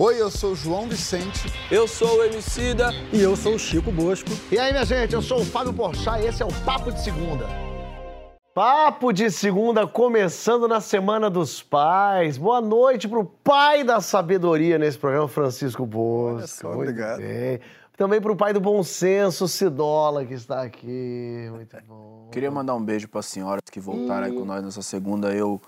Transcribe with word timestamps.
Oi, 0.00 0.22
eu 0.22 0.30
sou 0.30 0.52
o 0.52 0.54
João 0.54 0.88
Vicente. 0.88 1.52
Eu 1.72 1.88
sou 1.88 2.20
o 2.20 2.22
Emicida. 2.22 2.90
E 3.12 3.20
eu 3.20 3.34
sou 3.34 3.56
o 3.56 3.58
Chico 3.58 3.90
Bosco. 3.90 4.30
E 4.48 4.56
aí, 4.56 4.70
minha 4.70 4.84
gente, 4.84 5.12
eu 5.12 5.20
sou 5.20 5.40
o 5.40 5.44
Fábio 5.44 5.72
Porchat 5.72 6.22
e 6.22 6.26
esse 6.28 6.40
é 6.40 6.46
o 6.46 6.52
Papo 6.64 6.92
de 6.92 7.02
Segunda. 7.02 7.48
Papo 8.54 9.12
de 9.12 9.28
Segunda 9.28 9.88
começando 9.88 10.68
na 10.68 10.80
Semana 10.80 11.28
dos 11.28 11.64
Pais. 11.64 12.38
Boa 12.38 12.60
noite 12.60 13.08
pro 13.08 13.24
pai 13.24 13.82
da 13.82 14.00
sabedoria 14.00 14.78
nesse 14.78 14.96
programa, 14.96 15.26
Francisco 15.26 15.84
Bosco. 15.84 16.36
Olha 16.36 16.46
só, 16.46 16.72
obrigado. 16.74 17.18
Bem. 17.18 17.58
Também 17.96 18.20
pro 18.20 18.36
pai 18.36 18.52
do 18.52 18.60
bom 18.60 18.80
senso, 18.84 19.48
Cidola, 19.48 20.24
que 20.24 20.34
está 20.34 20.62
aqui. 20.62 21.48
Muito 21.50 21.76
bom. 21.88 22.28
Queria 22.30 22.52
mandar 22.52 22.76
um 22.76 22.84
beijo 22.84 23.08
para 23.08 23.18
as 23.18 23.26
senhoras 23.26 23.62
que 23.68 23.80
voltaram 23.80 24.28
aí 24.28 24.32
com 24.32 24.44
nós 24.44 24.62
nessa 24.62 24.80
segunda. 24.80 25.34
Eu 25.34 25.60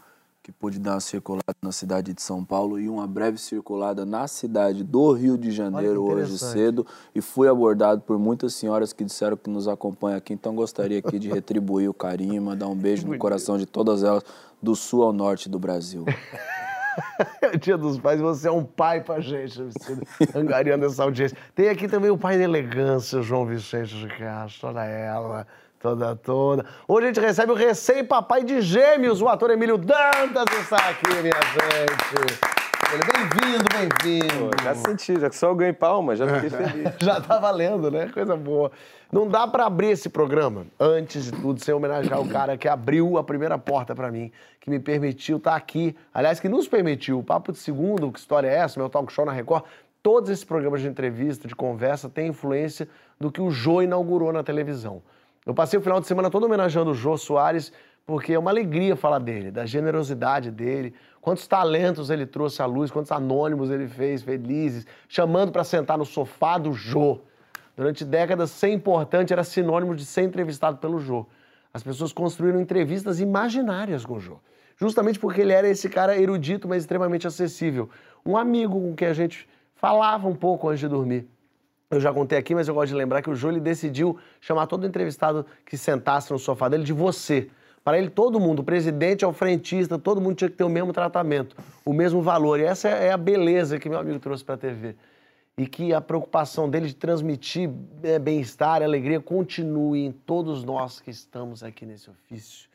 que 0.50 0.58
pude 0.58 0.78
dar 0.78 0.94
uma 0.94 1.00
circulada 1.00 1.56
na 1.62 1.70
cidade 1.70 2.12
de 2.12 2.20
São 2.20 2.44
Paulo 2.44 2.78
e 2.78 2.88
uma 2.88 3.06
breve 3.06 3.38
circulada 3.38 4.04
na 4.04 4.26
cidade 4.26 4.82
do 4.82 5.12
Rio 5.12 5.38
de 5.38 5.50
Janeiro 5.52 6.04
Olha 6.04 6.24
hoje 6.24 6.38
cedo 6.38 6.84
e 7.14 7.20
fui 7.20 7.48
abordado 7.48 8.00
por 8.00 8.18
muitas 8.18 8.54
senhoras 8.54 8.92
que 8.92 9.04
disseram 9.04 9.36
que 9.36 9.48
nos 9.48 9.68
acompanham 9.68 10.18
aqui. 10.18 10.32
Então 10.32 10.54
gostaria 10.54 10.98
aqui 10.98 11.18
de 11.18 11.28
retribuir 11.32 11.88
o 11.88 11.94
carinho, 11.94 12.42
mandar 12.42 12.66
um 12.66 12.74
beijo 12.74 13.06
no 13.06 13.16
coração 13.16 13.56
de 13.56 13.66
todas 13.66 14.02
elas 14.02 14.24
do 14.60 14.74
sul 14.74 15.04
ao 15.04 15.12
norte 15.12 15.48
do 15.48 15.58
Brasil. 15.58 16.04
Dia 17.60 17.78
dos 17.78 17.98
Pais, 17.98 18.20
você 18.20 18.48
é 18.48 18.50
um 18.50 18.64
pai 18.64 19.00
pra 19.00 19.20
gente, 19.20 19.62
angariando 20.34 20.84
essa 20.84 21.04
audiência. 21.04 21.36
Tem 21.54 21.68
aqui 21.68 21.86
também 21.86 22.10
o 22.10 22.18
pai 22.18 22.36
da 22.36 22.44
elegância, 22.44 23.22
João 23.22 23.46
Vicente 23.46 23.94
de 23.96 24.08
Castro, 24.08 24.68
toda 24.68 24.84
ela, 24.84 25.46
toda, 25.80 26.14
toda. 26.14 26.64
Hoje 26.86 27.06
a 27.06 27.08
gente 27.08 27.20
recebe 27.20 27.50
o 27.50 27.54
recém-papai 27.54 28.44
de 28.44 28.60
gêmeos, 28.60 29.22
o 29.22 29.28
ator 29.28 29.50
Emílio 29.50 29.78
Dantas 29.78 30.44
está 30.60 30.76
aqui, 30.76 31.08
minha 31.08 31.32
gente. 31.32 32.38
Bem-vindo, 32.90 33.64
bem-vindo. 33.72 34.50
Já 34.62 34.74
senti, 34.74 35.18
já 35.18 35.30
que 35.30 35.36
só 35.36 35.48
eu 35.48 35.54
ganhei 35.54 35.72
palma, 35.72 36.14
já 36.14 36.26
fiquei 36.26 36.50
feliz. 36.50 36.92
Já 37.00 37.20
tá 37.20 37.38
valendo, 37.38 37.88
né? 37.88 38.10
Coisa 38.12 38.36
boa. 38.36 38.72
Não 39.12 39.28
dá 39.28 39.46
pra 39.46 39.66
abrir 39.66 39.90
esse 39.90 40.08
programa, 40.08 40.66
antes 40.78 41.26
de 41.26 41.32
tudo, 41.32 41.62
sem 41.62 41.72
homenagear 41.72 42.20
o 42.20 42.28
cara 42.28 42.56
que 42.56 42.68
abriu 42.68 43.16
a 43.16 43.22
primeira 43.22 43.56
porta 43.56 43.94
pra 43.94 44.10
mim, 44.10 44.32
que 44.60 44.68
me 44.68 44.80
permitiu 44.80 45.36
estar 45.36 45.54
aqui. 45.54 45.96
Aliás, 46.12 46.40
que 46.40 46.48
nos 46.48 46.66
permitiu. 46.66 47.20
O 47.20 47.24
Papo 47.24 47.52
de 47.52 47.58
Segundo, 47.58 48.10
que 48.10 48.18
história 48.18 48.48
é 48.48 48.56
essa? 48.56 48.78
Meu 48.78 48.88
talk 48.88 49.12
show 49.12 49.24
na 49.24 49.32
Record. 49.32 49.64
Todos 50.02 50.28
esses 50.28 50.44
programas 50.44 50.80
de 50.80 50.88
entrevista, 50.88 51.46
de 51.46 51.54
conversa, 51.54 52.08
têm 52.08 52.28
influência 52.28 52.88
do 53.20 53.30
que 53.30 53.40
o 53.40 53.50
Jô 53.50 53.82
inaugurou 53.82 54.32
na 54.32 54.42
televisão. 54.42 55.00
Eu 55.46 55.54
passei 55.54 55.78
o 55.78 55.82
final 55.82 56.00
de 56.00 56.06
semana 56.06 56.30
todo 56.30 56.44
homenageando 56.44 56.90
o 56.90 56.94
Jô 56.94 57.16
Soares, 57.16 57.72
porque 58.04 58.32
é 58.32 58.38
uma 58.38 58.50
alegria 58.50 58.94
falar 58.96 59.18
dele, 59.18 59.50
da 59.50 59.64
generosidade 59.64 60.50
dele, 60.50 60.94
quantos 61.20 61.46
talentos 61.46 62.10
ele 62.10 62.26
trouxe 62.26 62.60
à 62.60 62.66
luz, 62.66 62.90
quantos 62.90 63.12
anônimos 63.12 63.70
ele 63.70 63.86
fez 63.86 64.22
felizes, 64.22 64.86
chamando 65.08 65.52
para 65.52 65.64
sentar 65.64 65.96
no 65.96 66.04
sofá 66.04 66.58
do 66.58 66.72
Jô. 66.72 67.20
Durante 67.76 68.04
décadas, 68.04 68.50
ser 68.50 68.70
importante 68.72 69.32
era 69.32 69.44
sinônimo 69.44 69.94
de 69.94 70.04
ser 70.04 70.22
entrevistado 70.22 70.78
pelo 70.78 70.98
Jô. 70.98 71.26
As 71.72 71.82
pessoas 71.82 72.12
construíram 72.12 72.60
entrevistas 72.60 73.20
imaginárias 73.20 74.04
com 74.04 74.14
o 74.14 74.20
Jô. 74.20 74.38
Justamente 74.76 75.18
porque 75.18 75.40
ele 75.40 75.52
era 75.52 75.68
esse 75.68 75.88
cara 75.88 76.20
erudito, 76.20 76.68
mas 76.68 76.82
extremamente 76.82 77.26
acessível. 77.26 77.88
Um 78.26 78.36
amigo 78.36 78.80
com 78.80 78.94
quem 78.94 79.08
a 79.08 79.12
gente 79.12 79.48
falava 79.74 80.28
um 80.28 80.34
pouco 80.34 80.68
antes 80.68 80.80
de 80.80 80.88
dormir. 80.88 81.28
Eu 81.90 82.00
já 82.00 82.12
contei 82.12 82.38
aqui, 82.38 82.54
mas 82.54 82.68
eu 82.68 82.74
gosto 82.74 82.90
de 82.90 82.94
lembrar 82.94 83.20
que 83.20 83.28
o 83.28 83.48
ele 83.48 83.58
decidiu 83.58 84.16
chamar 84.40 84.68
todo 84.68 84.86
entrevistado 84.86 85.44
que 85.66 85.76
sentasse 85.76 86.30
no 86.30 86.38
sofá 86.38 86.68
dele 86.68 86.84
de 86.84 86.92
você. 86.92 87.50
Para 87.82 87.98
ele, 87.98 88.08
todo 88.08 88.38
mundo, 88.38 88.60
o 88.60 88.64
presidente 88.64 89.24
ao 89.24 89.32
frentista, 89.32 89.98
todo 89.98 90.20
mundo 90.20 90.36
tinha 90.36 90.48
que 90.48 90.56
ter 90.56 90.62
o 90.62 90.68
mesmo 90.68 90.92
tratamento, 90.92 91.56
o 91.84 91.92
mesmo 91.92 92.22
valor. 92.22 92.60
E 92.60 92.62
essa 92.62 92.88
é 92.88 93.10
a 93.10 93.16
beleza 93.16 93.76
que 93.76 93.88
meu 93.88 93.98
amigo 93.98 94.20
trouxe 94.20 94.44
para 94.44 94.54
a 94.54 94.58
TV. 94.58 94.94
E 95.58 95.66
que 95.66 95.92
a 95.92 96.00
preocupação 96.00 96.70
dele 96.70 96.86
de 96.86 96.94
transmitir 96.94 97.68
é, 98.04 98.20
bem-estar, 98.20 98.82
alegria, 98.82 99.20
continue 99.20 100.04
em 100.06 100.12
todos 100.12 100.62
nós 100.62 101.00
que 101.00 101.10
estamos 101.10 101.64
aqui 101.64 101.84
nesse 101.84 102.08
ofício. 102.08 102.68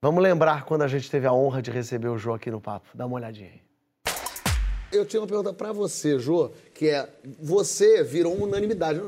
Vamos 0.00 0.22
lembrar 0.22 0.64
quando 0.64 0.80
a 0.80 0.88
gente 0.88 1.10
teve 1.10 1.26
a 1.26 1.32
honra 1.32 1.60
de 1.60 1.70
receber 1.70 2.08
o 2.08 2.16
Jô 2.16 2.32
aqui 2.32 2.50
no 2.50 2.58
Papo. 2.60 2.88
Dá 2.94 3.04
uma 3.04 3.16
olhadinha 3.16 3.50
aí. 3.50 3.69
Eu 4.92 5.06
tinha 5.06 5.20
uma 5.20 5.26
pergunta 5.26 5.52
para 5.52 5.72
você, 5.72 6.18
Jô, 6.18 6.50
que 6.74 6.88
é: 6.88 7.08
você 7.40 8.02
virou 8.02 8.34
uma 8.34 8.46
unanimidade. 8.46 9.00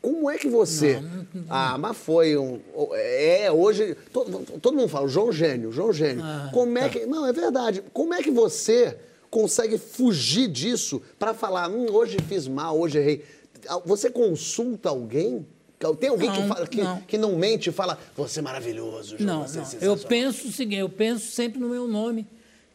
Como 0.00 0.28
é 0.28 0.36
que 0.36 0.48
você. 0.48 1.00
Ah, 1.48 1.76
mas 1.78 1.96
foi 1.96 2.36
um. 2.36 2.60
É, 2.94 3.50
hoje. 3.52 3.96
Todo, 4.12 4.40
todo 4.60 4.76
mundo 4.76 4.88
fala, 4.88 5.06
João 5.06 5.30
Gênio, 5.30 5.70
João 5.70 5.92
Gênio. 5.92 6.24
Como 6.52 6.76
é 6.78 6.88
que. 6.88 7.06
Não, 7.06 7.26
é 7.26 7.32
verdade. 7.32 7.82
Como 7.92 8.12
é 8.14 8.22
que 8.22 8.30
você 8.30 8.96
consegue 9.30 9.78
fugir 9.78 10.48
disso 10.48 11.00
para 11.18 11.32
falar, 11.32 11.70
hum, 11.70 11.86
hoje 11.92 12.18
fiz 12.28 12.48
mal, 12.48 12.78
hoje 12.78 12.98
errei? 12.98 13.24
Você 13.86 14.10
consulta 14.10 14.88
alguém? 14.88 15.46
Tem 15.98 16.10
alguém 16.10 16.30
que, 16.30 16.38
Não, 16.40 16.48
fala, 16.48 16.66
que, 16.66 16.80
não. 16.82 17.00
que 17.00 17.18
não 17.18 17.36
mente 17.36 17.68
e 17.68 17.72
fala, 17.72 17.98
você 18.16 18.38
é 18.38 18.42
maravilhoso, 18.42 19.16
João, 19.18 19.38
Não, 19.40 19.48
você 19.48 19.58
é 19.58 19.60
não. 19.62 19.64
Eu 19.64 19.70
sensacional." 19.70 19.98
penso 20.08 20.48
o 20.48 20.52
seguinte, 20.52 20.78
eu 20.80 20.88
penso 20.88 21.32
sempre 21.32 21.58
no 21.58 21.68
meu 21.68 21.88
nome, 21.88 22.24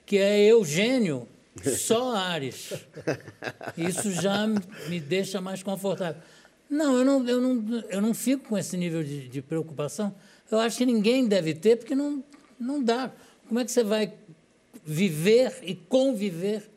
que 0.06 0.18
é 0.18 0.44
Eugênio 0.46 1.26
Soares. 1.64 2.74
Isso 3.78 4.12
já 4.12 4.48
me 4.48 5.00
deixa 5.00 5.42
mais 5.42 5.64
confortável. 5.64 6.22
Não, 6.70 6.98
eu 6.98 7.06
não, 7.06 7.28
eu 7.28 7.42
não, 7.42 7.84
eu 7.90 8.02
não 8.02 8.14
fico 8.14 8.50
com 8.50 8.58
esse 8.58 8.76
nível 8.76 9.04
de, 9.04 9.28
de 9.28 9.42
preocupação. 9.42 10.14
Eu 10.52 10.60
acho 10.60 10.78
que 10.78 10.86
ninguém 10.86 11.28
deve 11.28 11.54
ter, 11.54 11.78
porque 11.78 11.96
não, 11.96 12.24
não 12.60 12.84
dá. 12.84 13.12
Como 13.48 13.60
é 13.60 13.66
que 13.66 13.72
você 13.72 13.84
vai 13.84 14.14
viver 14.84 15.60
e 15.64 15.76
conviver 15.76 16.70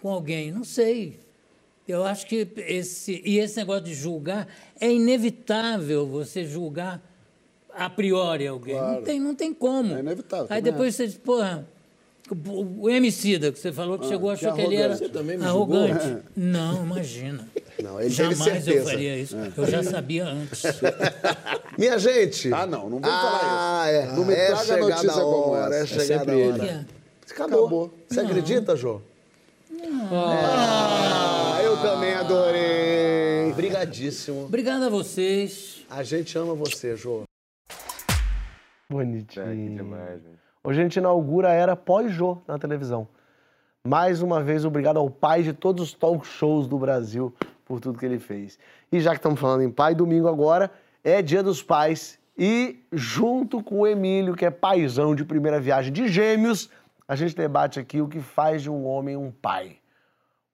com 0.00 0.10
alguém? 0.10 0.50
Não 0.52 0.64
sei. 0.64 1.18
Eu 1.86 2.04
acho 2.04 2.26
que 2.26 2.46
esse. 2.56 3.22
E 3.24 3.38
esse 3.38 3.56
negócio 3.56 3.84
de 3.84 3.94
julgar, 3.94 4.46
é 4.78 4.92
inevitável 4.92 6.06
você 6.06 6.44
julgar 6.44 7.02
a 7.70 7.88
priori 7.88 8.46
alguém. 8.46 8.74
Não, 8.74 9.02
tem, 9.02 9.20
não 9.20 9.34
tem 9.34 9.54
como. 9.54 9.94
É 9.96 10.00
inevitável, 10.00 10.46
Aí 10.50 10.60
depois 10.60 10.94
você 10.94 11.06
diz, 11.06 11.16
porra. 11.16 11.66
O 12.46 12.90
Emicida, 12.90 13.50
que 13.50 13.58
você 13.58 13.72
falou 13.72 13.98
que 13.98 14.06
chegou, 14.06 14.30
achou 14.30 14.52
que, 14.52 14.60
ele 14.60 14.76
era 14.76 14.92
arrogante. 14.92 15.06
Você 15.06 15.18
também 15.18 15.38
me 15.38 15.44
arrogante. 15.44 16.16
Não, 16.36 16.84
imagina. 16.84 17.48
Não, 17.82 18.00
ele 18.00 18.14
teve 18.14 18.34
Jamais 18.34 18.68
eu 18.68 18.84
faria 18.84 19.16
isso. 19.16 19.36
Eu 19.56 19.66
já 19.66 19.82
sabia 19.82 20.26
antes. 20.26 20.62
Minha 21.78 21.98
gente! 21.98 22.52
Ah, 22.52 22.66
não, 22.66 22.90
não 22.90 22.98
vem 22.98 23.10
ah, 23.10 23.20
falar 23.20 23.88
É. 23.88 24.06
Não 24.06 24.24
me 24.24 24.34
é 24.34 24.46
traga 24.46 24.64
chegada 24.64 24.88
notícia 24.88 25.12
como 25.12 25.50
hora, 25.50 25.76
essa. 25.76 25.94
É 25.94 25.96
É 25.96 26.00
chegada 26.00 26.34
ele. 26.34 26.50
hora. 26.50 26.58
Que 26.58 26.70
é? 26.70 26.84
Acabou. 27.30 27.58
Acabou. 27.58 27.94
Você 28.08 28.20
acredita, 28.20 28.74
Jô? 28.74 29.00
Ah, 30.10 31.60
eu 31.62 31.76
também 31.76 32.14
adorei. 32.14 33.52
Obrigadíssimo. 33.52 34.44
Obrigado 34.46 34.84
a 34.84 34.88
vocês. 34.88 35.84
A 35.88 36.02
gente 36.02 36.36
ama 36.36 36.54
você, 36.54 36.96
Jô. 36.96 37.22
Bonitinho. 38.90 39.44
É, 39.44 39.54
que 39.54 39.68
demais, 39.68 40.22
velho. 40.22 40.47
Hoje 40.68 40.80
a 40.80 40.82
gente 40.82 40.96
inaugura 40.96 41.48
a 41.48 41.52
era 41.54 41.74
pós-Jô 41.74 42.36
na 42.46 42.58
televisão. 42.58 43.08
Mais 43.82 44.20
uma 44.20 44.42
vez, 44.42 44.66
obrigado 44.66 44.98
ao 44.98 45.08
pai 45.08 45.42
de 45.42 45.54
todos 45.54 45.82
os 45.82 45.94
talk 45.94 46.26
shows 46.26 46.68
do 46.68 46.76
Brasil 46.76 47.34
por 47.64 47.80
tudo 47.80 47.98
que 47.98 48.04
ele 48.04 48.18
fez. 48.18 48.58
E 48.92 49.00
já 49.00 49.12
que 49.12 49.16
estamos 49.16 49.40
falando 49.40 49.62
em 49.62 49.70
pai, 49.70 49.94
domingo 49.94 50.28
agora 50.28 50.70
é 51.02 51.22
Dia 51.22 51.42
dos 51.42 51.62
Pais. 51.62 52.18
E 52.36 52.84
junto 52.92 53.62
com 53.62 53.80
o 53.80 53.86
Emílio, 53.86 54.34
que 54.34 54.44
é 54.44 54.50
paizão 54.50 55.14
de 55.14 55.24
primeira 55.24 55.58
viagem 55.58 55.90
de 55.90 56.06
gêmeos, 56.06 56.68
a 57.08 57.16
gente 57.16 57.34
debate 57.34 57.80
aqui 57.80 58.02
o 58.02 58.06
que 58.06 58.20
faz 58.20 58.60
de 58.60 58.68
um 58.68 58.84
homem 58.84 59.16
um 59.16 59.30
pai. 59.30 59.78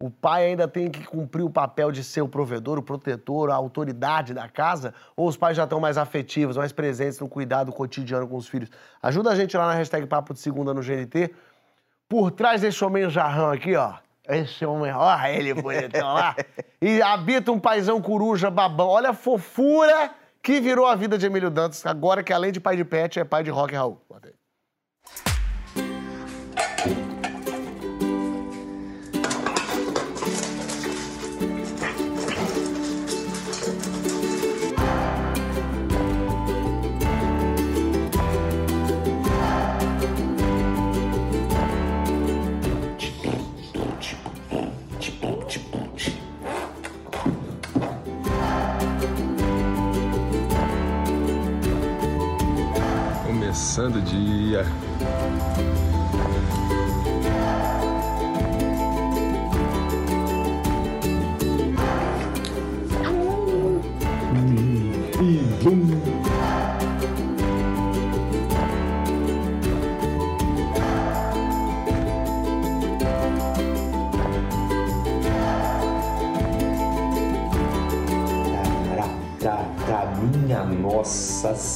O 0.05 0.11
pai 0.11 0.49
ainda 0.49 0.69
tem 0.69 0.91
que 0.91 1.03
cumprir 1.03 1.43
o 1.43 1.49
papel 1.49 1.91
de 1.91 2.05
ser 2.05 2.21
o 2.21 2.29
provedor, 2.29 2.77
o 2.79 2.83
protetor, 2.83 3.51
a 3.51 3.55
autoridade 3.55 4.35
da 4.35 4.47
casa? 4.47 4.93
Ou 5.17 5.27
os 5.27 5.35
pais 5.35 5.57
já 5.57 5.65
estão 5.65 5.81
mais 5.81 5.97
afetivos, 5.97 6.59
mais 6.59 6.73
presentes 6.73 7.19
no 7.19 7.27
cuidado 7.27 7.73
cotidiano 7.73 8.29
com 8.29 8.37
os 8.37 8.47
filhos? 8.47 8.69
Ajuda 9.03 9.31
a 9.31 9.35
gente 9.35 9.57
lá 9.57 9.67
na 9.67 9.73
hashtag 9.73 10.07
Papo 10.07 10.35
de 10.35 10.41
Segunda 10.41 10.75
no 10.75 10.83
GNT. 10.83 11.35
Por 12.07 12.31
trás 12.31 12.61
desse 12.61 12.85
homem 12.85 13.09
jarrão 13.09 13.51
aqui, 13.51 13.75
ó. 13.77 13.95
Esse 14.29 14.67
homem, 14.67 14.93
ó, 14.93 15.27
ele 15.27 15.55
bonitão 15.55 16.13
lá. 16.13 16.37
E 16.83 17.01
habita 17.01 17.51
um 17.51 17.59
paizão 17.59 17.99
coruja 17.99 18.51
babão. 18.51 18.89
Olha 18.89 19.09
a 19.09 19.15
fofura 19.15 20.11
que 20.43 20.61
virou 20.61 20.87
a 20.87 20.95
vida 20.95 21.17
de 21.17 21.25
Emílio 21.25 21.51
Dantas, 21.51 21.87
agora 21.87 22.23
que 22.23 22.31
além 22.31 22.53
de 22.53 22.61
pai 22.61 22.77
de 22.77 22.85
pet, 22.85 23.19
é 23.19 23.25
pai 23.25 23.43
de 23.43 23.49
rock 23.49 23.75
roll. 23.75 24.05
Bota 24.07 24.29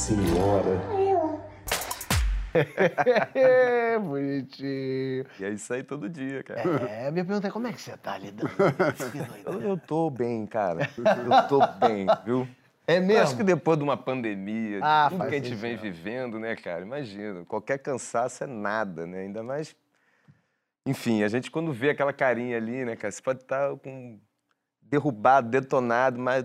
Senhora. 0.09 0.81
Bonitinho. 4.01 5.25
E 5.39 5.43
é 5.45 5.49
isso 5.51 5.71
aí 5.71 5.83
todo 5.83 6.09
dia, 6.09 6.41
cara. 6.43 6.61
É, 6.89 7.11
minha 7.11 7.23
pergunta 7.23 7.47
é 7.47 7.51
como 7.51 7.67
é 7.67 7.73
que 7.73 7.79
você 7.79 7.95
tá 7.95 8.17
lidando? 8.17 8.49
Que 9.11 9.19
Eu, 9.19 9.25
doideira. 9.25 9.67
eu 9.67 9.77
tô 9.77 10.09
bem, 10.09 10.47
cara. 10.47 10.89
Eu 10.97 11.47
tô 11.47 11.59
bem, 11.85 12.07
viu? 12.25 12.47
É 12.87 12.97
Eu 12.97 13.03
mesmo? 13.03 13.21
acho 13.21 13.37
que 13.37 13.43
depois 13.43 13.77
de 13.77 13.83
uma 13.83 13.95
pandemia, 13.95 14.77
de 14.79 14.83
Ah, 14.83 15.07
tudo 15.11 15.27
que 15.27 15.35
a 15.35 15.39
gente 15.39 15.53
vem 15.53 15.77
vivendo, 15.77 16.39
né, 16.39 16.55
cara? 16.55 16.81
Imagina, 16.81 17.45
qualquer 17.45 17.77
cansaço 17.77 18.43
é 18.43 18.47
nada, 18.47 19.05
né? 19.05 19.19
Ainda 19.19 19.43
mais. 19.43 19.75
Enfim, 20.87 21.21
a 21.21 21.27
gente 21.27 21.51
quando 21.51 21.71
vê 21.71 21.91
aquela 21.91 22.11
carinha 22.11 22.57
ali, 22.57 22.83
né, 22.83 22.95
cara? 22.95 23.11
Você 23.11 23.21
pode 23.21 23.41
estar 23.43 23.75
com 23.77 24.19
derrubado, 24.81 25.49
detonado, 25.49 26.17
mas 26.19 26.43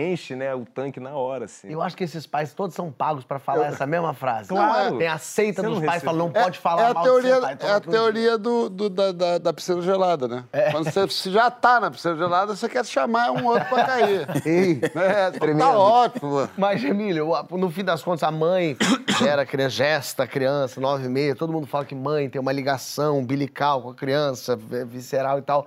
enche, 0.00 0.34
né, 0.36 0.54
o 0.54 0.64
tanque 0.64 1.00
na 1.00 1.10
hora, 1.10 1.46
assim. 1.46 1.68
Eu 1.70 1.82
acho 1.82 1.96
que 1.96 2.04
esses 2.04 2.26
pais 2.26 2.52
todos 2.52 2.74
são 2.74 2.90
pagos 2.92 3.24
pra 3.24 3.38
falar 3.38 3.66
essa 3.66 3.86
mesma 3.86 4.14
frase. 4.14 4.48
Claro. 4.48 4.98
Tem 4.98 5.08
a 5.08 5.18
seita 5.18 5.62
dos 5.62 5.84
pais 5.84 6.02
falando, 6.02 6.32
não 6.34 6.42
pode 6.42 6.58
falar 6.58 6.82
é 6.82 6.90
a 6.90 6.94
mal 6.94 7.02
teoria, 7.04 7.34
do 7.40 7.46
seu 7.46 7.56
pai. 7.56 7.68
é 7.68 7.72
a 7.74 7.80
teoria 7.80 8.38
do, 8.38 8.68
do- 8.68 8.88
da, 8.90 9.12
da, 9.12 9.38
da 9.38 9.52
piscina 9.52 9.80
gelada, 9.82 10.28
né? 10.28 10.44
É. 10.52 10.70
Quando 10.70 10.84
você 10.90 11.08
se 11.08 11.30
já 11.32 11.50
tá 11.50 11.80
na 11.80 11.90
piscina 11.90 12.16
gelada, 12.16 12.54
você 12.54 12.68
quer 12.68 12.84
chamar 12.84 13.30
um 13.32 13.44
outro 13.46 13.68
pra 13.68 13.84
cair. 13.84 14.26
Ei, 14.46 14.80
É, 14.94 15.30
Tremendo. 15.32 15.58
tá 15.60 15.76
ótimo. 15.78 16.48
Mas, 16.56 16.82
Emílio, 16.84 17.28
no 17.50 17.70
fim 17.70 17.84
das 17.84 18.02
contas, 18.02 18.22
a 18.22 18.30
mãe 18.30 18.76
era 19.26 19.44
criança, 19.44 19.70
gesta 19.76 20.26
criança, 20.26 20.80
nove 20.80 21.06
e 21.06 21.08
meia. 21.08 21.34
Todo 21.34 21.52
mundo 21.52 21.66
fala 21.66 21.84
que 21.84 21.94
mãe 21.94 22.28
tem 22.30 22.40
uma 22.40 22.52
ligação 22.52 23.18
umbilical 23.18 23.82
com 23.82 23.90
a 23.90 23.94
criança, 23.94 24.56
vi- 24.56 24.84
visceral 24.84 25.38
e 25.38 25.42
tal. 25.42 25.66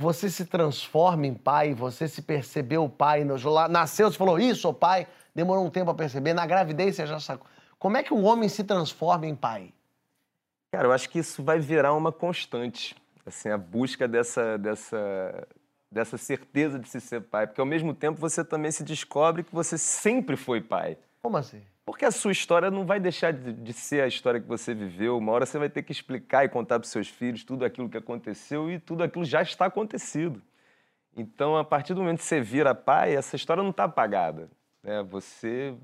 Você 0.00 0.30
se 0.30 0.46
transforma 0.46 1.26
em 1.26 1.34
pai? 1.34 1.74
Você 1.74 2.08
se 2.08 2.22
percebeu 2.22 2.88
pai? 2.88 3.22
Nasceu, 3.68 4.10
você 4.10 4.16
falou, 4.16 4.38
isso, 4.38 4.62
sou 4.62 4.72
pai. 4.72 5.06
Demorou 5.34 5.62
um 5.62 5.68
tempo 5.68 5.84
pra 5.84 5.94
perceber. 5.94 6.32
Na 6.32 6.46
gravidez, 6.46 6.96
você 6.96 7.06
já 7.06 7.20
sacou. 7.20 7.46
Como 7.78 7.98
é 7.98 8.02
que 8.02 8.14
um 8.14 8.24
homem 8.24 8.48
se 8.48 8.64
transforma 8.64 9.26
em 9.26 9.34
pai? 9.34 9.74
Cara, 10.72 10.88
eu 10.88 10.92
acho 10.92 11.10
que 11.10 11.18
isso 11.18 11.42
vai 11.42 11.58
virar 11.58 11.92
uma 11.92 12.10
constante, 12.10 12.96
assim, 13.26 13.50
a 13.50 13.58
busca 13.58 14.08
dessa, 14.08 14.56
dessa, 14.56 15.46
dessa 15.92 16.16
certeza 16.16 16.78
de 16.78 16.88
se 16.88 16.98
ser 16.98 17.20
pai, 17.20 17.46
porque 17.46 17.60
ao 17.60 17.66
mesmo 17.66 17.92
tempo 17.92 18.18
você 18.18 18.42
também 18.42 18.70
se 18.70 18.82
descobre 18.82 19.42
que 19.42 19.54
você 19.54 19.76
sempre 19.76 20.34
foi 20.34 20.62
pai. 20.62 20.96
Como 21.20 21.36
assim? 21.36 21.60
Porque 21.84 22.04
a 22.04 22.10
sua 22.10 22.30
história 22.32 22.70
não 22.70 22.84
vai 22.86 23.00
deixar 23.00 23.32
de, 23.32 23.52
de 23.52 23.72
ser 23.72 24.02
a 24.02 24.06
história 24.06 24.40
que 24.40 24.46
você 24.46 24.74
viveu. 24.74 25.18
Uma 25.18 25.32
hora 25.32 25.46
você 25.46 25.58
vai 25.58 25.68
ter 25.68 25.82
que 25.82 25.92
explicar 25.92 26.44
e 26.44 26.48
contar 26.48 26.78
para 26.78 26.88
seus 26.88 27.08
filhos 27.08 27.42
tudo 27.42 27.64
aquilo 27.64 27.88
que 27.88 27.96
aconteceu 27.96 28.70
e 28.70 28.78
tudo 28.78 29.02
aquilo 29.02 29.24
já 29.24 29.42
está 29.42 29.66
acontecido. 29.66 30.40
Então, 31.16 31.56
a 31.56 31.64
partir 31.64 31.94
do 31.94 32.00
momento 32.00 32.18
que 32.18 32.24
você 32.24 32.40
vira 32.40 32.74
pai, 32.74 33.16
essa 33.16 33.34
história 33.34 33.62
não 33.62 33.70
está 33.70 33.84
apagada. 33.84 34.48
Né? 34.82 35.02
Você, 35.10 35.74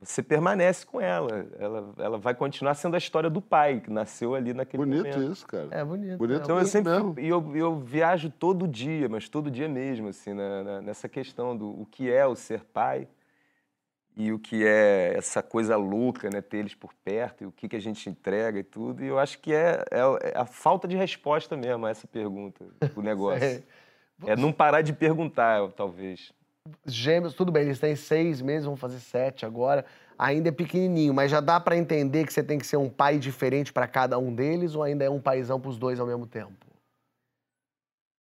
você 0.00 0.22
permanece 0.22 0.86
com 0.86 0.98
ela. 1.00 1.46
ela. 1.58 1.94
Ela 1.98 2.18
vai 2.18 2.34
continuar 2.34 2.74
sendo 2.74 2.94
a 2.94 2.98
história 2.98 3.28
do 3.28 3.42
pai, 3.42 3.80
que 3.80 3.90
nasceu 3.90 4.34
ali 4.34 4.54
naquele 4.54 4.82
Bonito 4.84 5.04
momento. 5.14 5.32
isso, 5.32 5.46
cara. 5.46 5.68
É 5.70 5.84
bonito. 5.84 6.16
Bonito 6.16 6.40
é 6.40 6.42
Então 6.44 6.58
eu 6.58 6.64
sempre 6.64 6.90
e 7.22 7.28
eu, 7.28 7.54
eu 7.54 7.78
viajo 7.80 8.30
todo 8.30 8.66
dia, 8.66 9.08
mas 9.10 9.28
todo 9.28 9.50
dia 9.50 9.68
mesmo, 9.68 10.08
assim, 10.08 10.32
na- 10.32 10.62
na- 10.64 10.80
nessa 10.80 11.08
questão 11.08 11.54
do 11.54 11.68
o 11.82 11.84
que 11.84 12.10
é 12.10 12.26
o 12.26 12.34
ser 12.34 12.64
pai 12.64 13.06
e 14.16 14.32
o 14.32 14.38
que 14.38 14.64
é 14.66 15.14
essa 15.16 15.42
coisa 15.42 15.76
louca, 15.76 16.28
né, 16.30 16.40
ter 16.40 16.58
eles 16.58 16.74
por 16.74 16.92
perto 17.04 17.44
e 17.44 17.46
o 17.46 17.52
que, 17.52 17.68
que 17.68 17.76
a 17.76 17.80
gente 17.80 18.08
entrega 18.10 18.58
e 18.58 18.62
tudo. 18.62 19.02
E 19.02 19.06
eu 19.08 19.18
acho 19.18 19.38
que 19.38 19.52
é, 19.54 19.84
é- 19.90 20.30
é 20.34 20.38
a 20.38 20.44
falta 20.44 20.86
de 20.86 20.96
resposta 20.96 21.56
mesmo 21.56 21.86
a 21.86 21.90
essa 21.90 22.06
pergunta 22.06 22.64
do 22.94 23.00
negócio. 23.02 23.40
Sei. 23.40 23.64
é 24.26 24.36
não 24.36 24.52
parar 24.52 24.82
de 24.82 24.92
perguntar, 24.92 25.66
talvez. 25.72 26.32
Gêmeos, 26.86 27.34
tudo 27.34 27.50
bem, 27.50 27.62
eles 27.64 27.80
têm 27.80 27.96
seis 27.96 28.40
meses, 28.40 28.66
vão 28.66 28.76
fazer 28.76 29.00
sete 29.00 29.44
agora. 29.46 29.84
Ainda 30.18 30.50
é 30.50 30.52
pequenininho, 30.52 31.12
mas 31.12 31.30
já 31.30 31.40
dá 31.40 31.58
pra 31.58 31.76
entender 31.76 32.24
que 32.26 32.32
você 32.32 32.42
tem 32.42 32.58
que 32.58 32.66
ser 32.66 32.76
um 32.76 32.88
pai 32.88 33.18
diferente 33.18 33.72
pra 33.72 33.88
cada 33.88 34.18
um 34.18 34.32
deles 34.32 34.74
ou 34.76 34.82
ainda 34.82 35.04
é 35.04 35.10
um 35.10 35.20
paizão 35.20 35.58
pros 35.60 35.76
dois 35.76 35.98
ao 35.98 36.06
mesmo 36.06 36.26
tempo? 36.26 36.52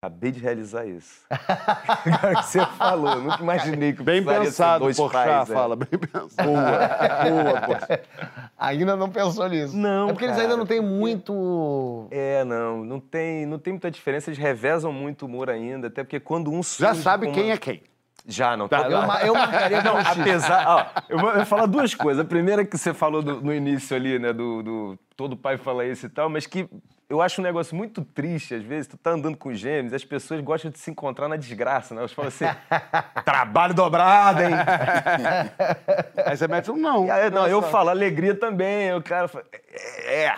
Acabei 0.05 0.31
de 0.33 0.39
realizar 0.41 0.85
isso. 0.87 1.21
Agora 1.31 2.35
que 2.37 2.43
você 2.47 2.67
falou, 2.77 3.09
eu 3.15 3.23
nunca 3.23 3.43
imaginei 3.43 3.95
que 3.95 4.03
Bem 4.03 4.23
pensado, 4.23 4.85
dois 4.85 4.97
Porchat 4.99 5.27
pais, 5.27 5.51
é. 5.51 5.55
fala. 5.55 5.77
Bem 5.77 5.89
pensado. 5.99 6.47
Boa, 6.47 7.43
boa, 7.43 7.61
Porchat. 7.63 8.03
Ainda 8.59 8.97
não 8.97 9.09
pensou 9.09 9.49
nisso. 9.49 9.75
Não, 9.75 10.09
É 10.11 10.13
porque 10.13 10.25
eles 10.25 10.37
cara, 10.37 10.47
ainda 10.47 10.57
não 10.59 10.67
têm 10.67 10.81
muito. 10.83 12.07
É, 12.11 12.45
não, 12.45 12.85
não 12.85 13.01
tem, 13.01 13.47
não 13.47 13.59
tem 13.59 13.73
muita 13.73 13.91
diferença, 13.91 14.29
eles 14.29 14.39
revezam 14.39 14.93
muito 14.93 15.23
o 15.23 15.27
humor 15.27 15.49
ainda, 15.49 15.87
até 15.89 16.03
porque 16.05 16.21
quando 16.21 16.51
um 16.51 16.63
Já 16.63 16.89
surge 16.91 17.03
sabe 17.03 17.27
com 17.27 17.33
quem 17.33 17.45
uma- 17.45 17.55
é 17.55 17.57
quem. 17.57 17.83
Já, 18.27 18.57
não. 18.57 18.69
tá 18.69 18.89
Eu, 18.89 19.03
ma- 19.07 19.23
eu 19.23 19.35
marcaria 19.35 19.83
Não, 19.85 19.99
apesar. 19.99 20.65
Ó, 20.67 20.87
eu 21.09 21.19
vou 21.19 21.29
eu 21.31 21.37
vou 21.37 21.47
falar 21.47 21.67
duas 21.67 21.95
coisas. 21.95 22.25
A 22.25 22.29
primeira 22.29 22.63
é 22.63 22.65
que 22.65 22.77
você 22.79 22.95
falou 22.95 23.23
do- 23.23 23.41
no 23.43 23.53
início 23.53 23.95
ali, 23.95 24.19
né? 24.19 24.33
Do, 24.33 24.63
do 24.63 24.99
todo 25.17 25.37
pai 25.37 25.57
fala 25.59 25.85
isso 25.85 26.07
e 26.07 26.09
tal, 26.09 26.29
mas 26.31 26.47
que 26.47 26.69
eu 27.07 27.21
acho 27.21 27.41
um 27.43 27.45
negócio 27.45 27.77
muito 27.77 28.03
triste, 28.03 28.55
às 28.55 28.63
vezes. 28.63 28.87
Tu 28.87 28.97
tá 28.97 29.11
andando 29.11 29.37
com 29.37 29.53
gêmeos, 29.53 29.93
as 29.93 30.05
pessoas 30.07 30.41
gostam 30.41 30.71
de 30.71 30.79
se 30.79 30.91
encontrar 30.91 31.29
na 31.29 31.37
desgraça, 31.37 31.95
né? 31.95 32.01
Elas 32.01 32.13
falam 32.13 32.29
assim: 32.29 32.47
trabalho 33.27 33.75
dobrado, 33.75 34.43
hein? 34.43 34.55
Aí 36.25 36.37
você 36.37 36.49
mete 36.49 36.71
um 36.71 36.77
não. 36.77 37.11
Aí, 37.11 37.31
não, 37.31 37.47
eu 37.47 37.61
Nossa. 37.61 37.71
falo 37.73 37.91
alegria 37.91 38.35
também. 38.35 38.95
O 38.95 39.03
cara 39.03 39.29
fala, 39.29 39.45
é. 39.53 40.25
é." 40.27 40.35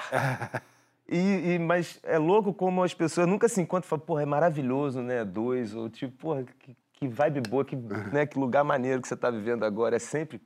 E, 1.08 1.52
e- 1.54 1.58
mas 1.60 2.00
é 2.02 2.18
louco 2.18 2.52
como 2.52 2.82
as 2.82 2.92
pessoas 2.92 3.28
nunca 3.28 3.48
se 3.48 3.60
encontram 3.60 3.86
e 3.86 3.88
falam, 3.90 4.04
porra, 4.04 4.22
é 4.22 4.26
maravilhoso, 4.26 5.00
né? 5.02 5.24
Dois, 5.24 5.72
ou 5.72 5.88
tipo, 5.88 6.12
porra, 6.18 6.42
que, 6.58 6.76
que 6.96 7.06
vibe 7.06 7.43
boa, 7.48 7.64
que, 7.64 7.76
né, 7.76 8.26
que 8.26 8.38
lugar 8.38 8.64
maneiro 8.64 9.00
que 9.00 9.06
você 9.06 9.16
tá 9.16 9.31
vivendo 9.31 9.64
agora. 9.64 9.96
É 9.96 9.98
sempre. 9.98 10.40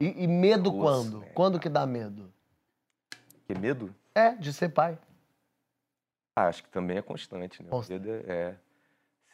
E, 0.00 0.24
e 0.24 0.26
medo 0.26 0.72
Nossa, 0.72 1.10
quando? 1.10 1.24
Quando 1.34 1.60
que 1.60 1.68
dá 1.68 1.86
medo? 1.86 2.32
Que 3.46 3.58
medo? 3.58 3.94
É, 4.14 4.34
de 4.34 4.52
ser 4.52 4.70
pai. 4.70 4.98
Ah, 6.34 6.48
acho 6.48 6.62
que 6.64 6.70
também 6.70 6.96
é 6.98 7.02
constante, 7.02 7.62
né? 7.62 7.68
O 7.68 7.72
Constante. 7.72 8.00
medo 8.06 8.24
é. 8.28 8.32
é. 8.32 8.56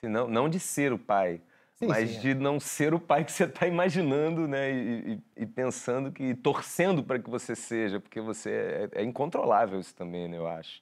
Se 0.01 0.09
não, 0.09 0.27
não 0.29 0.49
de 0.49 0.59
ser 0.59 0.93
o 0.93 0.99
pai, 0.99 1.41
Sim, 1.75 1.87
mas 1.87 2.11
sim, 2.11 2.17
é. 2.17 2.21
de 2.21 2.35
não 2.35 2.59
ser 2.61 2.95
o 2.95 3.01
pai 3.01 3.25
que 3.25 3.33
você 3.33 3.45
está 3.45 3.67
imaginando, 3.67 4.47
né? 4.49 4.73
E, 4.73 5.13
e- 5.15 5.43
e 5.43 5.47
pensando 5.47 6.11
que. 6.13 6.23
e 6.23 6.35
torcendo 6.35 7.03
para 7.03 7.19
que 7.19 7.29
você 7.29 7.55
seja, 7.57 7.99
porque 8.01 8.21
você 8.21 8.89
é, 8.95 9.01
é 9.01 9.05
incontrolável 9.05 9.79
isso 9.81 9.95
também, 9.95 10.29
né? 10.29 10.39
Eu 10.39 10.47
acho. 10.47 10.81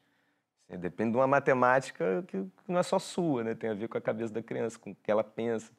Assim, 0.70 0.78
depende 0.78 1.10
de 1.12 1.16
uma 1.18 1.26
matemática 1.26 2.24
que, 2.28 2.46
não 2.68 2.78
é 2.78 2.82
só 2.82 2.98
sua, 2.98 3.42
né? 3.42 3.54
Tem 3.54 3.70
a 3.70 3.74
ver 3.74 3.88
com 3.88 3.98
a 3.98 4.00
cabeça 4.00 4.32
da 4.32 4.42
criança, 4.42 4.78
com 4.78 4.92
o 4.92 4.94
que 4.94 5.10
ela 5.10 5.24
pensa. 5.24 5.70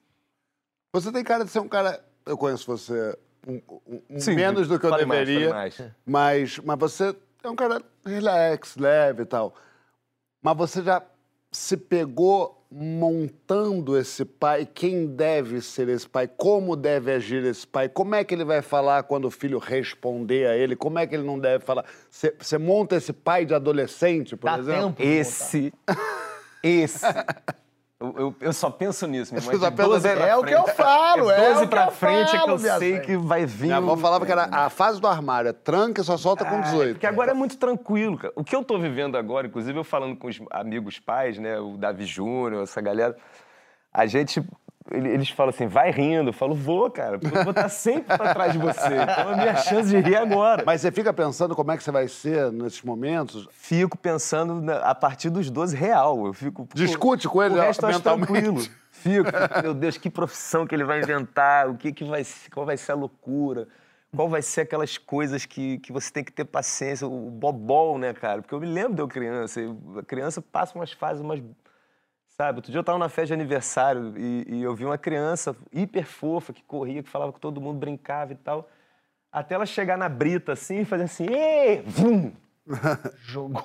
Você 0.93 1.11
tem 1.11 1.23
cara 1.23 1.45
de 1.45 1.49
ser 1.49 1.59
um 1.59 1.69
cara. 1.69 2.03
Eu 2.25 2.37
conheço 2.37 2.67
você 2.67 3.17
um, 3.47 3.61
um- 4.09 4.19
Sim, 4.19 4.35
menos 4.35 4.67
do 4.67 4.77
que 4.77 4.85
eu 4.85 4.89
mais, 4.91 5.07
deveria. 5.07 5.49
mais. 5.49 5.81
Mas, 6.05 6.57
mas 6.59 6.77
você 6.79 7.15
é 7.41 7.49
um 7.49 7.55
cara 7.55 7.81
relax, 8.05 8.75
leve 8.75 9.23
e 9.23 9.25
tal. 9.25 9.55
Mas 10.43 10.57
você 10.57 10.83
já 10.83 11.01
se 11.51 11.75
pegou 11.75 12.65
montando 12.71 13.97
esse 13.97 14.23
pai? 14.23 14.65
Quem 14.65 15.05
deve 15.07 15.61
ser 15.61 15.89
esse 15.89 16.07
pai? 16.07 16.27
Como 16.27 16.75
deve 16.75 17.11
agir 17.11 17.43
esse 17.43 17.67
pai? 17.67 17.89
Como 17.89 18.15
é 18.15 18.23
que 18.23 18.33
ele 18.33 18.45
vai 18.45 18.61
falar 18.61 19.03
quando 19.03 19.25
o 19.25 19.31
filho 19.31 19.59
responder 19.59 20.47
a 20.47 20.55
ele? 20.55 20.75
Como 20.75 20.97
é 20.97 21.05
que 21.05 21.13
ele 21.13 21.25
não 21.25 21.37
deve 21.37 21.63
falar? 21.65 21.85
Você, 22.09 22.57
monta 22.57 22.95
esse 22.95 23.11
pai 23.11 23.45
de 23.45 23.53
adolescente, 23.53 24.37
por 24.37 24.49
Dá 24.49 24.59
exemplo? 24.59 24.93
tempo. 24.93 25.01
de 25.01 25.07
montar. 25.07 25.19
Esse. 25.19 25.73
Esse. 26.63 27.05
Eu, 28.01 28.15
eu- 28.17 28.35
eu 28.41 28.51
só 28.53 28.69
penso 28.71 29.05
nisso, 29.05 29.31
irmão. 29.35 29.51
Você 29.51 29.57
só 29.59 29.69
De 29.69 29.75
pensa 29.75 29.87
12 29.89 30.07
assim, 30.07 30.17
pra 30.17 30.27
É 30.27 30.35
o 30.35 30.43
que 30.43 30.53
eu 30.53 30.67
falo, 30.67 31.29
é, 31.29 31.47
12 31.49 31.57
o 31.57 31.61
que 31.61 31.67
pra 31.67 31.85
eu 31.85 31.91
frente 31.91 32.29
é 32.29 32.31
que 32.31 32.37
falo, 32.39 32.51
eu 32.53 32.59
minha 32.59 32.79
sei 32.79 32.99
que 32.99 33.15
vai 33.15 33.45
vir. 33.45 33.65
Minha 33.65 33.77
avó 33.77 33.95
falava 33.95 34.25
que 34.25 34.31
era 34.31 34.49
a 34.51 34.69
fase 34.69 34.99
do 34.99 35.07
armário, 35.07 35.49
é 35.49 35.53
tranca 35.53 36.01
e 36.01 36.03
só 36.03 36.17
solta 36.17 36.43
com 36.43 36.59
18. 36.61 36.93
Porque 36.93 37.05
agora 37.05 37.29
é 37.31 37.33
muito 37.35 37.57
tranquilo, 37.57 38.17
cara. 38.17 38.33
O 38.35 38.43
que 38.43 38.55
eu 38.55 38.63
tô 38.63 38.79
vivendo 38.79 39.17
agora, 39.17 39.45
inclusive 39.45 39.77
eu 39.77 39.83
falando 39.83 40.15
com 40.17 40.27
os 40.27 40.39
amigos 40.49 40.97
pais, 40.99 41.37
né? 41.37 41.59
O 41.59 41.77
Davi 41.77 42.05
Júnior, 42.05 42.63
essa 42.63 42.81
galera, 42.81 43.15
a 43.93 44.05
gente. 44.07 44.43
Ele- 44.89 45.09
Eles 45.09 45.29
falam 45.29 45.49
assim, 45.49 45.67
vai 45.67 45.91
rindo. 45.91 46.29
Eu 46.29 46.33
falo, 46.33 46.55
vou, 46.55 46.89
cara, 46.89 47.19
porque 47.19 47.37
eu 47.37 47.43
vou 47.43 47.51
estar 47.51 47.69
sempre 47.69 48.17
pra 48.17 48.33
trás 48.33 48.53
de 48.53 48.57
você. 48.57 48.87
Então 49.03 49.29
a 49.29 49.35
minha 49.37 49.55
chance 49.57 49.89
de 49.89 49.99
rir 49.99 50.15
é 50.15 50.17
agora. 50.19 50.63
Mas 50.65 50.81
você 50.81 50.91
fica 50.91 51.13
pensando 51.13 51.55
como 51.55 51.71
é 51.71 51.77
que 51.77 51.83
você 51.83 51.91
vai 51.91 52.07
ser 52.07 52.51
nesses 52.51 52.81
momentos? 52.81 53.47
Fico 53.51 53.97
pensando 53.97 54.61
na- 54.61 54.79
a 54.79 54.95
partir 54.95 55.29
dos 55.29 55.49
12 55.49 55.75
real. 55.75 56.25
Eu 56.25 56.33
fico. 56.33 56.67
Discute 56.73 57.27
com 57.27 57.43
ele 57.43 57.55
o 57.55 57.61
resto 57.61 57.83
eu 57.83 57.89
acho 57.89 57.97
mentalmente. 57.99 58.27
tranquilo. 58.31 58.59
Fico, 58.91 59.25
fico, 59.25 59.61
meu 59.63 59.73
Deus, 59.73 59.97
que 59.97 60.09
profissão 60.09 60.65
que 60.67 60.75
ele 60.75 60.83
vai 60.83 60.99
inventar, 61.01 61.67
o 61.69 61.75
que, 61.75 61.91
que 61.91 62.03
vai 62.03 62.23
ser, 62.23 62.49
qual 62.51 62.65
vai 62.65 62.77
ser 62.77 62.91
a 62.91 62.95
loucura, 62.95 63.67
qual 64.15 64.29
vai 64.29 64.41
ser 64.41 64.61
aquelas 64.61 64.97
coisas 64.97 65.45
que, 65.45 65.79
que 65.79 65.91
você 65.91 66.11
tem 66.11 66.23
que 66.23 66.31
ter 66.31 66.45
paciência, 66.45 67.07
o 67.07 67.31
bobol, 67.31 67.97
né, 67.97 68.13
cara? 68.13 68.41
Porque 68.41 68.53
eu 68.53 68.59
me 68.59 68.67
lembro 68.67 68.93
de 68.93 69.01
eu 69.01 69.07
criança, 69.07 69.59
eu- 69.59 69.77
a 69.97 70.03
criança 70.03 70.39
passa 70.41 70.77
umas 70.77 70.91
fases, 70.91 71.21
umas, 71.23 71.41
Sabe? 72.41 72.57
Outro 72.57 72.71
dia 72.71 72.79
eu 72.79 72.83
tava 72.83 72.97
na 72.97 73.07
festa 73.07 73.27
de 73.27 73.33
aniversário 73.33 74.17
e, 74.17 74.45
e 74.47 74.63
eu 74.63 74.73
vi 74.73 74.83
uma 74.83 74.97
criança 74.97 75.55
hiper 75.71 76.07
fofa 76.07 76.51
que 76.51 76.63
corria, 76.63 77.03
que 77.03 77.09
falava 77.09 77.31
com 77.31 77.37
todo 77.37 77.61
mundo, 77.61 77.77
brincava 77.77 78.33
e 78.33 78.35
tal. 78.35 78.67
Até 79.31 79.53
ela 79.53 79.65
chegar 79.67 79.95
na 79.95 80.09
brita 80.09 80.53
assim 80.53 80.79
e 80.79 80.85
fazer 80.85 81.03
assim, 81.03 81.27
ê, 81.27 81.83
vum! 81.85 82.31
Jogou. 83.21 83.63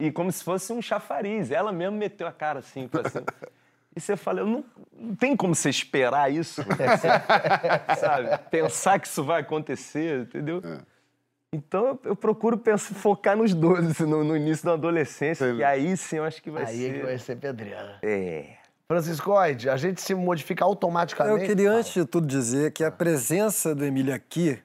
E 0.00 0.10
como 0.10 0.32
se 0.32 0.42
fosse 0.42 0.72
um 0.72 0.80
chafariz. 0.80 1.50
Ela 1.50 1.70
mesmo 1.70 1.98
meteu 1.98 2.26
a 2.26 2.32
cara 2.32 2.60
assim 2.60 2.88
cima. 2.88 3.24
E 3.94 4.00
você 4.00 4.16
fala, 4.16 4.42
não, 4.42 4.64
não 4.92 5.14
tem 5.14 5.36
como 5.36 5.54
você 5.54 5.68
esperar 5.68 6.32
isso, 6.32 6.62
sabe? 7.98 8.38
Pensar 8.48 8.98
que 9.00 9.08
isso 9.08 9.24
vai 9.24 9.40
acontecer, 9.40 10.20
entendeu? 10.20 10.62
Então 11.52 11.98
eu- 12.04 12.14
procuro 12.16 12.58
pensar, 12.58 12.94
focar 12.96 13.36
nos 13.36 13.54
12, 13.54 13.90
assim, 13.92 14.04
no, 14.04 14.22
no 14.22 14.36
início 14.36 14.64
da 14.66 14.72
adolescência, 14.74 15.46
e 15.46 15.64
aí 15.64 15.96
sim 15.96 16.16
eu 16.16 16.24
acho 16.24 16.42
que 16.42 16.50
vai 16.50 16.64
Aí 16.66 16.84
é 16.84 16.88
ser. 16.88 16.98
que 17.00 17.06
vai 17.06 17.18
ser 17.18 17.36
pedreira. 17.36 17.98
É. 18.02 18.56
Francisco 18.86 19.32
Oide, 19.32 19.68
a 19.68 19.76
gente 19.76 20.00
se 20.00 20.14
modifica 20.14 20.64
automaticamente. 20.64 21.40
Eu 21.42 21.46
queria, 21.46 21.70
antes 21.72 21.92
de 21.92 22.04
tudo, 22.06 22.26
dizer 22.26 22.72
que 22.72 22.82
a 22.82 22.90
presença 22.90 23.74
do 23.74 23.84
Emílio 23.84 24.14
aqui, 24.14 24.58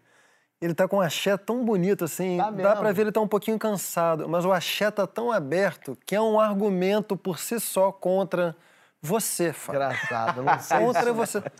ele 0.61 0.73
tá 0.73 0.87
com 0.87 0.97
um 0.97 1.01
axé 1.01 1.35
tão 1.35 1.65
bonito 1.65 2.05
assim, 2.05 2.37
Tá 2.37 2.49
dá 2.49 2.75
pra 2.77 2.91
ver 2.93 3.01
ele 3.01 3.11
tá 3.11 3.19
um 3.19 3.27
pouquinho 3.27 3.59
cansado, 3.59 4.27
mas 4.29 4.45
o 4.45 4.51
axé 4.53 4.89
tá 4.89 5.05
tão 5.05 5.29
aberto 5.29 5.97
que 6.05 6.15
é 6.15 6.21
um 6.21 6.39
argumento 6.39 7.17
por 7.17 7.37
si 7.37 7.59
só 7.59 7.91
contra 7.91 8.55
você, 9.01 9.51
Fábio. 9.51 9.81
Engraçado, 9.81 10.41
não 10.41 10.59
sei. 10.59 10.79
Contra 10.79 11.03
se- 11.03 11.11
você. 11.11 11.43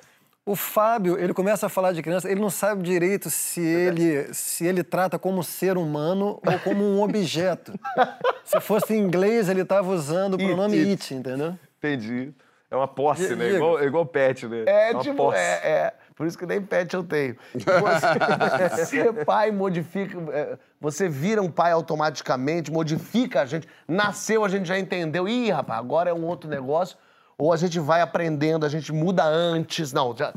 O 0.46 0.58
Fábio, 0.58 1.18
ele 1.18 1.34
começa 1.34 1.68
a 1.68 1.70
falar 1.70 1.94
de 1.94 2.02
criança, 2.02 2.30
ele 2.30 2.42
não 2.42 2.50
sabe 2.50 2.84
direito 2.84 3.30
se 3.30 3.62
ele, 3.62 4.34
se 4.34 4.66
ele 4.66 4.84
trata 4.84 5.18
como 5.18 5.42
ser 5.42 5.78
humano 5.78 6.38
ou 6.46 6.60
como 6.60 6.84
um 6.84 7.02
objeto. 7.02 7.74
Se 8.44 8.60
fosse 8.60 8.94
em 8.94 9.00
inglês, 9.00 9.48
ele 9.48 9.62
estava 9.62 9.90
usando 9.90 10.34
o 10.34 10.38
It, 10.38 10.46
pronome 10.46 10.78
it. 10.78 10.90
it, 10.92 11.16
entendeu? 11.16 11.58
Entendi. 11.78 12.34
É 12.70 12.76
uma 12.76 12.88
posse, 12.90 13.36
né? 13.36 13.52
Igual, 13.52 13.82
igual 13.84 14.06
pet, 14.06 14.46
né? 14.48 14.64
É, 14.68 14.92
uma 14.92 15.02
tipo, 15.02 15.16
posse. 15.16 15.38
é, 15.38 15.52
é. 15.64 15.94
Por 16.14 16.28
isso 16.28 16.38
que 16.38 16.46
nem 16.46 16.62
pet 16.62 16.94
eu 16.94 17.04
tenho. 17.04 17.38
Você, 17.56 18.86
ser 18.86 19.26
pai 19.26 19.50
modifica. 19.50 20.18
é, 20.34 20.58
Você 20.82 21.08
vira 21.08 21.42
um 21.42 21.50
pai 21.50 21.72
automaticamente, 21.72 22.70
modifica 22.70 23.42
a 23.42 23.46
gente. 23.46 23.68
Nasceu, 23.88 24.44
a 24.44 24.50
gente 24.50 24.68
já 24.68 24.78
entendeu. 24.78 25.28
Ih, 25.28 25.52
rapaz, 25.52 25.80
agora 25.80 26.10
é 26.10 26.14
um 26.14 26.26
outro 26.26 26.50
negócio. 26.50 26.98
Ou 27.38 27.52
a 27.52 27.58
gente 27.58 27.80
vai 27.80 28.02
aprendendo, 28.02 28.66
a 28.66 28.70
gente 28.70 28.92
muda 28.92 29.24
antes. 29.24 29.92
Não, 29.92 30.16
já, 30.16 30.34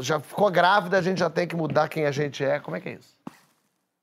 já 0.00 0.20
ficou 0.20 0.50
grávida, 0.50 0.98
a 0.98 1.02
gente 1.02 1.18
já 1.18 1.30
tem 1.30 1.46
que 1.46 1.56
mudar 1.56 1.88
quem 1.88 2.06
a 2.06 2.10
gente 2.10 2.44
é. 2.44 2.58
Como 2.60 2.76
é 2.76 2.80
que 2.80 2.88
é 2.90 2.92
isso? 2.94 3.14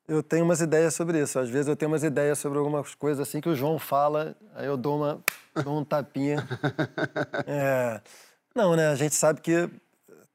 Eu 0.07 0.21
tenho 0.21 0.43
umas 0.43 0.59
ideias 0.59 0.93
sobre 0.93 1.21
isso. 1.21 1.39
Às 1.39 1.49
vezes 1.49 1.67
eu 1.67 1.75
tenho 1.75 1.91
umas 1.91 2.03
ideias 2.03 2.37
sobre 2.39 2.57
algumas 2.57 2.93
coisas 2.95 3.25
assim 3.25 3.39
que 3.39 3.47
o 3.47 3.55
João 3.55 3.79
fala, 3.79 4.35
aí 4.55 4.65
eu 4.65 4.75
dou, 4.75 4.97
uma, 4.97 5.21
dou 5.63 5.79
um 5.79 5.85
tapinha. 5.85 6.45
É, 7.47 8.01
Não, 8.53 8.75
né? 8.75 8.87
A 8.87 8.95
gente 8.95 9.15
sabe 9.15 9.39
que 9.39 9.69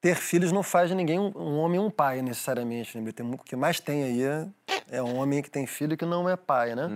ter 0.01 0.15
filhos 0.15 0.53
não 0.53 0.63
faz 0.63 0.89
de 0.89 0.95
ninguém 0.95 1.19
um, 1.19 1.59
homem 1.59 1.81
um 1.81 1.91
pai, 1.91 2.23
necessariamente. 2.23 2.99
Né? 2.99 3.13
O 3.33 3.39
que 3.39 3.57
mais 3.57 3.81
tem 3.81 4.05
aí 4.05 4.23
é, 4.23 4.47
é 4.91 5.03
um 5.03 5.17
homem 5.17 5.43
que 5.43 5.51
tem 5.51 5.67
filho 5.67 5.97
que 5.97 6.07
não 6.07 6.29
é 6.29 6.37
pai, 6.37 6.75
né? 6.75 6.89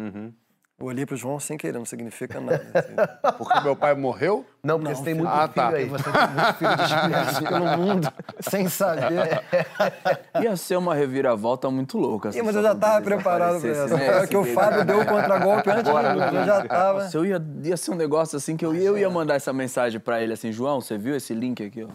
Eu 0.81 0.87
olhei 0.87 1.05
pro 1.05 1.15
João 1.15 1.39
sem 1.39 1.59
querer, 1.59 1.77
não 1.79 1.85
significa 1.85 2.41
nada. 2.41 2.65
assim. 2.75 3.37
Porque 3.37 3.61
meu 3.61 3.77
pai 3.77 3.95
morreu? 3.95 4.47
Não, 4.65 4.79
porque 4.79 4.93
Não, 4.93 4.97
você 4.99 5.05
tem 5.05 5.15
filho. 5.15 5.27
muito 5.29 5.39
Ah, 5.39 5.43
filho 5.43 5.55
tá. 5.55 5.69
aí. 5.69 5.85
Você 5.89 6.05
tem 6.05 6.29
muito 6.29 6.55
filho 6.55 6.77
disperso 6.77 7.43
pelo 7.45 7.77
mundo, 7.79 8.13
sem 8.41 8.69
saber. 8.69 9.43
Ia 10.43 10.57
ser 10.57 10.77
uma 10.77 10.95
reviravolta 10.95 11.71
muito 11.71 11.99
louca. 11.99 12.31
Assim, 12.31 12.41
mas 12.41 12.57
eu 12.57 12.63
já 12.63 12.71
quando 12.71 12.81
tava 12.81 12.95
eles 12.97 13.05
preparado 13.05 13.61
pra 13.61 13.71
aparecessem, 13.71 13.85
essa. 13.85 13.97
né? 13.97 14.25
É 14.25 14.27
que 14.27 14.37
o 14.37 14.45
Fábio 14.45 14.85
deu 14.87 15.01
o 15.01 15.07
contragolpe 15.07 15.71
antes 15.71 15.85
de 15.85 15.91
mim, 15.93 16.37
eu 16.39 16.45
já 16.47 16.65
tava. 16.67 17.03
Nossa, 17.05 17.17
eu 17.19 17.27
ia, 17.27 17.43
ia 17.63 17.77
ser 17.77 17.91
um 17.91 17.95
negócio 17.97 18.37
assim 18.39 18.57
que 18.57 18.65
eu, 18.65 18.75
ia- 18.75 18.85
eu 18.85 18.97
ia 18.99 19.11
mandar 19.11 19.35
essa 19.35 19.53
mensagem 19.53 20.01
pra 20.01 20.23
ele 20.23 20.33
assim, 20.33 20.51
João, 20.51 20.81
você 20.81 20.97
viu 20.97 21.15
esse 21.15 21.35
link 21.35 21.63
aqui, 21.63 21.85
ó? 21.85 21.89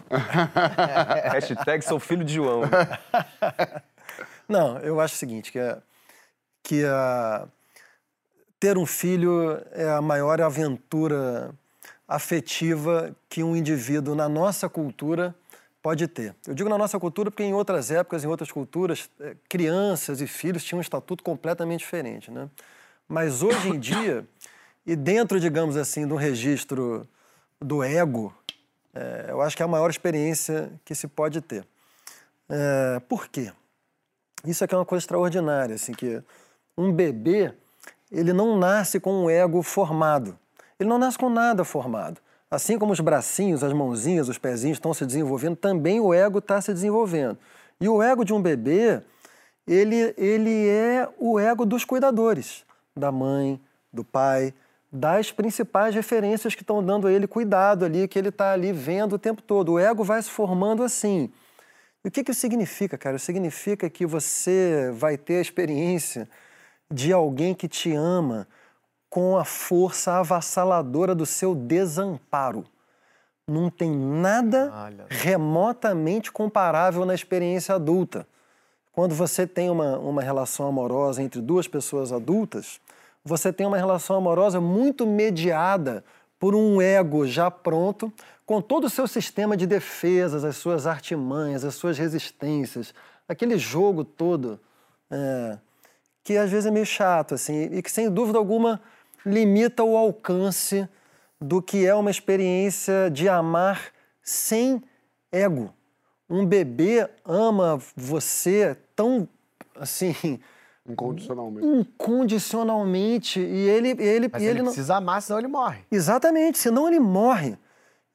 Hashtag 1.32 1.84
sou 1.84 2.00
filho 2.00 2.24
de 2.24 2.36
João. 2.36 2.62
Não, 4.48 4.78
eu 4.80 5.00
acho 5.00 5.16
o 5.16 5.18
seguinte, 5.18 5.52
que, 5.52 5.58
é, 5.60 5.78
que 6.64 6.86
a, 6.86 7.48
ter 8.66 8.80
um 8.80 8.86
filho 8.88 9.62
é 9.74 9.88
a 9.88 10.02
maior 10.02 10.42
aventura 10.42 11.54
afetiva 12.08 13.16
que 13.30 13.44
um 13.44 13.56
indivíduo 13.56 14.16
na 14.16 14.28
nossa 14.28 14.68
cultura 14.68 15.36
pode 15.84 16.08
ter. 16.08 16.34
Eu 16.48 16.56
digo 16.56 16.68
na 16.68 16.76
nossa 16.76 17.00
cultura 17.00 17.30
porque 17.30 17.44
em 17.44 17.54
outras 17.54 17.92
épocas, 17.92 18.24
em 18.24 18.28
outras 18.28 18.52
culturas, 18.52 19.08
eh, 19.20 19.36
crianças 19.48 20.20
e 20.20 20.26
filhos 20.26 20.64
tinham 20.64 20.80
um 20.80 20.82
estatuto 20.82 21.24
completamente 21.24 21.82
diferente, 21.82 22.32
né? 22.32 22.50
Mas 23.08 23.44
hoje 23.44 23.70
em 23.70 23.80
dia, 23.80 24.26
e 24.84 24.96
dentro, 24.96 25.40
digamos 25.40 25.78
assim, 25.78 26.08
do 26.08 26.16
registro 26.16 27.08
do 27.62 27.84
ego, 27.84 28.34
eh, 28.96 29.28
eu 29.30 29.44
acho 29.44 29.56
que 29.56 29.62
é 29.62 29.66
a 29.66 29.70
maior 29.70 29.92
experiência 29.92 30.72
que 30.84 30.96
se 30.96 31.08
pode 31.08 31.40
ter. 31.40 31.68
Eh, 32.50 33.00
por 33.08 33.28
quê? 33.28 33.52
Isso 34.44 34.64
aqui 34.64 34.74
é 34.74 34.78
uma 34.80 34.86
coisa 34.88 35.04
extraordinária, 35.04 35.76
assim, 35.76 35.94
que 35.94 36.20
um 36.76 36.92
bebê, 36.92 37.54
ele 38.12 38.34
não 38.34 38.58
nasce 38.58 39.00
com 39.00 39.26
um 39.26 39.30
ego 39.30 39.62
formado. 39.62 40.38
Ele 40.80 40.90
não 40.90 40.98
nasce 40.98 41.18
com 41.18 41.30
nada 41.30 41.64
formado. 41.64 42.20
Assim 42.50 42.78
como 42.78 42.94
os 42.94 43.00
bracinhos, 43.00 43.64
as 43.64 43.74
mãozinhas, 43.74 44.30
os 44.30 44.38
pezinhos 44.38 44.78
estão 44.78 44.94
se 44.94 45.06
desenvolvendo, 45.06 45.56
também 45.56 46.00
o 46.00 46.14
ego 46.14 46.40
está 46.40 46.62
se 46.62 46.74
desenvolvendo. 46.74 47.38
E 47.82 47.90
o 47.90 48.02
ego 48.02 48.24
de 48.24 48.34
um 48.34 48.42
bebê, 48.42 49.02
ele, 49.68 50.14
ele 50.18 50.68
é 50.68 51.10
o 51.20 51.40
ego 51.40 51.66
dos 51.66 51.84
cuidadores, 51.84 52.64
da 52.96 53.12
mãe, 53.12 53.60
do 53.92 54.04
pai, 54.04 54.54
das 54.92 55.32
principais 55.32 55.94
referências 55.94 56.56
que 56.56 56.62
estão 56.62 56.84
dando 56.84 57.08
a 57.08 57.12
ele 57.12 57.28
cuidado 57.28 57.84
ali, 57.84 58.08
que 58.08 58.18
ele 58.18 58.30
está 58.30 58.54
ali 58.54 58.72
vendo 58.72 59.14
o 59.14 59.20
tempo 59.20 59.42
todo. 59.42 59.74
O 59.74 59.80
ego 59.80 60.04
vai 60.04 60.22
se 60.22 60.30
formando 60.30 60.84
assim. 60.84 61.32
E 62.04 62.08
o 62.08 62.12
que, 62.12 62.24
que 62.24 62.32
isso 62.32 62.40
significa, 62.40 62.98
cara? 62.98 63.18
Significa 63.18 63.90
que 63.90 64.06
você 64.06 64.92
vai 64.94 65.18
ter 65.18 65.38
a 65.38 65.42
experiência 65.42 66.30
de 66.92 67.12
alguém 67.12 67.54
que 67.54 67.68
te 67.68 67.94
ama 67.94 68.48
com 69.10 69.38
a 69.38 69.46
força 69.46 70.14
avassaladora 70.14 71.16
do 71.16 71.26
seu 71.26 71.56
desamparo. 71.56 72.66
Não 73.48 73.70
tem 73.70 73.92
nada 73.92 74.74
remotamente 75.08 76.32
comparável 76.32 77.06
na 77.06 77.14
experiência 77.14 77.76
adulta. 77.76 78.28
Quando 78.92 79.14
você 79.14 79.46
tem 79.46 79.70
uma, 79.70 79.98
uma 80.00 80.22
relação 80.22 80.68
amorosa 80.68 81.22
entre 81.22 81.42
duas 81.42 81.68
pessoas 81.68 82.12
adultas, 82.12 82.80
você 83.24 83.52
tem 83.52 83.66
uma 83.66 83.78
relação 83.78 84.16
amorosa 84.16 84.62
muito 84.62 85.06
mediada 85.06 86.04
por 86.40 86.56
um 86.56 86.82
ego 86.82 87.26
já 87.26 87.50
pronto, 87.50 88.12
com 88.46 88.62
todo 88.62 88.86
o 88.86 88.90
seu 88.90 89.08
sistema 89.08 89.58
de 89.58 89.66
defesas, 89.66 90.44
as 90.44 90.58
suas 90.58 90.86
artimanhas, 90.86 91.66
as 91.66 91.76
suas 91.76 91.98
resistências, 91.98 92.94
aquele 93.28 93.58
jogo 93.58 94.04
todo, 94.04 94.60
é, 95.10 95.58
que 96.26 96.36
às 96.38 96.50
vezes 96.50 96.66
é 96.66 96.72
meio 96.72 96.88
chato, 96.88 97.36
assim, 97.36 97.70
e 97.72 97.84
que 97.84 97.92
sem 97.92 98.10
dúvida 98.10 98.40
alguma 98.40 98.82
limita 99.24 99.84
o 99.84 99.96
alcance 99.96 100.90
do 101.40 101.62
que 101.62 101.86
é 101.86 101.94
uma 101.94 102.10
experiência 102.10 103.12
de 103.12 103.30
amar 103.30 103.94
sem 104.24 104.82
ego. 105.32 105.72
Um 106.28 106.44
bebê 106.44 107.08
ama 107.24 107.80
você 107.96 108.76
tão, 108.96 109.30
assim, 109.80 110.40
Incondicionalmente. 110.90 111.68
incondicionalmente 111.68 113.40
e 113.40 113.70
ele, 113.70 113.90
ele, 114.00 114.28
Mas 114.32 114.42
e 114.42 114.46
ele, 114.46 114.52
ele 114.54 114.60
não... 114.60 114.72
precisa 114.72 114.96
amar, 114.96 115.22
senão 115.22 115.38
ele 115.38 115.48
morre. 115.48 115.82
Exatamente, 115.92 116.58
senão 116.58 116.88
ele 116.88 117.00
morre. 117.00 117.56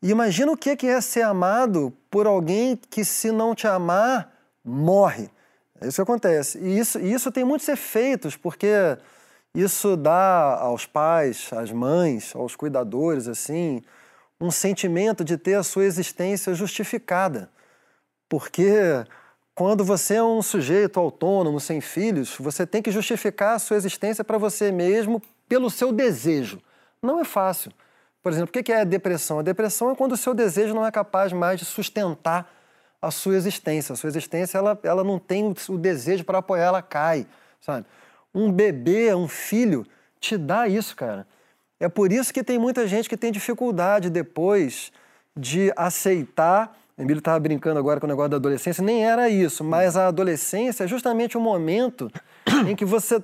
E 0.03 0.11
imagina 0.11 0.51
o 0.51 0.57
que 0.57 0.75
que 0.75 0.89
é 0.89 1.01
ser 1.01 1.23
amado 1.23 1.93
por 2.11 2.27
alguém 2.27 2.77
que, 2.91 3.05
se 3.05 3.31
não 3.31 3.55
te 3.55 3.69
amar, 3.69 4.35
morre. 4.65 5.31
É 5.81 5.89
isso 5.89 5.97
que 5.97 6.03
acontece. 6.03 6.59
E 6.59 6.79
isso, 6.79 6.99
e 6.99 7.13
isso 7.13 7.33
tem 7.33 7.45
muitos 7.45 7.69
efeitos, 7.69 8.37
porque 8.37 8.99
isso 9.55 9.97
dá 9.97 10.59
aos 10.61 10.87
pais, 10.87 11.51
às 11.53 11.73
mães, 11.73 12.35
aos 12.37 12.55
cuidadores, 12.55 13.27
assim, 13.27 13.83
um 14.41 14.51
sentimento 14.51 15.25
de 15.25 15.37
ter 15.37 15.55
a 15.55 15.63
sua 15.63 15.85
existência 15.85 16.55
justificada. 16.55 17.51
Porque 18.29 19.05
quando 19.55 19.85
você 19.85 20.15
é 20.15 20.23
um 20.23 20.41
sujeito 20.41 21.01
autônomo, 21.01 21.59
sem 21.59 21.81
filhos, 21.81 22.37
você 22.39 22.67
tem 22.67 22.81
que 22.81 22.91
justificar 22.91 23.57
a 23.57 23.59
sua 23.59 23.77
existência 23.77 24.23
para 24.23 24.39
você 24.39 24.71
mesmo 24.71 25.21
pelo 25.49 25.69
seu 25.69 25.93
desejo. 25.93 26.61
Não 27.03 27.21
é 27.21 27.25
fácil. 27.25 27.73
Por 28.23 28.31
exemplo, 28.31 28.51
o 28.51 28.63
que 28.63 28.71
é 28.73 28.83
a 28.83 28.85
depressão? 28.85 29.39
A 29.39 29.43
depressão 29.43 29.91
é 29.91 29.97
quando 29.97 30.13
o 30.13 30.17
seu 30.17 30.35
desejo 30.35 30.75
não 30.75 30.87
é 30.87 30.91
capaz 30.91 31.33
mais 31.33 31.59
de 31.59 31.65
sustentar 31.65 32.60
a 33.01 33.11
sua 33.11 33.35
existência. 33.37 33.93
A 33.93 33.97
sua 33.97 34.09
existência 34.09 34.59
ela, 34.59 34.79
ela 34.83 35.05
não 35.05 35.19
tem 35.19 35.55
o, 35.69 35.79
desejo 35.79 36.25
para 36.25 36.39
apoiar, 36.39 36.65
ela 36.67 36.83
cai. 36.83 37.27
Sabe? 37.61 37.87
Um 38.35 38.51
bebê, 38.51 39.15
um 39.15 39.29
filho, 39.29 39.87
te 40.21 40.37
dá 40.37 40.69
isso, 40.69 40.95
cara. 40.97 41.27
É 41.79 41.89
por 41.89 42.13
isso 42.13 42.33
que 42.33 42.45
tem 42.45 42.59
muita 42.59 42.87
gente 42.87 43.09
que 43.09 43.17
tem 43.17 43.33
dificuldade 43.33 44.11
depois 44.11 44.93
de 45.37 45.73
aceitar. 45.77 46.77
O 46.97 47.03
Emílio 47.03 47.21
estava 47.21 47.41
brincando 47.41 47.79
agora 47.79 47.99
com 47.99 48.07
o 48.07 48.09
negócio 48.09 48.31
da 48.31 48.37
adolescência, 48.37 48.85
nem 48.85 49.05
era 49.07 49.29
isso, 49.31 49.65
mas 49.65 49.97
a 49.97 50.09
adolescência 50.09 50.85
é 50.85 50.87
justamente 50.87 51.39
o 51.39 51.41
momento 51.41 52.11
em 52.69 52.77
que 52.77 52.85
você 52.85 53.23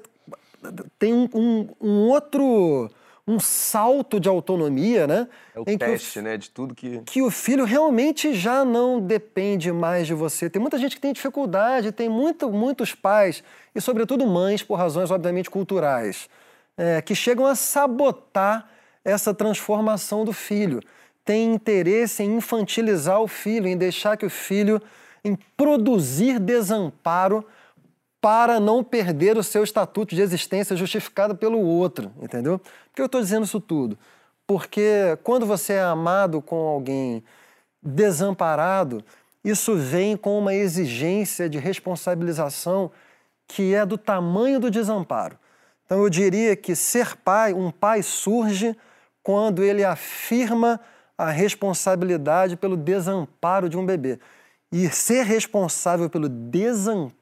tem 0.99 1.12
um, 1.12 1.28
um- 1.35 1.68
um 1.80 2.09
outro 2.09 2.90
um 3.26 3.40
salto 3.40 4.21
de 4.21 4.28
autonomia, 4.28 5.06
né? 5.06 5.28
É 5.54 5.59
o 5.59 5.64
que 5.64 5.75
o 5.75 5.78
teste, 5.78 6.21
né? 6.21 6.37
De 6.37 6.49
tudo 6.49 6.75
que. 6.75 7.00
que 7.00 7.23
o 7.23 7.30
filho 7.30 7.64
realmente 7.64 8.33
já 8.33 8.64
não 8.64 9.00
depende 9.00 9.73
mais 9.73 10.06
de 10.06 10.14
você. 10.14 10.49
Tem 10.49 10.62
muita 10.62 10.78
gente 10.78 10.95
que 10.95 11.00
tem 11.00 11.12
dificuldade, 11.12 11.90
tem 11.90 12.09
muito, 12.09 12.50
muitos 12.50 12.95
pais, 12.95 13.42
e 13.75 13.80
sobretudo 13.80 14.25
mães, 14.26 14.62
por 14.62 14.76
razões 14.76 15.11
obviamente 15.11 15.50
culturais, 15.50 16.28
é, 16.76 17.02
que 17.02 17.14
chegam 17.14 17.47
a 17.47 17.56
sabotar 17.56 18.68
essa 19.04 19.35
transformação 19.35 20.25
do 20.25 20.33
filho. 20.33 20.80
Tem 21.25 21.52
interesse 21.52 22.23
em 22.23 22.37
infantilizar 22.37 23.21
o 23.21 23.26
filho, 23.26 23.66
em 23.66 23.76
deixar 23.76 24.16
que 24.16 24.25
o 24.25 24.30
filho, 24.30 24.80
em 25.25 25.37
produzir 25.56 26.38
desamparo 26.38 27.45
para 28.20 28.58
não 28.58 28.82
perder 28.82 29.37
o 29.37 29.42
seu 29.42 29.62
estatuto 29.62 30.14
de 30.14 30.23
existência 30.23 30.76
justificado 30.76 31.37
pelo 31.37 31.61
outro, 31.61 32.11
entendeu? 32.20 32.58
Por 32.58 32.94
que 32.94 33.02
eu 33.02 33.06
estou 33.06 33.20
dizendo 33.20 33.44
isso 33.44 33.61
tudo? 33.61 33.99
Porque 34.46 35.18
quando 35.23 35.44
você 35.44 35.75
é 35.75 35.82
amado 35.82 36.40
com 36.40 36.56
alguém 36.56 37.23
desamparado, 37.82 39.04
isso 39.44 39.76
vem 39.76 40.16
com 40.16 40.38
uma 40.38 40.54
exigência 40.54 41.49
de 41.49 41.58
responsabilização 41.58 42.90
que 43.46 43.75
é 43.75 43.87
do 43.87 43.96
tamanho 43.96 44.58
do 44.58 44.70
desamparo. 44.70 45.38
Então 45.85 46.02
eu 46.02 46.11
diria 46.11 46.56
que 46.56 46.75
ser 46.75 47.16
pai, 47.16 47.52
um 47.52 47.70
pai 47.70 48.02
surge 48.02 48.76
quando 49.23 49.62
ele 49.62 49.85
afirma 49.85 50.80
a 51.16 51.30
responsabilidade 51.30 52.56
pelo 52.56 52.76
desamparo 52.76 53.68
de 53.68 53.76
um 53.76 53.87
bebê. 53.87 54.18
E 54.73 54.88
ser 54.90 55.25
responsável 55.25 56.11
pelo 56.11 56.28
desamparo 56.28 57.14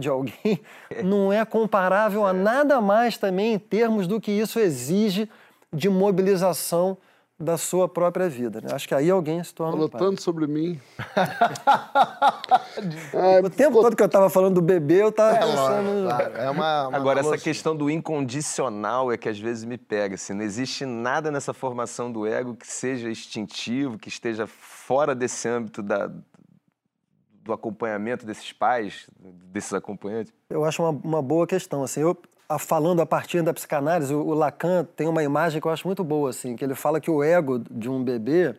de 0.00 0.08
alguém 0.08 0.60
não 1.04 1.32
é 1.32 1.44
comparável 1.44 2.26
a 2.26 2.32
nada 2.32 2.80
mais 2.80 3.16
também 3.18 3.54
em 3.54 3.58
termos 3.58 4.06
do 4.06 4.20
que 4.20 4.30
isso 4.30 4.58
exige 4.58 5.28
de 5.72 5.88
mobilização 5.88 6.96
da 7.40 7.56
sua 7.56 7.88
própria 7.88 8.28
vida. 8.28 8.60
né? 8.60 8.68
Acho 8.72 8.88
que 8.88 8.94
aí 8.94 9.08
alguém 9.08 9.42
se 9.44 9.54
torna 9.54 9.72
Falou 9.72 9.86
um 9.86 9.88
tanto 9.88 10.20
sobre 10.20 10.46
mim. 10.48 10.80
O 13.44 13.50
tempo 13.50 13.80
todo 13.80 13.96
que 13.96 14.02
eu 14.02 14.06
estava 14.06 14.28
falando 14.28 14.56
do 14.56 14.62
bebê, 14.62 15.02
eu 15.02 15.08
estava 15.08 15.36
É, 15.36 15.40
pensando... 15.40 16.04
claro, 16.06 16.36
é 16.36 16.50
uma, 16.50 16.88
uma 16.88 16.96
Agora, 16.96 17.20
essa 17.20 17.38
questão 17.38 17.76
do 17.76 17.90
incondicional 17.90 19.12
é 19.12 19.16
que 19.16 19.28
às 19.28 19.38
vezes 19.38 19.64
me 19.64 19.78
pega. 19.78 20.14
Assim, 20.14 20.32
não 20.32 20.42
existe 20.42 20.84
nada 20.84 21.30
nessa 21.30 21.52
formação 21.52 22.10
do 22.10 22.26
ego 22.26 22.54
que 22.54 22.66
seja 22.66 23.08
instintivo, 23.10 23.98
que 23.98 24.08
esteja 24.08 24.46
fora 24.46 25.14
desse 25.14 25.48
âmbito 25.48 25.82
da, 25.82 26.10
do 27.48 27.52
acompanhamento 27.54 28.26
desses 28.26 28.52
pais, 28.52 29.08
desses 29.50 29.72
acompanhantes. 29.72 30.32
Eu 30.50 30.64
acho 30.64 30.82
uma, 30.82 30.90
uma 30.90 31.22
boa 31.22 31.46
questão. 31.46 31.82
Assim, 31.82 32.00
eu, 32.02 32.16
a- 32.48 32.58
falando 32.58 33.00
a 33.00 33.06
partir 33.06 33.42
da 33.42 33.54
psicanálise, 33.54 34.14
o, 34.14 34.20
o 34.20 34.34
Lacan 34.34 34.84
tem 34.94 35.08
uma 35.08 35.22
imagem 35.24 35.60
que 35.60 35.66
eu 35.66 35.72
acho 35.72 35.86
muito 35.86 36.04
boa, 36.04 36.28
assim, 36.30 36.54
que 36.54 36.62
ele 36.64 36.74
fala 36.74 37.00
que 37.00 37.10
o 37.10 37.22
ego 37.22 37.58
de 37.58 37.88
um 37.88 38.04
bebê, 38.04 38.54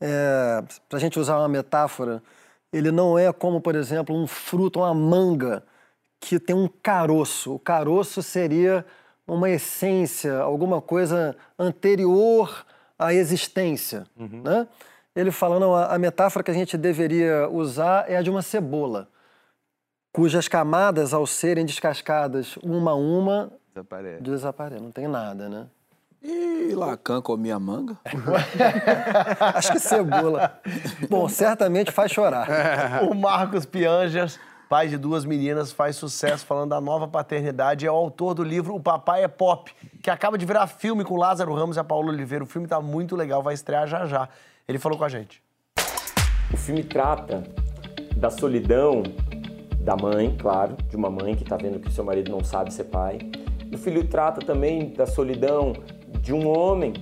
é, 0.00 0.62
para 0.88 0.98
a 0.98 1.00
gente 1.00 1.18
usar 1.18 1.38
uma 1.38 1.48
metáfora, 1.48 2.22
ele 2.70 2.90
não 2.92 3.18
é 3.18 3.32
como, 3.32 3.58
por 3.60 3.74
exemplo, 3.74 4.14
um 4.14 4.26
fruto, 4.26 4.80
uma 4.80 4.92
manga, 4.94 5.64
que 6.20 6.38
tem 6.38 6.54
um 6.54 6.68
caroço. 6.82 7.54
O 7.54 7.58
caroço 7.58 8.22
seria 8.22 8.84
uma 9.26 9.48
essência, 9.48 10.38
alguma 10.40 10.82
coisa 10.82 11.34
anterior 11.58 12.66
à 12.98 13.14
existência. 13.14 14.04
Né? 14.14 14.68
Ele 15.14 15.30
fala, 15.30 15.58
não, 15.58 15.74
a, 15.74 15.98
metáfora 15.98 16.44
que 16.44 16.50
a 16.50 16.54
gente 16.54 16.76
deveria 16.76 17.48
usar 17.48 18.08
é 18.08 18.16
a 18.16 18.22
de 18.22 18.30
uma 18.30 18.42
cebola 18.42 19.08
cujas 20.12 20.48
camadas, 20.48 21.14
ao 21.14 21.26
serem 21.26 21.64
descascadas 21.64 22.56
uma 22.62 22.92
a 22.92 22.94
uma, 22.94 23.52
Desaparece. 23.68 24.22
desaparecem. 24.22 24.84
Não 24.84 24.90
tem 24.90 25.06
nada, 25.06 25.48
né? 25.48 25.66
E 26.22 26.74
Lacan 26.74 27.22
comia 27.22 27.58
manga? 27.58 27.96
Acho 29.54 29.72
que 29.72 29.78
cebola. 29.80 30.60
Bom, 31.08 31.28
certamente 31.28 31.90
faz 31.90 32.12
chorar. 32.12 32.46
O 33.08 33.14
Marcos 33.14 33.64
Pianjas, 33.64 34.38
pai 34.68 34.88
de 34.88 34.98
duas 34.98 35.24
meninas, 35.24 35.72
faz 35.72 35.96
sucesso 35.96 36.44
falando 36.44 36.70
da 36.70 36.80
nova 36.80 37.08
paternidade. 37.08 37.86
É 37.86 37.90
o 37.90 37.94
autor 37.94 38.34
do 38.34 38.42
livro 38.42 38.74
O 38.74 38.80
Papai 38.80 39.24
é 39.24 39.28
Pop, 39.28 39.72
que 40.02 40.10
acaba 40.10 40.36
de 40.36 40.44
virar 40.44 40.66
filme 40.66 41.04
com 41.04 41.16
Lázaro 41.16 41.54
Ramos 41.54 41.76
e 41.76 41.80
a 41.80 41.84
Paula 41.84 42.10
Oliveira. 42.10 42.44
O 42.44 42.46
filme 42.46 42.68
tá 42.68 42.80
muito 42.82 43.16
legal, 43.16 43.42
vai 43.42 43.54
estrear 43.54 43.86
já 43.86 44.04
já. 44.04 44.28
Ele 44.70 44.78
falou 44.78 44.96
com 44.96 45.02
a 45.02 45.08
gente. 45.08 45.42
O 46.54 46.56
filme 46.56 46.84
trata 46.84 47.42
da 48.14 48.30
solidão 48.30 49.02
da 49.80 49.96
mãe, 49.96 50.36
claro, 50.38 50.76
de 50.88 50.94
uma 50.94 51.10
mãe 51.10 51.34
que 51.34 51.42
está 51.42 51.56
vendo 51.56 51.80
que 51.80 51.92
seu 51.92 52.04
marido 52.04 52.30
não 52.30 52.44
sabe 52.44 52.72
ser 52.72 52.84
pai. 52.84 53.18
O 53.74 53.76
filho 53.76 54.06
trata 54.06 54.40
também 54.40 54.90
da 54.90 55.08
solidão 55.08 55.72
de 56.20 56.32
um 56.32 56.46
homem, 56.46 56.92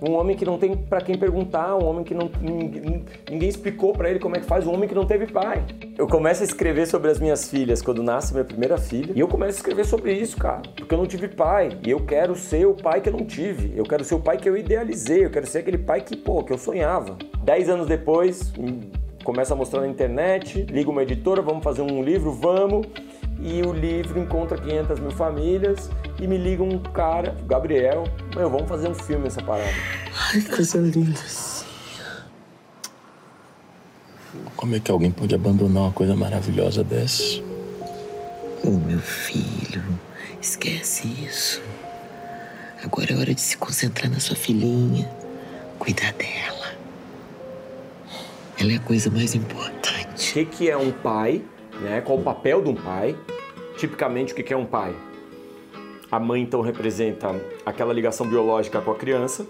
um 0.00 0.12
homem 0.14 0.36
que 0.36 0.44
não 0.44 0.58
tem 0.58 0.76
para 0.76 1.00
quem 1.00 1.16
perguntar, 1.16 1.76
um 1.76 1.84
homem 1.84 2.04
que 2.04 2.14
não 2.14 2.30
ninguém, 2.40 3.04
ninguém 3.30 3.48
explicou 3.48 3.92
para 3.92 4.10
ele 4.10 4.18
como 4.18 4.36
é 4.36 4.40
que 4.40 4.46
faz, 4.46 4.66
um 4.66 4.72
homem 4.72 4.88
que 4.88 4.94
não 4.94 5.06
teve 5.06 5.26
pai. 5.26 5.64
Eu 5.96 6.06
começo 6.06 6.42
a 6.42 6.44
escrever 6.44 6.86
sobre 6.86 7.10
as 7.10 7.18
minhas 7.18 7.48
filhas 7.48 7.80
quando 7.80 8.02
nasce 8.02 8.32
minha 8.32 8.44
primeira 8.44 8.76
filha, 8.76 9.12
e 9.14 9.20
eu 9.20 9.28
começo 9.28 9.56
a 9.56 9.60
escrever 9.60 9.84
sobre 9.84 10.12
isso, 10.12 10.36
cara, 10.36 10.62
porque 10.76 10.92
eu 10.92 10.98
não 10.98 11.06
tive 11.06 11.28
pai, 11.28 11.78
e 11.84 11.90
eu 11.90 12.00
quero 12.00 12.34
ser 12.34 12.66
o 12.66 12.74
pai 12.74 13.00
que 13.00 13.08
eu 13.08 13.12
não 13.12 13.24
tive. 13.24 13.72
Eu 13.76 13.84
quero 13.84 14.04
ser 14.04 14.14
o 14.14 14.20
pai 14.20 14.36
que 14.36 14.48
eu 14.48 14.56
idealizei, 14.56 15.24
eu 15.24 15.30
quero 15.30 15.46
ser 15.46 15.58
aquele 15.58 15.78
pai 15.78 16.00
que, 16.00 16.16
pô, 16.16 16.42
que 16.42 16.52
eu 16.52 16.58
sonhava. 16.58 17.16
Dez 17.42 17.68
anos 17.68 17.86
depois, 17.86 18.52
começa 19.22 19.54
a 19.54 19.56
mostrar 19.56 19.80
na 19.80 19.88
internet, 19.88 20.66
liga 20.70 20.90
uma 20.90 21.02
editora, 21.02 21.40
vamos 21.40 21.64
fazer 21.64 21.82
um 21.82 22.02
livro, 22.02 22.32
vamos. 22.32 22.86
E 23.40 23.62
o 23.62 23.72
livro 23.72 24.18
encontra 24.18 24.56
500 24.56 25.00
mil 25.00 25.10
famílias 25.10 25.90
e 26.24 26.26
me 26.26 26.38
liga 26.38 26.62
um 26.62 26.78
cara, 26.78 27.36
o 27.38 27.44
Gabriel, 27.44 28.04
meu, 28.34 28.48
vamos 28.48 28.66
fazer 28.66 28.88
um 28.88 28.94
filme 28.94 29.24
nessa 29.24 29.42
parada. 29.42 29.68
Ai, 30.32 30.40
que 30.40 30.48
coisa 30.56 30.78
linda. 30.78 31.20
Como 34.56 34.74
é 34.74 34.80
que 34.80 34.90
alguém 34.90 35.10
pode 35.10 35.34
abandonar 35.34 35.82
uma 35.84 35.92
coisa 35.92 36.16
maravilhosa 36.16 36.82
dessa? 36.82 37.42
Ô, 38.64 38.70
meu 38.70 38.98
filho, 38.98 39.84
esquece 40.40 41.06
isso. 41.08 41.60
Agora 42.82 43.12
é 43.12 43.16
hora 43.16 43.34
de 43.34 43.40
se 43.42 43.58
concentrar 43.58 44.10
na 44.10 44.18
sua 44.18 44.36
filhinha, 44.36 45.06
cuidar 45.78 46.14
dela. 46.14 46.72
Ela 48.58 48.72
é 48.72 48.76
a 48.76 48.80
coisa 48.80 49.10
mais 49.10 49.34
O 49.34 49.36
importante. 49.36 50.32
que, 50.32 50.44
que 50.46 50.70
é 50.70 50.76
um 50.76 50.90
pai, 50.90 51.42
né? 51.82 52.00
Qual 52.00 52.18
o 52.18 52.22
papel 52.22 52.62
de 52.62 52.70
um 52.70 52.74
pai? 52.74 53.14
Tipicamente, 53.76 54.32
o 54.32 54.36
que, 54.36 54.42
que 54.42 54.54
é 54.54 54.56
um 54.56 54.64
pai? 54.64 54.94
A 56.14 56.20
mãe, 56.20 56.42
então, 56.42 56.60
representa 56.60 57.34
aquela 57.66 57.92
ligação 57.92 58.24
biológica 58.24 58.80
com 58.80 58.92
a 58.92 58.94
criança. 58.94 59.44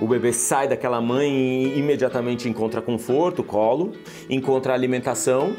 O 0.00 0.06
bebê 0.06 0.32
sai 0.32 0.68
daquela 0.68 1.00
mãe 1.00 1.28
e 1.28 1.76
imediatamente 1.76 2.48
encontra 2.48 2.80
conforto, 2.80 3.42
colo, 3.42 3.90
encontra 4.28 4.72
alimentação. 4.72 5.52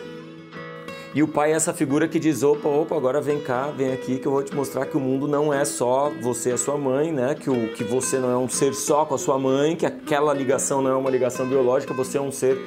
E 1.13 1.21
o 1.21 1.27
pai 1.27 1.51
é 1.51 1.55
essa 1.55 1.73
figura 1.73 2.07
que 2.07 2.19
diz: 2.19 2.41
opa, 2.41 2.69
opa, 2.69 2.95
agora 2.95 3.19
vem 3.19 3.41
cá, 3.41 3.67
vem 3.67 3.91
aqui 3.91 4.17
que 4.17 4.25
eu 4.25 4.31
vou 4.31 4.41
te 4.41 4.55
mostrar 4.55 4.85
que 4.85 4.95
o 4.95 4.99
mundo 4.99 5.27
não 5.27 5.53
é 5.53 5.65
só 5.65 6.09
você 6.21 6.51
e 6.51 6.53
a 6.53 6.57
sua 6.57 6.77
mãe, 6.77 7.11
né? 7.11 7.35
Que, 7.35 7.49
o, 7.49 7.73
que 7.73 7.83
você 7.83 8.17
não 8.17 8.31
é 8.31 8.37
um 8.37 8.47
ser 8.47 8.73
só 8.73 9.03
com 9.03 9.15
a 9.15 9.17
sua 9.17 9.37
mãe, 9.37 9.75
que 9.75 9.85
aquela 9.85 10.33
ligação 10.33 10.81
não 10.81 10.91
é 10.91 10.95
uma 10.95 11.09
ligação 11.09 11.45
biológica, 11.45 11.93
você 11.93 12.17
é 12.17 12.21
um 12.21 12.31
ser 12.31 12.57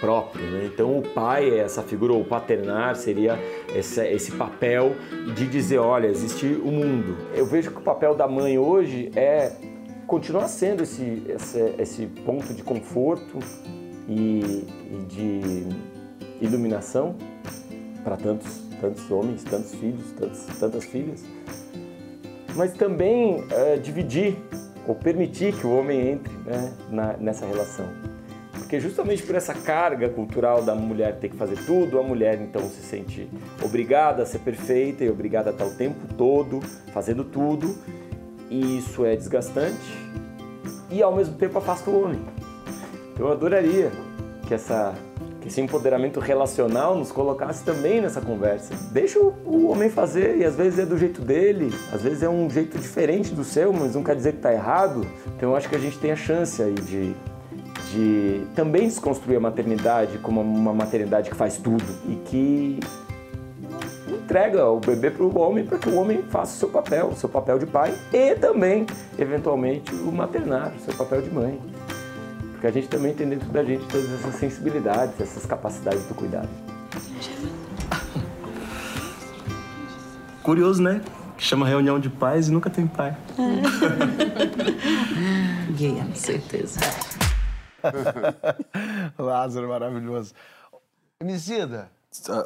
próprio, 0.00 0.44
né? 0.50 0.70
Então 0.72 0.98
o 0.98 1.02
pai 1.02 1.50
é 1.50 1.58
essa 1.58 1.82
figura, 1.82 2.12
ou 2.12 2.24
paternar 2.24 2.96
seria 2.96 3.38
esse, 3.74 4.32
papel 4.32 4.94
de 5.34 5.46
dizer: 5.46 5.78
olha, 5.78 6.06
existe 6.06 6.46
o 6.46 6.70
mundo. 6.70 7.16
Eu 7.34 7.46
vejo 7.46 7.70
que 7.70 7.78
o 7.78 7.82
papel 7.82 8.14
da 8.14 8.26
mãe 8.26 8.58
hoje 8.58 9.10
é 9.16 9.52
continuar 10.06 10.48
sendo 10.48 10.82
esse, 10.82 11.22
esse, 11.28 11.74
esse 11.78 12.06
ponto 12.24 12.54
de 12.54 12.62
conforto 12.62 13.38
e, 14.08 14.64
e 14.90 15.04
de 15.08 15.66
iluminação 16.40 17.16
para 18.04 18.16
tantos, 18.16 18.62
tantos 18.80 19.10
homens, 19.10 19.42
tantos 19.42 19.74
filhos, 19.74 20.12
tantos, 20.12 20.46
tantas 20.58 20.84
filhas, 20.84 21.24
mas 22.54 22.72
também 22.74 23.44
é, 23.50 23.76
dividir 23.76 24.36
ou 24.86 24.94
permitir 24.94 25.52
que 25.54 25.66
o 25.66 25.76
homem 25.76 26.12
entre 26.12 26.32
né, 26.44 26.72
na, 26.88 27.16
nessa 27.16 27.44
relação. 27.46 27.86
Porque 28.66 28.80
justamente 28.80 29.22
por 29.22 29.36
essa 29.36 29.54
carga 29.54 30.08
cultural 30.08 30.60
da 30.60 30.74
mulher 30.74 31.20
ter 31.20 31.28
que 31.28 31.36
fazer 31.36 31.56
tudo, 31.64 32.00
a 32.00 32.02
mulher 32.02 32.40
então 32.40 32.62
se 32.62 32.82
sente 32.82 33.30
obrigada 33.62 34.24
a 34.24 34.26
ser 34.26 34.40
perfeita 34.40 35.04
e 35.04 35.08
obrigada 35.08 35.50
a 35.50 35.52
estar 35.52 35.64
o 35.64 35.70
tempo 35.70 36.12
todo 36.18 36.60
fazendo 36.92 37.22
tudo, 37.22 37.78
e 38.50 38.78
isso 38.78 39.06
é 39.06 39.14
desgastante 39.14 39.96
e 40.90 41.00
ao 41.00 41.14
mesmo 41.14 41.36
tempo 41.36 41.56
afasta 41.58 41.88
o 41.88 42.02
homem. 42.02 42.20
Eu 43.16 43.30
adoraria 43.30 43.92
que 44.48 44.52
essa 44.52 44.92
que 45.40 45.46
esse 45.46 45.60
empoderamento 45.60 46.18
relacional 46.18 46.98
nos 46.98 47.12
colocasse 47.12 47.64
também 47.64 48.00
nessa 48.00 48.20
conversa. 48.20 48.74
Deixa 48.90 49.20
o, 49.20 49.68
homem 49.70 49.88
fazer 49.88 50.38
e 50.38 50.44
às 50.44 50.56
vezes 50.56 50.80
é 50.80 50.84
do 50.84 50.98
jeito 50.98 51.22
dele, 51.22 51.72
às 51.92 52.02
vezes 52.02 52.24
é 52.24 52.28
um 52.28 52.50
jeito 52.50 52.76
diferente 52.78 53.32
do 53.32 53.44
seu, 53.44 53.72
mas 53.72 53.94
não 53.94 54.02
quer 54.02 54.16
dizer 54.16 54.32
que 54.32 54.38
está 54.38 54.52
errado. 54.52 55.06
Então 55.36 55.50
eu 55.50 55.56
acho 55.56 55.68
que 55.68 55.76
a 55.76 55.78
gente 55.78 55.96
tem 56.00 56.10
a 56.10 56.16
chance 56.16 56.60
aí 56.60 56.74
de 56.74 57.14
de 57.96 58.46
também 58.54 58.86
desconstruir 58.86 59.36
a 59.36 59.40
maternidade 59.40 60.18
como 60.18 60.42
uma 60.42 60.74
maternidade 60.74 61.30
que 61.30 61.36
faz 61.36 61.56
tudo 61.56 61.82
e 62.06 62.16
que 62.26 62.78
entrega 64.06 64.68
o 64.68 64.78
bebê 64.78 65.10
para 65.10 65.24
o 65.24 65.38
homem 65.38 65.64
para 65.64 65.78
que 65.78 65.88
o 65.88 65.96
homem 65.96 66.22
faça 66.28 66.54
o 66.54 66.58
seu 66.58 66.68
papel, 66.68 67.08
o 67.08 67.16
seu 67.16 67.28
papel 67.28 67.58
de 67.58 67.64
pai 67.64 67.94
e 68.12 68.34
também, 68.34 68.84
eventualmente, 69.18 69.94
o 69.94 70.12
maternário, 70.12 70.76
o 70.76 70.80
seu 70.80 70.92
papel 70.94 71.22
de 71.22 71.30
mãe. 71.30 71.58
Porque 72.52 72.66
a 72.66 72.70
gente 72.70 72.88
também 72.88 73.14
tem 73.14 73.26
dentro 73.28 73.48
da 73.48 73.64
gente 73.64 73.86
todas 73.86 74.12
essas 74.12 74.34
sensibilidades, 74.34 75.18
essas 75.18 75.46
capacidades 75.46 76.04
do 76.04 76.14
cuidado. 76.14 76.50
Curioso, 80.42 80.82
né? 80.82 81.00
Que 81.36 81.44
chama 81.44 81.66
reunião 81.66 81.98
de 81.98 82.10
pais 82.10 82.48
e 82.48 82.52
nunca 82.52 82.68
tem 82.68 82.86
pai. 82.86 83.16
Gay, 85.76 85.94
com 85.94 86.14
certeza. 86.14 86.80
Lázaro, 89.18 89.68
maravilhoso. 89.68 90.34
Emicida, 91.20 91.90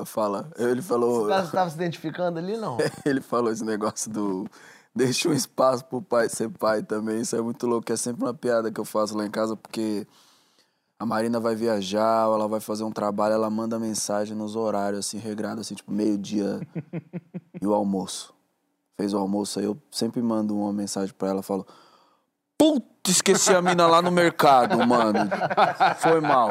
Fala. 0.04 0.50
Ele 0.58 0.82
falou. 0.82 1.26
você 1.26 1.44
estava 1.44 1.70
se 1.70 1.76
identificando 1.76 2.38
ali, 2.38 2.56
não? 2.56 2.78
Ele 3.04 3.20
falou 3.20 3.52
esse 3.52 3.64
negócio 3.64 4.10
do. 4.10 4.48
Deixa 4.94 5.28
um 5.28 5.32
espaço 5.32 5.84
pro 5.84 6.02
pai 6.02 6.28
ser 6.28 6.48
pai 6.48 6.82
também. 6.82 7.20
Isso 7.20 7.36
é 7.36 7.40
muito 7.40 7.66
louco. 7.66 7.92
É 7.92 7.96
sempre 7.96 8.24
uma 8.24 8.34
piada 8.34 8.72
que 8.72 8.80
eu 8.80 8.84
faço 8.84 9.16
lá 9.16 9.24
em 9.24 9.30
casa, 9.30 9.56
porque 9.56 10.06
a 10.98 11.06
Marina 11.06 11.38
vai 11.38 11.54
viajar, 11.54 12.28
ou 12.28 12.34
ela 12.34 12.48
vai 12.48 12.60
fazer 12.60 12.82
um 12.82 12.90
trabalho, 12.90 13.34
ela 13.34 13.48
manda 13.48 13.78
mensagem 13.78 14.36
nos 14.36 14.56
horários, 14.56 15.06
assim, 15.06 15.18
regrado, 15.18 15.60
assim, 15.60 15.74
tipo, 15.74 15.92
meio-dia 15.92 16.60
e 17.60 17.66
o 17.66 17.72
almoço. 17.72 18.34
Fez 18.96 19.14
o 19.14 19.18
almoço, 19.18 19.60
aí 19.60 19.64
eu 19.64 19.78
sempre 19.90 20.20
mando 20.20 20.58
uma 20.58 20.72
mensagem 20.72 21.14
pra 21.16 21.28
ela, 21.28 21.42
falo. 21.42 21.66
Puta, 22.60 23.10
esqueci 23.10 23.54
a 23.54 23.62
mina 23.62 23.86
lá 23.86 24.02
no 24.02 24.10
mercado, 24.10 24.86
mano. 24.86 25.20
Foi 25.96 26.20
mal. 26.20 26.50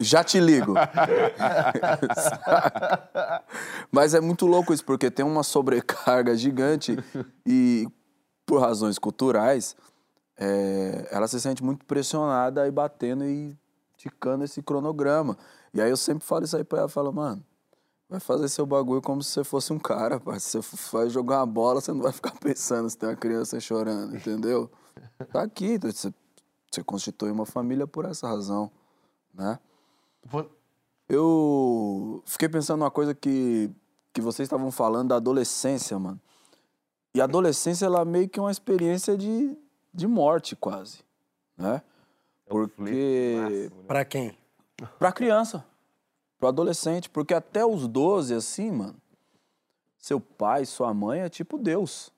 Já 0.00 0.24
te 0.24 0.40
ligo. 0.40 0.74
Mas 3.92 4.14
é 4.14 4.20
muito 4.20 4.46
louco 4.46 4.74
isso, 4.74 4.84
porque 4.84 5.12
tem 5.12 5.24
uma 5.24 5.44
sobrecarga 5.44 6.36
gigante 6.36 6.98
e, 7.46 7.86
por 8.44 8.60
razões 8.60 8.98
culturais, 8.98 9.76
é, 10.36 11.06
ela 11.12 11.28
se 11.28 11.40
sente 11.40 11.62
muito 11.62 11.86
pressionada 11.86 12.66
e 12.66 12.70
batendo 12.72 13.24
e 13.24 13.56
ticando 13.96 14.42
esse 14.42 14.60
cronograma. 14.60 15.38
E 15.72 15.80
aí 15.80 15.88
eu 15.88 15.96
sempre 15.96 16.26
falo 16.26 16.44
isso 16.44 16.56
aí 16.56 16.64
pra 16.64 16.80
ela, 16.80 16.88
falo, 16.88 17.12
mano, 17.12 17.44
vai 18.08 18.18
fazer 18.18 18.48
seu 18.48 18.64
bagulho 18.64 19.02
como 19.02 19.22
se 19.22 19.30
você 19.30 19.44
fosse 19.44 19.72
um 19.72 19.78
cara, 19.78 20.18
pai. 20.18 20.40
Se 20.40 20.56
você 20.56 20.76
vai 20.96 21.10
jogar 21.10 21.40
uma 21.40 21.46
bola, 21.46 21.80
você 21.80 21.92
não 21.92 22.02
vai 22.02 22.12
ficar 22.12 22.32
pensando 22.38 22.88
se 22.88 22.96
tem 22.96 23.08
uma 23.08 23.16
criança 23.16 23.60
chorando, 23.60 24.16
entendeu? 24.16 24.70
Tá 25.32 25.42
aqui, 25.42 25.78
você, 25.78 26.12
você 26.68 26.82
constitui 26.82 27.30
uma 27.30 27.46
família 27.46 27.86
por 27.86 28.04
essa 28.04 28.26
razão, 28.26 28.68
né? 29.32 29.58
Eu 31.08 32.20
fiquei 32.26 32.48
pensando 32.48 32.80
numa 32.80 32.90
coisa 32.90 33.14
que, 33.14 33.70
que 34.12 34.20
vocês 34.20 34.46
estavam 34.46 34.72
falando 34.72 35.08
da 35.08 35.16
adolescência, 35.16 35.96
mano. 35.98 36.20
E 37.14 37.20
a 37.20 37.24
adolescência, 37.24 37.86
ela 37.86 38.00
é 38.00 38.04
meio 38.04 38.28
que 38.28 38.40
uma 38.40 38.50
experiência 38.50 39.16
de, 39.16 39.56
de 39.94 40.06
morte, 40.08 40.56
quase, 40.56 40.98
né? 41.56 41.80
Porque... 42.48 43.70
Pra 43.86 44.04
quem? 44.04 44.36
Pra 44.98 45.12
criança, 45.12 45.64
pro 46.38 46.48
adolescente. 46.48 47.10
Porque 47.10 47.34
até 47.34 47.64
os 47.66 47.86
12, 47.86 48.34
assim, 48.34 48.70
mano, 48.70 48.96
seu 49.98 50.20
pai, 50.20 50.64
sua 50.64 50.94
mãe 50.94 51.20
é 51.20 51.28
tipo 51.28 51.58
Deus, 51.58 52.12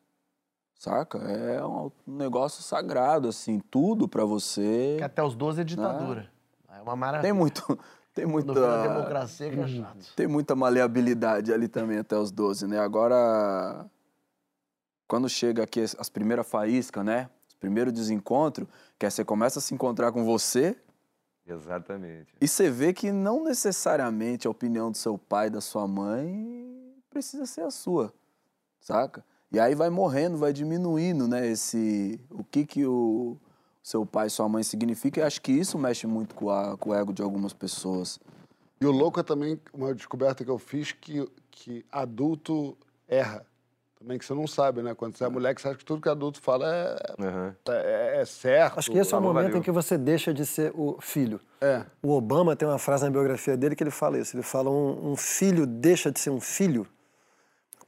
saca? 0.74 1.18
É 1.18 1.64
um 1.64 1.90
negócio 2.06 2.62
sagrado, 2.62 3.28
assim, 3.28 3.59
tudo 3.70 4.06
pra 4.06 4.24
você. 4.24 4.96
Que 4.98 5.04
até 5.04 5.22
os 5.22 5.35
12 5.35 5.62
é 5.62 5.64
ditadura. 5.64 6.30
É 6.72 6.80
uma 6.83 6.94
maravilha. 6.94 7.22
Tem 7.22 7.33
muito... 7.33 7.78
Tem 8.12 8.26
muita... 8.26 8.52
Democracia 8.83 9.50
que 9.50 9.61
é 9.61 9.68
chato. 9.68 10.14
Tem 10.16 10.26
muita 10.26 10.56
maleabilidade 10.56 11.52
ali 11.52 11.68
também 11.68 11.98
até 11.98 12.18
os 12.18 12.33
12, 12.33 12.66
né? 12.66 12.80
Agora, 12.80 13.88
quando 15.06 15.28
chega 15.28 15.62
aqui 15.62 15.80
as 15.80 15.94
as 15.96 16.09
primeiras 16.11 16.46
faíscas, 16.46 17.04
né? 17.04 17.30
Os 17.48 17.54
primeiros 17.54 17.92
desencontros, 17.92 18.66
que 18.98 19.06
aí 19.06 19.12
você 19.12 19.24
começa 19.24 19.61
a 19.61 19.62
se 19.62 19.72
encontrar 19.72 20.11
com 20.11 20.24
você 20.24 20.76
Exatamente. 21.46 22.33
e 22.40 22.46
você 22.46 22.70
vê 22.70 22.92
que 22.92 23.11
não 23.11 23.42
necessariamente 23.44 24.46
a 24.46 24.50
opinião 24.50 24.90
do 24.90 24.96
seu 24.96 25.18
pai 25.18 25.48
e 25.48 25.50
da 25.50 25.61
sua 25.61 25.87
mãe 25.88 26.94
precisa 27.11 27.44
ser 27.46 27.62
a 27.62 27.70
sua, 27.70 28.12
saca? 28.81 29.24
E 29.53 29.59
aí 29.59 29.74
vai 29.74 29.90
morrendo, 29.90 30.37
vai 30.38 30.53
diminuindo, 30.53 31.26
né? 31.26 31.44
Esse, 31.48 32.20
o 32.31 32.44
que 32.44 32.64
que 32.64 32.87
o 32.87 33.37
seu 33.83 34.07
pai 34.07 34.29
e 34.29 34.31
sua 34.31 34.48
mãe 34.48 34.62
significa. 34.62 35.18
E 35.20 35.22
acho 35.24 35.42
que 35.42 35.50
isso 35.50 35.76
mexe 35.76 36.07
muito 36.07 36.37
com, 36.37 36.50
a- 36.50 36.76
com 36.76 36.90
o 36.90 36.94
ego 36.94 37.12
de 37.12 37.20
algumas 37.20 37.53
pessoas. 37.53 38.20
E 38.81 38.87
o 38.87 38.92
louco 38.92 39.18
é 39.18 39.22
também 39.24 39.61
uma 39.74 39.92
descoberta 39.92 40.44
que 40.44 40.50
eu 40.50 40.59
fiz 40.59 40.92
que, 40.92 41.29
que 41.50 41.85
adulto 41.90 42.76
erra. 43.09 43.44
Também 44.01 44.19
que 44.19 44.25
você 44.25 44.33
não 44.33 44.47
sabe, 44.47 44.81
né? 44.81 44.95
Quando 44.95 45.15
você 45.15 45.25
é 45.25 45.29
moleque, 45.29 45.61
você 45.61 45.69
acha 45.69 45.77
que 45.77 45.85
tudo 45.85 46.01
que 46.01 46.09
adulto 46.09 46.41
fala 46.41 46.67
é, 46.75 47.23
Aham. 47.23 47.57
é, 47.69 48.21
é 48.23 48.25
certo. 48.25 48.79
Acho 48.79 48.91
que 48.91 48.97
esse 48.97 49.13
é 49.13 49.17
o 49.17 49.21
Valeu, 49.21 49.35
momento 49.35 49.59
em 49.59 49.61
que 49.63 49.71
você 49.71 49.99
deixa 49.99 50.33
de 50.33 50.47
ser 50.47 50.73
o 50.75 50.97
filho. 51.03 51.39
É. 51.61 51.85
O 52.03 52.13
Obama 52.13 52.57
tem 52.57 52.67
uma 52.67 52.79
frase 52.79 53.05
na 53.05 53.11
biografia 53.11 53.59
dele 53.59 53.77
que 53.77 53.83
ele 53.83 53.91
fala 53.91 54.19
isso. 54.19 54.35
Ele 54.35 54.43
fala 54.43 54.71
um, 54.71 55.13
um 55.13 55.17
filho 55.17 55.67
deixa 55.67 56.11
de 56.11 56.19
ser 56.19 56.31
um 56.31 56.41
filho 56.41 56.87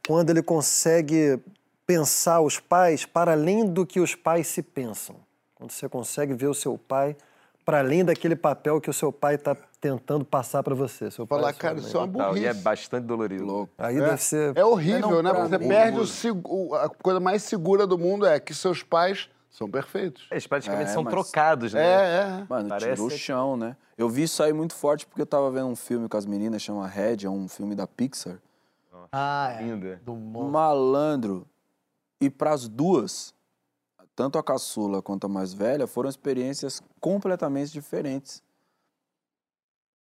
quando 0.05 0.29
ele 0.29 0.43
consegue 0.43 1.39
pensar 1.87 2.41
os 2.41 2.59
pais 2.59 3.05
para 3.05 3.31
além 3.31 3.65
do 3.65 3.83
que 3.83 3.99
os 3.99 4.13
pais 4.13 4.45
se 4.45 4.61
pensam. 4.61 5.15
Quando 5.55 5.71
você 5.71 5.89
consegue 5.89 6.35
ver 6.35 6.47
o 6.47 6.53
seu 6.53 6.77
pai 6.77 7.17
para 7.65 7.79
além 7.79 8.05
daquele 8.05 8.35
papel 8.35 8.79
que 8.79 8.89
o 8.89 8.93
seu 8.93 9.11
pai 9.11 9.33
está 9.33 9.57
tentando 9.83 10.23
passar 10.23 10.63
para 10.63 10.73
você. 10.73 11.11
Seu 11.11 11.27
pai, 11.27 11.37
Falar, 11.39 11.51
sua 11.53 11.59
cara, 11.61 11.77
isso 11.79 11.97
é 11.97 11.99
uma 11.99 12.07
Total, 12.07 12.37
E 12.37 12.45
é 12.45 12.47
burrice. 12.47 12.63
bastante 12.63 13.03
dolorido. 13.05 13.43
Louco. 13.45 13.73
Aí 13.77 13.97
É, 13.97 13.99
deve 13.99 14.21
ser. 14.23 14.57
é 14.57 14.63
horrível, 14.63 15.09
Não, 15.09 15.21
né? 15.21 15.33
Porque 15.33 15.49
você 15.49 15.57
mim, 15.57 15.67
perde 15.67 15.99
o, 16.45 16.73
a 16.75 16.87
coisa 16.89 17.19
mais 17.19 17.43
segura 17.43 17.85
do 17.85 17.97
mundo 17.97 18.25
é 18.25 18.39
que 18.39 18.53
seus 18.53 18.81
pais 18.81 19.29
são 19.49 19.69
perfeitos. 19.69 20.25
Eles 20.31 20.47
praticamente 20.47 20.89
É, 20.89 20.93
são 20.93 21.03
mas- 21.03 21.11
trocados, 21.13 21.73
né? 21.73 21.81
É, 21.85 22.15
é. 22.41 22.45
Mano, 22.49 22.69
Parece 22.69 22.93
tirou 22.93 23.07
o 23.07 23.11
chão, 23.11 23.57
né? 23.57 23.75
Eu 23.97 24.07
vi 24.07 24.23
isso 24.23 24.41
aí 24.41 24.53
muito 24.53 24.73
forte 24.73 25.05
porque 25.05 25.21
eu 25.21 25.25
tava 25.25 25.51
vendo 25.51 25.67
um 25.67 25.75
filme 25.75 26.07
com 26.07 26.15
as 26.15 26.25
meninas, 26.25 26.61
chama 26.61 26.87
Red, 26.87 27.17
é 27.25 27.29
um 27.29 27.49
filme 27.49 27.75
da 27.75 27.85
Pixar. 27.85 28.37
Ah, 29.11 29.57
é. 29.59 29.63
Linda. 29.63 30.01
Do 30.05 30.15
monstro. 30.15 30.51
Malandro. 30.51 31.45
E 32.21 32.29
pras 32.29 32.69
duas, 32.69 33.33
tanto 34.15 34.37
a 34.37 34.43
caçula 34.43 35.01
quanto 35.01 35.25
a 35.25 35.29
mais 35.29 35.53
velha, 35.53 35.85
foram 35.85 36.09
experiências 36.09 36.81
completamente 37.01 37.73
diferentes. 37.73 38.41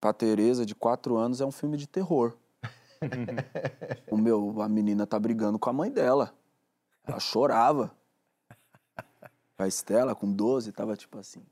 Pra 0.06 0.12
Tereza, 0.12 0.64
de 0.64 0.72
quatro 0.72 1.16
anos, 1.16 1.40
é 1.40 1.44
um 1.44 1.50
filme 1.50 1.76
de 1.76 1.88
terror. 1.88 2.36
o 4.08 4.16
meu, 4.16 4.62
a 4.62 4.68
menina 4.68 5.04
tá 5.04 5.18
brigando 5.18 5.58
com 5.58 5.68
a 5.68 5.72
mãe 5.72 5.90
dela. 5.90 6.32
Ela 7.04 7.18
chorava. 7.18 7.92
A 9.58 9.66
Estela, 9.66 10.14
com 10.14 10.32
12, 10.32 10.70
tava 10.70 10.96
tipo 10.96 11.18
assim. 11.18 11.44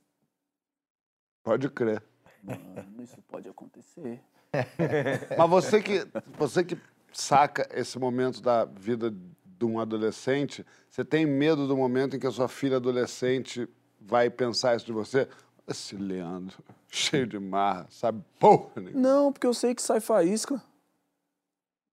Pode 1.43 1.69
crer. 1.69 2.01
Mano, 2.45 3.03
isso 3.03 3.21
pode 3.23 3.49
acontecer. 3.49 4.23
Mas 5.37 5.51
você 5.51 5.83
que, 5.83 6.07
você 6.39 6.63
que 6.63 6.79
saca 7.13 7.69
esse 7.73 7.99
momento 7.99 8.41
da 8.41 8.65
vida 8.67 9.11
de 9.11 9.65
um 9.65 9.81
adolescente, 9.81 10.65
você 10.89 11.05
tem 11.05 11.27
medo 11.27 11.67
do 11.67 11.77
momento 11.77 12.15
em 12.15 12.21
que 12.21 12.27
a 12.29 12.31
sua 12.31 12.47
filha 12.47 12.77
adolescente 12.77 13.69
vai 14.01 14.31
pensar 14.31 14.77
isso 14.77 14.87
de 14.87 14.93
você? 14.93 15.29
Esse 15.67 15.97
Leandro, 15.97 16.63
cheio 16.95 17.27
de 17.27 17.39
marra, 17.39 17.87
sabe 17.91 18.23
porra 18.39 18.81
nenhuma. 18.81 19.01
Não, 19.01 19.33
porque 19.33 19.47
eu 19.47 19.55
sei 19.55 19.75
que 19.75 19.83
sai 19.83 20.01
faísca. 20.01 20.63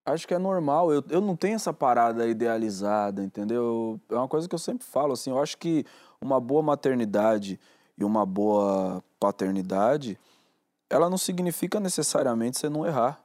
Acho 0.06 0.28
que 0.28 0.34
é 0.34 0.40
normal. 0.40 0.92
Eu, 0.92 1.04
eu 1.10 1.22
não 1.22 1.36
tenho 1.36 1.56
essa 1.56 1.72
parada 1.72 2.28
idealizada, 2.28 3.24
entendeu? 3.24 4.00
É 4.10 4.16
uma 4.16 4.28
coisa 4.28 4.48
que 4.48 4.56
eu 4.56 4.60
sempre 4.60 4.86
falo, 4.86 5.14
assim. 5.14 5.30
Eu 5.30 5.40
acho 5.40 5.58
que 5.58 5.86
uma 6.20 6.40
boa 6.40 6.62
maternidade 6.62 7.60
e 7.98 8.04
uma 8.04 8.26
boa 8.26 9.04
paternidade, 9.20 10.18
ela 10.90 11.10
não 11.10 11.18
significa 11.18 11.80
necessariamente 11.80 12.58
você 12.58 12.68
não 12.68 12.86
errar. 12.86 13.24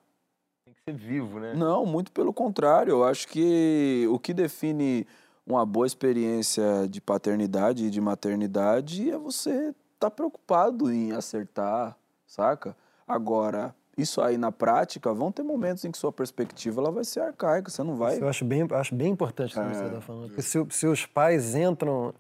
Tem 0.64 0.74
que 0.74 0.80
ser 0.84 0.96
vivo, 0.96 1.40
né? 1.40 1.54
Não, 1.54 1.86
muito 1.86 2.12
pelo 2.12 2.32
contrário. 2.32 2.90
Eu 2.90 3.04
acho 3.04 3.26
que 3.28 4.06
o 4.10 4.18
que 4.18 4.34
define 4.34 5.06
uma 5.46 5.64
boa 5.64 5.86
experiência 5.86 6.86
de 6.88 7.00
paternidade 7.00 7.86
e 7.86 7.90
de 7.90 8.00
maternidade 8.00 9.10
é 9.10 9.16
você 9.16 9.74
estar 9.96 10.10
preocupado 10.10 10.92
em 10.92 11.12
acertar, 11.12 11.96
saca? 12.26 12.76
Agora, 13.06 13.74
isso 13.96 14.20
aí 14.20 14.36
na 14.36 14.52
prática, 14.52 15.12
vão 15.12 15.32
ter 15.32 15.42
momentos 15.42 15.84
em 15.84 15.90
que 15.90 15.98
sua 15.98 16.12
perspectiva 16.12 16.80
ela 16.80 16.90
vai 16.90 17.04
ser 17.04 17.20
arcaica, 17.20 17.70
você 17.70 17.82
não 17.82 17.96
vai. 17.96 18.14
Isso 18.14 18.24
eu 18.24 18.28
acho 18.28 18.44
bem, 18.44 18.66
acho 18.70 18.94
bem 18.94 19.10
importante 19.12 19.58
o 19.58 19.62
que 19.62 19.74
você 19.74 19.84
está 19.84 20.00
falando. 20.00 20.26
Porque 20.28 20.42
se, 20.42 20.64
se 20.70 20.86
os 20.86 21.06
pais 21.06 21.54
entram, 21.54 22.14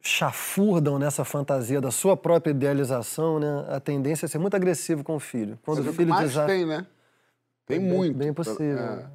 chafurdam 0.00 0.98
nessa 0.98 1.24
fantasia 1.24 1.80
da 1.80 1.90
sua 1.90 2.16
própria 2.16 2.50
idealização, 2.50 3.38
né, 3.38 3.66
a 3.68 3.78
tendência 3.78 4.26
é 4.26 4.28
ser 4.28 4.38
muito 4.38 4.54
agressivo 4.54 5.04
com 5.04 5.14
o 5.16 5.20
filho. 5.20 5.58
Quando 5.62 5.78
Você 5.78 5.82
vê 5.84 5.90
o 5.90 5.92
filho 5.92 6.10
mais 6.10 6.34
tem, 6.46 6.66
né? 6.66 6.86
Tem 7.66 7.78
Bem- 7.78 7.88
muito. 7.88 8.16
Bem 8.16 8.32
possível. 8.32 8.78
É. 8.78 9.06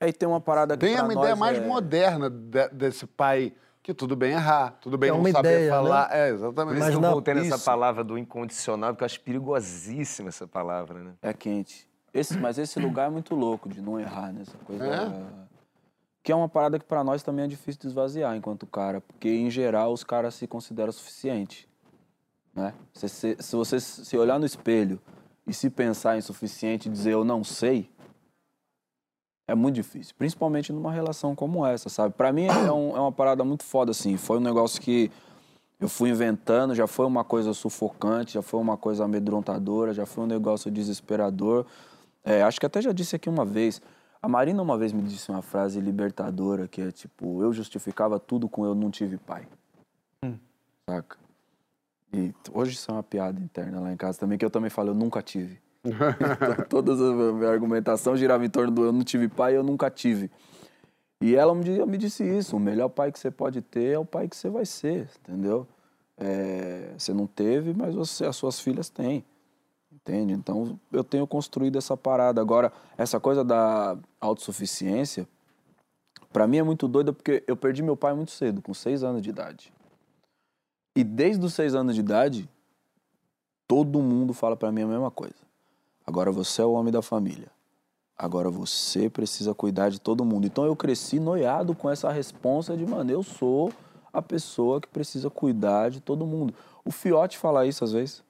É, 0.00 0.08
e 0.08 0.12
tem 0.12 0.28
uma 0.28 0.40
parada 0.40 0.76
que 0.76 0.84
Tem 0.84 0.96
nós 0.96 1.12
ideia 1.12 1.36
mais 1.36 1.58
é... 1.58 1.66
moderna 1.66 2.28
de- 2.30 2.68
desse 2.70 3.06
pai 3.06 3.52
que 3.82 3.94
tudo 3.94 4.14
bem 4.14 4.32
errar, 4.32 4.78
tudo 4.80 4.98
bem 4.98 5.08
É 5.08 5.12
não 5.12 5.20
uma 5.20 5.30
saber 5.30 5.48
ideia, 5.48 5.70
falar. 5.70 6.08
né? 6.08 6.28
É, 6.28 6.28
exatamente. 6.30 6.74
isso 6.74 6.84
Mas 6.84 6.98
que 6.98 7.04
eu 7.04 7.10
voltei 7.10 7.34
nessa 7.34 7.58
palavra 7.58 8.04
do 8.04 8.18
incondicional, 8.18 8.92
porque 8.92 9.04
eu 9.04 9.06
acho 9.06 9.20
perigosíssima 9.20 10.28
essa 10.28 10.46
palavra, 10.46 11.02
né? 11.02 11.12
É 11.22 11.32
quente. 11.32 11.88
Esse, 12.12 12.36
mas 12.36 12.58
esse 12.58 12.78
lugar 12.80 13.06
é 13.06 13.10
muito 13.10 13.34
louco 13.34 13.68
de 13.68 13.80
não 13.80 13.98
errar 13.98 14.32
nessa 14.32 14.56
coisa. 14.58 14.84
É? 14.84 15.22
Que 16.22 16.32
é 16.32 16.34
uma 16.34 16.48
parada 16.48 16.78
que 16.78 16.84
pra 16.84 17.02
nós 17.02 17.22
também 17.22 17.44
é 17.44 17.48
difícil 17.48 17.80
de 17.80 17.86
esvaziar 17.86 18.36
enquanto 18.36 18.66
cara, 18.66 19.00
porque 19.00 19.28
em 19.28 19.48
geral 19.50 19.92
os 19.92 20.04
caras 20.04 20.34
se 20.34 20.46
consideram 20.46 20.92
suficiente, 20.92 21.68
né? 22.54 22.74
Se, 22.92 23.08
se, 23.08 23.36
se 23.38 23.56
você 23.56 23.80
se 23.80 24.18
olhar 24.18 24.38
no 24.38 24.44
espelho 24.44 25.00
e 25.46 25.54
se 25.54 25.70
pensar 25.70 26.18
em 26.18 26.20
suficiente 26.20 26.88
e 26.88 26.92
dizer 26.92 27.12
eu 27.12 27.24
não 27.24 27.42
sei, 27.42 27.88
é 29.50 29.54
muito 29.54 29.74
difícil, 29.74 30.14
principalmente 30.16 30.72
numa 30.72 30.92
relação 30.92 31.34
como 31.34 31.66
essa, 31.66 31.88
sabe? 31.88 32.14
Pra 32.14 32.32
mim 32.32 32.44
é, 32.46 32.72
um- 32.72 32.96
é 32.96 33.00
uma 33.00 33.12
parada 33.12 33.42
muito 33.44 33.64
foda 33.64 33.90
assim, 33.90 34.16
foi 34.16 34.38
um 34.38 34.40
negócio 34.40 34.80
que 34.80 35.10
eu 35.80 35.88
fui 35.88 36.10
inventando, 36.10 36.74
já 36.74 36.86
foi 36.86 37.06
uma 37.06 37.24
coisa 37.24 37.52
sufocante, 37.54 38.34
já 38.34 38.42
foi 38.42 38.60
uma 38.60 38.76
coisa 38.76 39.04
amedrontadora, 39.04 39.92
já 39.94 40.04
foi 40.06 40.24
um 40.24 40.26
negócio 40.26 40.70
desesperador. 40.70 41.64
É, 42.22 42.42
acho 42.42 42.60
que 42.60 42.66
até 42.66 42.82
já 42.82 42.92
disse 42.92 43.16
aqui 43.16 43.28
uma 43.28 43.44
vez. 43.46 43.80
A 44.22 44.28
Marina 44.28 44.62
uma 44.62 44.76
vez 44.76 44.92
me 44.92 45.00
disse 45.02 45.30
uma 45.30 45.40
frase 45.40 45.80
libertadora 45.80 46.68
que 46.68 46.82
é 46.82 46.90
tipo: 46.92 47.42
eu 47.42 47.50
justificava 47.52 48.18
tudo 48.20 48.46
com 48.48 48.64
eu 48.66 48.74
não 48.74 48.90
tive 48.90 49.16
pai. 49.16 49.48
Saca? 50.88 51.16
E 52.12 52.34
hoje 52.52 52.72
isso 52.72 52.90
é 52.90 52.94
uma 52.94 53.02
piada 53.02 53.40
interna 53.40 53.80
lá 53.80 53.90
em 53.92 53.96
casa 53.96 54.18
também, 54.18 54.36
que 54.36 54.44
eu 54.44 54.50
também 54.50 54.68
falo: 54.68 54.90
eu 54.90 54.94
nunca 54.94 55.22
tive. 55.22 55.58
Então, 55.84 56.66
Toda 56.68 56.92
a 56.92 57.32
minha 57.32 57.50
argumentação 57.50 58.16
girava 58.16 58.44
em 58.44 58.50
torno 58.50 58.70
do 58.70 58.84
eu 58.84 58.92
não 58.92 59.02
tive 59.02 59.28
pai, 59.28 59.56
eu 59.56 59.62
nunca 59.62 59.90
tive. 59.90 60.30
E 61.22 61.34
ela 61.34 61.52
um 61.52 61.60
dia 61.60 61.84
me 61.84 61.98
disse 61.98 62.24
isso: 62.24 62.56
o 62.56 62.60
melhor 62.60 62.88
pai 62.88 63.12
que 63.12 63.18
você 63.18 63.30
pode 63.30 63.60
ter 63.60 63.94
é 63.94 63.98
o 63.98 64.04
pai 64.04 64.28
que 64.28 64.36
você 64.36 64.48
vai 64.48 64.64
ser, 64.64 65.08
entendeu? 65.20 65.66
É, 66.16 66.92
você 66.98 67.12
não 67.12 67.26
teve, 67.26 67.72
mas 67.74 67.94
você, 67.94 68.26
as 68.26 68.36
suas 68.36 68.60
filhas 68.60 68.90
têm, 68.90 69.24
entende? 69.92 70.32
Então 70.32 70.78
eu 70.92 71.02
tenho 71.02 71.26
construído 71.26 71.78
essa 71.78 71.96
parada. 71.96 72.40
Agora, 72.40 72.72
essa 72.96 73.18
coisa 73.18 73.42
da 73.42 73.96
autossuficiência, 74.20 75.26
pra 76.32 76.46
mim 76.46 76.58
é 76.58 76.62
muito 76.62 76.86
doida 76.86 77.12
porque 77.12 77.42
eu 77.46 77.56
perdi 77.56 77.82
meu 77.82 77.96
pai 77.96 78.14
muito 78.14 78.32
cedo, 78.32 78.60
com 78.60 78.74
seis 78.74 79.02
anos 79.02 79.22
de 79.22 79.30
idade. 79.30 79.72
E 80.96 81.04
desde 81.04 81.44
os 81.44 81.54
seis 81.54 81.74
anos 81.74 81.94
de 81.94 82.00
idade, 82.00 82.48
todo 83.66 84.02
mundo 84.02 84.34
fala 84.34 84.56
pra 84.56 84.72
mim 84.72 84.82
a 84.82 84.86
mesma 84.86 85.10
coisa. 85.10 85.49
Agora 86.10 86.32
você 86.32 86.60
é 86.60 86.64
o 86.64 86.72
homem 86.72 86.92
da 86.92 87.00
família. 87.00 87.48
Agora 88.18 88.50
você 88.50 89.08
precisa 89.08 89.54
cuidar 89.54 89.90
de 89.90 90.00
todo 90.00 90.24
mundo. 90.24 90.44
Então 90.44 90.64
eu 90.66 90.74
cresci 90.74 91.20
noiado 91.20 91.72
com 91.72 91.88
essa 91.88 92.10
responsa 92.10 92.76
de, 92.76 92.84
mano, 92.84 93.12
eu 93.12 93.22
sou 93.22 93.72
a 94.12 94.20
pessoa 94.20 94.80
que 94.80 94.88
precisa 94.88 95.30
cuidar 95.30 95.88
de 95.88 96.00
todo 96.00 96.26
mundo. 96.26 96.52
O 96.84 96.90
Fiote 96.90 97.38
fala 97.38 97.64
isso 97.64 97.84
às 97.84 97.92
vezes. 97.92 98.24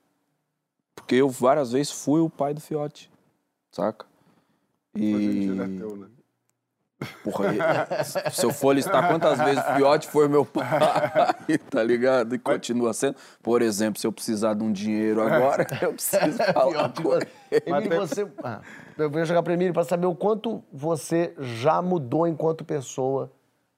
Porque 0.94 1.14
eu 1.14 1.30
várias 1.30 1.72
vezes 1.72 1.90
fui 1.90 2.20
o 2.20 2.28
pai 2.28 2.52
do 2.52 2.60
Fiote. 2.60 3.10
Saca? 3.72 4.04
E. 4.94 5.14
Hoje 5.14 5.24
em 5.24 5.40
dia 5.40 5.50
ele 5.52 5.62
é 5.62 5.78
teu, 5.78 5.96
né? 5.96 6.06
Porra, 7.24 7.46
e- 7.54 8.30
se 8.30 8.44
eu 8.44 8.52
for 8.52 8.74
listar 8.74 9.08
quantas 9.08 9.38
vezes 9.38 9.62
o 9.64 9.74
Fiote 9.74 10.08
foi 10.08 10.28
meu 10.28 10.44
pai, 10.44 10.68
tá 11.70 11.82
ligado? 11.82 12.34
E 12.34 12.38
continua 12.38 12.92
sendo. 12.92 13.16
Por 13.42 13.62
exemplo, 13.62 13.98
se 14.00 14.06
eu 14.06 14.12
precisar 14.12 14.54
de 14.54 14.62
um 14.62 14.70
dinheiro 14.70 15.22
agora, 15.22 15.66
eu 15.80 15.92
preciso 15.94 16.38
falar 16.52 16.92
com 16.92 17.14
ele. 17.14 17.28
Emílio, 17.64 17.98
você. 17.98 18.30
Ah, 18.44 18.60
eu 18.98 19.10
vou 19.10 19.24
jogar 19.24 19.42
para 19.42 19.54
Emílio 19.54 19.72
para 19.72 19.84
saber 19.84 20.06
o 20.06 20.14
quanto 20.14 20.62
você 20.72 21.34
já 21.38 21.80
mudou 21.80 22.26
enquanto 22.26 22.64
pessoa 22.64 23.32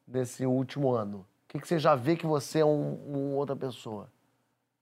nesse 0.07 0.45
último 0.45 0.91
ano. 0.93 1.19
O 1.19 1.25
que, 1.53 1.61
que 1.61 1.69
você 1.69 1.79
já 1.79 1.95
vê 1.95 2.17
que 2.17 2.27
você 2.27 2.59
é 2.61 2.65
um, 2.65 2.99
um 3.07 3.35
outra 3.37 3.55
pessoa? 3.55 4.09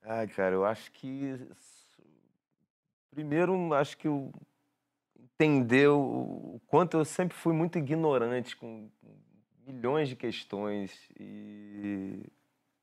Ai, 0.05 0.27
cara, 0.29 0.55
eu 0.55 0.65
acho 0.65 0.91
que. 0.93 1.39
Primeiro, 3.11 3.75
acho 3.75 3.99
que 3.99 4.09
eu 4.09 4.33
entender 5.45 5.89
o 5.89 6.61
quanto 6.67 6.99
eu 6.99 7.05
sempre 7.05 7.35
fui 7.37 7.55
muito 7.55 7.79
ignorante 7.79 8.55
com 8.55 8.89
milhões 9.67 10.09
de 10.09 10.15
questões 10.17 10.93
e, 11.19 12.21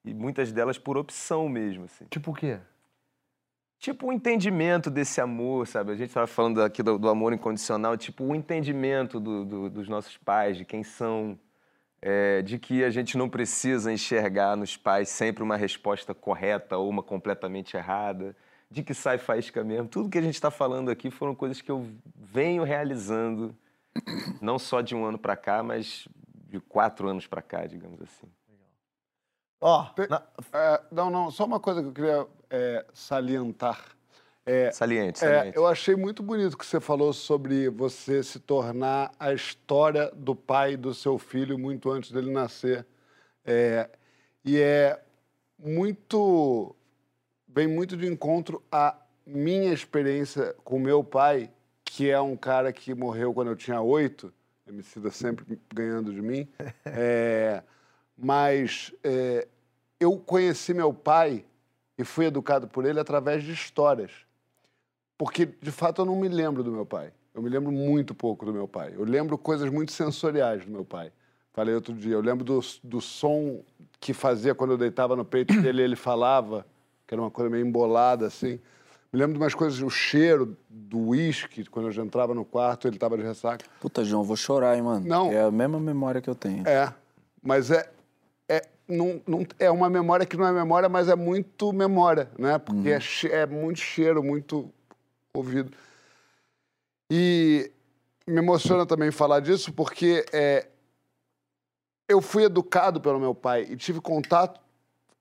e 0.03 0.13
muitas 0.13 0.51
delas 0.51 0.77
por 0.77 0.97
opção 0.97 1.47
mesmo, 1.47 1.83
assim. 1.85 2.05
Tipo 2.09 2.31
o 2.31 2.33
quê? 2.33 2.57
Tipo 3.79 4.07
o 4.07 4.11
entendimento 4.13 4.89
desse 4.89 5.21
amor, 5.21 5.67
sabe? 5.67 5.91
A 5.91 5.95
gente 5.95 6.07
estava 6.07 6.25
falando 6.25 6.63
aqui 6.63 6.81
do, 6.81 6.97
do 6.97 7.07
amor 7.09 7.31
incondicional, 7.31 7.95
tipo 7.95 8.23
o 8.23 8.33
entendimento 8.35 9.19
do- 9.19 9.45
do- 9.45 9.69
dos 9.69 9.87
nossos 9.87 10.17
pais, 10.17 10.57
de 10.57 10.65
quem 10.65 10.83
são, 10.83 11.37
é, 12.01 12.41
de 12.41 12.57
que 12.57 12.83
a 12.83 12.89
gente 12.89 13.17
não 13.19 13.29
precisa 13.29 13.93
enxergar 13.93 14.55
nos 14.55 14.75
pais 14.75 15.09
sempre 15.09 15.43
uma 15.43 15.55
resposta 15.55 16.15
correta 16.15 16.75
ou 16.75 16.89
uma 16.89 17.03
completamente 17.03 17.77
errada, 17.77 18.35
de 18.69 18.83
que 18.83 18.93
sai 18.93 19.17
faísca 19.17 19.63
mesmo. 19.63 19.87
Tudo 19.87 20.09
que 20.09 20.17
a 20.17 20.21
gente 20.21 20.35
está 20.35 20.51
falando 20.51 20.89
aqui 20.89 21.09
foram 21.09 21.33
coisas 21.33 21.61
que 21.61 21.71
eu 21.71 21.87
venho 22.15 22.63
realizando, 22.63 23.55
não 24.41 24.59
só 24.59 24.81
de 24.81 24.93
um 24.95 25.05
ano 25.05 25.17
para 25.17 25.35
cá, 25.35 25.63
mas 25.63 26.07
de 26.49 26.59
quatro 26.59 27.07
anos 27.07 27.27
para 27.27 27.41
cá, 27.41 27.65
digamos 27.65 28.01
assim. 28.01 28.27
Ó, 29.59 29.85
Te- 29.93 30.07
é, 30.53 30.81
não, 30.91 31.09
não, 31.09 31.31
só 31.31 31.45
uma 31.45 31.59
coisa 31.59 31.81
que 31.81 31.87
eu 31.87 31.93
queria 31.93 32.27
é, 32.49 32.85
salientar. 32.93 33.97
É, 34.45 34.71
Saliente, 34.71 35.25
é, 35.25 35.27
saliente. 35.39 35.57
eu 35.57 35.67
achei 35.67 35.93
muito 35.93 36.23
bonito 36.23 36.57
que 36.57 36.65
você 36.65 36.79
falou 36.79 37.11
sobre 37.11 37.69
você 37.69 38.23
se 38.23 38.39
tornar 38.39 39.11
a 39.19 39.33
história 39.33 40.09
do 40.15 40.33
pai 40.33 40.77
do 40.77 40.93
seu 40.93 41.17
filho 41.17 41.57
muito 41.59 41.91
antes 41.91 42.11
dele 42.11 42.31
nascer. 42.31 42.85
É, 43.43 43.89
e 44.45 44.57
é 44.57 45.01
muito. 45.59 46.73
Vem 47.47 47.67
muito 47.67 47.95
de 47.95 48.07
encontro 48.07 48.61
à 48.71 48.95
minha 49.25 49.73
experiência 49.73 50.55
com 50.63 50.79
meu 50.79 51.03
pai, 51.03 51.51
que 51.83 52.09
é 52.09 52.19
um 52.19 52.35
cara 52.35 52.71
que 52.71 52.93
morreu 52.93 53.33
quando 53.33 53.49
eu 53.49 53.55
tinha 53.55 53.81
oito, 53.81 54.33
Emicida 54.67 55.09
sempre 55.11 55.59
ganhando 55.73 56.13
de 56.13 56.21
mim. 56.21 56.47
É, 56.85 57.63
mas 58.17 58.93
é, 59.03 59.47
eu 59.99 60.17
conheci 60.17 60.73
meu 60.73 60.93
pai 60.93 61.45
e 61.97 62.03
fui 62.03 62.25
educado 62.25 62.67
por 62.67 62.85
ele 62.85 62.99
através 62.99 63.43
de 63.43 63.51
histórias. 63.51 64.11
Porque, 65.17 65.45
de 65.45 65.71
fato, 65.71 66.01
eu 66.01 66.05
não 66.05 66.15
me 66.15 66.27
lembro 66.27 66.63
do 66.63 66.71
meu 66.71 66.85
pai. 66.85 67.11
Eu 67.33 67.41
me 67.41 67.49
lembro 67.49 67.71
muito 67.71 68.13
pouco 68.13 68.45
do 68.45 68.53
meu 68.53 68.67
pai. 68.67 68.93
Eu 68.95 69.03
lembro 69.03 69.37
coisas 69.37 69.69
muito 69.69 69.91
sensoriais 69.91 70.65
do 70.65 70.71
meu 70.71 70.83
pai. 70.83 71.11
Falei 71.53 71.73
outro 71.73 71.93
dia, 71.93 72.13
eu 72.13 72.21
lembro 72.21 72.43
do, 72.43 72.59
do 72.83 73.01
som 73.01 73.63
que 73.99 74.13
fazia 74.13 74.53
quando 74.53 74.71
eu 74.71 74.77
deitava 74.77 75.15
no 75.15 75.25
peito 75.25 75.59
dele 75.59 75.81
e 75.81 75.85
ele 75.85 75.95
falava, 75.95 76.65
que 77.07 77.13
era 77.15 77.21
uma 77.21 77.31
coisa 77.31 77.49
meio 77.49 77.65
embolada, 77.65 78.27
assim. 78.27 78.59
Me 79.11 79.17
lembro 79.19 79.33
de 79.35 79.39
umas 79.39 79.55
coisas, 79.55 79.81
o 79.81 79.89
cheiro 79.89 80.57
do 80.69 80.99
uísque, 81.09 81.63
quando 81.65 81.85
eu 81.87 81.91
já 81.91 82.03
entrava 82.03 82.33
no 82.35 82.43
quarto, 82.43 82.87
ele 82.87 82.97
estava 82.97 83.17
de 83.17 83.23
ressaca. 83.23 83.65
Puta, 83.79 84.03
João, 84.03 84.23
vou 84.23 84.35
chorar, 84.35 84.75
hein, 84.75 84.81
mano? 84.81 85.07
Não. 85.07 85.31
É 85.31 85.41
a 85.43 85.49
mesma 85.51 85.79
memória 85.79 86.21
que 86.21 86.29
eu 86.29 86.35
tenho. 86.35 86.67
É, 86.67 86.93
mas 87.41 87.71
é, 87.71 87.89
é, 88.49 88.61
não, 88.87 89.21
não, 89.25 89.45
é 89.57 89.71
uma 89.71 89.89
memória 89.89 90.25
que 90.25 90.35
não 90.35 90.45
é 90.45 90.51
memória, 90.51 90.89
mas 90.89 91.07
é 91.07 91.15
muito 91.15 91.71
memória, 91.71 92.29
né? 92.37 92.57
Porque 92.57 92.89
é, 92.89 92.99
che- 92.99 93.31
é 93.31 93.45
muito 93.45 93.79
cheiro, 93.79 94.21
muito 94.21 94.69
ouvido. 95.33 95.71
E 97.09 97.71
me 98.27 98.39
emociona 98.39 98.85
também 98.85 99.09
falar 99.09 99.39
disso, 99.39 99.71
porque 99.71 100.25
é, 100.33 100.67
eu 102.09 102.21
fui 102.21 102.43
educado 102.43 102.99
pelo 102.99 103.19
meu 103.19 103.33
pai 103.33 103.65
e 103.69 103.77
tive 103.77 104.01
contato 104.01 104.59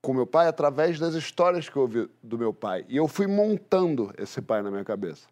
com 0.06 0.14
meu 0.14 0.26
pai 0.26 0.46
através 0.46 1.00
das 1.00 1.14
histórias 1.14 1.68
que 1.68 1.74
eu 1.76 1.82
ouvi 1.82 2.08
do 2.22 2.38
meu 2.38 2.54
pai. 2.54 2.84
E 2.88 2.96
eu 2.96 3.08
fui 3.08 3.26
montando 3.26 4.12
esse 4.16 4.40
pai 4.40 4.62
na 4.62 4.70
minha 4.70 4.84
cabeça. 4.84 5.26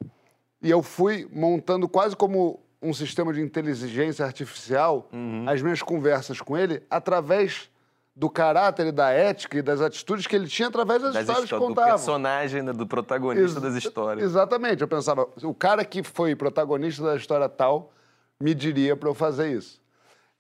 E 0.61 0.69
eu 0.69 0.83
fui 0.83 1.29
montando 1.33 1.89
quase 1.89 2.17
como 2.17 2.59
um 2.83 2.93
sistema 2.93 3.33
de 3.33 3.41
inteligência 3.41 4.25
artificial 4.27 5.09
as 5.47 5.63
minhas 5.63 5.81
conversas 5.81 6.41
com 6.41 6.57
ele 6.59 6.83
através 6.91 7.71
do 8.17 8.29
caráter 8.29 8.89
e 8.89 8.93
da 8.93 9.11
ética 9.11 9.59
e 9.59 9.63
das 9.63 9.81
atitudes 9.81 10.27
que 10.27 10.35
ele 10.35 10.49
tinha 10.49 10.67
através 10.69 11.01
das, 11.03 11.15
Das 11.15 11.23
histórias 11.23 11.45
que 11.49 11.55
histó- 11.55 11.59
do 11.61 11.67
contava. 11.67 11.91
personagem, 11.91 12.63
né, 12.63 12.73
do 12.73 12.87
protagonista 12.87 13.59
Ex- 13.59 13.63
das 13.63 13.75
histórias. 13.77 14.25
Exatamente. 14.25 14.83
Eu 14.83 14.89
pensava, 14.89 15.29
o 15.43 15.55
cara 15.55 15.85
que 15.85 16.03
foi 16.03 16.35
protagonista 16.35 17.03
da 17.05 17.15
história 17.17 17.49
tal 17.49 17.93
me 18.41 18.55
diria 18.55 18.97
para 18.97 19.09
eu 19.09 19.15
fazer 19.15 19.51
isso. 19.57 19.81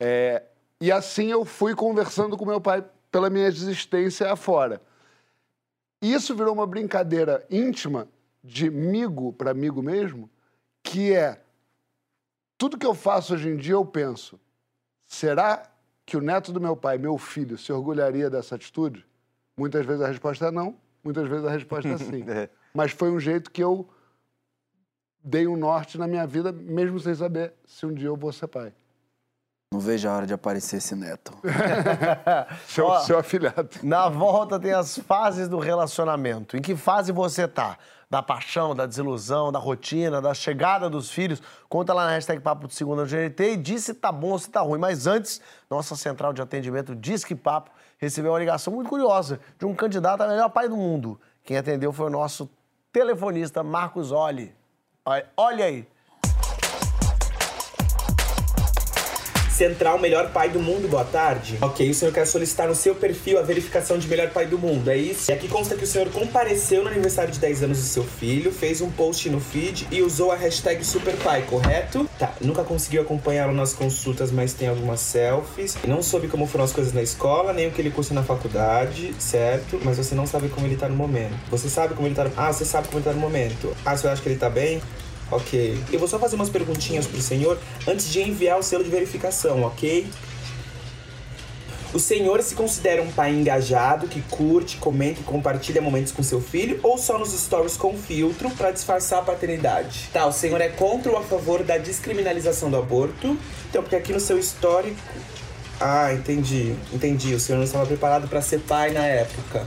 É, 0.01 0.43
e 0.81 0.91
assim 0.93 1.31
eu 1.31 1.45
fui 1.45 1.75
conversando 1.75 2.37
com 2.37 2.45
meu 2.45 2.61
pai 2.61 2.85
pela 3.15 3.31
minha 3.31 3.47
existência 3.47 4.33
afora. 4.33 4.83
Isso 6.03 6.35
virou 6.35 6.53
uma 6.53 6.67
brincadeira 6.67 7.47
íntima 7.49 8.09
de 8.43 8.67
amigo 8.67 9.33
para 9.33 9.53
amigo 9.53 9.81
mesmo, 9.81 10.29
que 10.83 11.13
é 11.13 11.41
tudo 12.59 12.77
que 12.77 12.85
eu 12.85 12.93
faço 12.93 13.35
hoje 13.35 13.51
em 13.51 13.57
dia 13.57 13.75
eu 13.75 13.87
penso, 13.87 14.41
será 15.07 15.63
que 16.05 16.17
o 16.17 16.21
neto 16.21 16.53
do 16.53 16.61
meu 16.61 16.77
pai, 16.77 16.99
meu 16.99 17.17
filho, 17.17 17.57
se 17.57 17.73
orgulharia 17.73 18.29
dessa 18.29 18.57
atitude? 18.57 19.07
Muitas 19.57 19.87
vezes 19.87 20.03
a 20.03 20.09
resposta 20.09 20.47
é 20.47 20.51
não, 20.51 20.77
muitas 21.05 21.29
vezes 21.29 21.45
a 21.45 21.51
resposta 21.53 21.91
é 21.91 21.99
sim. 21.99 22.25
É. 22.29 22.51
Mas 22.75 22.91
foi 22.91 23.13
um 23.13 23.21
jeito 23.21 23.49
que 23.49 23.63
eu 23.63 23.89
dei 25.23 25.47
um 25.47 25.57
norte 25.57 25.97
na 25.99 26.09
minha 26.09 26.27
vida, 26.27 26.51
mesmo 26.51 26.99
sem 26.99 27.15
saber 27.15 27.53
se 27.65 27.87
um 27.87 27.95
dia 27.95 28.09
eu 28.09 28.17
vou 28.17 28.33
ser 28.33 28.49
pai. 28.49 28.75
Não 29.75 29.81
vejo 29.81 30.09
a 30.09 30.13
hora 30.13 30.25
de 30.25 30.33
aparecer 30.33 30.77
esse 30.77 30.95
neto. 30.95 31.37
Seu, 32.69 32.87
Ó, 32.87 33.01
seu 33.01 33.19
afilhado. 33.19 33.69
Na 33.83 34.09
volta 34.09 34.57
tem 34.61 34.73
as 34.73 34.99
fases 34.99 35.49
do 35.49 35.59
relacionamento. 35.59 36.57
Em 36.57 36.63
que 36.63 36.77
fase 36.77 37.11
você 37.11 37.49
tá? 37.49 37.77
Da 38.09 38.23
paixão, 38.23 38.73
da 38.73 38.87
desilusão, 38.87 39.51
da 39.51 39.59
rotina, 39.59 40.23
da 40.23 40.33
chegada 40.33 40.89
dos 40.89 41.11
filhos? 41.11 41.43
Conta 41.69 41.93
lá 41.93 42.05
na 42.07 42.13
hashtag 42.13 42.41
Papo 42.41 42.69
de 42.69 42.75
Segunda 42.77 43.03
no 43.03 43.09
GNT 43.09 43.55
e 43.55 43.57
diz 43.57 43.83
se 43.85 43.95
tá 43.95 44.13
bom 44.13 44.29
ou 44.29 44.39
se 44.39 44.49
tá 44.49 44.61
ruim. 44.61 44.79
Mas 44.79 45.09
antes, 45.09 45.41
nossa 45.69 45.97
central 45.97 46.33
de 46.33 46.41
atendimento 46.41 46.95
Disque 46.95 47.35
Papo 47.35 47.73
recebeu 47.99 48.31
uma 48.31 48.39
ligação 48.39 48.73
muito 48.73 48.89
curiosa 48.89 49.41
de 49.59 49.67
um 49.67 49.75
candidato 49.75 50.21
a 50.21 50.29
melhor 50.29 50.51
pai 50.51 50.69
do 50.69 50.77
mundo. 50.77 51.21
Quem 51.43 51.57
atendeu 51.57 51.93
foi 51.93 52.07
o 52.07 52.11
nosso 52.11 52.49
telefonista 52.93 53.65
Marcos 53.65 54.13
Olli. 54.13 54.55
Olha 55.37 55.65
aí. 55.65 55.94
Central 59.55 60.01
Melhor 60.01 60.31
Pai 60.33 60.49
do 60.49 60.59
Mundo, 60.59 60.89
boa 60.89 61.05
tarde. 61.05 61.59
Ok, 61.61 61.89
o 61.89 61.95
senhor 61.95 62.13
quer 62.13 62.27
solicitar 62.27 62.67
no 62.67 62.75
seu 62.75 62.93
perfil 62.93 63.39
a 63.39 63.43
verificação 63.43 63.97
de 63.97 64.09
Melhor 64.09 64.31
Pai 64.31 64.47
do 64.47 64.59
Mundo, 64.59 64.91
é 64.91 64.97
isso? 64.97 65.31
E 65.31 65.33
aqui 65.33 65.47
consta 65.47 65.77
que 65.77 65.85
o 65.85 65.87
senhor 65.87 66.09
compareceu 66.11 66.83
no 66.83 66.89
aniversário 66.89 67.33
de 67.33 67.39
10 67.39 67.63
anos 67.63 67.79
do 67.79 67.85
seu 67.85 68.03
filho, 68.03 68.51
fez 68.51 68.81
um 68.81 68.91
post 68.91 69.31
no 69.31 69.39
feed 69.39 69.87
e 69.93 70.03
usou 70.03 70.33
a 70.33 70.35
hashtag 70.35 70.85
SuperPai, 70.85 71.43
correto? 71.43 72.11
Tá, 72.19 72.35
nunca 72.41 72.65
conseguiu 72.65 73.03
acompanhá-lo 73.03 73.55
nas 73.55 73.73
consultas, 73.73 74.33
mas 74.33 74.55
tem 74.55 74.67
algumas 74.67 74.99
selfies. 74.99 75.79
Não 75.87 76.03
soube 76.03 76.27
como 76.27 76.49
foram 76.49 76.65
as 76.65 76.73
coisas 76.73 76.93
na 76.93 77.03
escola, 77.03 77.53
nem 77.53 77.69
o 77.69 77.71
que 77.71 77.81
ele 77.81 77.93
cursa 77.93 78.13
na 78.13 78.25
faculdade, 78.25 79.15
certo? 79.21 79.81
Mas 79.85 79.97
você 79.97 80.17
não 80.17 80.27
sabe 80.27 80.49
como 80.49 80.67
ele 80.67 80.77
tá 80.77 80.89
no 80.89 80.97
momento. 80.97 81.39
Você 81.49 81.69
sabe 81.69 81.95
como 81.95 82.09
ele 82.09 82.17
tá 82.17 82.25
no... 82.25 82.33
Ah, 82.37 82.53
você 82.53 82.65
sabe 82.65 82.89
como 82.89 82.99
ele 82.99 83.05
tá 83.05 83.13
no 83.13 83.21
momento. 83.21 83.73
Ah, 83.87 83.97
você 83.97 84.09
acha 84.09 84.21
que 84.21 84.29
ele 84.29 84.39
tá 84.39 84.51
bem? 84.51 84.83
Ok. 85.31 85.79
Eu 85.93 85.99
vou 85.99 86.09
só 86.09 86.19
fazer 86.19 86.37
umas 86.37 86.51
perguntinhas 86.51 87.07
pro 87.07 87.21
senhor 87.21 87.59
antes 87.87 88.11
de 88.11 88.21
enviar 88.23 88.59
o 88.59 88.63
selo 88.63 88.85
de 88.85 88.91
verificação, 88.91 89.63
ok? 89.63 90.07
O 91.95 92.01
senhor 92.01 92.43
se 92.43 92.57
considera 92.57 93.01
um 93.01 93.13
pai 93.13 93.33
engajado, 93.33 94.09
que 94.09 94.21
curte, 94.23 94.79
comenta 94.79 95.21
e 95.21 95.23
compartilha 95.23 95.81
momentos 95.81 96.11
com 96.11 96.25
seu 96.25 96.41
filho, 96.41 96.81
ou 96.83 96.99
só 96.99 97.17
nos 97.17 97.31
stories 97.33 97.77
com 97.77 97.97
filtro 97.97 98.51
pra 98.51 98.73
disfarçar 98.73 99.21
a 99.21 99.23
paternidade? 99.23 100.11
Tá, 100.13 100.27
o 100.27 100.33
senhor 100.33 100.61
é 100.61 100.69
contra 100.69 101.13
ou 101.13 101.19
a 101.19 101.23
favor 101.23 101.63
da 101.63 101.79
descriminalização 101.79 102.69
do 102.69 102.77
aborto? 102.77 103.39
Então, 103.71 103.81
porque 103.81 103.95
aqui 103.95 104.13
no 104.13 104.19
seu 104.19 104.37
histórico. 104.37 104.99
Ah, 105.81 106.13
entendi, 106.13 106.75
entendi. 106.93 107.33
O 107.33 107.39
senhor 107.39 107.59
não 107.59 107.65
estava 107.65 107.87
preparado 107.87 108.27
pra 108.27 108.43
ser 108.43 108.59
pai 108.59 108.91
na 108.91 109.07
época. 109.07 109.65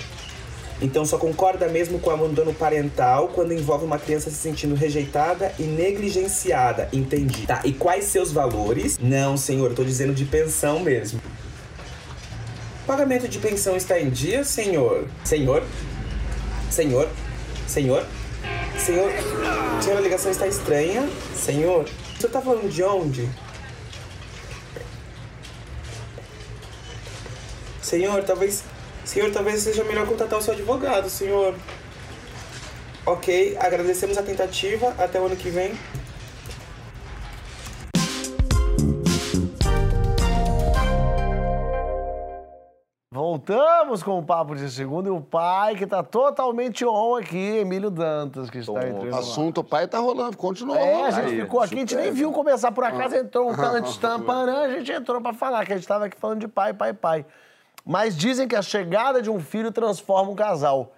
Então 0.81 1.05
só 1.05 1.17
concorda 1.17 1.67
mesmo 1.67 1.99
com 1.99 2.09
o 2.09 2.13
abandono 2.13 2.53
parental 2.53 3.29
quando 3.29 3.53
envolve 3.53 3.83
uma 3.83 3.97
criança 3.97 4.29
se 4.29 4.35
sentindo 4.35 4.75
rejeitada 4.75 5.53
e 5.57 5.63
negligenciada. 5.63 6.87
Entendi. 6.93 7.47
Tá, 7.47 7.61
e 7.65 7.73
quais 7.73 8.05
seus 8.05 8.31
valores? 8.31 8.99
Não, 9.01 9.35
senhor, 9.35 9.73
tô 9.73 9.83
dizendo 9.83 10.13
de 10.13 10.25
pensão 10.25 10.79
mesmo. 10.79 11.19
Pagamento 12.85 13.27
de 13.27 13.39
pensão 13.39 13.75
está 13.75 13.99
em 13.99 14.09
dia, 14.09 14.43
senhor? 14.43 15.07
Senhor? 15.23 15.63
Senhor? 16.69 17.09
Senhor? 17.67 18.05
Senhor? 18.77 19.11
Senhor, 19.81 19.97
a 19.97 20.01
ligação 20.01 20.31
está 20.31 20.47
estranha. 20.47 21.09
Senhor? 21.35 21.83
O 21.83 22.21
senhor 22.21 22.31
tá 22.31 22.39
falando 22.39 22.69
de 22.69 22.83
onde? 22.83 23.27
Senhor, 27.81 28.23
talvez. 28.23 28.63
Senhor, 29.07 29.31
talvez 29.31 29.61
seja 29.61 29.85
melhor 29.85 30.05
contratar 30.05 30.37
o 30.37 30.41
seu 30.41 30.53
advogado, 30.53 31.09
senhor. 31.09 31.55
Ok, 33.05 33.55
agradecemos 33.57 34.17
a 34.17 34.21
tentativa. 34.21 34.93
Até 34.97 35.17
o 35.17 35.27
ano 35.27 35.35
que 35.37 35.49
vem. 35.49 35.73
Voltamos 43.13 44.03
com 44.03 44.19
o 44.19 44.23
Papo 44.23 44.53
de 44.55 44.69
Segunda 44.69 45.07
e 45.07 45.11
o 45.11 45.21
pai 45.21 45.75
que 45.75 45.87
tá 45.87 46.03
totalmente 46.03 46.85
on 46.85 47.15
aqui, 47.15 47.59
Emílio 47.59 47.89
Dantas, 47.89 48.49
que 48.49 48.57
está 48.57 48.73
entrando. 48.73 49.07
O 49.07 49.11
lá. 49.11 49.19
assunto 49.19 49.63
pai 49.63 49.87
tá 49.87 49.99
rolando, 49.99 50.35
continua 50.35 50.77
É, 50.77 51.05
a 51.05 51.11
gente 51.11 51.25
Aí, 51.27 51.41
ficou 51.41 51.61
aqui, 51.61 51.75
a 51.75 51.77
gente 51.77 51.95
nem 51.95 52.11
viu 52.11 52.33
começar 52.33 52.73
por 52.73 52.83
acaso, 52.83 53.15
entrou 53.15 53.49
um 53.49 53.55
tanto 53.55 53.89
Ah, 53.89 54.01
tampanã, 54.01 54.63
a 54.63 54.69
gente 54.71 54.91
entrou 54.91 55.21
pra 55.21 55.33
falar 55.33 55.65
que 55.65 55.71
a 55.71 55.77
gente 55.77 55.87
tava 55.87 56.07
aqui 56.07 56.17
falando 56.19 56.41
de 56.41 56.47
pai, 56.49 56.73
pai, 56.73 56.93
pai. 56.93 57.25
Mas 57.87 58.17
dizem 58.17 58.47
que 58.47 58.55
a 58.55 58.61
chegada 58.61 59.21
de 59.21 59.29
um 59.29 59.39
filho 59.39 59.71
transforma 59.71 60.29
um 60.31 60.35
casal. 60.35 60.93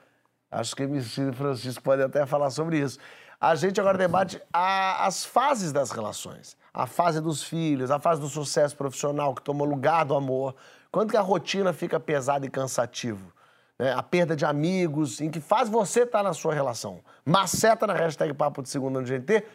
Acho 0.49 0.75
que 0.75 0.83
MC 0.83 1.31
Francisco 1.33 1.83
pode 1.83 2.01
até 2.01 2.25
falar 2.25 2.49
sobre 2.49 2.79
isso. 2.79 2.97
A 3.39 3.53
gente 3.53 3.79
agora 3.79 3.97
debate 3.97 4.41
a- 4.51 5.05
as 5.05 5.23
fases 5.23 5.71
das 5.71 5.91
relações. 5.91 6.57
A 6.73 6.87
fase 6.87 7.21
dos 7.21 7.43
filhos, 7.43 7.91
a 7.91 7.99
fase 7.99 8.19
do 8.19 8.27
sucesso 8.27 8.75
profissional 8.75 9.35
que 9.35 9.41
toma 9.43 9.63
lugar 9.63 10.03
do 10.03 10.15
amor. 10.15 10.55
Quando 10.91 11.11
que 11.11 11.17
a 11.17 11.21
rotina 11.21 11.71
fica 11.73 11.99
pesada 11.99 12.45
e 12.45 12.49
cansativo? 12.49 13.31
né? 13.77 13.93
A 13.93 14.03
perda 14.03 14.35
de 14.35 14.43
amigos, 14.43 15.21
em 15.21 15.29
que 15.29 15.39
fase 15.39 15.71
você 15.71 16.01
está 16.01 16.21
na 16.21 16.33
sua 16.33 16.53
relação? 16.53 16.99
Maceta 17.23 17.87
na 17.87 17.93
hashtag 17.93 18.33
Papo 18.33 18.61
de 18.61 18.67
Segunda 18.69 18.99
no 18.99 19.05
GNT. 19.05 19.45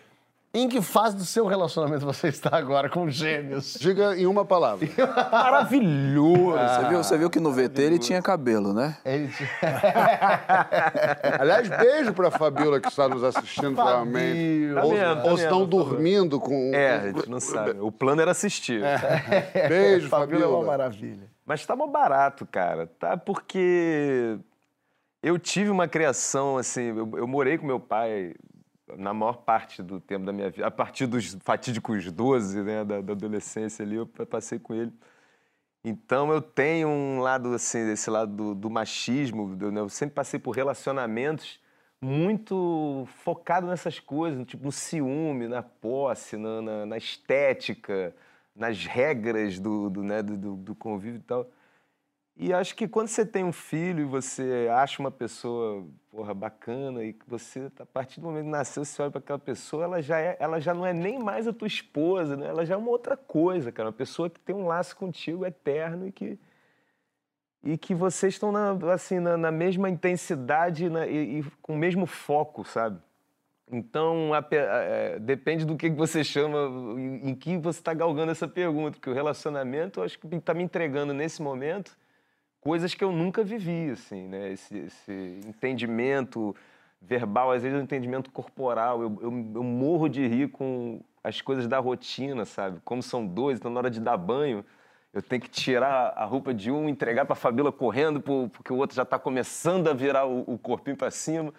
Em 0.57 0.69
que 0.69 0.81
fase 0.81 1.17
do 1.17 1.25
seu 1.25 1.47
relacionamento 1.47 2.07
você 2.07 2.29
está 2.29 2.57
agora 2.57 2.89
com 2.89 3.11
gêmeos? 3.11 3.75
Diga 3.81 4.17
em 4.17 4.25
uma 4.25 4.45
palavra. 4.45 4.87
Maravilhoso! 5.33 6.53
Você, 6.53 6.89
viu, 6.89 7.03
você 7.03 7.19
viu 7.19 7.29
que 7.29 7.41
no 7.41 7.51
VT 7.51 7.83
ele 7.83 7.99
tinha 7.99 8.23
cabelo, 8.23 8.73
né? 8.73 8.97
Ele... 9.05 9.29
Aliás, 11.41 11.69
beijo 11.69 12.13
pra 12.13 12.31
Fabiola 12.31 12.81
que 12.81 12.89
está 12.89 13.09
nos 13.09 13.25
assistindo 13.25 13.75
provavelmente. 13.75 14.75
Tá 14.75 14.85
Ou, 14.85 14.95
tá 14.95 15.25
ou 15.25 15.35
estão 15.35 15.61
favor. 15.61 15.67
dormindo 15.67 16.39
com. 16.39 16.71
É, 16.73 16.99
a 16.99 17.07
gente 17.09 17.29
não 17.29 17.41
sabe. 17.41 17.81
O 17.81 17.91
plano 17.91 18.23
era 18.23 18.31
assistir. 18.31 18.81
Beijo, 19.69 20.09
Fabiola 20.09 20.45
é 20.45 20.47
uma 20.47 20.55
Fabiola. 20.59 20.67
maravilha. 20.67 21.29
Mas 21.45 21.67
tá 21.67 21.75
mó 21.75 21.89
barato, 21.89 22.47
cara. 22.47 22.87
Tá 22.87 23.17
porque 23.17 24.39
eu 25.21 25.37
tive 25.37 25.71
uma 25.71 25.89
criação, 25.89 26.59
assim, 26.59 26.97
eu, 26.97 27.11
eu 27.17 27.27
morei 27.27 27.59
com 27.59 27.67
meu 27.67 27.81
pai 27.81 28.35
na 28.97 29.13
maior 29.15 29.39
parte 29.39 29.83
do 29.83 30.01
tempo 30.01 30.25
da 30.25 30.33
minha 30.33 30.51
vida. 30.51 30.67
A 30.67 30.71
partir 30.71 31.07
dos 31.07 31.37
fatídicos 31.45 32.11
12, 32.11 32.63
né, 32.63 32.85
da, 32.85 33.01
da 33.01 33.13
adolescência 33.13 33.85
ali, 33.85 33.97
eu 33.97 34.07
pa- 34.07 34.27
passei 34.27 34.59
com 34.59 34.75
ele. 34.75 34.93
Então 35.85 36.33
eu 36.33 36.41
tenho 36.41 36.89
um 36.89 37.21
lado, 37.21 37.53
assim, 37.55 37.85
desse 37.87 38.09
lado 38.09 38.33
do, 38.35 38.55
do 38.55 38.71
machismo, 38.71 39.55
do- 39.55 39.71
né, 39.71 39.81
eu 39.81 39.89
sempre 39.89 40.15
passei 40.15 40.41
por 40.41 40.53
relacionamentos 40.53 41.61
muito 42.01 43.07
focado 43.23 43.67
nessas 43.67 43.99
coisas, 43.99 44.45
tipo 44.47 44.65
no 44.65 44.73
ciúme, 44.73 45.49
na 45.49 45.63
posse, 45.63 46.37
na, 46.37 46.61
na- 46.63 46.87
na 46.87 46.97
estética, 46.99 48.15
nas 48.55 48.85
regras 48.87 49.59
do, 49.59 49.91
do, 49.91 50.03
né, 50.03 50.23
do- 50.23 50.57
do 50.57 50.75
convívio 50.75 51.19
e 51.19 51.23
tal. 51.23 51.51
E 52.37 52.53
acho 52.53 52.75
que 52.75 52.89
quando 52.89 53.09
você 53.09 53.25
tem 53.25 53.45
um 53.45 53.53
filho 53.53 54.01
e 54.01 54.05
você 54.05 54.69
acha 54.71 55.01
uma 55.01 55.11
pessoa 55.11 55.87
porra, 56.15 56.33
bacana 56.33 57.03
e 57.03 57.17
você, 57.27 57.69
a 57.81 57.87
partir 57.87 58.21
do 58.21 58.27
momento 58.27 58.45
que 58.45 58.51
nasceu, 58.51 58.85
você 58.85 59.03
olha 59.03 59.11
para 59.11 59.19
aquela 59.19 59.39
pessoa, 59.39 59.83
ela 59.83 60.01
já, 60.01 60.21
é, 60.21 60.37
ela 60.39 60.61
já 60.61 60.73
não 60.73 60.87
é 60.87 60.93
nem 60.93 61.19
mais 61.19 61.49
a 61.49 61.53
tua 61.53 61.67
esposa, 61.67 62.37
né? 62.37 62.47
ela 62.47 62.65
já 62.65 62.75
é 62.75 62.77
uma 62.77 62.91
outra 62.91 63.17
coisa, 63.17 63.73
cara. 63.73 63.89
Uma 63.89 63.93
pessoa 63.93 64.31
que 64.31 64.39
tem 64.39 64.55
um 64.55 64.65
laço 64.67 64.97
contigo 64.97 65.45
eterno 65.45 66.07
e 66.07 66.13
que, 66.13 66.39
e 67.65 67.77
que 67.77 67.95
vocês 67.97 68.35
estão 68.35 68.53
na, 68.53 68.71
assim, 68.93 69.19
na, 69.19 69.37
na 69.37 69.51
mesma 69.51 69.91
intensidade 69.91 70.89
na- 70.89 71.05
e, 71.07 71.41
e 71.41 71.45
com 71.61 71.75
o 71.75 71.79
mesmo 71.79 72.07
foco, 72.07 72.65
sabe? 72.65 73.01
Então, 73.73 74.33
ape- 74.35 74.57
é, 74.57 75.19
depende 75.19 75.65
do 75.65 75.77
que 75.77 75.91
que 75.91 75.97
você 75.97 76.23
chama, 76.23 76.59
em, 76.97 77.31
em 77.31 77.35
que 77.35 77.57
você 77.59 77.81
está 77.81 77.93
galgando 77.93 78.31
essa 78.31 78.47
pergunta, 78.47 78.93
porque 78.99 79.11
o 79.11 79.15
relacionamento, 79.15 79.99
eu 79.99 80.05
acho 80.05 80.17
que 80.17 80.33
está 80.37 80.55
me 80.55 80.63
entregando 80.63 81.13
nesse 81.13 81.43
momento 81.43 81.97
coisas 82.65 82.95
que 82.95 83.05
eu 83.05 83.13
nunca 83.13 83.45
vivi, 83.45 83.91
assim, 83.91 84.27
né? 84.27 84.53
Esse, 84.53 84.79
esse 84.79 85.41
entendimento 85.47 86.57
verbal, 87.01 87.53
às 87.53 87.63
vezes 87.63 87.77
é 87.77 87.81
um 87.81 87.85
entendimento 87.85 88.31
corporal. 88.31 89.03
Eu, 89.03 89.19
eu, 89.21 89.31
eu 89.57 89.63
morro 89.63 90.09
de 90.09 90.27
rir 90.27 90.49
com 90.49 91.01
as 91.23 91.43
coisas 91.43 91.69
da 91.69 91.79
rotina, 91.79 92.47
sabe? 92.47 92.81
Como 92.83 93.03
são 93.03 93.27
dois, 93.27 93.59
então 93.59 93.71
na 93.71 93.79
hora 93.81 93.91
de 93.91 94.01
dar 94.01 94.17
banho, 94.17 94.65
eu 95.13 95.23
tenho 95.23 95.43
que 95.43 95.51
tirar 95.51 96.15
a 96.17 96.25
roupa 96.25 96.55
de 96.55 96.71
um, 96.71 96.89
entregar 96.89 97.27
para 97.27 97.35
a 97.35 97.37
Fabíola 97.37 97.71
correndo, 97.71 98.21
por- 98.21 98.49
porque 98.49 98.73
o 98.73 98.77
outro 98.77 98.97
já 98.97 99.03
está 99.03 99.19
começando 99.19 99.89
a 99.89 99.93
virar 99.93 100.27
o, 100.27 100.41
o 100.47 100.59
corpinho 100.59 100.97
para 100.97 101.11
cima 101.11 101.53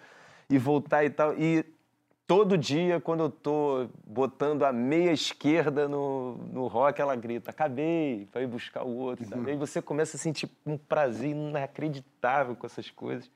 e 0.50 0.58
voltar 0.58 1.04
e 1.04 1.10
tal. 1.10 1.34
E 1.38 1.64
todo 2.26 2.58
dia, 2.58 3.00
quando 3.00 3.24
eu 3.24 3.30
tô 3.30 3.86
botando 4.06 4.64
a 4.64 4.72
meia 4.72 5.12
esquerda 5.12 5.88
no, 5.88 6.36
no 6.52 6.66
rock, 6.66 7.00
ela 7.00 7.14
grita, 7.14 7.50
acabei, 7.50 8.28
vai 8.32 8.46
buscar 8.46 8.82
o 8.82 8.96
outro. 8.96 9.24
Sabe? 9.26 9.50
Aí 9.50 9.56
você 9.56 9.80
começa 9.80 10.16
a 10.16 10.20
sentir 10.20 10.50
um 10.66 10.76
prazer 10.76 11.30
inacreditável 11.30 12.56
com 12.56 12.66
essas 12.66 12.90
coisas. 12.90 13.30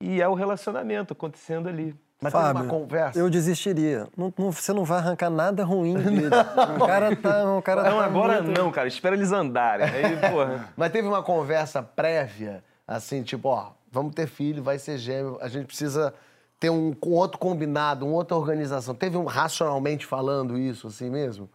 E 0.00 0.20
é 0.20 0.28
o 0.28 0.34
relacionamento 0.34 1.12
acontecendo 1.12 1.68
ali. 1.68 1.94
Mas 2.20 2.32
teve 2.32 2.44
Fábio, 2.44 2.62
uma 2.62 2.68
conversa. 2.70 3.18
eu 3.18 3.28
desistiria. 3.28 4.08
Não- 4.16 4.32
não- 4.38 4.50
você 4.52 4.72
não 4.72 4.84
vai 4.84 4.98
arrancar 4.98 5.28
nada 5.28 5.64
ruim 5.64 5.94
dele. 5.94 6.30
O 6.82 6.86
cara 6.86 7.14
tá. 7.14 7.56
O 7.56 7.60
cara 7.62 7.82
Não, 7.90 7.98
tá 7.98 8.04
agora 8.04 8.42
muito- 8.42 8.58
não, 8.58 8.70
cara. 8.70 8.88
Espera 8.88 9.14
eles 9.14 9.32
andarem. 9.32 9.86
Aí, 9.86 10.16
porra. 10.30 10.68
Mas 10.76 10.92
teve 10.92 11.06
uma 11.06 11.22
conversa 11.22 11.82
prévia, 11.82 12.64
assim, 12.88 13.22
tipo, 13.22 13.48
ó, 13.48 13.72
vamos 13.90 14.14
ter 14.14 14.26
filho, 14.26 14.62
vai 14.62 14.78
ser 14.78 14.96
gêmeo, 14.96 15.38
a 15.42 15.48
gente 15.48 15.66
precisa 15.66 16.14
ter 16.58 16.70
um, 16.70 16.94
um 17.04 17.10
outro 17.12 17.38
combinado, 17.38 18.06
uma 18.06 18.14
outra 18.16 18.36
organização. 18.36 18.94
Teve 18.94 19.16
um 19.16 19.24
racionalmente 19.24 20.06
falando 20.06 20.58
isso, 20.58 20.86
assim 20.86 21.10
mesmo? 21.10 21.48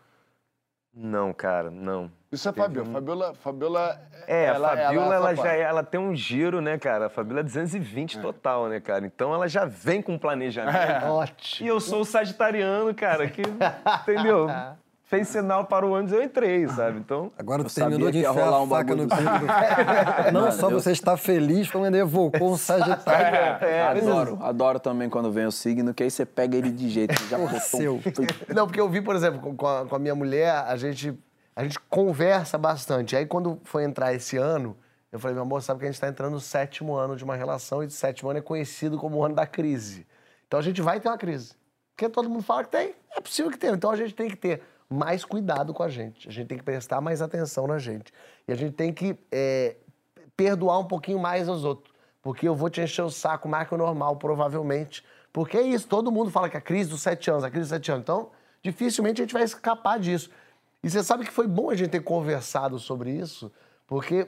Não, 0.93 1.33
cara, 1.33 1.71
não. 1.71 2.11
Isso 2.31 2.49
é 2.49 2.51
Fabiola. 2.51 2.91
Fabiola, 2.91 3.33
Fabiola 3.33 4.01
É, 4.27 4.49
a 4.49 4.59
Fabiola, 4.59 5.15
ela, 5.15 5.31
essa 5.31 5.43
já, 5.43 5.53
é- 5.53 5.61
ela 5.61 5.83
tem 5.83 5.99
um 5.99 6.13
giro, 6.13 6.59
né, 6.61 6.77
cara? 6.77 7.05
A 7.05 7.09
Fabiola 7.09 7.39
é 7.39 7.43
220 7.43 8.19
total, 8.19 8.67
né, 8.67 8.79
cara? 8.81 9.05
Então 9.05 9.33
ela 9.33 9.47
já 9.47 9.63
vem 9.65 10.01
com 10.01 10.17
planejamento. 10.17 11.05
Ótimo. 11.05 11.65
E 11.65 11.69
eu 11.69 11.79
sou 11.79 12.01
o 12.01 12.05
sagitariano, 12.05 12.93
cara, 12.93 13.29
que, 13.29 13.41
entendeu? 14.01 14.47
Fez 15.11 15.27
sinal 15.27 15.65
para 15.65 15.85
o 15.85 15.91
ônibus, 15.91 16.13
eu 16.13 16.23
entrei, 16.23 16.65
sabe? 16.69 16.97
Então, 16.99 17.33
Agora 17.37 17.63
Eu 17.63 17.65
tu 17.67 17.75
terminou 17.75 18.07
sabia 18.07 18.11
de 18.13 18.19
enfiar 18.29 18.45
rolar 18.45 18.57
a 18.57 18.61
um 18.61 18.69
faca 18.69 18.95
no 18.95 19.05
do- 19.05 19.13
peito. 19.13 19.23
Não 20.31 20.41
Mano, 20.43 20.51
só 20.53 20.69
eu- 20.71 20.79
você 20.79 20.93
está 20.93 21.17
feliz, 21.17 21.69
como 21.69 21.83
ainda 21.83 21.97
evocou 21.97 22.53
um 22.53 22.57
sagitário. 22.57 23.37
É, 23.67 23.81
adoro, 23.87 24.39
adoro 24.41 24.79
também 24.79 25.09
quando 25.09 25.29
vem 25.29 25.45
o 25.45 25.51
signo, 25.51 25.93
que 25.93 26.01
aí 26.01 26.09
você 26.09 26.25
pega 26.25 26.55
ele 26.55 26.71
de 26.71 26.89
jeito, 26.89 27.13
já 27.29 27.37
botou 27.37 27.81
um... 27.97 28.53
Não, 28.55 28.65
porque 28.67 28.79
eu 28.79 28.87
vi, 28.87 29.01
por 29.01 29.13
exemplo, 29.13 29.41
com- 29.41 29.53
com 29.53 29.67
a, 29.67 29.85
com 29.85 29.95
a 29.97 29.99
minha 29.99 30.15
mulher, 30.15 30.49
a 30.65 30.77
gente, 30.77 31.13
a 31.53 31.61
gente 31.63 31.77
conversa 31.89 32.57
bastante. 32.57 33.13
Aí 33.13 33.25
quando 33.25 33.59
foi 33.65 33.83
entrar 33.83 34.13
esse 34.13 34.37
ano, 34.37 34.77
eu 35.11 35.19
falei, 35.19 35.33
meu 35.35 35.43
amor, 35.43 35.61
sabe 35.61 35.79
que 35.81 35.85
a 35.85 35.89
gente 35.89 35.95
está 35.95 36.07
entrando 36.07 36.31
no 36.31 36.39
sétimo 36.39 36.95
ano 36.95 37.17
de 37.17 37.23
uma 37.25 37.35
relação 37.35 37.83
e 37.83 37.87
o 37.87 37.91
sétimo 37.91 38.29
ano 38.29 38.39
é 38.39 38.41
conhecido 38.41 38.97
como 38.97 39.17
o 39.17 39.25
ano 39.25 39.35
da 39.35 39.45
crise. 39.45 40.07
Então 40.47 40.57
a 40.57 40.63
gente 40.63 40.81
vai 40.81 41.01
ter 41.01 41.09
uma 41.09 41.17
crise. 41.17 41.51
Porque 41.97 42.07
todo 42.07 42.29
mundo 42.29 42.43
fala 42.43 42.63
que 42.63 42.69
tem, 42.69 42.95
é 43.13 43.19
possível 43.19 43.51
que 43.51 43.57
tenha. 43.57 43.73
Então 43.73 43.91
a 43.91 43.95
gente 43.97 44.15
tem 44.15 44.29
que 44.29 44.37
ter 44.37 44.61
mais 44.91 45.23
cuidado 45.23 45.73
com 45.73 45.83
a 45.83 45.89
gente. 45.89 46.27
A 46.27 46.31
gente 46.31 46.47
tem 46.47 46.57
que 46.57 46.63
prestar 46.63 46.99
mais 46.99 47.21
atenção 47.21 47.65
na 47.65 47.79
gente. 47.79 48.13
E 48.47 48.51
a 48.51 48.55
gente 48.55 48.73
tem 48.73 48.93
que 48.93 49.17
é, 49.31 49.77
perdoar 50.35 50.79
um 50.79 50.85
pouquinho 50.85 51.17
mais 51.17 51.47
aos 51.47 51.63
outros. 51.63 51.93
Porque 52.21 52.47
eu 52.47 52.53
vou 52.53 52.69
te 52.69 52.81
encher 52.81 53.01
o 53.01 53.09
saco 53.09 53.47
mais 53.47 53.67
que 53.67 53.73
o 53.73 53.77
normal, 53.77 54.17
provavelmente. 54.17 55.03
Porque 55.31 55.57
é 55.57 55.61
isso, 55.61 55.87
todo 55.87 56.11
mundo 56.11 56.29
fala 56.29 56.49
que 56.49 56.57
a 56.57 56.61
crise 56.61 56.89
dos 56.89 57.01
sete 57.01 57.31
anos, 57.31 57.43
a 57.43 57.49
crise 57.49 57.63
dos 57.63 57.69
sete 57.69 57.91
anos. 57.91 58.03
Então, 58.03 58.31
dificilmente 58.61 59.21
a 59.21 59.23
gente 59.23 59.33
vai 59.33 59.43
escapar 59.43 59.97
disso. 59.97 60.29
E 60.83 60.89
você 60.89 61.03
sabe 61.03 61.25
que 61.25 61.31
foi 61.31 61.47
bom 61.47 61.69
a 61.69 61.75
gente 61.75 61.91
ter 61.91 62.01
conversado 62.01 62.77
sobre 62.77 63.11
isso, 63.11 63.51
porque 63.87 64.27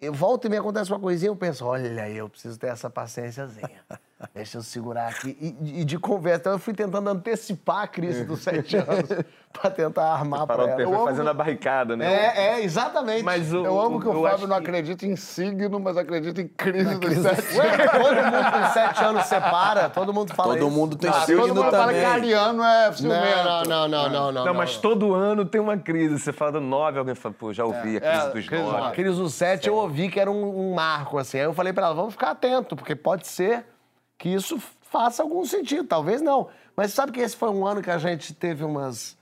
eu 0.00 0.12
volto 0.12 0.44
e 0.44 0.48
me 0.48 0.56
acontece 0.56 0.92
uma 0.92 1.00
coisinha, 1.00 1.30
eu 1.30 1.36
penso, 1.36 1.64
olha 1.64 2.08
eu 2.08 2.28
preciso 2.28 2.58
ter 2.58 2.68
essa 2.68 2.88
paciênciazinha. 2.88 3.84
Deixa 4.34 4.58
eu 4.58 4.62
segurar 4.62 5.08
aqui. 5.10 5.36
E, 5.40 5.80
e 5.80 5.84
de 5.84 5.96
conversa, 5.96 6.40
então 6.40 6.52
eu 6.54 6.58
fui 6.58 6.74
tentando 6.74 7.08
antecipar 7.08 7.82
a 7.84 7.86
crise 7.86 8.24
dos 8.24 8.40
sete 8.40 8.74
anos 8.78 9.08
pra 9.52 9.70
tentar 9.70 10.12
armar 10.12 10.40
o 10.44 10.52
ela. 10.52 10.68
tempo 10.70 10.80
Eu 10.80 10.92
amo- 10.94 11.04
fazendo 11.04 11.30
a 11.30 11.34
barricada, 11.34 11.96
né? 11.96 12.12
É, 12.12 12.54
é, 12.58 12.64
exatamente. 12.64 13.22
Mas 13.22 13.52
o, 13.52 13.64
Eu 13.64 13.80
amo 13.80 14.00
que 14.00 14.08
o, 14.08 14.12
Fábio 14.14 14.26
acho 14.34 14.46
não 14.48 14.56
que- 14.56 14.62
acredita 14.62 15.06
em 15.06 15.14
signo, 15.14 15.78
mas 15.78 15.96
acredita 15.96 16.40
em 16.42 16.48
crise 16.48 16.96
dos 16.96 17.14
sete 17.16 17.56
Ué, 17.58 17.86
todo 17.88 18.14
mundo 18.16 18.50
com 18.52 18.72
sete 18.72 19.04
anos 19.04 19.24
separa, 19.26 19.88
todo 19.88 20.12
mundo 20.12 20.34
fala 20.34 20.54
Todo 20.54 20.66
isso. 20.66 20.76
mundo 20.76 20.96
tem 20.96 21.10
Ah, 21.10 21.12
signo 21.24 21.42
todo 21.42 21.54
mundo 21.54 21.70
fala 21.70 21.92
que 21.92 22.04
ariano 22.04 22.64
é 22.64 22.92
ciumento. 22.92 23.24
Não, 23.24 23.62
não, 23.64 23.88
não, 23.88 24.08
não, 24.10 24.32
não. 24.32 24.44
Não, 24.46 24.54
mas 24.54 24.76
todo 24.78 25.14
ano 25.14 25.44
tem 25.44 25.60
uma 25.60 25.78
crise. 25.78 26.18
Você 26.18 26.32
fala 26.32 26.52
do 26.52 26.60
nove, 26.60 26.98
alguém 26.98 27.14
fala, 27.14 27.34
pô, 27.38 27.52
já 27.52 27.64
ouvi 27.64 27.98
a 27.98 28.00
crise 28.00 28.16
é, 28.16 28.30
dos 28.30 28.32
crise 28.32 28.48
do 28.50 28.62
nove. 28.62 28.76
nove. 28.78 28.88
Aqueles 28.92 29.16
do 29.16 29.28
7 29.30 29.68
eu 29.68 29.76
ouvi 29.76 30.08
que 30.08 30.18
era 30.18 30.28
um, 30.30 30.70
um 30.70 30.74
marco, 30.74 31.18
assim. 31.18 31.38
Aí 31.38 31.44
eu 31.44 31.54
falei 31.54 31.72
pra 31.72 31.86
ela, 31.86 31.94
vamos 31.94 32.14
ficar 32.14 32.32
atento, 32.32 32.74
porque 32.74 32.96
pode 32.96 33.28
ser 33.28 33.64
que 34.18 34.28
isso 34.28 34.60
faça 34.82 35.22
algum 35.22 35.44
sentido, 35.44 35.86
talvez 35.86 36.20
não. 36.20 36.48
Mas 36.76 36.92
sabe 36.92 37.12
que 37.12 37.20
esse 37.20 37.36
foi 37.36 37.48
um 37.50 37.66
ano 37.66 37.80
que 37.80 37.90
a 37.90 37.98
gente 37.98 38.34
teve 38.34 38.64
umas... 38.64 39.16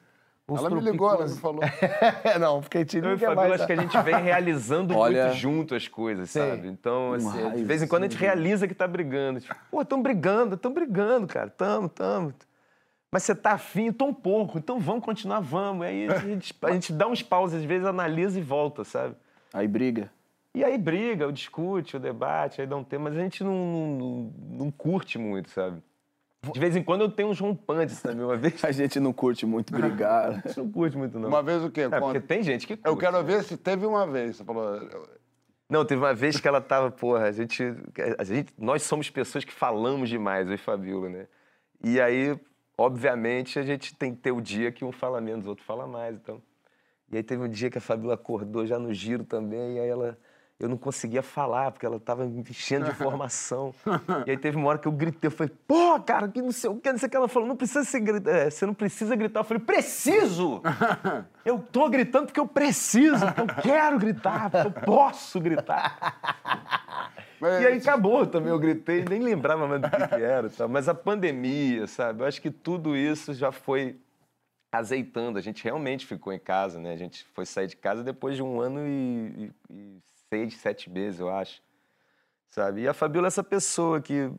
uns 0.49 0.59
Ela 0.61 0.71
me 0.71 0.81
ligou, 0.81 1.11
ela 1.13 1.27
me 1.27 1.37
falou. 1.37 1.61
não, 2.41 2.63
fiquei 2.63 2.85
te 2.85 2.97
Eu 2.97 3.05
e 3.05 3.07
o 3.07 3.15
ligando. 3.15 3.35
Fabiola, 3.35 3.55
acho 3.57 3.67
que 3.67 3.73
a 3.73 3.77
gente 3.77 3.99
vem 4.03 4.23
realizando 4.23 4.95
Olha- 4.99 5.27
muito 5.27 5.37
junto 5.37 5.75
as 5.75 5.87
coisas, 5.87 6.31
Sim. 6.31 6.41
sabe? 6.41 6.69
Então, 6.69 7.13
assim, 7.13 7.31
de 7.31 7.43
raiva, 7.43 7.65
vez 7.65 7.83
em 7.83 7.87
quando 7.87 8.05
a 8.05 8.09
gente 8.09 8.19
realiza 8.19 8.67
que 8.67 8.75
tá 8.75 8.87
brigando. 8.89 9.41
Tipo, 9.41 9.55
pô, 9.71 9.85
tão 9.85 10.03
brigando, 10.03 10.57
tão 10.57 10.73
brigando, 10.73 11.27
cara. 11.27 11.51
Tamo, 11.51 11.89
tamo. 11.89 12.33
Mas 13.11 13.23
você 13.23 13.35
tá 13.35 13.53
afim, 13.53 13.93
tô 13.93 14.07
um 14.07 14.15
pouco, 14.15 14.59
então 14.59 14.79
vamos 14.79 15.05
continuar, 15.05 15.41
vamos. 15.41 15.87
Aí 15.87 16.09
a 16.09 16.19
gente, 16.19 16.55
a 16.63 16.73
gente 16.73 16.93
dá 16.93 17.07
uns 17.07 17.23
pauses, 17.23 17.61
às 17.61 17.65
vezes 17.65 17.87
analisa 17.87 18.39
e 18.39 18.43
volta, 18.43 18.85
sabe? 18.85 19.15
Aí 19.55 19.67
briga. 19.67 20.11
E 20.57 20.65
aí 20.65 20.79
briga, 20.79 21.27
ou 21.27 21.33
discute, 21.33 21.97
ou 21.97 22.01
debate, 22.01 22.63
aí 22.63 22.67
dá 22.67 22.75
um 22.77 22.83
tempo, 22.83 23.05
mas 23.05 23.15
a 23.15 23.21
gente 23.21 23.45
não, 23.45 23.53
não, 23.55 23.87
não- 23.99 24.33
não 24.65 24.71
curte 24.71 25.19
muito, 25.19 25.51
sabe? 25.51 25.83
De 26.51 26.59
vez 26.59 26.75
em 26.75 26.83
quando 26.83 27.03
eu 27.03 27.11
tenho 27.11 27.29
uns 27.29 27.39
rompantes 27.39 28.01
também, 28.01 28.25
uma 28.25 28.37
vez. 28.39 28.65
A 28.65 28.73
gente 28.73 28.99
não 28.99 29.13
curte 29.13 29.45
muito 29.45 29.71
brigar. 29.75 30.31
A 30.45 30.49
gente 30.49 30.57
não 30.57 30.71
curte 30.71 30.97
muito, 30.97 31.19
não. 31.19 31.29
Uma 31.29 31.43
vez 31.43 31.63
o 31.63 31.71
quê? 31.71 31.83
É, 31.83 32.01
porque 32.01 32.21
tem 32.21 32.43
gente 32.43 32.67
que 32.67 32.75
curte. 32.75 32.89
Eu 32.89 32.97
quero 32.97 33.23
ver 33.23 33.43
se 33.45 33.57
teve 33.59 33.85
uma 33.85 34.07
vez. 34.07 34.37
Você 34.37 34.45
falou. 34.45 34.81
Não, 35.69 35.85
teve 35.85 36.01
uma 36.01 36.15
vez 36.15 36.41
que 36.41 36.49
ela 36.49 36.61
tava, 36.61 36.91
porra, 36.91 37.25
a 37.25 37.33
gente, 37.33 37.63
a 38.17 38.25
gente, 38.25 38.55
nós 38.57 38.83
somos 38.83 39.11
pessoas 39.11 39.45
que 39.45 39.53
falamos 39.53 40.09
demais, 40.09 40.49
eu 40.49 40.55
e 40.55 40.59
Fabiola, 40.59 41.09
né? 41.11 41.27
E 41.85 42.01
aí, 42.01 42.39
obviamente, 42.79 43.59
a 43.59 43.63
gente 43.63 43.95
tem 43.95 44.15
que 44.15 44.21
ter 44.23 44.31
o 44.33 44.41
dia 44.41 44.73
que 44.73 44.85
um 44.87 44.93
fala 44.93 45.21
menos, 45.21 45.45
o 45.45 45.51
outro 45.51 45.65
fala 45.65 45.87
mais, 45.87 46.15
então. 46.15 46.41
E 47.11 47.17
aí 47.17 47.23
teve 47.23 47.43
um 47.43 47.49
dia 47.49 47.69
que 47.71 47.79
a 47.79 47.81
Fabiola 47.81 48.15
acordou 48.15 48.65
já 48.67 48.79
no 48.79 48.95
giro 48.95 49.25
também, 49.25 49.77
e 49.77 49.81
aí 49.81 49.89
ela, 49.89 50.17
eu 50.59 50.69
não 50.69 50.77
conseguia 50.79 51.23
falar, 51.23 51.71
porque 51.71 51.85
ela 51.85 52.01
tava 52.01 52.25
me 52.25 52.41
enchendo 52.41 52.87
de 52.87 52.91
informação. 52.97 53.75
e 54.27 54.31
aí 54.31 54.37
teve 54.39 54.57
uma 54.57 54.69
hora 54.69 54.79
que 54.79 54.89
eu 54.89 54.93
gritei, 54.93 55.29
eu 55.29 55.31
falei, 55.31 55.53
pô, 55.69 56.01
cara, 56.01 56.29
que 56.29 56.41
não 56.41 56.51
sei 56.53 56.71
o 56.71 56.77
que, 56.77 56.91
não 56.91 56.99
sei 56.99 57.07
o 57.07 57.11
que. 57.11 57.17
Ela 57.17 57.29
falou, 57.29 57.49
não 57.49 57.57
precisa 57.57 57.85
se 57.85 58.01
gritar, 58.01 58.31
é, 58.31 58.51
você 58.51 58.65
não 58.65 58.73
precisa 58.75 59.15
gritar. 59.15 59.41
Eu 59.41 59.45
falei, 59.45 59.63
preciso! 59.63 60.63
Eu 61.45 61.61
tô 61.61 61.89
gritando 61.89 62.27
porque 62.27 62.41
eu 62.41 62.49
preciso, 62.49 63.25
porque 63.25 63.41
eu 63.41 63.47
quero 63.63 63.99
gritar, 64.01 64.51
porque 64.51 64.67
eu 64.67 64.73
posso 64.85 65.39
gritar. 65.41 65.97
Mas- 67.41 67.63
E 67.63 67.67
aí 67.69 67.79
acabou 67.79 68.27
também, 68.27 68.51
eu 68.51 68.59
gritei, 68.59 69.05
nem 69.09 69.21
lembrava 69.21 69.69
mais 69.69 69.81
do 69.81 69.89
que, 69.89 70.09
que 70.09 70.15
era. 70.23 70.49
e 70.49 70.51
tal. 70.51 70.69
Mas 70.69 70.89
a 70.89 70.95
pandemia, 70.95 71.87
sabe? 71.87 72.23
Eu 72.23 72.27
acho 72.27 72.43
que 72.43 72.51
tudo 72.51 72.97
isso 72.97 73.33
já 73.33 73.53
foi 73.53 73.97
azeitando. 74.73 75.39
A 75.39 75.41
gente 75.43 75.63
realmente 75.63 76.05
ficou 76.05 76.33
em 76.33 76.39
casa, 76.39 76.81
né? 76.81 76.93
A 76.93 76.97
gente 76.97 77.25
foi 77.33 77.47
sair 77.47 77.69
de 77.69 77.77
casa 77.77 78.03
depois 78.03 78.35
de 78.35 78.43
um 78.43 78.61
ano 78.61 78.81
e, 78.85 79.53
e- 79.71 79.73
e 79.73 80.03
seis, 80.29 80.55
sete 80.57 80.91
meses, 80.91 81.21
eu 81.21 81.29
acho. 81.31 81.63
Sabe? 82.49 82.83
E 82.83 82.89
a 82.89 82.95
Fabiola 82.95 83.27
é 83.27 83.29
essa 83.29 83.43
pessoa 83.43 84.01
que, 84.01 84.31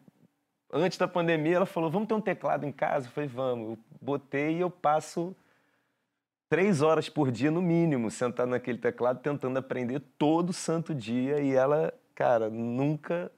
antes 0.71 0.97
da 0.97 1.07
pandemia, 1.07 1.57
ela 1.57 1.65
falou: 1.65 1.89
vamos 1.89 2.07
ter 2.07 2.13
um 2.13 2.21
teclado 2.21 2.65
em 2.65 2.71
casa? 2.71 3.07
Eu 3.07 3.11
falei: 3.11 3.29
vamos. 3.29 3.69
Eu 3.71 3.79
botei 4.01 4.57
e 4.57 4.59
eu 4.61 4.69
passo 4.69 5.35
três 6.49 6.81
horas 6.81 7.09
por 7.09 7.31
dia, 7.31 7.51
no 7.51 7.61
mínimo, 7.61 8.09
sentado 8.09 8.49
naquele 8.49 8.77
teclado, 8.77 9.19
tentando 9.21 9.57
aprender 9.57 9.99
todo 10.17 10.53
santo 10.53 10.95
dia. 10.95 11.39
E 11.41 11.53
ela, 11.53 11.93
cara, 12.15 12.49
nunca. 12.49 13.31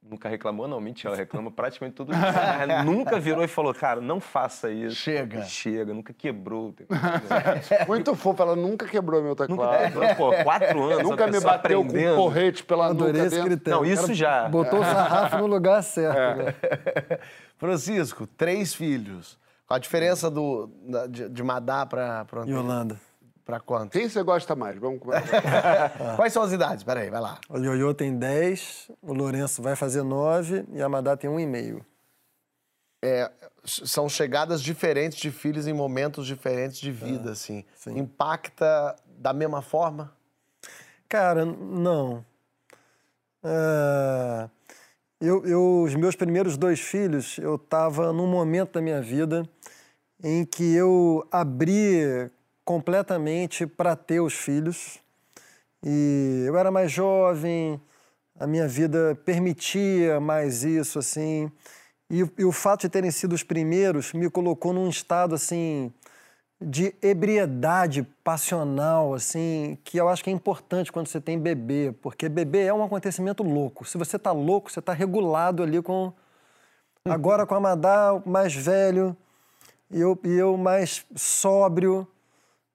Nunca 0.00 0.28
reclamou, 0.28 0.66
não, 0.66 0.80
mentira, 0.80 1.10
ela 1.10 1.16
reclama 1.18 1.50
praticamente 1.50 1.94
todo 1.96 2.12
dia. 2.14 2.18
Mas 2.66 2.84
nunca 2.86 3.18
virou 3.20 3.44
e 3.44 3.48
falou, 3.48 3.74
cara, 3.74 4.00
não 4.00 4.20
faça 4.20 4.70
isso. 4.70 4.96
Chega. 4.96 5.42
Chega, 5.44 5.92
nunca 5.92 6.14
quebrou 6.14 6.68
o 6.68 6.72
teclado. 6.72 7.22
Muito 7.86 8.14
fofa, 8.14 8.42
ela 8.44 8.56
nunca 8.56 8.86
quebrou 8.86 9.22
meu 9.22 9.36
teclado. 9.36 9.94
Nunca, 9.94 10.14
pô, 10.14 10.32
quatro 10.44 10.82
anos. 10.84 11.02
Nunca 11.02 11.24
a 11.24 11.26
me 11.26 11.40
bateu 11.40 11.80
com 11.82 11.88
aprendendo. 11.88 12.12
um 12.14 12.16
porrete 12.16 12.64
pela 12.64 12.86
Adorei 12.86 13.22
nuca 13.22 13.26
esse. 13.36 13.38
Não, 13.68 13.80
cara 13.80 13.86
isso 13.88 14.14
já. 14.14 14.48
Botou 14.48 14.80
o 14.80 14.84
sarrafo 14.84 15.36
no 15.38 15.46
lugar 15.46 15.82
certo. 15.82 16.42
né? 16.42 16.54
Francisco, 17.58 18.26
três 18.26 18.74
filhos. 18.74 19.38
Qual 19.66 19.76
a 19.76 19.80
diferença 19.80 20.30
do, 20.30 20.70
da- 20.88 21.06
de, 21.06 21.28
de 21.28 21.42
Madá 21.42 21.84
pra, 21.84 22.24
pra, 22.24 22.44
Yolanda. 22.44 22.98
Pra 23.48 23.58
quanto? 23.58 23.92
Quem 23.92 24.06
você 24.06 24.22
gosta 24.22 24.54
mais? 24.54 24.76
Vamos 24.78 25.00
começar. 25.00 25.22
Quais 26.16 26.34
são 26.34 26.42
as 26.42 26.52
idades? 26.52 26.84
Peraí, 26.84 27.08
vai 27.08 27.18
lá. 27.18 27.40
O 27.48 27.56
Ioiô 27.56 27.94
tem 27.94 28.14
10, 28.14 28.90
o 29.00 29.14
Lourenço 29.14 29.62
vai 29.62 29.74
fazer 29.74 30.02
9 30.02 30.66
e 30.70 30.82
a 30.82 30.88
Madá 30.88 31.16
tem 31.16 31.30
1,5. 31.30 31.82
É, 33.02 33.30
são 33.64 34.06
chegadas 34.06 34.60
diferentes 34.62 35.18
de 35.18 35.30
filhos 35.30 35.66
em 35.66 35.72
momentos 35.72 36.26
diferentes 36.26 36.78
de 36.78 36.92
vida, 36.92 37.30
assim. 37.30 37.64
sim. 37.74 37.98
Impacta 37.98 38.94
da 39.16 39.32
mesma 39.32 39.62
forma? 39.62 40.12
Cara, 41.08 41.46
não. 41.46 42.22
É, 43.42 44.48
eu, 45.22 45.46
eu- 45.46 45.82
os 45.84 45.94
meus 45.94 46.14
primeiros 46.14 46.58
dois 46.58 46.80
filhos, 46.80 47.38
eu 47.38 47.54
estava 47.54 48.12
num 48.12 48.26
momento 48.26 48.72
da 48.72 48.82
minha 48.82 49.00
vida 49.00 49.48
em 50.22 50.44
que 50.44 50.74
eu 50.74 51.26
abri 51.32 52.30
completamente 52.68 53.66
para 53.66 53.96
ter 53.96 54.20
os 54.20 54.34
filhos. 54.34 54.98
E 55.82 56.44
eu 56.46 56.54
era 56.58 56.70
mais 56.70 56.92
jovem, 56.92 57.80
a 58.38 58.46
minha 58.46 58.68
vida 58.68 59.18
permitia 59.24 60.20
mais 60.20 60.64
isso, 60.64 60.98
assim. 60.98 61.50
E, 62.10 62.18
e 62.36 62.44
o 62.44 62.52
fato 62.52 62.82
de 62.82 62.90
terem 62.90 63.10
sido 63.10 63.32
os 63.32 63.42
primeiros 63.42 64.12
me 64.12 64.28
colocou 64.28 64.74
num 64.74 64.86
estado, 64.86 65.34
assim, 65.34 65.90
de 66.60 66.94
ebriedade 67.00 68.06
passional, 68.22 69.14
assim, 69.14 69.78
que 69.82 69.96
eu 69.96 70.06
acho 70.06 70.22
que 70.22 70.28
é 70.28 70.32
importante 70.34 70.92
quando 70.92 71.06
você 71.06 71.22
tem 71.22 71.38
bebê, 71.38 71.94
porque 72.02 72.28
bebê 72.28 72.64
é 72.64 72.74
um 72.74 72.84
acontecimento 72.84 73.42
louco. 73.42 73.86
Se 73.86 73.96
você 73.96 74.18
tá 74.18 74.30
louco, 74.30 74.70
você 74.70 74.82
tá 74.82 74.92
regulado 74.92 75.62
ali 75.62 75.80
com. 75.80 76.12
Agora 77.02 77.46
com 77.46 77.54
a 77.54 77.60
Madá, 77.60 78.12
o 78.12 78.28
mais 78.28 78.54
velho, 78.54 79.16
e 79.90 79.98
eu, 79.98 80.20
e 80.22 80.34
eu 80.34 80.54
mais 80.58 81.06
sóbrio. 81.16 82.06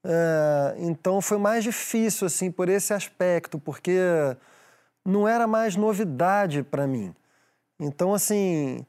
É, 0.04 0.76
então 0.80 1.22
foi 1.22 1.38
mais 1.38 1.64
difícil, 1.64 2.28
assim, 2.28 2.52
por 2.52 2.70
esse 2.70 2.94
aspecto, 2.94 3.58
porque 3.58 3.98
não 5.06 5.28
era 5.28 5.48
mais 5.48 5.76
novidade 5.76 6.64
para 6.64 6.86
mim. 6.88 7.14
Então, 7.80 8.14
assim, 8.14 8.86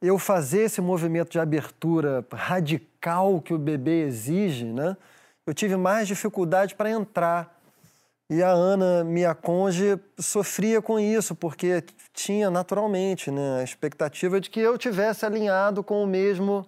eu 0.00 0.18
fazer 0.18 0.62
esse 0.62 0.80
movimento 0.80 1.30
de 1.30 1.40
abertura 1.40 2.24
radical 2.32 3.40
que 3.40 3.54
o 3.54 3.58
bebê 3.58 4.02
exige, 4.02 4.64
né? 4.64 4.96
eu 5.48 5.54
tive 5.54 5.76
mais 5.76 6.06
dificuldade 6.06 6.74
para 6.74 6.90
entrar. 6.90 7.58
E 8.30 8.42
a 8.42 8.50
Ana, 8.50 9.02
minha 9.02 9.34
conge, 9.34 9.98
sofria 10.18 10.82
com 10.82 11.00
isso, 11.00 11.34
porque 11.34 11.82
tinha 12.12 12.50
naturalmente 12.50 13.30
né, 13.30 13.60
a 13.60 13.64
expectativa 13.64 14.38
de 14.38 14.50
que 14.50 14.60
eu 14.60 14.76
tivesse 14.76 15.24
alinhado 15.24 15.82
com 15.82 16.04
o 16.04 16.06
mesmo 16.06 16.66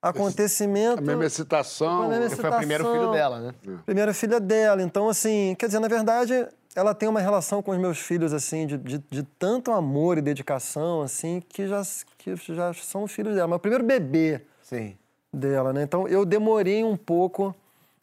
acontecimento. 0.00 0.98
A 0.98 1.02
mesma 1.02 1.24
excitação. 1.24 2.02
A 2.02 2.08
mesma 2.08 2.26
Porque 2.28 2.40
foi 2.42 2.50
o 2.50 2.56
primeiro 2.56 2.84
filho 2.84 2.94
excitação. 2.96 3.12
dela, 3.12 3.40
né? 3.40 3.54
Primeira 3.84 4.14
filha 4.14 4.40
dela. 4.40 4.82
Então, 4.82 5.08
assim, 5.08 5.56
quer 5.58 5.66
dizer, 5.66 5.80
na 5.80 5.88
verdade, 5.88 6.46
ela 6.74 6.94
tem 6.94 7.08
uma 7.08 7.20
relação 7.20 7.62
com 7.62 7.70
os 7.70 7.78
meus 7.78 7.98
filhos, 7.98 8.32
assim, 8.32 8.66
de, 8.66 8.78
de, 8.78 8.98
de 9.10 9.22
tanto 9.22 9.72
amor 9.72 10.18
e 10.18 10.22
dedicação, 10.22 11.02
assim, 11.02 11.42
que 11.48 11.66
já, 11.66 11.82
que 12.18 12.36
já 12.36 12.72
são 12.74 13.06
filhos 13.06 13.34
dela. 13.34 13.48
Mas 13.48 13.56
o 13.56 13.60
primeiro 13.60 13.84
bebê 13.84 14.42
Sim. 14.62 14.96
dela, 15.32 15.72
né? 15.72 15.82
Então, 15.82 16.06
eu 16.06 16.24
demorei 16.24 16.84
um 16.84 16.96
pouco 16.96 17.54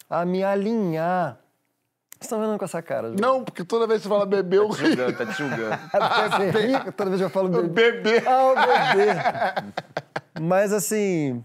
a 0.09 0.25
me 0.25 0.43
alinhar. 0.43 1.37
Vocês 2.13 2.31
estão 2.31 2.39
vendo 2.39 2.57
com 2.57 2.65
essa 2.65 2.81
cara? 2.81 3.09
Ju? 3.09 3.15
Não, 3.19 3.43
porque 3.43 3.63
toda 3.65 3.85
vez 3.85 4.01
que 4.01 4.07
você 4.07 4.13
fala 4.13 4.25
bebê, 4.25 4.57
eu 4.57 4.69
rio. 4.69 4.87
Julgando, 4.87 5.17
tá 5.17 5.25
te 5.25 5.33
julgando. 5.37 5.75
Ri 6.85 6.91
toda 6.93 7.09
vez 7.09 7.21
que 7.21 7.25
eu 7.25 7.29
falo 7.29 7.49
bebê. 7.49 7.91
Bebê. 7.91 8.27
Ah, 8.27 8.45
o 8.45 8.55
bebê. 8.55 10.41
Mas 10.41 10.71
assim, 10.71 11.43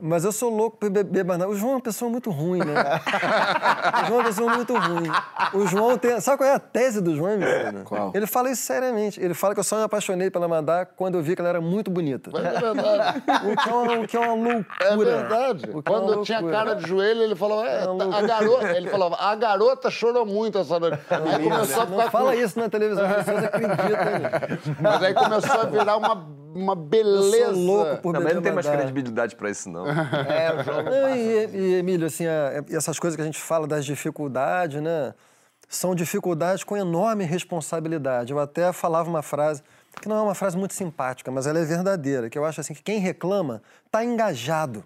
mas 0.00 0.24
eu 0.24 0.32
sou 0.32 0.50
louco 0.50 0.76
por 0.76 0.90
beber 0.90 1.24
banana. 1.24 1.50
O 1.50 1.54
João 1.54 1.72
é 1.72 1.74
uma 1.76 1.80
pessoa 1.80 2.10
muito 2.10 2.30
ruim, 2.30 2.58
né? 2.60 2.74
O 4.02 4.06
João 4.06 4.18
é 4.18 4.22
uma 4.22 4.24
pessoa 4.24 4.54
muito 4.54 4.74
ruim. 4.76 5.10
O 5.54 5.66
João 5.66 5.98
tem. 5.98 6.20
Sabe 6.20 6.38
qual 6.38 6.48
é 6.50 6.54
a 6.54 6.58
tese 6.58 7.00
do 7.00 7.14
João, 7.16 7.30
menina? 7.38 7.82
Qual? 7.84 8.12
Ele 8.14 8.26
fala 8.26 8.50
isso 8.50 8.62
seriamente. 8.62 9.20
Ele 9.20 9.34
fala 9.34 9.54
que 9.54 9.60
eu 9.60 9.64
só 9.64 9.76
me 9.76 9.82
apaixonei 9.84 10.30
pela 10.30 10.48
Madá 10.48 10.84
quando 10.86 11.16
eu 11.16 11.22
vi 11.22 11.34
que 11.34 11.40
ela 11.40 11.48
era 11.50 11.60
muito 11.60 11.90
bonita. 11.90 12.30
Mas 12.32 12.44
é 12.44 12.60
verdade. 12.60 13.22
O 13.50 13.56
que 13.56 13.68
é 13.68 13.72
uma, 13.74 13.92
o 14.00 14.06
que 14.08 14.16
é 14.16 14.20
uma 14.20 14.34
loucura. 14.34 14.66
É 14.80 14.96
verdade. 14.96 15.64
O 15.72 15.82
que 15.82 15.92
é 15.92 15.94
uma 15.96 16.00
Quando 16.06 16.22
tinha 16.24 16.40
loucura. 16.40 16.58
cara 16.64 16.74
de 16.76 16.88
joelho, 16.88 17.22
ele 17.22 17.34
falou, 17.36 17.64
é, 17.64 17.88
uma 17.88 18.10
tá- 18.10 18.18
a 18.18 18.22
garota, 18.22 18.70
ele 18.76 18.88
falava, 18.88 19.16
a 19.18 19.34
garota 19.34 19.90
chorou 19.90 20.24
muito 20.26 20.58
essa 20.58 20.78
noite. 20.80 20.98
Aí 21.10 21.42
começou 21.44 21.82
a 21.82 21.86
Não 21.86 21.98
ficar 21.98 22.10
fala 22.10 22.32
com- 22.32 22.38
isso 22.38 22.58
na 22.58 22.68
televisão, 22.68 23.04
as 23.06 23.16
pessoas 23.16 23.44
acreditam. 23.44 23.78
né? 23.90 24.30
Mas 24.80 25.02
aí 25.02 25.14
começou 25.14 25.60
a 25.60 25.64
virar 25.64 25.96
uma, 25.96 26.26
uma 26.54 26.72
Eu 26.72 26.76
beleza. 26.76 27.54
sou 27.54 27.64
louco 27.64 27.96
por 28.02 28.12
Também 28.14 28.34
não 28.34 28.42
tem 28.42 28.52
mais 28.52 28.66
credibilidade 28.68 29.36
pra 29.36 29.50
isso, 29.50 29.68
não. 29.70 29.84
É, 30.28 30.52
o 30.54 30.62
jogo. 30.64 30.90
Não, 30.90 31.14
e, 31.16 31.46
e, 31.56 31.74
Emílio, 31.76 32.06
assim, 32.06 32.26
a- 32.26 32.64
essas 32.70 32.98
coisas 32.98 33.16
que 33.16 33.22
a 33.22 33.24
gente 33.24 33.40
fala 33.40 33.66
das 33.66 33.84
dificuldades, 33.84 34.82
né? 34.82 35.14
São 35.68 35.94
dificuldades 35.94 36.64
com 36.64 36.76
enorme 36.76 37.24
responsabilidade. 37.24 38.32
Eu 38.32 38.38
até 38.40 38.72
falava 38.72 39.08
uma 39.08 39.22
frase, 39.22 39.62
que 40.02 40.08
não 40.08 40.16
é 40.16 40.22
uma 40.22 40.34
frase 40.34 40.56
muito 40.56 40.74
simpática, 40.74 41.30
mas 41.30 41.46
ela 41.46 41.58
é 41.60 41.64
verdadeira, 41.64 42.28
que 42.28 42.36
eu 42.36 42.44
acho 42.44 42.60
assim, 42.60 42.74
que 42.74 42.82
quem 42.82 42.98
reclama 42.98 43.62
está 43.86 44.04
engajado, 44.04 44.84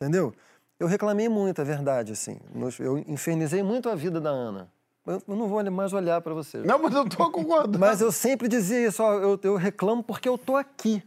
entendeu? 0.00 0.34
Eu 0.78 0.86
reclamei 0.86 1.28
muito, 1.28 1.60
é 1.60 1.64
verdade, 1.64 2.12
assim. 2.12 2.38
Eu 2.78 2.98
infernizei 3.06 3.62
muito 3.62 3.88
a 3.88 3.94
vida 3.94 4.20
da 4.20 4.30
Ana. 4.30 4.68
Eu 5.10 5.22
eu 5.26 5.36
não 5.36 5.48
vou 5.48 5.70
mais 5.70 5.92
olhar 5.92 6.20
para 6.20 6.32
você. 6.32 6.58
Não, 6.58 6.78
mas 6.78 6.94
eu 6.94 7.08
tô 7.08 7.30
concordando. 7.30 7.78
Mas 7.78 8.00
eu 8.00 8.12
sempre 8.12 8.48
dizia 8.48 8.88
isso, 8.88 9.02
ó, 9.02 9.14
eu, 9.14 9.38
eu 9.42 9.56
reclamo 9.56 10.02
porque 10.02 10.28
eu 10.28 10.38
tô 10.38 10.56
aqui. 10.56 11.02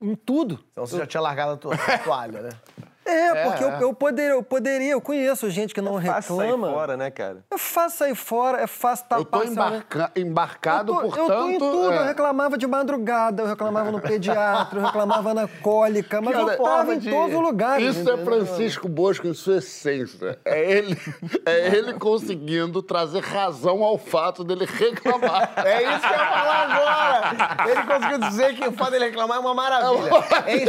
Em 0.00 0.14
tudo. 0.14 0.62
Então 0.72 0.86
você 0.86 0.98
já 0.98 1.06
tinha 1.06 1.20
largado 1.20 1.52
a 1.52 1.56
tua 1.56 1.74
a 1.74 1.98
toalha, 1.98 2.42
né? 2.42 2.50
É, 3.04 3.44
porque 3.44 3.64
é. 3.64 3.66
Eu, 3.66 3.80
eu, 3.80 3.94
poderia, 3.94 4.32
eu 4.32 4.42
poderia, 4.42 4.92
eu 4.92 5.00
conheço 5.00 5.50
gente 5.50 5.74
que 5.74 5.80
não 5.80 6.00
Fácil 6.00 6.36
sair 6.36 6.46
reclama. 6.46 6.72
fora, 6.72 6.96
né, 6.96 7.10
cara? 7.10 7.44
É 7.52 7.58
fácil 7.58 7.98
sair 7.98 8.14
fora, 8.14 8.60
é 8.62 8.66
fácil 8.66 9.06
tapar 9.06 9.20
Eu 9.20 9.24
tô 9.26 9.44
embarca- 9.52 10.10
embarcado, 10.16 10.92
eu 10.92 10.96
tô, 10.96 11.02
portanto... 11.02 11.30
eu 11.30 11.36
tô 11.38 11.48
em 11.50 11.58
tudo, 11.58 11.92
é. 11.92 11.98
eu 11.98 12.04
reclamava 12.04 12.56
de 12.58 12.66
madrugada, 12.66 13.42
eu 13.42 13.46
reclamava 13.46 13.90
no 13.90 14.00
pediatra, 14.00 14.78
eu 14.78 14.84
reclamava 14.86 15.34
na 15.34 15.46
cólica, 15.48 16.20
mas 16.22 16.34
Cara, 16.36 16.52
eu 16.54 16.62
tava 16.62 16.94
em 16.94 16.98
de- 16.98 17.10
todos 17.10 17.34
os 17.34 17.42
lugares. 17.42 17.96
Isso 17.96 18.08
é 18.08 18.12
entendeu? 18.14 18.24
Francisco 18.24 18.88
Bosco 18.88 19.26
em 19.26 19.34
sua 19.34 19.56
essência. 19.58 20.38
É 20.44 20.72
ele, 20.72 20.96
é 21.44 21.76
ele 21.76 21.94
conseguindo 21.94 22.82
trazer 22.82 23.20
razão 23.22 23.82
ao 23.82 23.98
fato 23.98 24.42
dele 24.44 24.64
reclamar. 24.66 25.52
É 25.64 25.82
isso 25.82 26.00
que 26.00 26.06
eu 26.06 26.10
ia 26.18 26.26
falar 26.26 26.62
agora! 26.70 27.70
Ele 27.70 27.82
conseguiu 27.82 28.18
dizer 28.28 28.54
que 28.54 28.68
o 28.68 28.72
fato 28.72 28.90
dele 28.92 29.06
reclamar 29.06 29.36
é 29.38 29.40
uma 29.40 29.54
maravilha. 29.54 30.10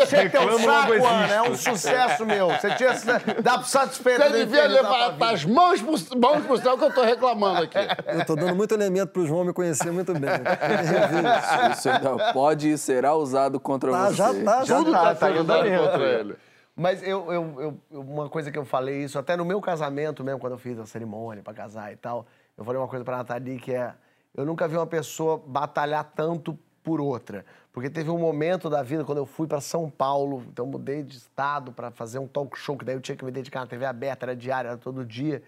Encher 0.03 0.31
teu 0.31 0.59
saco, 0.59 0.93
Ana, 1.05 1.33
é 1.33 1.41
um 1.41 1.55
sucesso 1.55 2.24
meu. 2.25 2.49
Você 2.49 2.73
tinha 2.75 2.91
dá 3.41 3.57
pro 3.59 3.67
satisfeito 3.67 4.21
Você 4.21 4.29
de 4.31 4.37
devia 4.45 4.67
levar 4.67 5.15
as 5.31 5.45
mãos 5.45 5.81
pro, 5.81 6.19
mãos 6.19 6.45
pro 6.45 6.57
céu 6.57 6.77
que 6.77 6.83
eu 6.83 6.93
tô 6.93 7.03
reclamando 7.03 7.63
aqui. 7.63 7.77
Eu 8.07 8.25
tô 8.25 8.35
dando 8.35 8.55
muito 8.55 8.73
elemento 8.73 9.09
pro 9.11 9.25
João 9.25 9.45
me 9.45 9.53
conhecer 9.53 9.91
muito 9.91 10.11
bem. 10.13 10.29
Isso. 10.29 11.71
Isso 11.79 11.89
ainda 11.89 12.33
pode 12.33 12.69
e 12.71 12.77
será 12.77 13.13
usado 13.15 13.59
contra 13.59 13.91
Tá, 13.91 14.07
você. 14.09 14.15
já 14.15 14.33
tá, 14.43 14.63
já 14.65 14.77
Tudo 14.77 14.91
tá. 14.91 15.15
tá, 15.15 15.29
dado 15.29 15.63
dentro. 15.63 15.85
contra 15.85 16.03
ele. 16.03 16.35
Mas 16.75 17.01
eu, 17.03 17.31
eu, 17.31 17.61
eu- 17.89 18.01
uma 18.01 18.27
coisa 18.29 18.51
que 18.51 18.57
eu 18.57 18.65
falei 18.65 19.03
isso, 19.03 19.17
até 19.17 19.37
no 19.37 19.45
meu 19.45 19.61
casamento 19.61 20.23
mesmo, 20.23 20.39
quando 20.39 20.53
eu 20.53 20.59
fiz 20.59 20.77
a 20.77 20.85
cerimônia 20.85 21.41
pra 21.41 21.53
casar 21.53 21.93
e 21.93 21.95
tal, 21.95 22.25
eu 22.57 22.65
falei 22.65 22.81
uma 22.81 22.87
coisa 22.87 23.05
pra 23.05 23.17
Nathalie 23.17 23.57
que 23.59 23.73
é: 23.73 23.93
eu 24.35 24.45
nunca 24.45 24.67
vi 24.67 24.75
uma 24.75 24.85
pessoa 24.87 25.41
batalhar 25.45 26.03
tanto 26.15 26.57
por 26.83 26.99
outra. 26.99 27.45
Porque 27.75 27.89
teve 27.89 28.09
um 28.09 28.17
momento 28.17 28.69
da 28.69 28.81
vida 28.81 29.03
quando 29.03 29.17
eu 29.17 29.25
fui 29.25 29.47
pra 29.47 29.59
São 29.59 29.89
Paulo, 29.89 30.45
então 30.47 30.65
mudei 30.65 31.03
de 31.03 31.17
estado 31.17 31.73
pra 31.73 31.91
fazer 31.91 32.19
um 32.19 32.25
talk 32.25 32.57
show, 32.57 32.77
que 32.77 32.85
daí 32.85 32.95
eu 32.95 33.01
tinha 33.01 33.17
que 33.17 33.25
me 33.25 33.31
dedicar 33.31 33.59
na 33.59 33.67
TV 33.67 33.85
aberta, 33.85 34.25
era 34.27 34.33
diária, 34.33 34.69
era 34.69 34.77
todo 34.77 35.03
dia. 35.03 35.43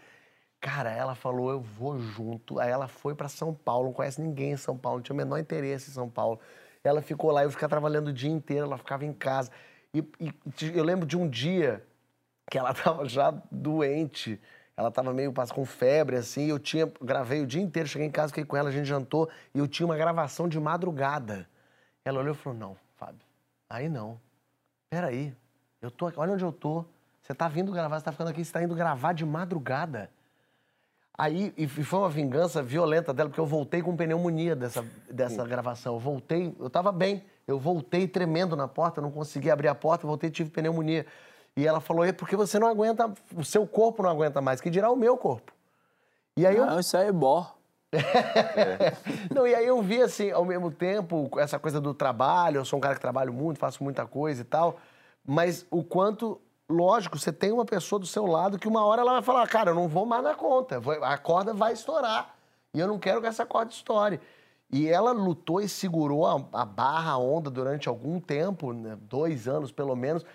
Cara, 0.59 0.91
ela 0.91 1.15
falou, 1.15 1.49
eu 1.51 1.61
vou 1.61 1.97
junto. 1.97 2.59
Aí 2.59 2.69
ela 2.69 2.89
foi 2.89 3.15
pra 3.15 3.29
São 3.29 3.53
Paulo, 3.53 3.85
não 3.85 3.93
conhece 3.93 4.19
ninguém 4.19 4.51
em 4.51 4.57
São 4.57 4.77
Paulo, 4.77 4.97
não 4.97 5.03
tinha 5.03 5.13
o 5.13 5.17
menor 5.17 5.37
interesse 5.37 5.89
em 5.89 5.93
São 5.93 6.09
Paulo. 6.09 6.37
Ela 6.83 7.01
ficou 7.01 7.31
lá, 7.31 7.45
eu 7.45 7.49
ficava 7.49 7.69
trabalhando 7.69 8.09
o 8.09 8.13
dia 8.13 8.29
inteiro, 8.29 8.65
ela 8.65 8.77
ficava 8.77 9.05
em 9.05 9.13
casa. 9.13 9.49
E, 9.93 9.99
e 10.19 10.33
eu 10.75 10.83
lembro 10.83 11.05
de 11.05 11.15
um 11.15 11.29
dia 11.29 11.81
que 12.51 12.57
ela 12.57 12.73
tava 12.75 13.07
já 13.07 13.31
doente. 13.49 14.37
Ela 14.75 14.91
tava 14.91 15.13
meio 15.13 15.33
com 15.55 15.65
febre, 15.65 16.17
assim. 16.17 16.49
Eu 16.49 16.59
tinha, 16.59 16.91
gravei 17.01 17.41
o 17.41 17.47
dia 17.47 17.61
inteiro, 17.61 17.87
cheguei 17.87 18.09
em 18.09 18.11
casa, 18.11 18.33
fiquei 18.33 18.43
com 18.43 18.57
ela, 18.57 18.67
a 18.67 18.73
gente 18.73 18.85
jantou, 18.85 19.29
e 19.55 19.59
eu 19.59 19.67
tinha 19.67 19.85
uma 19.85 19.95
gravação 19.95 20.49
de 20.49 20.59
madrugada. 20.59 21.47
Ela 22.07 22.19
olhou 22.19 22.33
e 22.33 22.37
falou: 22.37 22.57
Não, 22.57 22.77
Fábio, 22.95 23.19
aí 23.69 23.89
não. 23.89 24.19
Peraí, 24.89 25.35
eu 25.81 25.91
tô 25.91 26.07
aqui, 26.07 26.17
olha 26.17 26.33
onde 26.33 26.43
eu 26.43 26.53
tô. 26.53 26.85
Você 27.21 27.35
tá 27.35 27.49
vindo 27.49 27.71
gravar, 27.73 27.99
você 27.99 28.05
tá 28.05 28.11
ficando 28.13 28.29
aqui, 28.29 28.45
você 28.45 28.53
tá 28.53 28.63
indo 28.63 28.73
gravar 28.73 29.11
de 29.11 29.25
madrugada. 29.25 30.09
Aí, 31.17 31.53
e 31.57 31.67
foi 31.67 31.99
uma 31.99 32.09
vingança 32.09 32.61
violenta 32.63 33.13
dela, 33.13 33.27
porque 33.27 33.41
eu 33.41 33.45
voltei 33.45 33.81
com 33.81 33.97
pneumonia 33.97 34.55
dessa, 34.55 34.85
dessa 35.09 35.43
gravação. 35.45 35.95
Eu 35.95 35.99
voltei, 35.99 36.55
eu 36.59 36.69
tava 36.69 36.91
bem, 36.91 37.25
eu 37.47 37.59
voltei 37.59 38.07
tremendo 38.07 38.55
na 38.55 38.67
porta, 38.67 39.01
não 39.01 39.11
consegui 39.11 39.49
abrir 39.49 39.67
a 39.67 39.75
porta, 39.75 40.05
eu 40.05 40.07
voltei 40.07 40.29
e 40.29 40.31
tive 40.31 40.49
pneumonia. 40.51 41.05
E 41.57 41.67
ela 41.67 41.81
falou, 41.81 42.05
é 42.05 42.13
porque 42.13 42.35
você 42.35 42.59
não 42.59 42.67
aguenta, 42.67 43.11
o 43.35 43.43
seu 43.43 43.65
corpo 43.67 44.03
não 44.03 44.11
aguenta 44.11 44.39
mais, 44.39 44.61
que 44.61 44.69
dirá 44.69 44.91
o 44.91 44.95
meu 44.95 45.17
corpo. 45.17 45.51
E 46.37 46.45
aí 46.45 46.55
eu, 46.55 46.67
Não, 46.67 46.79
isso 46.79 46.95
aí 46.95 47.07
é 47.07 47.11
bó. 47.11 47.56
não, 49.33 49.47
e 49.47 49.53
aí 49.53 49.65
eu 49.65 49.81
vi 49.81 50.01
assim, 50.01 50.31
ao 50.31 50.45
mesmo 50.45 50.71
tempo, 50.71 51.29
essa 51.39 51.59
coisa 51.59 51.79
do 51.79 51.93
trabalho, 51.93 52.57
eu 52.57 52.65
sou 52.65 52.77
um 52.77 52.81
cara 52.81 52.95
que 52.95 53.01
trabalho 53.01 53.33
muito, 53.33 53.59
faço 53.59 53.83
muita 53.83 54.05
coisa 54.05 54.41
e 54.41 54.45
tal, 54.45 54.77
mas 55.25 55.65
o 55.69 55.83
quanto, 55.83 56.39
lógico, 56.69 57.17
você 57.17 57.31
tem 57.31 57.51
uma 57.51 57.65
pessoa 57.65 57.99
do 57.99 58.05
seu 58.05 58.25
lado 58.25 58.59
que 58.59 58.67
uma 58.67 58.85
hora 58.85 59.01
ela 59.01 59.13
vai 59.13 59.21
falar, 59.21 59.47
cara, 59.47 59.71
eu 59.71 59.75
não 59.75 59.87
vou 59.87 60.05
mais 60.05 60.23
na 60.23 60.35
conta, 60.35 60.81
a 61.01 61.17
corda 61.17 61.53
vai 61.53 61.73
estourar, 61.73 62.35
e 62.73 62.79
eu 62.79 62.87
não 62.87 62.99
quero 62.99 63.21
que 63.21 63.27
essa 63.27 63.45
corda 63.45 63.71
estoure. 63.71 64.19
E 64.69 64.87
ela 64.87 65.11
lutou 65.13 65.61
e 65.61 65.69
segurou 65.69 66.25
a, 66.25 66.61
a 66.61 66.65
barra, 66.65 67.11
a 67.11 67.17
onda 67.17 67.49
durante 67.49 67.87
algum 67.87 68.19
tempo, 68.19 68.73
né, 68.73 68.97
dois 69.01 69.47
anos 69.47 69.71
pelo 69.71 69.95
menos, 69.95 70.25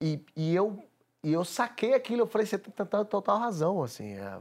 e, 0.00 0.24
e 0.36 0.54
eu, 0.54 0.82
e 1.22 1.32
eu 1.32 1.44
saquei 1.44 1.94
aquilo, 1.94 2.22
eu 2.22 2.26
falei, 2.26 2.46
você 2.46 2.58
tem 2.58 2.72
total, 2.72 3.04
total 3.04 3.38
razão, 3.38 3.82
assim, 3.82 4.14
é, 4.14 4.40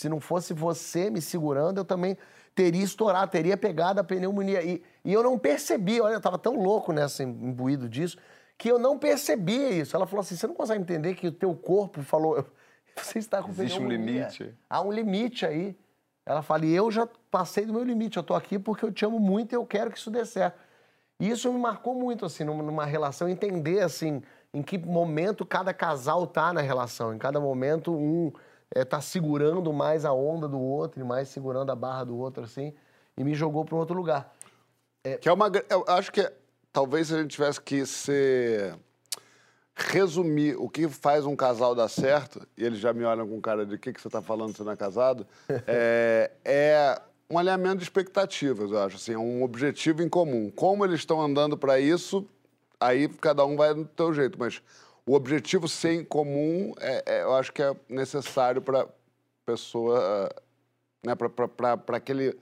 se 0.00 0.08
não 0.08 0.18
fosse 0.18 0.54
você 0.54 1.10
me 1.10 1.20
segurando, 1.20 1.76
eu 1.76 1.84
também 1.84 2.16
teria 2.54 2.82
estourado, 2.82 3.30
teria 3.30 3.54
pegado 3.54 4.00
a 4.00 4.04
pneumonia. 4.04 4.62
E, 4.62 4.82
e 5.04 5.12
eu 5.12 5.22
não 5.22 5.38
percebi, 5.38 6.00
olha, 6.00 6.14
eu 6.14 6.18
estava 6.18 6.38
tão 6.38 6.54
louco 6.54 6.90
nessa, 6.90 7.22
imbuído 7.22 7.86
disso, 7.86 8.16
que 8.56 8.70
eu 8.70 8.78
não 8.78 8.98
percebia 8.98 9.68
isso. 9.68 9.94
Ela 9.94 10.06
falou 10.06 10.22
assim, 10.22 10.36
você 10.36 10.46
não 10.46 10.54
consegue 10.54 10.80
entender 10.80 11.14
que 11.14 11.26
o 11.26 11.32
teu 11.32 11.54
corpo 11.54 12.02
falou, 12.02 12.46
você 12.96 13.18
está 13.18 13.42
com 13.42 13.50
Existe 13.50 13.78
um 13.78 13.86
limite. 13.86 14.54
Há 14.70 14.80
um 14.80 14.90
limite 14.90 15.44
aí. 15.44 15.76
Ela 16.24 16.40
fala, 16.40 16.64
e 16.64 16.74
eu 16.74 16.90
já 16.90 17.06
passei 17.30 17.66
do 17.66 17.74
meu 17.74 17.84
limite, 17.84 18.16
eu 18.16 18.22
tô 18.22 18.32
aqui 18.32 18.58
porque 18.58 18.86
eu 18.86 18.90
te 18.90 19.04
amo 19.04 19.20
muito 19.20 19.52
e 19.52 19.56
eu 19.56 19.66
quero 19.66 19.90
que 19.90 19.98
isso 19.98 20.10
dê 20.10 20.24
certo. 20.24 20.58
E 21.18 21.28
isso 21.28 21.52
me 21.52 21.58
marcou 21.58 21.94
muito, 21.94 22.24
assim, 22.24 22.42
numa, 22.42 22.62
numa 22.62 22.86
relação, 22.86 23.28
entender, 23.28 23.80
assim, 23.80 24.22
em 24.54 24.62
que 24.62 24.78
momento 24.78 25.44
cada 25.44 25.74
casal 25.74 26.26
tá 26.26 26.54
na 26.54 26.62
relação. 26.62 27.12
Em 27.12 27.18
cada 27.18 27.38
momento, 27.38 27.92
um 27.92 28.32
eh, 28.74 28.84
tá 28.84 29.00
segurando 29.00 29.72
mais 29.72 30.04
a 30.04 30.12
onda 30.12 30.46
do 30.46 30.58
outro 30.58 31.00
e 31.00 31.04
mais 31.04 31.28
segurando 31.28 31.70
a 31.70 31.76
barra 31.76 32.04
do 32.04 32.16
outro, 32.16 32.44
assim, 32.44 32.72
e 33.16 33.24
me 33.24 33.34
jogou 33.34 33.64
para 33.64 33.74
um 33.74 33.78
outro 33.78 33.96
lugar. 33.96 34.34
Que 35.20 35.28
é 35.28 35.32
uma. 35.32 35.50
Eu 35.68 35.84
acho 35.88 36.12
que 36.12 36.30
talvez 36.72 37.08
se 37.08 37.14
a 37.14 37.22
gente 37.22 37.30
tivesse 37.30 37.60
que 37.60 37.84
ser. 37.86 38.76
Resumir 39.74 40.56
o 40.58 40.68
que 40.68 40.88
faz 40.88 41.24
um 41.24 41.34
casal 41.34 41.74
dar 41.74 41.88
certo, 41.88 42.46
e 42.54 42.62
eles 42.62 42.80
já 42.80 42.92
me 42.92 43.02
olham 43.02 43.26
com 43.26 43.40
cara 43.40 43.64
de 43.64 43.76
o 43.76 43.78
que, 43.78 43.94
que 43.94 44.00
você 44.00 44.08
está 44.08 44.20
falando, 44.20 44.54
você 44.54 44.62
não 44.62 44.72
é 44.72 44.76
casado, 44.76 45.26
é, 45.66 46.30
é 46.44 47.00
um 47.30 47.38
alinhamento 47.38 47.76
de 47.76 47.84
expectativas, 47.84 48.70
eu 48.70 48.78
acho. 48.78 48.96
Assim, 48.96 49.14
é 49.14 49.18
um 49.18 49.42
objetivo 49.42 50.02
em 50.02 50.08
comum. 50.08 50.50
Como 50.50 50.84
eles 50.84 51.00
estão 51.00 51.22
andando 51.22 51.56
para 51.56 51.80
isso, 51.80 52.26
aí 52.78 53.08
cada 53.08 53.44
um 53.46 53.56
vai 53.56 53.72
do 53.72 53.88
seu 53.96 54.12
jeito. 54.12 54.38
Mas 54.38 54.60
o 55.06 55.14
objetivo 55.14 55.66
ser 55.68 55.94
em 55.94 56.04
comum, 56.04 56.72
é, 56.80 57.02
é, 57.06 57.22
eu 57.22 57.34
acho 57.34 57.52
que 57.52 57.62
é 57.62 57.74
necessário 57.88 58.60
para 58.62 58.86
pessoa, 59.44 60.28
né, 61.04 61.14
para 61.14 61.96
aquele 61.96 62.38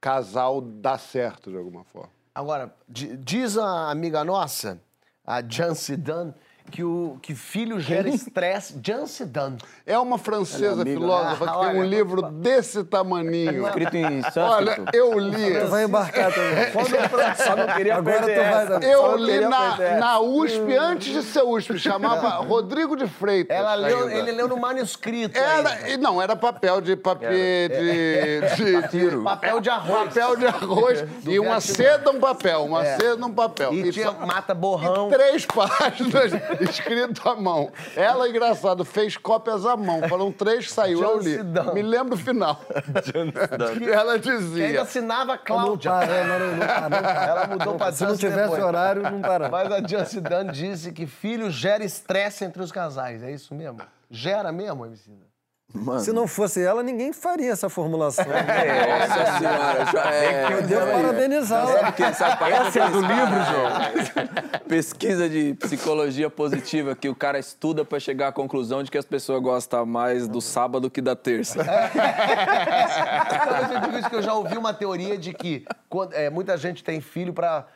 casal 0.00 0.60
dar 0.60 0.98
certo 0.98 1.50
de 1.50 1.56
alguma 1.56 1.84
forma. 1.84 2.10
Agora, 2.34 2.72
di- 2.88 3.16
diz 3.16 3.56
a 3.58 3.90
amiga 3.90 4.22
nossa, 4.24 4.80
a 5.24 5.42
Jancy 5.42 5.96
Dunn, 5.96 6.32
que, 6.70 6.84
o, 6.84 7.16
que 7.22 7.34
filho 7.34 7.80
gera 7.80 8.08
estresse. 8.10 8.78
Jancy 8.84 9.24
Dunn. 9.24 9.56
É 9.86 9.98
uma 9.98 10.18
francesa 10.18 10.82
é 10.82 10.84
filósofa 10.84 11.44
que 11.46 11.50
Ah, 11.50 11.60
tem 11.60 11.76
um 11.76 11.80
olha, 11.80 11.86
livro 11.88 12.22
desse 12.22 12.84
tamaninho. 12.84 13.66
Escrito 13.66 13.96
em 13.96 14.04
Olha, 14.20 14.30
sânscrito. 14.30 14.84
eu 14.96 15.18
li. 15.18 15.60
Tu 15.60 15.66
vai 15.68 15.84
embarcar 15.84 16.32
também. 16.32 16.68
Só 17.36 17.56
não 17.56 17.66
queria 17.74 17.96
Agora 17.96 18.20
tu 18.20 18.80
vai. 18.80 18.92
Eu 18.92 19.00
Só 19.02 19.14
li 19.16 19.40
na, 19.40 19.76
na 19.98 20.20
USP, 20.20 20.76
antes 20.78 21.12
de 21.12 21.22
ser 21.22 21.42
USP, 21.42 21.78
chamava 21.78 22.28
Rodrigo 22.46 22.96
de 22.96 23.06
Freitas. 23.06 23.56
Ela 23.56 23.74
leu, 23.74 24.10
ele 24.10 24.32
leu 24.32 24.48
no 24.48 24.56
manuscrito. 24.56 25.38
Era, 25.38 25.70
ainda. 25.70 25.98
não, 25.98 26.20
era 26.20 26.36
papel 26.36 26.80
de 26.80 26.96
papel 26.96 27.30
de, 27.30 27.68
de, 27.68 29.10
de- 29.10 29.16
Papel 29.22 29.60
de 29.60 29.70
arroz. 29.70 30.08
papel 30.08 30.36
de 30.36 30.46
arroz 30.46 31.04
e 31.24 31.38
uma 31.38 31.60
seda 31.60 32.10
um 32.10 32.20
papel, 32.20 32.64
uma 32.64 32.84
seda 32.84 33.24
um 33.26 33.32
papel. 33.32 33.72
E 33.74 33.90
tinha 33.90 34.12
mata 34.12 34.54
borrão. 34.54 35.08
três 35.08 35.46
páginas 35.46 36.32
escrito 36.68 37.28
à 37.28 37.34
mão. 37.36 37.70
Ela, 37.96 38.28
engraçado, 38.28 38.84
fez 38.84 39.16
cópias 39.16 39.64
à 39.66 39.76
mão. 39.76 40.08
Foram 40.08 40.32
três, 40.32 40.70
saiu, 40.70 41.02
eu 41.02 41.18
li. 41.18 41.38
Me 41.74 41.82
lembro 41.82 42.14
o 42.14 42.18
final. 42.18 42.60
Ela 43.92 44.18
dizia... 44.18 44.82
assinava 44.82 45.34
Não 45.36 45.42
Cláudia. 45.44 45.90
para, 45.90 46.12
é, 46.14 46.24
não, 46.24 46.38
não, 46.38 46.56
não 46.56 46.66
para, 46.66 46.80
não 46.88 47.02
para. 47.02 47.24
Ela 47.28 47.46
mudou 47.46 47.74
pra 47.74 47.92
Se 47.92 48.04
não 48.04 48.16
tivesse 48.16 48.42
depois. 48.42 48.62
horário, 48.64 49.02
não 49.02 49.20
para. 49.20 49.48
Mas 49.48 49.72
a 49.72 49.86
Jancy 49.86 50.20
Dunn 50.20 50.50
disse 50.52 50.92
que 50.92 51.06
filho 51.06 51.50
gera 51.50 51.84
estresse 51.84 52.44
entre 52.44 52.62
os 52.62 52.72
casais. 52.72 53.22
É 53.22 53.30
isso 53.30 53.54
mesmo? 53.54 53.80
Gera 54.10 54.50
mesmo, 54.52 54.86
Emicida? 54.86 55.27
Mano, 55.74 56.00
Se 56.00 56.12
não 56.12 56.26
fosse 56.26 56.64
ela, 56.64 56.82
ninguém 56.82 57.12
faria 57.12 57.52
essa 57.52 57.68
formulação. 57.68 58.24
nossa 58.24 59.38
senhora, 59.38 59.84
já 59.92 60.14
é... 60.14 60.52
Eu 60.54 60.62
devo 60.62 60.86
parabenizá-la. 60.90 61.84
Porque 61.92 62.14
sabe, 62.14 62.50
Essa 62.50 62.80
é 62.84 62.88
do 62.90 63.00
livro, 63.02 63.44
João. 63.52 64.60
Pesquisa 64.66 65.28
de 65.28 65.52
psicologia 65.60 66.30
positiva 66.30 66.94
que 66.96 67.06
o 67.10 67.14
cara 67.14 67.38
estuda 67.38 67.84
pra 67.84 68.00
chegar 68.00 68.28
à 68.28 68.32
conclusão 68.32 68.82
de 68.82 68.90
que 68.90 68.96
as 68.96 69.04
pessoas 69.04 69.42
gostam 69.42 69.84
mais 69.84 70.26
do 70.26 70.40
sábado 70.40 70.90
que 70.90 71.02
da 71.02 71.14
terça. 71.14 71.58
Eu 73.72 73.80
digo 73.80 73.98
isso 73.98 74.08
que 74.10 74.16
eu 74.16 74.22
já 74.22 74.32
ouvi 74.34 74.56
uma 74.56 74.72
teoria 74.72 75.16
de 75.18 75.32
que 75.32 75.64
quando- 75.88 76.14
é, 76.14 76.30
muita 76.30 76.56
gente 76.56 76.82
tem 76.82 77.00
filho 77.00 77.32
pra, 77.32 77.66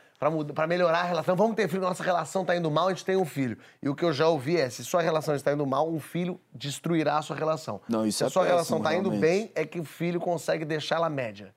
pra 0.53 0.67
melhorar 0.67 0.99
a 0.99 1.03
relação. 1.03 1.35
Vamos 1.35 1.55
ter 1.55 1.67
filho, 1.67 1.81
nossa 1.81 2.03
relação 2.03 2.45
tá 2.45 2.55
indo 2.55 2.69
mal, 2.69 2.87
a 2.87 2.89
gente 2.89 3.05
tem 3.05 3.15
um 3.15 3.25
filho. 3.25 3.57
E 3.81 3.89
o 3.89 3.95
que 3.95 4.05
eu 4.05 4.13
já 4.13 4.27
ouvi 4.27 4.57
é, 4.57 4.69
se 4.69 4.83
sua 4.83 5.01
relação 5.01 5.35
está 5.35 5.53
indo 5.53 5.65
mal, 5.65 5.89
um 5.89 5.99
filho 5.99 6.39
destruirá 6.53 7.17
a 7.17 7.21
sua 7.21 7.35
relação. 7.35 7.81
Não, 7.87 8.05
isso 8.05 8.19
se 8.19 8.23
é 8.23 8.27
a 8.27 8.29
sua 8.29 8.45
relação 8.45 8.79
péssimo, 8.79 8.83
tá 8.83 8.95
indo 8.95 9.09
realmente. 9.09 9.21
bem, 9.21 9.51
é 9.55 9.65
que 9.65 9.79
o 9.79 9.83
filho 9.83 10.19
consegue 10.19 10.65
deixar 10.65 10.95
ela 10.95 11.09
média. 11.09 11.53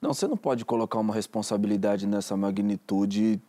Não, 0.00 0.14
você 0.14 0.28
não 0.28 0.36
pode 0.36 0.64
colocar 0.64 0.98
uma 0.98 1.12
responsabilidade 1.12 2.06
nessa 2.06 2.36
magnitude 2.36 3.40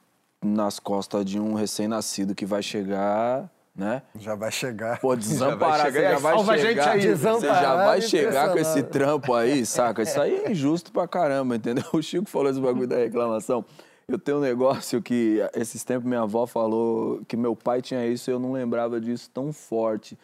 nas 0.43 0.79
costas 0.79 1.25
de 1.25 1.39
um 1.39 1.53
recém-nascido 1.53 2.33
que 2.33 2.45
vai 2.45 2.63
chegar, 2.63 3.49
né? 3.75 4.01
Já 4.15 4.35
vai 4.35 4.51
chegar. 4.51 4.99
Pô, 4.99 5.15
desamparar, 5.15 5.85
chegar 5.87 5.91
você 5.91 6.01
já 6.01 6.19
vai 6.19 6.33
salva 6.35 6.51
a 6.51 6.57
gente 6.57 6.67
chegar. 6.67 6.89
aí. 6.89 7.15
Você 7.15 7.47
já 7.47 7.75
vai 7.75 7.99
e 7.99 8.01
chegar 8.01 8.51
com 8.51 8.57
esse 8.57 8.83
trampo 8.83 9.33
aí, 9.33 9.65
saca? 9.65 10.01
Isso 10.01 10.19
aí 10.19 10.43
é 10.45 10.51
injusto 10.51 10.91
pra 10.91 11.07
caramba, 11.07 11.55
entendeu? 11.55 11.83
O 11.93 12.01
Chico 12.01 12.29
falou 12.29 12.49
esse 12.49 12.59
bagulho 12.59 12.87
da 12.87 12.97
reclamação. 12.97 13.65
Eu 14.09 14.17
tenho 14.17 14.37
um 14.39 14.41
negócio 14.41 15.01
que 15.01 15.37
esses 15.53 15.83
tempos 15.83 16.07
minha 16.07 16.21
avó 16.21 16.47
falou 16.47 17.23
que 17.27 17.37
meu 17.37 17.55
pai 17.55 17.81
tinha 17.81 18.05
isso 18.07 18.29
e 18.29 18.33
eu 18.33 18.39
não 18.39 18.51
lembrava 18.51 18.99
disso 18.99 19.29
tão 19.31 19.53
forte. 19.53 20.17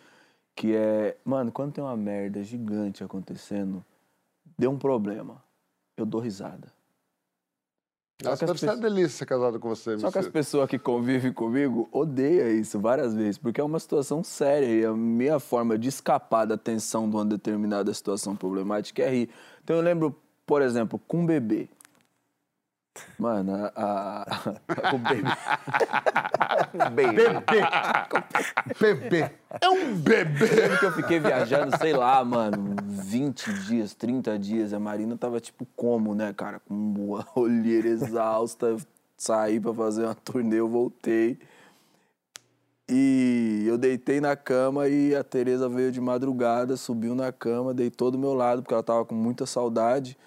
Que 0.56 0.74
é, 0.76 1.16
mano, 1.24 1.52
quando 1.52 1.74
tem 1.74 1.84
uma 1.84 1.96
merda 1.96 2.42
gigante 2.42 3.04
acontecendo, 3.04 3.84
deu 4.58 4.72
um 4.72 4.78
problema. 4.78 5.44
Eu 5.96 6.06
dou 6.06 6.20
risada. 6.20 6.74
Nossa, 8.24 8.38
que 8.40 8.46
deve 8.46 8.60
ser 8.60 8.66
uma 8.68 8.74
pessoas- 8.76 8.94
delícia 8.94 9.18
ser 9.18 9.26
casado 9.26 9.60
com 9.60 9.68
você. 9.70 10.00
Só 10.00 10.10
que 10.10 10.18
as 10.18 10.30
pessoas 10.30 10.70
que 10.70 10.80
convivem 10.80 11.34
comigo 11.34 11.88
odeiam 11.92 12.50
isso 12.50 12.80
várias 12.80 13.14
vezes, 13.14 13.38
porque 13.38 13.60
é 13.60 13.64
uma 13.64 13.78
situação 13.80 14.24
séria 14.24 14.66
e 14.66 14.86
a 14.86 14.94
minha 14.94 15.38
forma 15.40 15.78
de 15.78 15.90
escapar 15.90 16.46
da 16.46 16.58
tensão 16.58 17.10
de 17.10 17.16
uma 17.16 17.26
determinada 17.26 17.94
situação 17.94 18.34
problemática 18.36 19.04
é 19.04 19.10
rir. 19.10 19.30
Então 19.64 19.76
eu 19.76 19.82
lembro, 19.82 20.16
por 20.46 20.62
exemplo, 20.62 20.98
com 21.08 21.20
um 21.20 21.26
bebê. 21.26 21.68
Mano, 23.20 23.54
a, 23.76 24.26
a- 24.26 24.94
o 24.94 24.98
bebê. 24.98 25.30
o 26.86 26.90
bebê. 26.90 27.30
Bebê. 28.80 29.32
É 29.62 29.70
um 29.70 29.96
bebê. 29.96 30.46
Eu 30.52 30.56
lembro 30.56 30.80
que 30.80 30.86
eu 30.86 30.92
fiquei 30.94 31.20
viajando, 31.20 31.78
sei 31.78 31.94
lá, 31.94 32.24
mano, 32.24 32.76
20 32.86 33.54
dias, 33.66 33.94
30 33.94 34.38
dias. 34.40 34.74
A 34.74 34.80
Marina 34.80 35.18
tava 35.18 35.40
tipo 35.40 35.66
como, 35.76 36.14
né, 36.16 36.34
cara? 36.34 36.60
Com 36.60 36.74
uma 36.74 37.26
olheira 37.36 37.88
exausta. 37.88 38.76
Saí 39.18 39.60
pra 39.60 39.74
fazer 39.74 40.04
uma 40.06 40.16
turnê, 40.16 40.60
eu 40.60 40.68
voltei. 40.68 41.40
E 42.88 43.64
eu 43.68 43.78
deitei 43.78 44.22
na 44.22 44.36
cama 44.36 44.88
e 44.88 45.16
a 45.16 45.24
Tereza 45.24 45.68
veio 45.68 45.92
de 45.92 46.00
madrugada, 46.00 46.78
subiu 46.78 47.16
na 47.16 47.32
cama, 47.32 47.74
deitou 47.74 48.12
do 48.12 48.18
meu 48.20 48.34
lado, 48.34 48.62
porque 48.62 48.74
ela 48.74 48.84
tava 48.84 49.04
com 49.06 49.16
muita 49.16 49.46
saudade. 49.46 50.18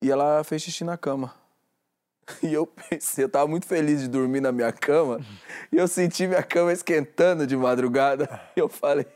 E 0.00 0.10
ela 0.10 0.42
fez 0.44 0.62
xixi 0.62 0.82
na 0.84 0.96
cama. 0.96 1.32
E 2.42 2.52
eu 2.52 2.66
pensei, 2.66 3.24
eu 3.24 3.28
tava 3.28 3.46
muito 3.46 3.66
feliz 3.66 4.00
de 4.00 4.08
dormir 4.08 4.40
na 4.40 4.52
minha 4.52 4.72
cama, 4.72 5.20
e 5.70 5.76
eu 5.76 5.88
senti 5.88 6.26
minha 6.26 6.42
cama 6.42 6.72
esquentando 6.72 7.46
de 7.46 7.56
madrugada. 7.56 8.28
E 8.56 8.60
eu 8.60 8.68
falei, 8.68 9.06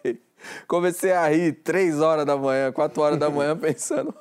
comecei 0.67 1.12
a 1.12 1.29
rir 1.29 1.53
três 1.62 2.01
horas 2.01 2.25
da 2.25 2.37
manhã, 2.37 2.73
quatro 2.73 3.03
horas 3.03 3.19
da 3.19 3.29
manhã, 3.29 3.55
pensando, 3.59 4.14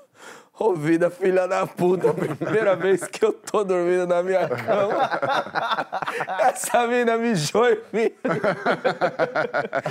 ô 0.58 0.74
vida 0.74 1.10
filha 1.10 1.48
da 1.48 1.66
puta, 1.68 2.14
primeira 2.36 2.76
vez 2.76 3.04
que 3.06 3.24
eu 3.24 3.34
tô 3.34 3.64
dormindo 3.64 4.08
na 4.08 4.24
minha 4.24 4.48
cama. 4.48 5.10
Essa 6.40 6.88
mina 6.88 7.18
mijou 7.18 7.68
em 7.70 7.80
mim. 7.92 8.12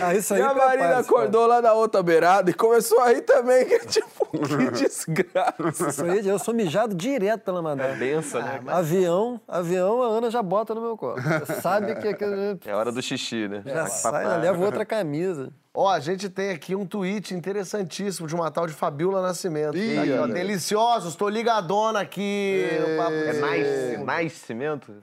Ah, 0.02 0.14
isso 0.14 0.34
E 0.34 0.36
aí 0.36 0.42
a 0.42 0.50
tu 0.50 0.60
é 0.60 0.66
Marina 0.66 0.88
paz, 0.94 1.06
acordou 1.06 1.46
lá 1.46 1.60
na 1.60 1.72
outra 1.72 2.02
beirada 2.02 2.50
e 2.50 2.54
começou 2.54 3.00
a 3.00 3.08
rir 3.08 3.22
também, 3.22 3.64
que 3.66 3.78
tipo, 3.86 4.26
que 4.30 4.70
desgraça. 4.72 5.52
cara. 5.52 5.88
Isso 5.90 6.04
aí, 6.04 6.26
eu 6.28 6.38
sou 6.38 6.54
mijado 6.54 6.94
direto 6.94 7.42
pela 7.42 7.60
madrugada. 7.62 7.96
Benção, 7.98 8.40
né? 8.42 8.60
Avião, 8.66 9.40
avião, 9.46 10.02
a 10.02 10.06
Ana 10.06 10.30
já 10.30 10.42
bota 10.42 10.74
no 10.74 10.80
meu 10.80 10.96
corpo. 10.96 11.20
Sabe 11.60 11.94
que, 11.96 12.14
que 12.14 12.68
É 12.68 12.74
hora 12.74 12.90
do 12.90 13.02
xixi, 13.02 13.48
né? 13.48 13.62
já 13.64 13.86
sai, 13.86 14.24
já 14.24 14.36
leva 14.36 14.64
outra 14.64 14.84
camisa. 14.84 15.52
Ó, 15.76 15.88
a 15.90 15.98
gente 15.98 16.28
tem 16.28 16.50
aqui 16.50 16.72
um 16.76 16.86
tweet 16.86 17.34
interessantíssimo 17.34 18.28
de 18.28 18.34
uma 18.34 18.48
tal 18.48 18.64
de 18.64 18.72
Fabiola 18.72 19.20
Nascimento. 19.20 19.76
Ih, 19.76 19.96
Tá 19.96 20.02
aqui, 20.02 20.12
ó. 20.12 20.26
Deliciosos, 20.28 21.16
tô 21.16 21.28
ligadona 21.28 21.98
aqui. 22.00 22.64
papo- 22.96 23.10
É 23.12 23.32
nice, 23.58 24.04
nascimento? 24.04 24.94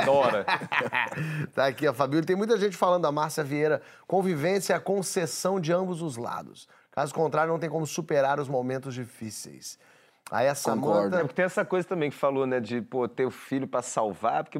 Adora. 0.00 0.46
Tá 1.52 1.66
aqui 1.66 1.86
a 1.88 1.92
Fabiola. 1.92 2.24
Tem 2.24 2.36
muita 2.36 2.56
gente 2.56 2.76
falando 2.76 3.02
da 3.02 3.10
Márcia 3.10 3.42
Vieira. 3.42 3.82
Convivência 4.06 4.74
é 4.74 4.76
a 4.76 4.80
concessão 4.80 5.58
de 5.58 5.72
ambos 5.72 6.00
os 6.02 6.16
lados. 6.16 6.68
Caso 6.92 7.12
contrário, 7.12 7.52
não 7.52 7.58
tem 7.58 7.68
como 7.68 7.84
superar 7.86 8.38
os 8.38 8.48
momentos 8.48 8.94
difíceis. 8.94 9.76
Aí 10.30 10.48
a 10.48 10.50
É 10.50 10.54
Samanta. 10.54 11.18
porque 11.20 11.34
tem 11.34 11.44
essa 11.44 11.64
coisa 11.64 11.86
também 11.86 12.10
que 12.10 12.16
falou, 12.16 12.46
né, 12.46 12.58
de 12.58 12.80
pô, 12.80 13.06
ter 13.06 13.24
o 13.26 13.30
filho 13.30 13.66
pra 13.68 13.80
salvar, 13.80 14.42
porque 14.42 14.58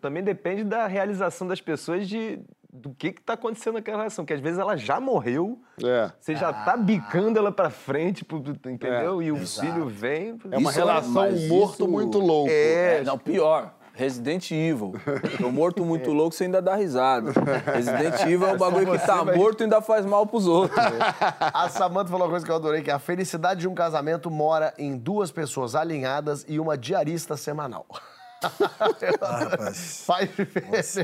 também 0.00 0.22
depende 0.22 0.62
da 0.62 0.86
realização 0.86 1.46
das 1.48 1.60
pessoas 1.60 2.08
de 2.08 2.40
do 2.76 2.90
que 2.92 3.12
que 3.12 3.22
tá 3.22 3.34
acontecendo 3.34 3.74
naquela 3.74 3.98
relação, 3.98 4.24
que 4.24 4.32
às 4.32 4.40
vezes 4.40 4.58
ela 4.58 4.76
já 4.76 4.98
morreu, 4.98 5.60
É. 5.80 6.10
você 6.18 6.34
já 6.34 6.52
tá 6.52 6.76
bicando 6.76 7.38
ela 7.38 7.52
pra 7.52 7.70
frente, 7.70 8.26
entendeu? 8.66 9.22
e 9.22 9.30
o 9.30 9.36
filho 9.46 9.86
vem. 9.86 10.36
É 10.50 10.58
uma 10.58 10.70
Isso 10.70 10.80
é- 10.80 10.82
relação 10.82 11.12
mas 11.12 11.48
morto 11.48 11.74
isso- 11.74 11.88
muito 11.88 12.18
louco. 12.18 12.50
É, 12.50 13.02
não, 13.04 13.16
pior. 13.16 13.72
Resident 13.94 14.50
Evil. 14.50 14.92
O 15.42 15.52
morto 15.52 15.84
muito 15.84 16.10
louco, 16.10 16.34
você 16.34 16.44
ainda 16.44 16.60
dá 16.60 16.74
risada. 16.74 17.32
Resident 17.72 18.20
Evil 18.22 18.48
é 18.48 18.52
um 18.52 18.58
bagulho 18.58 18.90
que 18.90 19.06
tá 19.06 19.24
morto 19.24 19.60
e 19.60 19.64
ainda 19.64 19.80
faz 19.80 20.04
mal 20.04 20.26
pros 20.26 20.48
outros. 20.48 20.76
A 21.40 21.68
Samanta 21.68 22.10
falou 22.10 22.26
uma 22.26 22.30
coisa 22.30 22.44
que 22.44 22.50
eu 22.50 22.56
adorei, 22.56 22.82
que 22.82 22.90
a 22.90 22.98
felicidade 22.98 23.60
de 23.60 23.68
um 23.68 23.74
casamento 23.74 24.28
mora 24.30 24.74
em 24.76 24.96
duas 24.96 25.30
pessoas 25.30 25.76
alinhadas 25.76 26.44
e 26.48 26.58
uma 26.58 26.76
diarista 26.76 27.36
semanal. 27.36 27.86
Ah, 29.22 29.38
rapaz. 29.38 30.04
Faz 30.04 30.28
diferença. 30.36 31.02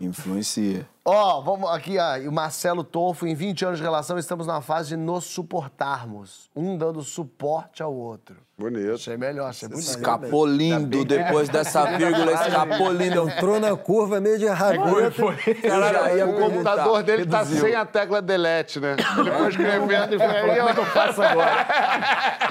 Influencia. 0.00 0.88
Ó, 1.06 1.42
vamos 1.42 1.68
aqui, 1.68 1.98
ó, 1.98 2.16
e 2.16 2.26
o 2.26 2.32
Marcelo 2.32 2.82
Tolfo, 2.82 3.26
em 3.26 3.34
20 3.34 3.66
anos 3.66 3.78
de 3.78 3.84
relação, 3.84 4.16
estamos 4.16 4.46
na 4.46 4.62
fase 4.62 4.88
de 4.88 4.96
nos 4.96 5.24
suportarmos. 5.24 6.48
Um 6.56 6.78
dando 6.78 7.02
suporte 7.02 7.82
ao 7.82 7.92
outro. 7.94 8.36
Bonito. 8.56 8.92
Achei 8.92 9.16
melhor, 9.16 9.48
achei 9.48 9.68
bonito. 9.68 9.84
Escapou 9.84 10.46
lindo 10.46 11.04
depois 11.04 11.48
dessa 11.48 11.84
vírgula, 11.98 12.32
escapou 12.32 12.92
lindo. 12.92 13.28
Entrou 13.28 13.58
na 13.58 13.76
curva 13.76 14.20
meio 14.20 14.38
de 14.38 14.46
arragueta. 14.46 15.22
Cara, 15.60 16.26
o 16.26 16.34
computador 16.34 17.02
dele 17.02 17.26
tá 17.26 17.44
sem 17.44 17.74
a 17.74 17.84
tecla 17.84 18.22
delete, 18.22 18.78
né? 18.78 18.94
Ele 19.18 19.30
foi 19.32 19.48
escrevendo 19.48 20.14
e 20.14 20.18
foi 20.18 20.26
aí, 20.26 20.56
Como 20.56 20.68
é 20.68 20.72
que 20.72 20.80
eu 20.80 20.86
faço 20.86 21.20
agora? 21.20 21.66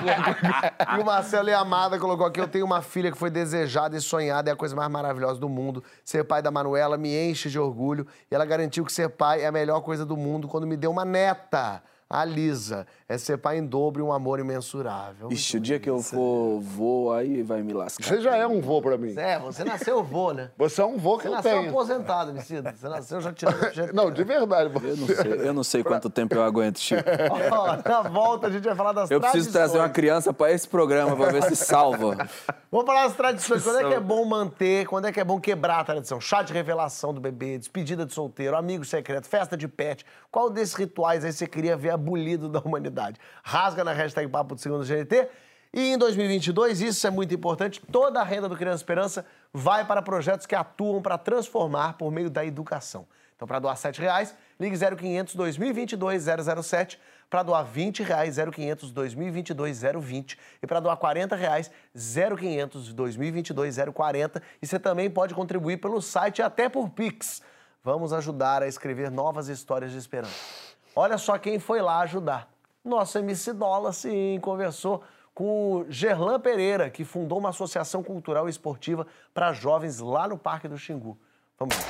e 0.97 1.01
o 1.01 1.05
Marcelo 1.05 1.49
e 1.49 1.53
a 1.53 1.59
Amada 1.59 1.97
colocou 1.97 2.25
aqui: 2.25 2.41
Eu 2.41 2.49
tenho 2.49 2.65
uma 2.65 2.81
filha 2.81 3.09
que 3.09 3.17
foi 3.17 3.29
desejada 3.29 3.95
e 3.95 4.01
sonhada, 4.01 4.49
é 4.49 4.53
a 4.53 4.57
coisa 4.57 4.75
mais 4.75 4.91
maravilhosa 4.91 5.39
do 5.39 5.47
mundo. 5.47 5.81
Ser 6.03 6.25
pai 6.25 6.41
da 6.41 6.51
Manuela 6.51 6.97
me 6.97 7.15
enche 7.15 7.49
de 7.49 7.57
orgulho. 7.57 8.05
E 8.29 8.35
ela 8.35 8.42
garantiu 8.45 8.85
que 8.85 8.93
ser 8.93 9.09
pai 9.09 9.41
é 9.41 9.47
a 9.47 9.51
melhor 9.51 9.81
coisa 9.81 10.05
do 10.05 10.17
mundo 10.17 10.47
quando 10.47 10.67
me 10.67 10.77
deu 10.77 10.91
uma 10.91 11.05
neta. 11.05 11.81
A 12.13 12.23
Lisa. 12.23 12.85
É 13.09 13.17
ser 13.17 13.37
pai 13.37 13.57
em 13.57 13.65
dobro 13.65 14.01
e 14.01 14.05
um 14.05 14.13
amor 14.13 14.39
imensurável. 14.39 15.31
Ixi, 15.31 15.57
o 15.57 15.59
dia 15.59 15.79
que 15.79 15.89
eu 15.89 15.99
for 15.99 16.59
vô, 16.61 17.11
aí 17.11 17.41
vai 17.41 17.63
me 17.63 17.73
lascar. 17.73 18.03
Você 18.03 18.21
já 18.21 18.35
é 18.37 18.45
um 18.45 18.61
vô 18.61 18.81
pra 18.83 18.97
mim. 18.99 19.15
É, 19.17 19.39
você 19.39 19.63
nasceu 19.63 20.03
vô, 20.03 20.31
né? 20.31 20.51
Você 20.57 20.79
é 20.81 20.85
um 20.85 20.97
vô 20.97 21.17
que 21.17 21.23
Você 21.23 21.27
eu 21.29 21.31
nasceu 21.31 21.51
tenho. 21.57 21.69
aposentado, 21.69 22.29
Emicida. 22.29 22.71
Você 22.71 22.87
nasceu 22.87 23.19
já 23.19 23.33
tirando... 23.33 23.57
Não, 23.93 24.11
de 24.11 24.23
verdade. 24.23 24.71
Eu 24.75 24.97
não 24.97 25.07
sei, 25.07 25.47
eu 25.47 25.53
não 25.53 25.63
sei 25.63 25.83
quanto 25.83 26.07
tempo 26.09 26.35
eu 26.35 26.43
aguento, 26.43 26.79
Chico. 26.79 27.01
Ó, 27.51 27.77
na 27.83 28.01
volta 28.09 28.45
a 28.47 28.51
gente 28.51 28.63
vai 28.63 28.75
falar 28.75 28.93
das 28.93 29.09
Eu 29.09 29.19
preciso 29.19 29.51
trazer 29.51 29.77
uma 29.79 29.89
tradições. 29.89 29.95
criança 29.95 30.33
pra 30.33 30.51
esse 30.51 30.67
programa 30.67 31.15
pra 31.15 31.31
ver 31.31 31.43
se 31.43 31.55
salva. 31.55 32.29
Vamos 32.71 32.85
falar 32.85 33.03
das 33.07 33.15
tradições. 33.15 33.63
Quando 33.63 33.79
é 33.79 33.87
que 33.89 33.93
é 33.95 33.99
bom 33.99 34.23
manter, 34.25 34.85
quando 34.87 35.05
é 35.05 35.11
que 35.11 35.19
é 35.19 35.23
bom 35.23 35.39
quebrar 35.39 35.79
a 35.79 35.83
tradição? 35.83 36.21
Chá 36.21 36.41
de 36.43 36.53
revelação 36.53 37.13
do 37.13 37.19
bebê, 37.19 37.57
despedida 37.57 38.05
de 38.05 38.13
solteiro, 38.13 38.55
amigo 38.55 38.85
secreto, 38.85 39.27
festa 39.27 39.57
de 39.57 39.67
pet. 39.67 40.05
Qual 40.31 40.49
desses 40.49 40.73
rituais 40.75 41.23
aí 41.25 41.31
você 41.31 41.45
queria 41.47 41.75
ver 41.77 41.91
abolido 42.03 42.49
da 42.49 42.59
humanidade? 42.59 43.17
Rasga 43.41 43.83
na 43.83 43.93
hashtag 43.93 44.27
Papo 44.27 44.55
do 44.55 44.61
Segundo 44.61 44.85
GNT. 44.85 45.29
E 45.73 45.93
em 45.93 45.97
2022, 45.97 46.81
isso 46.81 47.07
é 47.07 47.09
muito 47.09 47.33
importante, 47.33 47.81
toda 47.91 48.21
a 48.21 48.23
renda 48.23 48.47
do 48.47 48.55
Criança 48.55 48.75
Esperança 48.75 49.25
vai 49.51 49.83
para 49.83 50.03
projetos 50.03 50.45
que 50.45 50.53
atuam 50.53 51.01
para 51.01 51.17
transformar 51.17 51.93
por 51.93 52.11
meio 52.11 52.29
da 52.29 52.45
educação. 52.45 53.07
Então, 53.35 53.47
para 53.47 53.57
doar 53.57 53.75
7 53.75 53.99
reais, 53.99 54.35
ligue 54.59 54.77
0500 54.77 55.33
2022 55.33 56.25
007. 56.63 56.99
Para 57.27 57.41
doar 57.41 57.65
20 57.65 58.03
reais, 58.03 58.37
0500 58.37 58.91
2022 58.91 59.81
020. 59.81 60.39
E 60.61 60.67
para 60.67 60.79
doar 60.79 60.95
40 60.97 61.35
reais, 61.35 61.71
0500 61.95 62.93
2022 62.93 63.77
040. 63.91 64.43
E 64.61 64.67
você 64.67 64.77
também 64.77 65.09
pode 65.09 65.33
contribuir 65.33 65.77
pelo 65.77 65.99
site 66.01 66.39
e 66.39 66.41
até 66.43 66.69
por 66.69 66.89
Pix. 66.89 67.41
Vamos 67.83 68.13
ajudar 68.13 68.61
a 68.61 68.67
escrever 68.67 69.09
novas 69.09 69.49
histórias 69.49 69.91
de 69.91 69.97
esperança. 69.97 70.72
Olha 70.95 71.17
só 71.17 71.37
quem 71.39 71.57
foi 71.57 71.81
lá 71.81 72.01
ajudar. 72.01 72.47
Nosso 72.85 73.17
MC 73.17 73.53
Dola, 73.53 73.91
sim, 73.91 74.39
conversou 74.41 75.01
com 75.33 75.77
o 75.77 75.85
Gerlan 75.89 76.39
Pereira, 76.39 76.89
que 76.89 77.03
fundou 77.03 77.39
uma 77.39 77.49
associação 77.49 78.03
cultural 78.03 78.47
e 78.47 78.51
esportiva 78.51 79.07
para 79.33 79.53
jovens 79.53 79.99
lá 79.99 80.27
no 80.27 80.37
Parque 80.37 80.67
do 80.67 80.77
Xingu. 80.77 81.17
Vamos 81.57 81.75
lá. 81.75 81.83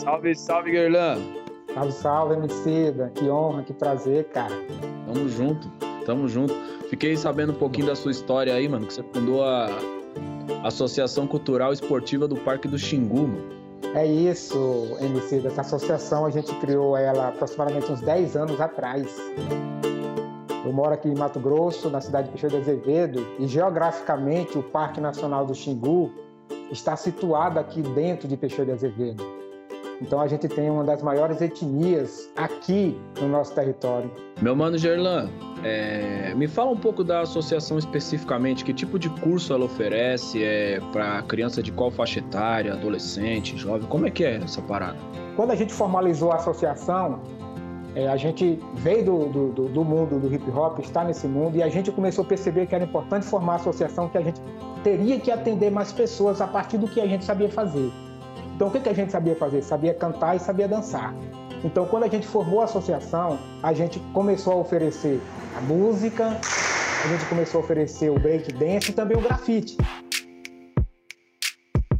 Salve, 0.00 0.34
salve, 0.34 0.72
Gerlan. 0.72 1.18
Salve, 1.72 1.92
salve, 1.92 2.34
Emicida. 2.34 3.12
Que 3.14 3.30
honra, 3.30 3.62
que 3.62 3.72
prazer, 3.72 4.24
cara. 4.30 4.54
Tamo 5.06 5.28
junto, 5.28 5.68
tamo 6.04 6.26
junto. 6.26 6.77
Fiquei 6.88 7.16
sabendo 7.16 7.52
um 7.52 7.56
pouquinho 7.56 7.86
da 7.86 7.94
sua 7.94 8.10
história 8.10 8.54
aí, 8.54 8.68
mano, 8.68 8.86
que 8.86 8.94
você 8.94 9.02
fundou 9.02 9.44
a 9.44 9.68
Associação 10.64 11.26
Cultural 11.26 11.72
Esportiva 11.72 12.26
do 12.26 12.36
Parque 12.36 12.66
do 12.66 12.78
Xingu, 12.78 13.28
mano. 13.28 13.58
É 13.94 14.06
isso, 14.06 14.96
Emicida. 15.00 15.48
Essa 15.48 15.60
associação 15.60 16.24
a 16.24 16.30
gente 16.30 16.54
criou 16.56 16.96
ela 16.96 17.28
aproximadamente 17.28 17.90
uns 17.90 18.00
10 18.00 18.36
anos 18.36 18.60
atrás. 18.60 19.06
Eu 20.64 20.72
moro 20.72 20.92
aqui 20.92 21.08
em 21.08 21.14
Mato 21.14 21.38
Grosso, 21.38 21.88
na 21.88 22.00
cidade 22.00 22.28
de 22.28 22.32
Peixoto 22.32 22.54
de 22.56 22.70
Azevedo, 22.70 23.26
e 23.38 23.46
geograficamente 23.46 24.58
o 24.58 24.62
Parque 24.62 25.00
Nacional 25.00 25.46
do 25.46 25.54
Xingu 25.54 26.10
está 26.70 26.96
situado 26.96 27.58
aqui 27.58 27.82
dentro 27.82 28.26
de 28.26 28.36
Peixoto 28.36 28.66
de 28.66 28.72
Azevedo. 28.72 29.37
Então 30.00 30.20
a 30.20 30.28
gente 30.28 30.46
tem 30.48 30.70
uma 30.70 30.84
das 30.84 31.02
maiores 31.02 31.40
etnias 31.40 32.30
aqui 32.36 32.96
no 33.20 33.28
nosso 33.28 33.52
território. 33.54 34.10
Meu 34.40 34.54
mano 34.54 34.78
Gerlan, 34.78 35.28
é, 35.64 36.32
me 36.36 36.46
fala 36.46 36.70
um 36.70 36.76
pouco 36.76 37.02
da 37.02 37.22
associação 37.22 37.78
especificamente, 37.78 38.64
que 38.64 38.72
tipo 38.72 38.96
de 38.98 39.08
curso 39.10 39.52
ela 39.52 39.64
oferece, 39.64 40.42
é 40.44 40.80
para 40.92 41.20
criança 41.22 41.60
de 41.62 41.72
qual 41.72 41.90
faixa 41.90 42.20
etária, 42.20 42.74
adolescente, 42.74 43.56
jovem, 43.56 43.88
como 43.88 44.06
é 44.06 44.10
que 44.10 44.24
é 44.24 44.36
essa 44.36 44.62
parada? 44.62 44.96
Quando 45.34 45.50
a 45.50 45.56
gente 45.56 45.72
formalizou 45.72 46.30
a 46.30 46.36
associação, 46.36 47.20
é, 47.96 48.06
a 48.06 48.16
gente 48.16 48.60
veio 48.76 49.04
do, 49.04 49.26
do- 49.26 49.48
do- 49.52 49.68
do 49.68 49.84
mundo 49.84 50.20
do 50.20 50.32
hip 50.32 50.48
hop, 50.52 50.78
está 50.78 51.02
nesse 51.02 51.26
mundo, 51.26 51.56
e 51.56 51.62
a 51.62 51.68
gente 51.68 51.90
começou 51.90 52.22
a 52.24 52.28
perceber 52.28 52.66
que 52.66 52.74
era 52.76 52.84
importante 52.84 53.26
formar 53.26 53.54
a 53.54 53.56
associação, 53.56 54.08
que 54.08 54.18
a 54.18 54.22
gente 54.22 54.40
teria 54.84 55.18
que 55.18 55.30
atender 55.32 55.70
mais 55.72 55.90
pessoas 55.90 56.40
a 56.40 56.46
partir 56.46 56.78
do 56.78 56.86
que 56.86 57.00
a 57.00 57.06
gente 57.06 57.24
sabia 57.24 57.48
fazer. 57.50 57.90
Então, 58.58 58.66
o 58.66 58.72
que, 58.72 58.80
que 58.80 58.88
a 58.88 58.92
gente 58.92 59.12
sabia 59.12 59.36
fazer? 59.36 59.62
Sabia 59.62 59.94
cantar 59.94 60.34
e 60.34 60.40
sabia 60.40 60.66
dançar. 60.66 61.14
Então, 61.62 61.86
quando 61.86 62.02
a 62.02 62.08
gente 62.08 62.26
formou 62.26 62.60
a 62.60 62.64
associação, 62.64 63.38
a 63.62 63.72
gente 63.72 64.00
começou 64.12 64.54
a 64.54 64.56
oferecer 64.56 65.20
a 65.56 65.60
música, 65.60 66.26
a 66.26 67.08
gente 67.08 67.24
começou 67.28 67.60
a 67.60 67.62
oferecer 67.62 68.10
o 68.10 68.18
break 68.18 68.52
dance 68.54 68.90
e 68.90 68.92
também 68.92 69.16
o 69.16 69.20
grafite. 69.20 69.76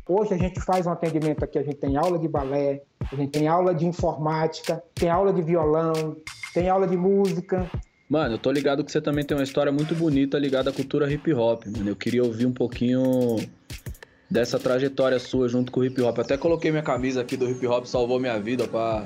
Hoje 0.08 0.34
a 0.34 0.36
gente 0.36 0.60
faz 0.60 0.84
um 0.84 0.90
atendimento 0.90 1.44
aqui, 1.44 1.60
a 1.60 1.62
gente 1.62 1.76
tem 1.76 1.96
aula 1.96 2.18
de 2.18 2.26
balé, 2.26 2.82
a 3.12 3.14
gente 3.14 3.30
tem 3.30 3.46
aula 3.46 3.72
de 3.72 3.86
informática, 3.86 4.82
tem 4.96 5.08
aula 5.08 5.32
de 5.32 5.42
violão, 5.42 6.16
tem 6.52 6.68
aula 6.68 6.88
de 6.88 6.96
música. 6.96 7.70
Mano, 8.10 8.34
eu 8.34 8.38
tô 8.38 8.50
ligado 8.50 8.82
que 8.82 8.90
você 8.90 9.00
também 9.00 9.24
tem 9.24 9.36
uma 9.36 9.44
história 9.44 9.70
muito 9.70 9.94
bonita 9.94 10.36
ligada 10.36 10.70
à 10.70 10.72
cultura 10.72 11.08
hip 11.08 11.32
hop, 11.32 11.66
mano. 11.66 11.90
Eu 11.90 11.94
queria 11.94 12.24
ouvir 12.24 12.46
um 12.46 12.52
pouquinho 12.52 13.36
dessa 14.30 14.58
trajetória 14.58 15.18
sua 15.18 15.48
junto 15.48 15.72
com 15.72 15.80
o 15.80 15.84
hip 15.84 16.00
hop. 16.02 16.18
Até 16.18 16.36
coloquei 16.36 16.70
minha 16.70 16.82
camisa 16.82 17.20
aqui 17.20 17.36
do 17.36 17.48
hip 17.48 17.66
hop, 17.66 17.86
salvou 17.86 18.20
minha 18.20 18.38
vida, 18.38 18.66
pá. 18.66 19.04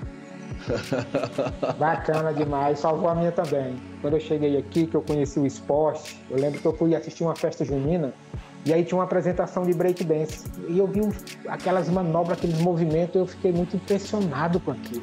Bacana 1.79 2.33
demais, 2.33 2.79
salvou 2.79 3.09
a 3.09 3.15
minha 3.15 3.33
também. 3.33 3.77
Quando 4.01 4.15
eu 4.15 4.21
cheguei 4.21 4.57
aqui, 4.57 4.87
que 4.87 4.95
eu 4.95 5.03
conheci 5.03 5.39
o 5.39 5.47
esporte, 5.47 6.19
eu 6.31 6.39
lembro 6.39 6.61
que 6.61 6.67
eu 6.67 6.77
fui 6.77 6.95
assistir 6.95 7.25
uma 7.25 7.37
festa 7.37 7.65
junina 7.65 8.13
e 8.65 8.73
aí 8.73 8.85
tinha 8.85 8.99
uma 8.99 9.05
apresentação 9.05 9.65
de 9.65 9.73
breakdance. 9.73 10.45
E 10.69 10.79
eu 10.79 10.87
vi 10.87 11.01
aquelas 11.49 11.89
manobras, 11.89 12.39
aqueles 12.39 12.59
movimentos, 12.61 13.17
eu 13.17 13.27
fiquei 13.27 13.53
muito 13.53 13.77
impressionado 13.77 14.61
com 14.61 14.73
aquilo. 14.73 15.03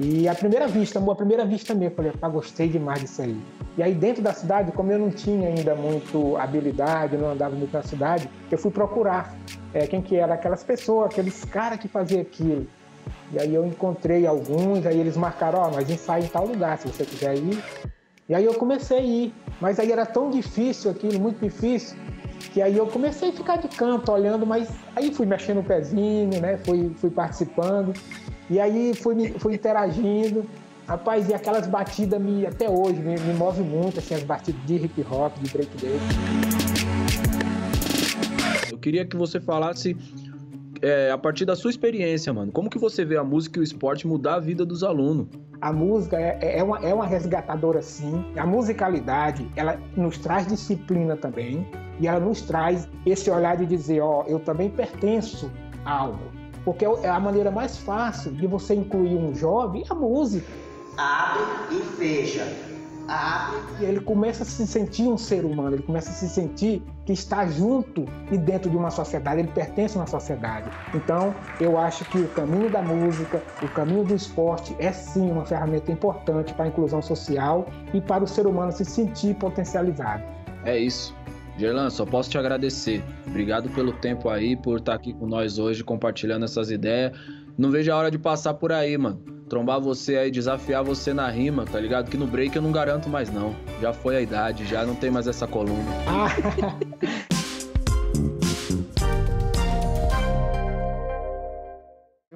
E 0.00 0.28
à 0.28 0.34
primeira 0.34 0.68
vista, 0.68 1.00
à 1.00 1.14
primeira 1.14 1.44
vista 1.44 1.74
mesmo, 1.74 1.96
falei, 1.96 2.12
pá, 2.12 2.28
gostei 2.28 2.68
demais 2.68 3.00
disso 3.00 3.20
aí. 3.20 3.36
E 3.76 3.82
aí 3.82 3.92
dentro 3.92 4.22
da 4.22 4.32
cidade, 4.32 4.70
como 4.70 4.92
eu 4.92 4.98
não 4.98 5.10
tinha 5.10 5.48
ainda 5.48 5.74
muito 5.74 6.36
habilidade, 6.36 7.16
não 7.16 7.32
andava 7.32 7.56
muito 7.56 7.72
na 7.72 7.82
cidade, 7.82 8.30
eu 8.48 8.56
fui 8.56 8.70
procurar 8.70 9.34
é, 9.74 9.88
quem 9.88 10.00
que 10.00 10.14
era 10.14 10.34
aquelas 10.34 10.62
pessoas, 10.62 11.10
aqueles 11.10 11.44
caras 11.44 11.80
que 11.80 11.88
faziam 11.88 12.20
aquilo. 12.20 12.64
E 13.32 13.40
aí 13.40 13.52
eu 13.52 13.66
encontrei 13.66 14.24
alguns, 14.24 14.86
aí 14.86 15.00
eles 15.00 15.16
marcaram, 15.16 15.58
ó, 15.58 15.70
nós 15.70 15.90
ensaiamos 15.90 16.28
em 16.28 16.32
tal 16.32 16.46
lugar, 16.46 16.78
se 16.78 16.86
você 16.86 17.04
quiser 17.04 17.36
ir. 17.36 17.60
E 18.28 18.34
aí 18.36 18.44
eu 18.44 18.54
comecei 18.54 18.98
a 18.98 19.02
ir, 19.02 19.34
mas 19.60 19.80
aí 19.80 19.90
era 19.90 20.06
tão 20.06 20.30
difícil 20.30 20.92
aquilo, 20.92 21.18
muito 21.18 21.40
difícil, 21.40 21.96
que 22.52 22.62
aí 22.62 22.76
eu 22.76 22.86
comecei 22.86 23.30
a 23.30 23.32
ficar 23.32 23.56
de 23.56 23.68
canto, 23.68 24.12
olhando, 24.12 24.46
mas 24.46 24.70
aí 24.94 25.12
fui 25.12 25.26
mexendo 25.26 25.58
o 25.58 25.64
pezinho, 25.64 26.40
né, 26.40 26.56
fui, 26.58 26.92
fui 26.96 27.10
participando, 27.10 27.92
e 28.50 28.58
aí 28.58 28.94
fui, 28.94 29.34
fui 29.38 29.54
interagindo. 29.54 30.44
Rapaz, 30.86 31.28
e 31.28 31.34
aquelas 31.34 31.66
batidas 31.66 32.18
me, 32.18 32.46
até 32.46 32.68
hoje 32.68 32.98
me, 33.00 33.18
me 33.20 33.34
movem 33.34 33.62
muito, 33.62 33.98
assim, 33.98 34.14
as 34.14 34.22
batidas 34.22 34.60
de 34.64 34.76
hip 34.76 35.04
hop, 35.10 35.36
de 35.38 35.50
breakdance. 35.50 35.98
Eu 38.72 38.78
queria 38.78 39.04
que 39.04 39.14
você 39.14 39.38
falasse 39.38 39.94
é, 40.80 41.10
a 41.10 41.18
partir 41.18 41.44
da 41.44 41.54
sua 41.54 41.70
experiência, 41.70 42.32
mano. 42.32 42.50
Como 42.50 42.70
que 42.70 42.78
você 42.78 43.04
vê 43.04 43.18
a 43.18 43.24
música 43.24 43.58
e 43.58 43.60
o 43.60 43.64
esporte 43.64 44.06
mudar 44.06 44.36
a 44.36 44.40
vida 44.40 44.64
dos 44.64 44.82
alunos? 44.82 45.26
A 45.60 45.72
música 45.72 46.16
é, 46.18 46.58
é 46.58 46.62
uma, 46.62 46.78
é 46.78 46.94
uma 46.94 47.06
resgatadora, 47.06 47.82
sim. 47.82 48.24
A 48.36 48.46
musicalidade, 48.46 49.46
ela 49.56 49.78
nos 49.96 50.16
traz 50.16 50.46
disciplina 50.46 51.16
também. 51.16 51.66
E 52.00 52.06
ela 52.06 52.20
nos 52.20 52.42
traz 52.42 52.88
esse 53.04 53.28
olhar 53.28 53.56
de 53.56 53.66
dizer, 53.66 54.00
ó, 54.00 54.24
eu 54.26 54.38
também 54.38 54.70
pertenço 54.70 55.50
a 55.84 55.92
algo. 55.92 56.38
Porque 56.68 56.84
é 56.84 57.08
a 57.08 57.18
maneira 57.18 57.50
mais 57.50 57.78
fácil 57.78 58.30
de 58.30 58.46
você 58.46 58.74
incluir 58.74 59.16
um 59.16 59.34
jovem, 59.34 59.86
a 59.88 59.94
música. 59.94 60.52
Abre 60.98 61.40
e 61.70 61.82
fecha. 61.96 62.46
e 63.80 63.86
ele 63.86 64.00
começa 64.00 64.42
a 64.42 64.46
se 64.46 64.66
sentir 64.66 65.04
um 65.04 65.16
ser 65.16 65.46
humano, 65.46 65.76
ele 65.76 65.82
começa 65.82 66.10
a 66.10 66.12
se 66.12 66.28
sentir 66.28 66.82
que 67.06 67.12
está 67.14 67.46
junto 67.46 68.04
e 68.30 68.36
dentro 68.36 68.68
de 68.68 68.76
uma 68.76 68.90
sociedade, 68.90 69.40
ele 69.40 69.48
pertence 69.48 69.96
a 69.96 70.02
uma 70.02 70.06
sociedade. 70.06 70.68
Então, 70.94 71.34
eu 71.58 71.78
acho 71.78 72.04
que 72.04 72.18
o 72.18 72.28
caminho 72.28 72.68
da 72.68 72.82
música, 72.82 73.42
o 73.62 73.68
caminho 73.68 74.04
do 74.04 74.14
esporte 74.14 74.76
é 74.78 74.92
sim 74.92 75.30
uma 75.30 75.46
ferramenta 75.46 75.90
importante 75.90 76.52
para 76.52 76.66
a 76.66 76.68
inclusão 76.68 77.00
social 77.00 77.66
e 77.94 78.00
para 78.02 78.22
o 78.22 78.26
ser 78.26 78.46
humano 78.46 78.72
se 78.72 78.84
sentir 78.84 79.34
potencializado. 79.36 80.22
É 80.66 80.76
isso. 80.76 81.16
Gerlan, 81.58 81.90
só 81.90 82.06
posso 82.06 82.30
te 82.30 82.38
agradecer. 82.38 83.02
Obrigado 83.26 83.68
pelo 83.70 83.92
tempo 83.92 84.28
aí, 84.28 84.56
por 84.56 84.78
estar 84.78 84.94
aqui 84.94 85.12
com 85.12 85.26
nós 85.26 85.58
hoje, 85.58 85.82
compartilhando 85.82 86.44
essas 86.44 86.70
ideias. 86.70 87.12
Não 87.58 87.72
vejo 87.72 87.92
a 87.92 87.96
hora 87.96 88.10
de 88.12 88.18
passar 88.18 88.54
por 88.54 88.70
aí, 88.70 88.96
mano. 88.96 89.20
Trombar 89.48 89.80
você 89.80 90.16
aí, 90.16 90.30
desafiar 90.30 90.84
você 90.84 91.12
na 91.12 91.28
rima, 91.28 91.64
tá 91.64 91.80
ligado? 91.80 92.08
Que 92.08 92.16
no 92.16 92.26
break 92.26 92.54
eu 92.54 92.62
não 92.62 92.70
garanto 92.70 93.08
mais, 93.08 93.32
não. 93.32 93.56
Já 93.80 93.92
foi 93.92 94.16
a 94.16 94.20
idade, 94.20 94.64
já 94.66 94.86
não 94.86 94.94
tem 94.94 95.10
mais 95.10 95.26
essa 95.26 95.48
coluna. 95.48 95.82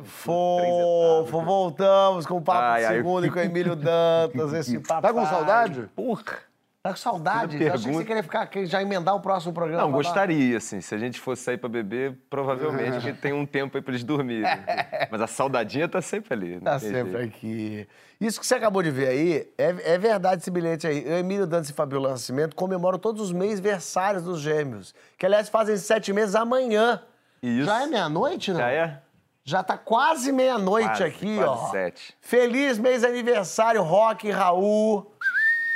Fofo, 0.04 1.42
voltamos 1.42 2.26
com 2.26 2.38
o 2.38 2.42
Papo 2.42 2.60
Ai, 2.60 2.80
de 2.80 2.86
ai, 2.86 2.92
eu 2.94 2.96
Segundo 2.98 3.26
e 3.26 3.30
com 3.30 3.38
o 3.38 3.42
Emílio 3.42 3.76
Dantas, 3.76 4.52
esse 4.52 4.78
papo. 4.80 5.02
Tá 5.02 5.12
com 5.12 5.26
saudade? 5.26 5.88
Porra. 5.94 6.51
Tá 6.82 6.90
com 6.90 6.96
saudade? 6.96 7.56
Que 7.56 7.62
Eu 7.62 7.74
achei 7.74 7.76
que 7.76 7.78
você 7.78 8.04
pergunta. 8.04 8.04
queria 8.04 8.22
ficar, 8.24 8.66
já 8.66 8.82
emendar 8.82 9.14
o 9.14 9.20
próximo 9.20 9.52
programa. 9.52 9.84
Não, 9.84 9.92
gostaria, 9.92 10.56
assim. 10.56 10.80
Se 10.80 10.92
a 10.92 10.98
gente 10.98 11.20
fosse 11.20 11.42
sair 11.42 11.56
pra 11.56 11.68
beber, 11.68 12.18
provavelmente 12.28 12.96
a 12.96 12.98
gente 12.98 13.20
tem 13.20 13.32
um 13.32 13.46
tempo 13.46 13.76
aí 13.76 13.82
pra 13.82 13.92
eles 13.92 14.02
dormirem. 14.02 14.42
Mas 15.08 15.20
a 15.20 15.28
saudadinha 15.28 15.88
tá 15.88 16.02
sempre 16.02 16.34
ali. 16.34 16.60
Tá 16.60 16.80
sempre 16.80 17.12
jeito. 17.12 17.16
aqui. 17.18 17.88
Isso 18.20 18.40
que 18.40 18.46
você 18.46 18.56
acabou 18.56 18.82
de 18.82 18.90
ver 18.90 19.06
aí, 19.06 19.48
é, 19.56 19.94
é 19.94 19.98
verdade 19.98 20.42
esse 20.42 20.50
bilhete 20.50 20.88
aí. 20.88 21.04
Eu, 21.06 21.18
Emílio 21.18 21.46
Dantas 21.46 21.70
e 21.70 21.72
Fabiola 21.72 22.10
Nascimento 22.10 22.56
comemoram 22.56 22.98
todos 22.98 23.22
os 23.22 23.32
meses 23.32 23.60
versários 23.60 24.24
dos 24.24 24.40
gêmeos. 24.40 24.92
Que, 25.16 25.24
aliás, 25.24 25.48
fazem 25.48 25.76
sete 25.76 26.12
meses 26.12 26.34
amanhã. 26.34 27.00
Isso. 27.40 27.66
Já 27.66 27.84
é 27.84 27.86
meia-noite, 27.86 28.50
não? 28.50 28.58
Já 28.58 28.70
é? 28.72 28.98
Já 29.44 29.62
tá 29.62 29.78
quase 29.78 30.32
meia-noite 30.32 31.02
aqui, 31.02 31.36
quase 31.36 31.48
ó. 31.48 31.70
sete. 31.70 32.14
Feliz 32.20 32.76
mês 32.76 33.04
aniversário, 33.04 33.82
Rock 33.82 34.26
e 34.26 34.30
Raul. 34.32 35.12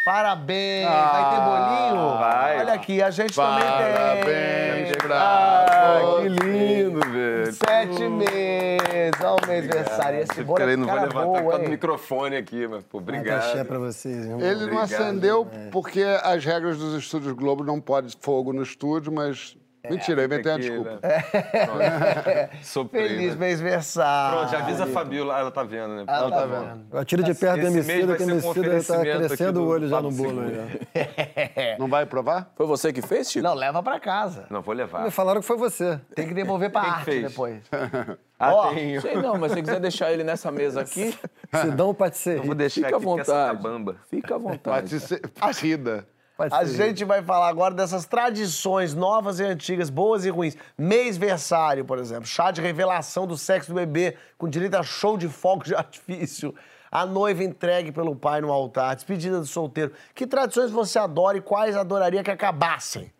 Parabéns. 0.07 0.87
Ah, 0.89 1.11
vai 1.13 1.31
ter 1.35 1.91
bolinho? 1.91 2.19
vai. 2.19 2.59
Olha 2.61 2.75
aqui, 2.75 3.03
a 3.03 3.11
gente 3.11 3.35
também 3.35 3.59
Parabéns 3.65 4.89
tem. 4.91 4.99
pra 4.99 5.17
Ah, 5.21 6.01
Que 6.23 6.29
lindo, 6.29 7.01
velho. 7.11 7.53
Sete 7.53 8.09
meses. 8.09 9.21
Olha 9.21 9.35
o 9.43 9.47
mês 9.49 9.65
aniversário. 9.65 10.21
Esse 10.21 10.45
bolo 10.45 10.63
é 10.63 10.77
não 10.77 10.87
vou 10.87 10.95
cara 10.95 11.09
levantar 11.09 11.25
boa, 11.25 11.43
por 11.43 11.51
causa 11.51 11.65
do 11.65 11.71
microfone 11.71 12.37
aqui, 12.37 12.69
mas, 12.69 12.85
pô, 12.85 12.99
obrigado. 12.99 13.39
Axé 13.49 13.65
pra 13.65 13.81
vocês, 13.81 14.17
irmão. 14.25 14.39
Ele 14.41 14.55
não 14.67 14.77
Obrigado. 14.77 14.85
acendeu 14.85 15.49
porque 15.73 16.05
as 16.23 16.45
regras 16.45 16.79
dos 16.79 16.95
estúdios 16.95 17.33
Globo 17.33 17.65
não 17.65 17.81
pode 17.81 18.17
fogo 18.21 18.53
no 18.53 18.63
estúdio, 18.63 19.11
mas. 19.13 19.57
Mentira, 19.91 20.23
eu 20.23 20.27
inventei 20.27 20.53
uma 20.53 20.59
desculpa. 20.59 21.01
Soprei, 22.63 23.09
Feliz 23.09 23.35
né? 23.35 23.47
mês 23.47 23.61
aniversário. 23.61 24.39
Pronto, 24.39 24.51
já 24.53 24.59
avisa 24.59 24.85
a 24.85 24.87
Fabiola. 24.87 25.39
Ela 25.39 25.51
tá 25.51 25.63
vendo, 25.63 25.89
né? 25.97 26.05
Ela 26.07 26.31
tá 26.31 26.47
bom. 26.47 26.61
vendo. 26.61 26.87
Eu 26.93 27.05
tiro 27.05 27.23
de 27.23 27.35
perto 27.35 27.61
do 27.61 27.67
Esse 27.67 27.71
mês 27.77 27.89
Emicida, 27.89 28.17
que 28.17 28.23
o 28.23 28.27
um 28.27 28.31
Emicida 28.31 28.85
tá 28.85 29.01
crescendo 29.01 29.61
o 29.61 29.65
do 29.65 29.69
olho 29.69 29.89
já 29.89 30.01
no 30.01 30.11
bolo. 30.11 30.43
Já. 30.49 31.77
Não 31.79 31.89
vai 31.89 32.07
provar? 32.07 32.53
Foi 32.57 32.67
você 32.67 32.93
que 32.93 33.03
fez, 33.03 33.31
Chico? 33.31 33.45
Não, 33.45 33.55
leva 33.55 33.83
pra 33.83 33.99
casa. 34.01 34.47
Não, 34.51 34.63
vou 34.63 34.75
levar. 34.75 35.05
Me 35.05 35.11
falaram 35.11 35.41
que 35.41 35.47
foi 35.47 35.57
você. 35.57 36.01
Tem 36.15 36.27
que 36.27 36.35
devolver 36.35 36.71
pra 36.71 36.81
Quem 36.83 36.91
que 36.91 36.97
arte 36.97 37.05
fez? 37.05 37.23
depois. 37.31 37.63
Ah, 38.39 38.53
Ó, 38.53 38.75
tenho. 38.75 39.01
Sei 39.01 39.15
não, 39.15 39.39
mas 39.39 39.51
se 39.51 39.55
você 39.57 39.63
quiser 39.63 39.81
deixar 39.81 40.13
ele 40.13 40.23
nessa 40.23 40.51
mesa 40.51 40.83
aqui, 40.83 41.19
Sidão 41.63 41.95
Patisserie. 41.95 42.41
Eu 42.41 42.45
vou 42.45 42.55
deixar 42.55 42.83
fica 42.83 42.89
à 42.89 42.99
aqui 42.99 43.07
tá 43.07 43.11
vontade. 43.11 43.63
bamba. 43.63 43.97
Fica 44.11 44.35
à 44.35 44.39
vontade. 44.39 44.91
Pode 44.91 45.01
ser 45.01 45.27
partida. 45.29 46.07
A 46.39 46.65
gente 46.65 47.03
vai 47.05 47.23
falar 47.23 47.49
agora 47.49 47.75
dessas 47.75 48.05
tradições 48.05 48.95
novas 48.95 49.41
e 49.41 49.45
antigas, 49.45 49.89
boas 49.89 50.27
e 50.27 50.31
ruins. 50.31 50.55
Mêsversário, 50.77 51.85
por 51.85 51.99
exemplo. 51.99 52.27
Chá 52.27 52.51
de 52.51 52.61
revelação 52.61 53.27
do 53.27 53.39
sexo 53.39 53.71
do 53.71 53.75
bebê, 53.75 54.17
com 54.37 54.47
direito 54.47 54.75
a 54.75 54.83
show 54.83 55.17
de 55.17 55.29
fogo 55.29 55.65
de 55.65 55.73
artifício. 55.77 56.55
A 56.91 57.07
noiva 57.07 57.43
entregue 57.43 57.91
pelo 57.91 58.15
pai 58.15 58.43
no 58.43 58.53
altar. 58.53 58.95
Despedida 58.95 59.41
do 59.41 59.47
solteiro. 59.47 59.93
Que 60.15 60.27
tradições 60.27 60.71
você 60.71 60.99
adora 60.99 61.39
e 61.39 61.41
quais 61.41 61.75
adoraria 61.75 62.23
que 62.23 62.31
acabassem? 62.31 63.11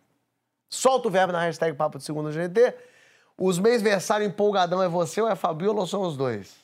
Solta 0.69 1.07
o 1.07 1.11
verbo 1.11 1.33
na 1.33 1.41
hashtag 1.41 1.75
Papo 1.75 1.97
de 1.97 2.03
Segunda 2.03 2.31
GT. 2.31 2.75
Os 3.37 3.57
mêsversário 3.57 4.25
empolgadão 4.25 4.81
é 4.81 4.87
você 4.87 5.21
ou 5.21 5.27
é 5.27 5.31
a 5.31 5.35
Fabiola 5.35 5.79
ou 5.79 5.87
são 5.87 6.01
os 6.01 6.15
dois? 6.15 6.55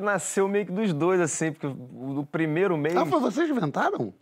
Nasceu 0.00 0.48
meio 0.48 0.66
que 0.66 0.72
dos 0.72 0.92
dois, 0.92 1.20
assim, 1.20 1.52
porque 1.52 1.66
o 1.66 2.26
primeiro 2.26 2.76
mês. 2.76 2.96
Ah, 2.96 3.06
foi 3.06 3.20
vocês 3.20 3.48
inventaram? 3.48 4.12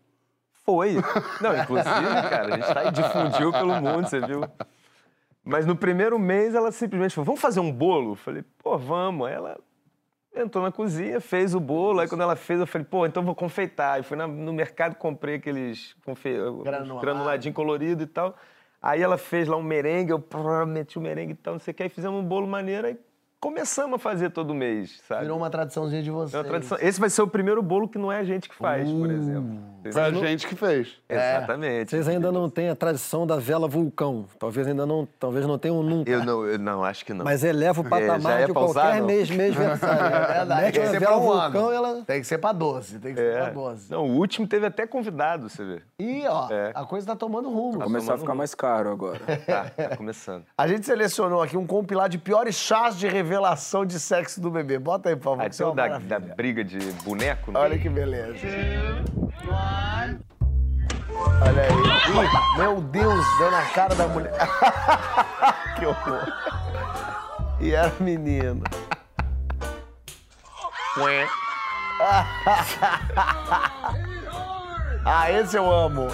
Foi. 0.67 0.97
Não, 1.41 1.57
inclusive, 1.57 1.89
cara, 2.29 2.55
a 2.55 2.59
gente 2.59 2.75
tá 2.75 2.81
aí, 2.81 2.91
difundiu 2.91 3.53
pelo 3.53 3.81
mundo, 3.81 4.09
você 4.09 4.21
viu? 4.21 4.43
Mas 5.45 5.65
no 5.65 5.77
primeiro 5.77 6.19
mês 6.19 6.57
ela 6.57 6.73
simplesmente 6.73 7.15
falou: 7.15 7.25
vamos 7.27 7.41
fazer 7.41 7.61
um 7.61 7.71
bolo? 7.71 8.13
Eu 8.13 8.17
falei, 8.17 8.43
pô, 8.59 8.77
vamos. 8.77 9.29
Aí 9.29 9.35
ela 9.35 9.57
entrou 10.35 10.63
na 10.65 10.73
cozinha, 10.73 11.21
fez 11.21 11.55
o 11.55 11.61
bolo. 11.61 12.01
Aí 12.01 12.09
quando 12.09 12.23
ela 12.23 12.35
fez, 12.35 12.59
eu 12.59 12.67
falei, 12.67 12.85
pô, 12.85 13.07
então 13.07 13.23
vou 13.23 13.35
confeitar. 13.35 13.95
Aí 13.95 14.03
fui 14.03 14.17
na- 14.17 14.27
no 14.27 14.53
mercado, 14.53 14.97
comprei 14.97 15.37
aqueles 15.37 15.95
confe... 16.05 16.37
Granuladinho 17.01 17.55
colorido 17.55 18.03
e 18.03 18.07
tal. 18.07 18.37
Aí 18.83 19.01
ela 19.01 19.17
fez 19.17 19.47
lá 19.49 19.57
um 19.57 19.63
merengue, 19.63 20.11
eu 20.11 20.19
prrr, 20.19 20.67
meti 20.67 20.99
o 20.99 21.01
merengue 21.01 21.33
e 21.33 21.37
tal, 21.37 21.55
não 21.55 21.61
sei 21.61 21.73
o 21.73 21.75
que. 21.75 21.85
Aí 21.85 21.89
fizemos 21.89 22.21
um 22.21 22.25
bolo 22.25 22.47
maneiro 22.47 22.89
e 22.89 22.99
começamos 23.41 23.97
a 23.97 23.99
fazer 23.99 24.31
todo 24.31 24.55
mês, 24.55 25.01
sabe? 25.07 25.23
Virou 25.23 25.37
uma 25.37 25.51
tradiçãozinha 25.51 26.03
de 26.03 26.11
vocês. 26.11 26.35
É 26.35 26.39
uma 26.39 26.45
tradição. 26.45 26.79
Esse 26.81 26.99
vai 27.01 27.11
ser 27.11 27.23
o 27.23 27.29
primeiro 27.29 27.63
bolo 27.63 27.89
que 27.89 27.99
não 27.99 28.11
é 28.11 28.19
a 28.19 28.25
gente 28.25 28.49
que 28.49 28.55
faz, 28.55 28.91
por 28.91 29.11
exemplo. 29.11 29.59
Foi 29.93 30.03
a 30.03 30.11
gente 30.11 30.47
que 30.49 30.57
fez. 30.57 30.97
Exatamente. 31.09 31.91
Vocês 31.91 32.09
ainda 32.09 32.33
não 32.33 32.51
têm 32.51 32.69
a 32.71 32.75
tradição 32.75 33.25
da 33.27 33.37
vela 33.37 33.69
vulcão. 33.69 34.25
Talvez 34.39 34.67
ainda 34.67 34.85
não, 34.85 35.07
talvez 35.19 35.47
não 35.47 35.59
tenham 35.59 35.83
nunca. 35.83 36.11
Eu 36.11 36.25
não, 36.25 36.45
eu 36.45 36.59
não, 36.59 36.83
acho 36.85 37.05
que 37.05 37.15
não. 37.15 37.25
Mas 37.25 37.45
eleva 37.45 37.81
o 37.81 37.85
já 37.85 37.91
patamar 37.91 38.41
é 38.41 38.45
de 38.47 38.51
usar, 38.51 38.61
qualquer 38.83 38.99
não? 39.01 39.07
mês, 39.07 39.31
mês 39.31 39.55
versário. 39.57 40.07
É 40.17 40.35
verdade, 40.39 40.61
Mete 40.63 40.73
tem 40.75 40.83
que 40.83 40.89
uma 40.89 40.91
ser 40.93 41.01
vela 41.01 41.13
pra 41.13 41.21
um 41.21 41.41
vulcão 41.41 41.65
ano. 41.67 41.73
ela... 41.73 42.03
Tem 42.05 42.21
que 42.21 42.27
ser 42.27 42.39
pra 42.39 42.53
12, 42.53 42.99
tem 42.99 43.15
que 43.15 43.21
ser 43.21 43.33
pra 43.33 43.47
É. 43.47 43.51
12. 43.53 43.91
Não, 43.93 44.05
o 44.07 44.17
último 44.17 44.47
teve 44.49 44.67
até 44.67 44.87
convidado, 44.87 45.49
você 45.49 45.65
vê. 45.65 45.83
E, 46.01 46.25
ó, 46.27 46.49
É. 46.51 46.73
a 46.75 46.85
coisa 46.85 47.07
tá 47.07 47.15
tomando 47.15 47.49
rumo. 47.49 47.79
Começar 47.81 48.15
a 48.15 48.19
ficar 48.19 48.35
mais 48.35 48.55
caro 48.57 48.91
agora. 48.91 49.21
Tá, 49.47 49.71
tá 49.71 49.97
começando. 49.97 50.45
A 50.59 50.67
gente 50.67 50.85
selecionou 50.85 51.43
aqui 51.43 51.57
um 51.57 51.67
compilado 51.67 52.09
de 52.11 52.19
piores 52.19 52.57
chás 52.57 52.97
de 52.99 53.07
revelação 53.27 53.85
de 53.85 53.99
sexo 53.99 54.41
do 54.41 54.51
bebê. 54.51 54.79
Bota 54.79 55.09
aí, 55.09 55.17
por 55.17 55.25
favor. 55.25 55.43
Aí 55.43 55.49
que 55.49 55.55
isso 55.55 55.63
é 55.63 55.67
tem 55.67 55.71
o 55.71 55.75
uma 55.75 55.83
da, 55.83 55.89
maravilha. 55.89 56.21
da 56.21 56.35
briga 56.35 56.65
de 56.65 56.79
boneco. 57.03 57.51
né? 57.53 57.61
Olha 57.61 57.79
que 57.79 57.89
beleza. 57.89 58.39
Olha 61.43 61.63
aí. 61.63 62.25
Ih, 62.25 62.59
meu 62.59 62.81
Deus, 62.81 63.25
deu 63.39 63.51
na 63.51 63.63
cara 63.71 63.95
da 63.95 64.07
mulher. 64.07 64.33
que 65.79 65.87
horror. 65.87 66.27
E 67.61 67.73
era 67.73 67.93
menino. 68.01 68.63
Ah, 75.09 75.31
esse 75.31 75.57
eu 75.57 75.73
amo. 75.73 76.09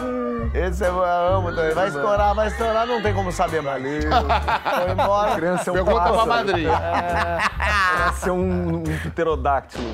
Esse 0.52 0.84
eu 0.84 1.02
amo 1.02 1.50
também. 1.54 1.72
Vai 1.74 1.88
estourar, 1.88 2.34
vai 2.34 2.48
estourar, 2.48 2.86
não 2.86 3.00
tem 3.02 3.14
como 3.14 3.32
saber 3.32 3.62
mais. 3.62 3.82
Foi 3.82 4.90
embora. 4.92 5.34
Criança 5.34 5.70
é 5.70 5.72
um 5.72 5.74
Pergunta 5.76 6.00
pra 6.02 6.10
pássaro. 6.12 6.28
madrinha. 6.28 6.72
Vai 7.98 8.12
ser 8.16 8.30
um, 8.32 8.76
um 8.80 8.82
pterodáctilo. 9.10 9.84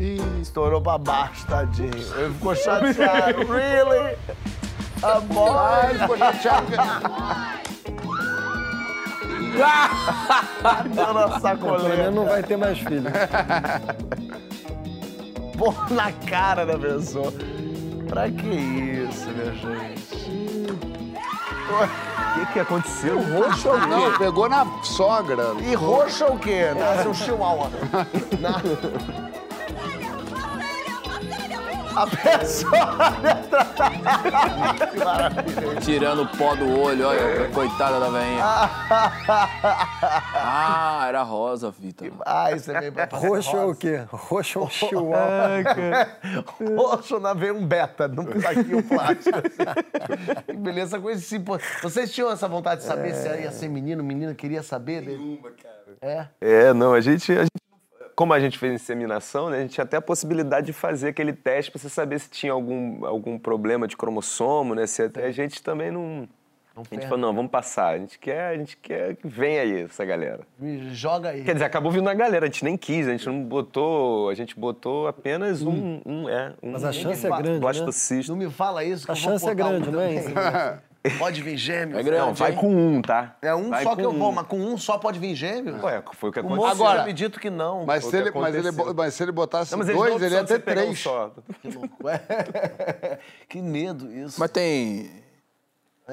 Ih, 0.00 0.40
estourou 0.40 0.82
pra 0.82 0.98
baixo, 0.98 1.46
tadinho. 1.46 1.90
Ele 2.16 2.34
ficou 2.34 2.56
chateado. 2.56 3.46
really? 3.46 4.16
Amor. 5.00 5.56
Ai, 5.56 5.94
ficou 5.98 6.16
chateado. 6.18 6.66
Deu 10.94 11.14
na 11.14 11.28
Pelo 11.28 11.40
sacoleira. 11.40 11.96
menos 11.96 12.14
não 12.14 12.24
vai 12.24 12.42
ter 12.42 12.56
mais 12.56 12.78
filho. 12.78 13.04
Pô, 15.56 15.72
na 15.90 16.12
cara 16.12 16.64
da 16.66 16.78
pessoa. 16.78 17.32
Pra 18.08 18.30
que 18.30 18.46
isso, 18.46 19.28
minha 19.30 19.52
gente? 19.54 20.72
O 21.72 22.34
que, 22.46 22.52
que 22.52 22.60
aconteceu? 22.60 23.18
Roxo 23.20 23.68
ou 23.68 23.78
Não, 23.78 24.18
pegou 24.18 24.48
na 24.48 24.66
sogra. 24.82 25.54
E 25.62 25.74
roxo 25.74 26.24
ou 26.24 26.38
quê? 26.38 26.72
Nasce 26.78 27.08
um 27.08 27.14
chihuahua. 27.14 27.70
Na- 28.40 28.60
A 31.94 32.06
pessoa... 32.06 32.72
que 34.90 34.98
maravilha. 35.04 35.80
Tirando 35.80 36.22
o 36.22 36.28
pó 36.36 36.54
do 36.54 36.80
olho, 36.80 37.06
olha, 37.08 37.48
coitada 37.50 38.00
da 38.00 38.08
veinha. 38.08 38.42
Ah, 40.34 41.04
era 41.08 41.22
rosa, 41.22 41.70
Vitor. 41.70 42.12
Ah, 42.24 42.52
isso 42.52 42.70
é 42.70 42.80
meio... 42.80 42.92
Roxo 43.12 43.56
é 43.56 43.64
o 43.64 43.74
quê? 43.74 44.04
Roxo 44.08 44.58
é 44.58 44.62
um 44.62 44.68
chihuahua. 44.70 45.48
Roxo 46.76 47.20
na 47.20 47.34
veio 47.34 47.56
um 47.56 47.66
beta, 47.66 48.08
num 48.08 48.40
saquinho 48.40 48.82
plástico. 48.82 49.38
assim. 49.38 50.44
Que 50.46 50.52
beleza 50.54 50.98
com 50.98 51.10
esse 51.10 51.38
pô. 51.40 51.58
Vocês 51.82 52.12
tinham 52.12 52.30
essa 52.30 52.48
vontade 52.48 52.82
de 52.82 52.86
saber 52.86 53.14
se 53.14 53.28
ia 53.28 53.50
ser 53.50 53.68
menino, 53.68 54.02
menina 54.02 54.34
queria 54.34 54.62
saber 54.62 55.02
dele? 55.02 55.16
Nenhuma, 55.16 55.50
cara. 55.50 55.82
É? 56.00 56.26
É, 56.40 56.74
não, 56.74 56.92
a 56.94 57.00
gente, 57.00 57.32
a 57.32 57.42
gente 57.42 57.61
como 58.14 58.32
a 58.32 58.40
gente 58.40 58.58
fez 58.58 58.72
inseminação, 58.72 59.50
né, 59.50 59.58
a 59.58 59.60
gente 59.60 59.74
tinha 59.74 59.84
até 59.84 59.96
a 59.96 60.02
possibilidade 60.02 60.66
de 60.66 60.72
fazer 60.72 61.08
aquele 61.08 61.32
teste 61.32 61.70
para 61.70 61.80
você 61.80 61.88
saber 61.88 62.18
se 62.18 62.30
tinha 62.30 62.52
algum, 62.52 63.04
algum 63.04 63.38
problema 63.38 63.86
de 63.86 63.96
cromossomo, 63.96 64.74
né? 64.74 64.86
Se 64.86 65.02
até 65.02 65.26
a 65.26 65.30
gente 65.30 65.62
também 65.62 65.90
não. 65.90 66.28
a 66.74 66.80
gente 66.80 66.88
perde. 66.88 67.06
falou, 67.06 67.18
não, 67.18 67.34
vamos 67.34 67.50
passar. 67.50 67.94
A 67.94 67.98
gente 67.98 68.18
quer, 68.18 68.48
a 68.48 68.56
gente 68.56 68.76
quer 68.76 69.16
que 69.16 69.26
venha 69.26 69.62
aí 69.62 69.82
essa 69.82 70.04
galera. 70.04 70.40
Me 70.58 70.94
joga 70.94 71.30
aí. 71.30 71.42
Quer 71.42 71.54
dizer, 71.54 71.64
acabou 71.64 71.90
vindo 71.90 72.08
a 72.08 72.14
galera, 72.14 72.46
a 72.46 72.48
gente 72.48 72.64
nem 72.64 72.76
quis, 72.76 73.08
a 73.08 73.12
gente 73.12 73.26
não 73.26 73.42
botou. 73.42 74.28
A 74.28 74.34
gente 74.34 74.58
botou 74.58 75.06
apenas 75.06 75.62
um. 75.62 76.00
um 76.04 76.28
é, 76.28 76.54
um 76.62 76.72
Mas 76.72 76.84
a 76.84 76.92
chance 76.92 77.26
é 77.26 77.32
um 77.32 77.36
grande, 77.42 77.60
né? 77.60 77.86
Não 78.28 78.36
me 78.36 78.50
fala 78.50 78.84
isso, 78.84 79.06
que 79.06 79.12
A 79.12 79.14
eu 79.14 79.20
vou 79.20 79.30
chance 79.30 79.44
é 79.46 79.54
botar 79.54 79.68
um 79.68 79.70
grande, 79.70 79.90
não 79.90 80.00
é 80.00 80.20
também. 80.20 80.82
Pode 81.18 81.42
vir 81.42 81.56
gêmeo. 81.56 81.98
É 81.98 82.02
grande, 82.02 82.26
Não, 82.26 82.34
vai 82.34 82.52
hein? 82.52 82.56
com 82.56 82.74
um, 82.74 83.02
tá? 83.02 83.36
É 83.42 83.52
um 83.54 83.70
Vai 83.70 83.82
só 83.82 83.96
que 83.96 84.02
eu 84.02 84.12
vou, 84.12 84.28
um. 84.30 84.32
mas 84.32 84.46
com 84.46 84.56
um 84.58 84.78
só 84.78 84.98
pode 84.98 85.18
vir 85.18 85.34
gêmeo? 85.34 85.82
Ué, 85.84 86.02
foi 86.12 86.30
o 86.30 86.32
que 86.32 86.38
aconteceu. 86.38 86.64
Agora- 86.66 86.98
já 87.00 87.04
me 87.06 87.12
dito 87.12 87.40
que 87.40 87.50
não. 87.50 87.84
Mas 87.84 88.04
se, 88.04 88.16
ele, 88.16 88.30
mas, 88.30 88.54
ele, 88.54 88.70
mas 88.94 89.14
se 89.14 89.22
ele 89.22 89.32
botasse 89.32 89.76
Não, 89.76 89.84
dois, 89.84 90.22
ele 90.22 90.34
ia 90.34 90.44
ter 90.44 90.58
um 90.58 90.60
três. 90.60 90.98
só. 91.00 91.32
Que 91.60 91.68
louco. 91.70 91.96
que 93.48 93.60
medo 93.60 94.12
isso. 94.12 94.38
Mas 94.38 94.50
tem. 94.50 95.10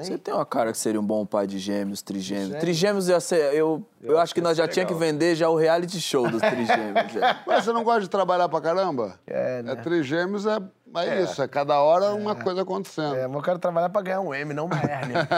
Você 0.04 0.18
tem 0.18 0.32
uma 0.34 0.46
cara 0.46 0.72
que 0.72 0.78
seria 0.78 1.00
um 1.00 1.04
bom 1.04 1.24
pai 1.24 1.46
de 1.46 1.58
gêmeos, 1.58 2.02
trigêmeos. 2.02 2.46
Gêmeos? 2.46 2.60
Trigêmeos 2.60 3.08
ia 3.08 3.20
ser. 3.20 3.54
Eu, 3.54 3.86
eu, 4.02 4.18
acho 4.18 4.34
que 4.34 4.40
nós 4.40 4.56
já 4.56 4.66
tinha 4.68 4.84
que 4.84 4.94
vender 4.94 5.34
já 5.34 5.48
o 5.48 5.56
reality 5.56 6.00
show 6.00 6.28
dos 6.28 6.40
trigêmeos. 6.40 7.12
já. 7.12 7.40
Mas 7.46 7.64
você 7.64 7.72
não 7.72 7.84
gosta 7.84 8.02
de 8.02 8.10
trabalhar 8.10 8.48
pra 8.48 8.60
caramba? 8.60 9.18
É, 9.26 9.62
né? 9.62 9.72
É 9.72 9.76
trigêmeos, 9.76 10.46
é, 10.46 10.58
é, 10.96 11.20
É. 11.20 11.22
isso. 11.22 11.42
É 11.42 11.48
cada 11.48 11.80
hora 11.80 12.12
uma 12.14 12.34
coisa 12.34 12.62
acontecendo. 12.62 13.14
É, 13.14 13.26
mas 13.26 13.36
eu 13.36 13.42
quero 13.42 13.58
trabalhar 13.58 13.88
pra 13.88 14.02
ganhar 14.02 14.20
um 14.20 14.34
M, 14.34 14.52
não 14.52 14.66
uma 14.66 14.76
hérnia. 14.82 15.28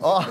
Ó, 0.00 0.22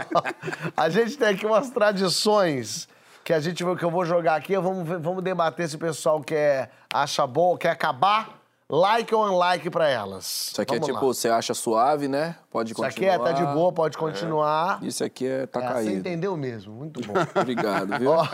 a 0.76 0.88
gente 0.88 1.16
tem 1.16 1.28
aqui 1.28 1.46
umas 1.46 1.70
tradições 1.70 2.88
que 3.24 3.32
a 3.32 3.40
gente 3.40 3.64
que 3.64 3.84
eu 3.84 3.90
vou 3.90 4.04
jogar 4.04 4.36
aqui. 4.36 4.56
Vamos, 4.56 4.88
vamos 5.00 5.22
debater 5.22 5.68
se 5.68 5.76
o 5.76 5.78
pessoal 5.78 6.20
quer 6.20 6.70
acha 6.92 7.26
bom, 7.26 7.56
quer 7.56 7.70
acabar. 7.70 8.39
Like 8.72 9.12
ou 9.12 9.24
unlike 9.26 9.68
pra 9.68 9.88
elas. 9.88 10.50
Isso 10.52 10.62
aqui 10.62 10.74
Vamos 10.74 10.88
é 10.88 10.92
lá. 10.92 10.98
tipo, 10.98 11.12
você 11.12 11.28
acha 11.28 11.52
suave, 11.54 12.06
né? 12.06 12.36
Pode 12.50 12.70
Isso 12.72 12.80
continuar. 12.80 13.14
aqui 13.14 13.22
é, 13.22 13.24
tá 13.24 13.32
de 13.32 13.44
boa, 13.52 13.72
pode 13.72 13.98
continuar. 13.98 14.78
Isso 14.82 15.02
aqui 15.02 15.26
é, 15.26 15.44
tá 15.46 15.58
É, 15.60 15.62
você 15.68 15.72
caído. 15.74 15.92
entendeu 15.96 16.36
mesmo, 16.36 16.72
muito 16.72 17.00
bom. 17.04 17.12
Obrigado, 17.34 17.98
viu? 17.98 18.12
Ó, 18.12 18.24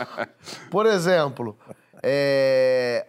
por 0.69 0.85
exemplo, 0.85 1.57
é, 2.03 3.07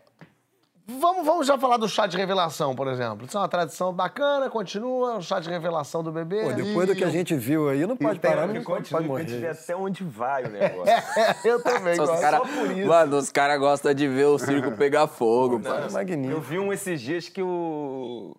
vamos, 0.89 1.24
vamos 1.26 1.47
já 1.47 1.59
falar 1.59 1.76
do 1.76 1.89
chá 1.89 2.07
de 2.07 2.16
revelação, 2.16 2.74
por 2.74 2.89
exemplo. 2.89 3.26
Isso 3.26 3.36
é 3.36 3.41
uma 3.41 3.49
tradição 3.49 3.93
bacana, 3.93 4.49
continua, 4.49 5.16
o 5.16 5.22
chá 5.22 5.39
de 5.41 5.49
revelação 5.51 6.03
do 6.03 6.11
bebê. 6.11 6.43
Pô, 6.45 6.53
depois 6.53 6.89
do 6.89 6.95
que 6.95 7.05
a 7.05 7.11
gente 7.11 7.34
viu 7.34 7.68
aí, 7.68 7.86
não 7.86 7.97
pode 7.97 8.18
parar, 8.20 8.47
não 8.47 8.55
pode, 8.62 8.91
Continua, 8.91 9.03
pode 9.03 9.26
a 9.26 9.28
gente 9.28 9.41
vê 9.41 9.49
até 9.49 9.76
onde 9.76 10.03
vai 10.05 10.45
o 10.45 10.49
negócio. 10.51 10.93
É, 10.93 11.36
eu 11.45 11.62
também 11.62 11.95
Só 11.97 12.03
os 12.05 12.09
gosto. 12.11 12.20
cara- 12.22 12.39
Só 12.39 12.45
por 12.45 12.70
isso. 12.76 12.89
Mano, 12.89 13.16
os 13.18 13.30
caras 13.30 13.59
gostam 13.59 13.93
de 13.95 14.09
ver 14.09 14.24
o 14.26 14.39
circo 14.39 14.72
pegar 14.76 15.07
fogo, 15.07 15.59
Não, 15.59 15.62
pai. 15.91 16.07
Eu 16.30 16.41
vi 16.41 16.59
um 16.59 16.72
esses 16.72 17.01
dias 17.01 17.28
que 17.28 17.43
o. 17.43 18.36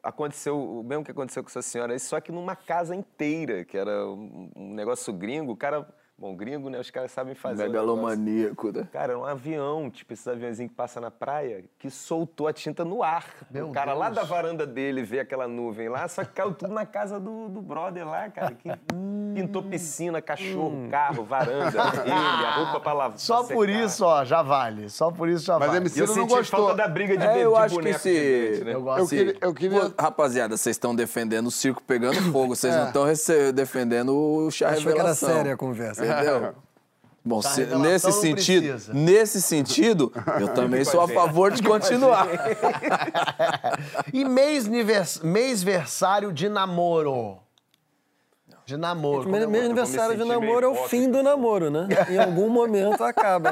Aconteceu 0.00 0.56
o 0.56 0.82
mesmo 0.84 1.04
que 1.04 1.10
aconteceu 1.10 1.42
com 1.42 1.48
essa 1.50 1.60
senhora 1.60 1.92
aí, 1.92 1.98
só 1.98 2.20
que 2.20 2.30
numa 2.30 2.54
casa 2.54 2.94
inteira, 2.94 3.64
que 3.64 3.76
era 3.76 4.06
um, 4.06 4.48
um 4.56 4.72
negócio 4.72 5.12
gringo. 5.12 5.52
O 5.52 5.56
cara. 5.56 5.86
Bom, 6.20 6.34
gringo, 6.34 6.68
né? 6.68 6.80
Os 6.80 6.90
caras 6.90 7.12
sabem 7.12 7.34
fazer. 7.36 7.62
Megalomaníaco, 7.68 8.72
né? 8.72 8.88
Cara, 8.92 9.16
um 9.16 9.24
avião, 9.24 9.88
tipo 9.88 10.12
esses 10.12 10.26
aviãozinhos 10.26 10.70
que 10.70 10.76
passam 10.76 11.00
na 11.00 11.12
praia, 11.12 11.64
que 11.78 11.88
soltou 11.90 12.48
a 12.48 12.52
tinta 12.52 12.84
no 12.84 13.04
ar. 13.04 13.24
o 13.54 13.70
cara 13.70 13.94
lá 13.94 14.10
da 14.10 14.24
varanda 14.24 14.66
dele 14.66 15.02
vê 15.04 15.20
aquela 15.20 15.46
nuvem 15.46 15.88
lá, 15.88 16.08
só 16.08 16.24
que 16.24 16.32
caiu 16.32 16.52
tudo 16.52 16.74
na 16.74 16.84
casa 16.84 17.20
do, 17.20 17.48
do 17.48 17.62
brother 17.62 18.04
lá, 18.04 18.28
cara. 18.30 18.52
Que 18.52 18.68
pintou 19.32 19.62
piscina, 19.62 20.20
cachorro, 20.20 20.88
carro, 20.90 21.22
varanda, 21.24 21.78
ele, 22.02 22.10
a 22.12 22.54
roupa 22.56 22.80
pra 22.80 22.92
lavar. 22.92 23.18
Só 23.18 23.44
pra 23.44 23.54
por 23.54 23.68
isso, 23.68 24.04
ó, 24.04 24.24
já 24.24 24.42
vale. 24.42 24.88
Só 24.90 25.12
por 25.12 25.28
isso 25.28 25.44
já 25.44 25.56
Mas 25.56 25.68
vale. 25.68 25.80
MC 25.82 25.98
E 25.98 26.02
eu 26.02 26.06
não 26.08 26.14
senti 26.14 26.28
gostou. 26.34 26.58
falta 26.60 26.74
da 26.74 26.88
briga 26.88 27.16
de, 27.16 27.24
É, 27.24 27.32
be- 27.34 27.40
eu 27.42 27.52
de 27.52 27.56
acho 27.58 27.68
que 27.76 27.80
boneco 27.82 27.98
se... 28.00 28.14
gigante, 28.48 28.64
né? 28.64 28.74
Eu 28.74 28.82
gosto. 28.82 29.00
Eu 29.00 29.06
queria, 29.08 29.36
eu 29.40 29.54
queria- 29.54 29.90
Pô, 29.90 30.02
rapaziada, 30.02 30.56
vocês 30.56 30.74
estão 30.74 30.96
defendendo 30.96 31.46
o 31.46 31.50
circo 31.52 31.80
pegando 31.86 32.16
fogo, 32.32 32.56
vocês 32.56 32.74
É. 32.74 32.78
não 32.78 32.86
estão 32.88 33.04
defendendo 33.54 34.16
o 34.16 34.50
chá 34.50 34.70
Achou 34.70 34.82
que 34.82 34.88
era 34.88 34.96
revelação. 34.96 35.28
séria 35.28 35.54
a 35.54 35.56
conversa. 35.56 36.07
Entendeu? 36.12 36.54
Bom, 37.24 37.42
se- 37.42 37.66
nesse 37.66 38.10
sentido, 38.12 38.62
precisa. 38.68 38.94
nesse 38.94 39.42
sentido, 39.42 40.10
eu 40.40 40.48
também 40.54 40.82
sou 40.84 41.00
a 41.02 41.08
favor 41.08 41.50
de 41.52 41.62
continuar. 41.62 42.26
E 44.14 44.24
mês, 44.24 44.66
nivers- 44.66 45.20
mêsversário 45.20 46.32
de 46.32 46.48
namoro. 46.48 47.38
De 48.68 48.76
namoro. 48.76 49.26
Meu, 49.30 49.44
aniversário 49.44 50.14
de 50.14 50.24
namoro 50.24 50.66
é 50.66 50.68
o 50.68 50.74
fim 50.88 51.10
do 51.10 51.22
namoro, 51.22 51.70
né? 51.70 51.88
Em 52.10 52.18
algum 52.18 52.50
momento 52.50 53.02
acaba. 53.02 53.50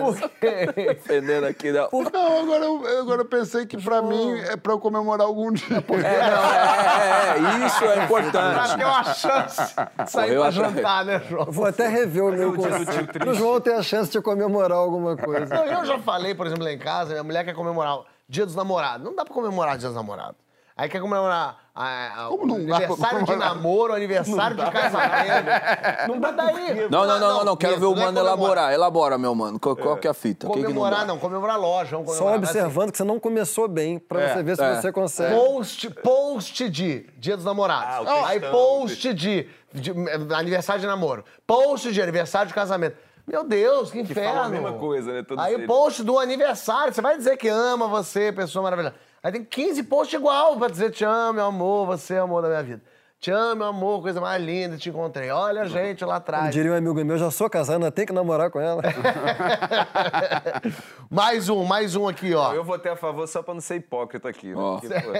Defendendo 0.76 1.44
aqui. 1.44 1.72
Não, 1.72 1.88
Não, 1.90 2.38
agora 2.42 2.64
eu, 2.66 3.00
agora 3.00 3.20
eu 3.22 3.24
pensei 3.24 3.64
que 3.64 3.78
pra 3.82 4.02
mim 4.02 4.38
é 4.40 4.58
pra 4.58 4.74
eu 4.74 4.78
comemorar 4.78 5.26
algum 5.26 5.50
dia. 5.50 5.78
é, 5.78 6.30
não, 6.30 6.52
é, 6.52 7.28
é, 7.30 7.62
é, 7.62 7.66
isso 7.66 7.82
é 7.86 7.94
Pra 7.94 8.04
importante. 8.04 8.76
ter 8.76 8.84
uma 8.84 9.04
chance 9.04 9.74
de 10.04 10.10
sair 10.10 10.36
Correu 10.36 10.40
pra 10.42 10.48
atrás. 10.50 10.74
jantar, 10.74 11.04
né, 11.06 11.22
João? 11.30 11.46
Vou 11.46 11.64
até 11.64 11.88
rever 11.88 12.22
o 12.22 12.32
meu 12.32 12.52
conceito. 12.54 13.18
Pro 13.18 13.32
João 13.32 13.58
ter 13.58 13.72
a 13.72 13.82
chance 13.82 14.10
de 14.12 14.20
comemorar 14.20 14.76
alguma 14.76 15.16
coisa. 15.16 15.46
Não, 15.46 15.64
eu 15.64 15.84
já 15.86 15.98
falei, 15.98 16.34
por 16.34 16.44
exemplo, 16.46 16.64
lá 16.64 16.72
em 16.72 16.78
casa, 16.78 17.12
minha 17.12 17.24
mulher 17.24 17.42
quer 17.42 17.54
comemorar 17.54 18.00
o 18.00 18.04
Dia 18.28 18.44
dos 18.44 18.54
Namorados. 18.54 19.02
Não 19.02 19.14
dá 19.16 19.24
pra 19.24 19.32
comemorar 19.32 19.78
Dia 19.78 19.88
dos 19.88 19.96
Namorados. 19.96 20.36
Aí 20.76 20.90
quer 20.90 21.00
comemorar 21.00 21.56
a- 21.76 22.22
a- 22.22 22.30
o 22.30 22.46
não 22.46 22.64
dá 22.64 22.76
aniversário 22.76 23.24
de 23.26 23.36
namoro, 23.36 23.92
aniversário 23.94 24.56
de 24.56 24.70
casamento. 24.70 26.08
Não 26.08 26.18
dá 26.20 26.30
daí. 26.30 26.88
Não, 26.90 27.06
não, 27.06 27.18
não, 27.20 27.28
não, 27.38 27.44
não. 27.44 27.56
Quero 27.56 27.78
ver 27.78 27.86
o 27.86 27.92
é 27.92 27.96
mano 27.96 28.18
elaborar. 28.18 28.72
Elabora, 28.72 29.18
meu 29.18 29.34
mano. 29.34 29.58
Qual, 29.60 29.76
qual 29.76 29.96
que 29.96 30.06
é 30.06 30.10
a 30.10 30.14
fita? 30.14 30.46
O 30.46 30.50
que 30.50 30.56
que 30.56 30.62
não 30.62 30.68
Comemorar 30.72 31.06
não, 31.06 31.18
comemorar 31.18 31.60
loja. 31.60 31.96
Vamos 31.96 32.16
Só 32.16 32.34
observando 32.34 32.90
que 32.90 32.96
você 32.98 33.04
não 33.04 33.20
começou 33.20 33.68
bem, 33.68 33.98
pra 33.98 34.20
É, 34.22 34.34
você 34.34 34.42
ver 34.42 34.56
se 34.56 34.62
é. 34.62 34.74
você 34.80 34.90
consegue. 34.92 35.34
Post, 35.34 35.90
post 36.02 36.68
de 36.70 37.06
Dia 37.18 37.36
dos 37.36 37.44
Namorados. 37.44 38.06
Ah, 38.08 38.22
o 38.22 38.24
Aí 38.26 38.40
post 38.40 39.12
de, 39.14 39.46
de- 39.72 39.90
eh, 39.90 40.34
aniversário 40.34 40.80
de 40.80 40.86
namoro. 40.86 41.24
Post 41.46 41.92
de 41.92 42.00
aniversário 42.00 42.48
de 42.48 42.54
casamento. 42.54 42.96
Meu 43.26 43.42
Deus, 43.42 43.90
que 43.90 44.04
Que 44.04 44.12
inferno. 44.12 44.34
fala 44.34 44.46
a 44.46 44.48
mesma 44.48 44.72
coisa, 44.74 45.12
né? 45.12 45.24
Aí 45.38 45.66
post 45.66 46.04
do 46.04 46.18
aniversário. 46.18 46.92
Você 46.94 47.00
vai 47.02 47.16
dizer 47.18 47.36
que 47.36 47.48
ama 47.48 47.88
você, 47.88 48.30
pessoa 48.32 48.62
maravilhosa. 48.62 48.94
Aí 49.26 49.32
tem 49.32 49.44
15 49.44 49.82
posts 49.82 50.14
igual 50.14 50.56
pra 50.56 50.68
dizer 50.68 50.92
te 50.92 51.04
amo, 51.04 51.32
meu 51.32 51.46
amor, 51.46 51.84
você 51.84 52.14
é 52.14 52.20
o 52.20 52.24
amor 52.26 52.42
da 52.42 52.48
minha 52.48 52.62
vida. 52.62 52.80
Te 53.26 53.32
amo, 53.32 53.56
meu 53.56 53.66
amor, 53.66 54.02
coisa 54.02 54.20
mais 54.20 54.40
linda, 54.40 54.76
te 54.76 54.88
encontrei. 54.88 55.28
Olha 55.32 55.62
a 55.62 55.66
gente 55.66 56.04
lá 56.04 56.12
Como 56.12 56.16
atrás. 56.18 56.54
diria 56.54 56.70
um 56.70 56.76
amigo 56.76 57.04
meu, 57.04 57.18
já 57.18 57.28
sou 57.28 57.50
casado, 57.50 57.74
ainda 57.78 57.90
tem 57.90 58.06
que 58.06 58.12
namorar 58.12 58.52
com 58.52 58.60
ela. 58.60 58.80
mais 61.10 61.48
um, 61.48 61.64
mais 61.64 61.96
um 61.96 62.06
aqui, 62.06 62.32
ó. 62.34 62.54
Eu 62.54 62.62
votei 62.62 62.92
a 62.92 62.94
favor 62.94 63.26
só 63.26 63.42
pra 63.42 63.52
não 63.52 63.60
ser 63.60 63.74
hipócrita 63.78 64.28
aqui. 64.28 64.50
Né? 64.50 64.54
Ó. 64.56 64.78
Porque, 64.78 64.94
pô, 64.94 65.10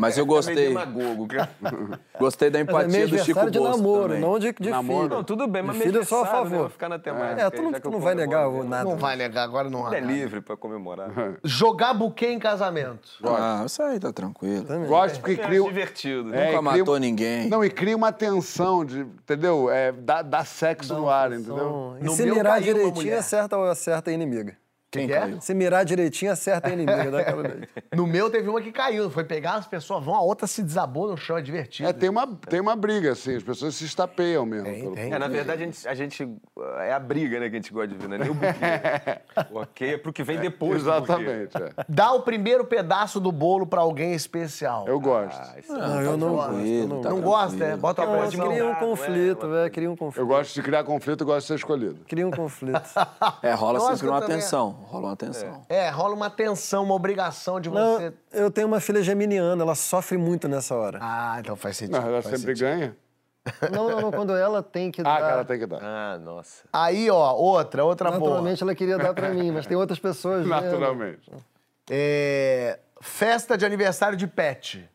Mas 0.00 0.18
eu 0.18 0.24
é 0.24 0.26
gostei. 0.26 0.66
demagogo. 0.68 1.28
cara. 1.28 1.48
Gostei 2.18 2.50
da 2.50 2.58
é 2.58 2.62
empatia 2.62 3.06
do 3.06 3.18
Chico 3.20 3.48
de 3.48 3.58
Bosco 3.60 3.76
namoro, 3.76 4.02
também. 4.08 4.20
não 4.20 4.36
de, 4.40 4.52
de 4.52 4.72
filho. 4.72 5.08
Não, 5.08 5.22
tudo 5.22 5.46
bem, 5.46 5.62
mas 5.62 5.76
filho 5.76 6.00
é 6.00 6.04
só 6.04 6.22
a 6.22 6.24
né? 6.24 6.30
favor. 6.32 6.58
Vou 6.58 6.68
ficar 6.70 6.88
na 6.88 6.98
temática. 6.98 7.42
É, 7.42 7.50
tu 7.50 7.62
não, 7.62 7.72
tu 7.72 7.90
não 7.92 8.00
vai 8.00 8.16
negar 8.16 8.50
né? 8.50 8.64
nada. 8.64 8.90
Não 8.90 8.96
vai 8.96 9.14
negar, 9.14 9.44
agora 9.44 9.70
não 9.70 9.86
há. 9.86 9.96
É 9.96 10.00
nada. 10.00 10.12
livre 10.12 10.40
pra 10.40 10.56
comemorar. 10.56 11.08
Jogar 11.44 11.94
buquê 11.94 12.32
em 12.32 12.40
casamento. 12.40 13.08
Ah, 13.22 13.62
isso 13.64 13.80
aí 13.80 14.00
tá 14.00 14.12
tranquilo. 14.12 14.66
Gosto 14.88 15.20
porque 15.20 15.36
cria. 15.36 15.60
acho 15.60 15.68
divertido. 15.68 16.34
É, 16.34 16.38
Nunca 16.38 16.42
e 16.42 16.48
cria- 16.48 16.62
matou 16.62 16.98
ninguém. 16.98 17.27
Não, 17.48 17.64
e 17.64 17.70
cria 17.70 17.96
uma 17.96 18.12
tensão, 18.12 18.84
de, 18.84 19.00
entendeu? 19.00 19.70
É, 19.70 19.92
dá, 19.92 20.22
dá 20.22 20.44
sexo 20.44 20.94
no 20.94 21.08
ar, 21.08 21.32
entendeu? 21.32 21.96
E 22.00 22.04
No 22.04 22.12
se 22.12 22.24
mirar 22.24 22.60
direitinho, 22.60 23.18
acerta, 23.18 23.56
acerta 23.70 24.10
a 24.10 24.12
inimiga. 24.12 24.56
Quem 24.90 25.06
que 25.06 25.12
é? 25.12 25.20
caiu? 25.20 25.40
Se 25.40 25.52
mirar 25.52 25.84
direitinho, 25.84 26.32
acerta 26.32 26.68
a 26.68 26.72
inimiga. 26.72 27.20
Aquela... 27.20 27.42
No 27.94 28.06
meu 28.06 28.30
teve 28.30 28.48
uma 28.48 28.60
que 28.60 28.72
caiu. 28.72 29.10
Foi 29.10 29.22
pegar, 29.24 29.54
as 29.56 29.66
pessoas 29.66 30.02
vão, 30.04 30.14
a 30.14 30.22
outra 30.22 30.46
se 30.46 30.62
desabou 30.62 31.08
no 31.08 31.16
chão, 31.16 31.36
é 31.36 31.42
divertido. 31.42 31.88
É, 31.88 31.92
tem 31.92 32.08
uma, 32.08 32.26
tem 32.26 32.58
uma 32.60 32.74
briga, 32.76 33.12
assim, 33.12 33.36
as 33.36 33.42
pessoas 33.42 33.74
se 33.74 33.84
estapeiam 33.84 34.46
mesmo. 34.46 34.64
Tem, 34.64 34.80
pelo- 34.80 34.94
tem. 34.94 35.12
É, 35.12 35.18
na 35.18 35.28
verdade, 35.28 35.62
a 35.62 35.66
gente, 35.66 35.88
a 35.88 35.94
gente- 35.94 36.28
É 36.80 36.92
a 36.92 36.98
briga, 36.98 37.38
né, 37.40 37.48
que 37.50 37.56
a 37.56 37.58
gente 37.58 37.72
gosta 37.72 37.88
de 37.88 37.96
ver, 37.96 38.08
né? 38.08 38.18
Nem 38.18 38.30
o 38.30 38.34
buquê. 38.34 38.46
o 39.52 39.58
ok 39.60 39.94
é 39.94 39.98
pro 39.98 40.12
que 40.12 40.22
vem 40.22 40.38
depois 40.38 40.82
do 40.84 40.90
buquê. 41.00 41.12
Exatamente, 41.12 41.56
é. 41.62 41.84
Dá 41.88 42.12
o 42.12 42.22
primeiro 42.22 42.64
pedaço 42.64 43.20
do 43.20 43.30
bolo 43.32 43.66
pra 43.66 43.80
alguém 43.80 44.14
especial. 44.14 44.86
Eu 44.88 44.98
gosto. 45.00 45.38
Ah, 45.38 45.54
isso 45.58 45.72
Não, 45.72 46.00
eu 46.02 46.16
não 46.16 46.34
gosto. 46.34 46.48
Tranquilo, 46.50 46.88
não, 46.88 47.00
tá 47.02 47.10
não 47.10 47.20
gosta, 47.20 47.64
é? 47.64 47.76
Bota 47.76 48.02
a 48.02 48.06
Não, 48.06 48.12
mão. 48.16 48.28
cria 48.30 48.42
um 48.42 48.68
não 48.68 48.70
é 48.70 48.74
conflito, 48.80 49.48
velho. 49.50 49.70
Cria 49.70 49.90
um 49.90 49.96
conflito. 49.96 50.22
Eu 50.22 50.26
gosto 50.26 50.54
de 50.54 50.62
criar 50.62 50.84
conflito, 50.84 51.20
eu 51.22 51.26
gosto 51.26 51.40
de 51.40 51.46
ser 51.48 51.54
escolhido. 51.56 51.98
Cria 52.08 52.26
um 52.26 52.30
conflito. 52.30 52.80
É, 53.42 53.52
rola 53.52 53.80
sempre 53.80 54.08
uma 54.08 54.22
tensão. 54.22 54.77
Rola 54.86 55.08
uma 55.08 55.16
tensão. 55.16 55.62
É, 55.68 55.88
rola 55.90 56.14
uma 56.14 56.30
tensão, 56.30 56.82
uma 56.84 56.94
obrigação 56.94 57.60
de 57.60 57.68
Não, 57.70 57.96
você. 57.98 58.12
eu 58.32 58.50
tenho 58.50 58.66
uma 58.66 58.80
filha 58.80 59.02
geminiana, 59.02 59.62
ela 59.62 59.74
sofre 59.74 60.16
muito 60.16 60.48
nessa 60.48 60.74
hora. 60.74 60.98
Ah, 61.02 61.36
então 61.40 61.56
faz 61.56 61.76
sentido. 61.76 62.00
Não, 62.00 62.08
ela 62.08 62.22
faz 62.22 62.38
sempre 62.40 62.56
sentido. 62.56 62.66
ganha. 62.78 62.96
Não, 63.72 63.88
não, 63.90 64.00
não, 64.02 64.10
quando 64.10 64.34
ela 64.36 64.62
tem 64.62 64.90
que 64.90 65.00
Ah, 65.02 65.04
dar. 65.04 65.16
que 65.18 65.32
ela 65.32 65.44
tem 65.44 65.58
que 65.58 65.66
dar. 65.66 65.78
Ah, 65.82 66.18
nossa. 66.18 66.64
Aí, 66.72 67.10
ó, 67.10 67.34
outra, 67.34 67.84
outra 67.84 68.10
boa. 68.10 68.20
Naturalmente 68.20 68.62
ela 68.62 68.74
queria 68.74 68.98
dar 68.98 69.14
pra 69.14 69.30
mim, 69.30 69.50
mas 69.50 69.66
tem 69.66 69.76
outras 69.76 69.98
pessoas. 69.98 70.40
vendo. 70.42 70.48
Naturalmente. 70.50 71.30
É, 71.90 72.78
Festa 73.00 73.56
de 73.56 73.64
aniversário 73.64 74.16
de 74.18 74.26
pet. 74.26 74.88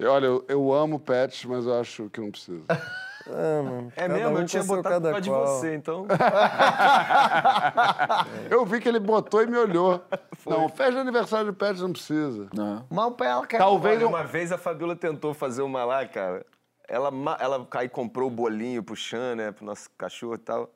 Olha, 0.00 0.26
eu, 0.26 0.44
eu 0.48 0.72
amo 0.72 1.00
pets, 1.00 1.44
mas 1.46 1.66
eu 1.66 1.80
acho 1.80 2.08
que 2.10 2.20
não 2.20 2.30
precisa. 2.30 2.62
É, 3.30 3.62
mano. 3.62 3.92
É 3.96 4.08
mesmo? 4.08 4.36
um 4.36 4.40
eu 4.40 4.46
tinha 4.46 4.62
botado 4.64 5.00
por 5.02 5.10
causa 5.10 5.20
de 5.20 5.30
você, 5.30 5.74
então. 5.74 6.06
Eu 8.50 8.64
vi 8.64 8.80
que 8.80 8.88
ele 8.88 8.98
botou 9.00 9.42
e 9.42 9.46
me 9.46 9.56
olhou. 9.58 10.02
Não, 10.46 10.68
festa 10.68 10.92
de 10.92 10.98
aniversário 10.98 11.50
de 11.52 11.56
pet 11.56 11.80
não 11.80 11.92
precisa. 11.92 12.48
Não. 12.54 12.84
Mas 12.88 13.04
o 13.06 13.10
pé 13.12 13.26
ela 13.26 13.46
quer. 13.46 13.58
Talvez 13.58 14.02
um- 14.02 14.08
uma 14.08 14.24
vez 14.24 14.50
a 14.52 14.58
Fabiola 14.58 14.96
tentou 14.96 15.34
fazer 15.34 15.62
uma 15.62 15.84
lá, 15.84 16.06
cara. 16.06 16.44
Ela, 16.88 17.10
ela 17.38 17.66
aí 17.74 17.88
comprou 17.88 18.28
o 18.28 18.30
bolinho 18.30 18.82
pro 18.82 18.96
Chan, 18.96 19.34
né? 19.34 19.52
Pro 19.52 19.64
nosso 19.66 19.90
cachorro 19.98 20.34
e 20.34 20.38
tal. 20.38 20.70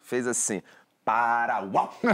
Fez 0.00 0.26
assim. 0.26 0.62
Para! 1.04 1.60
Uau! 1.62 1.92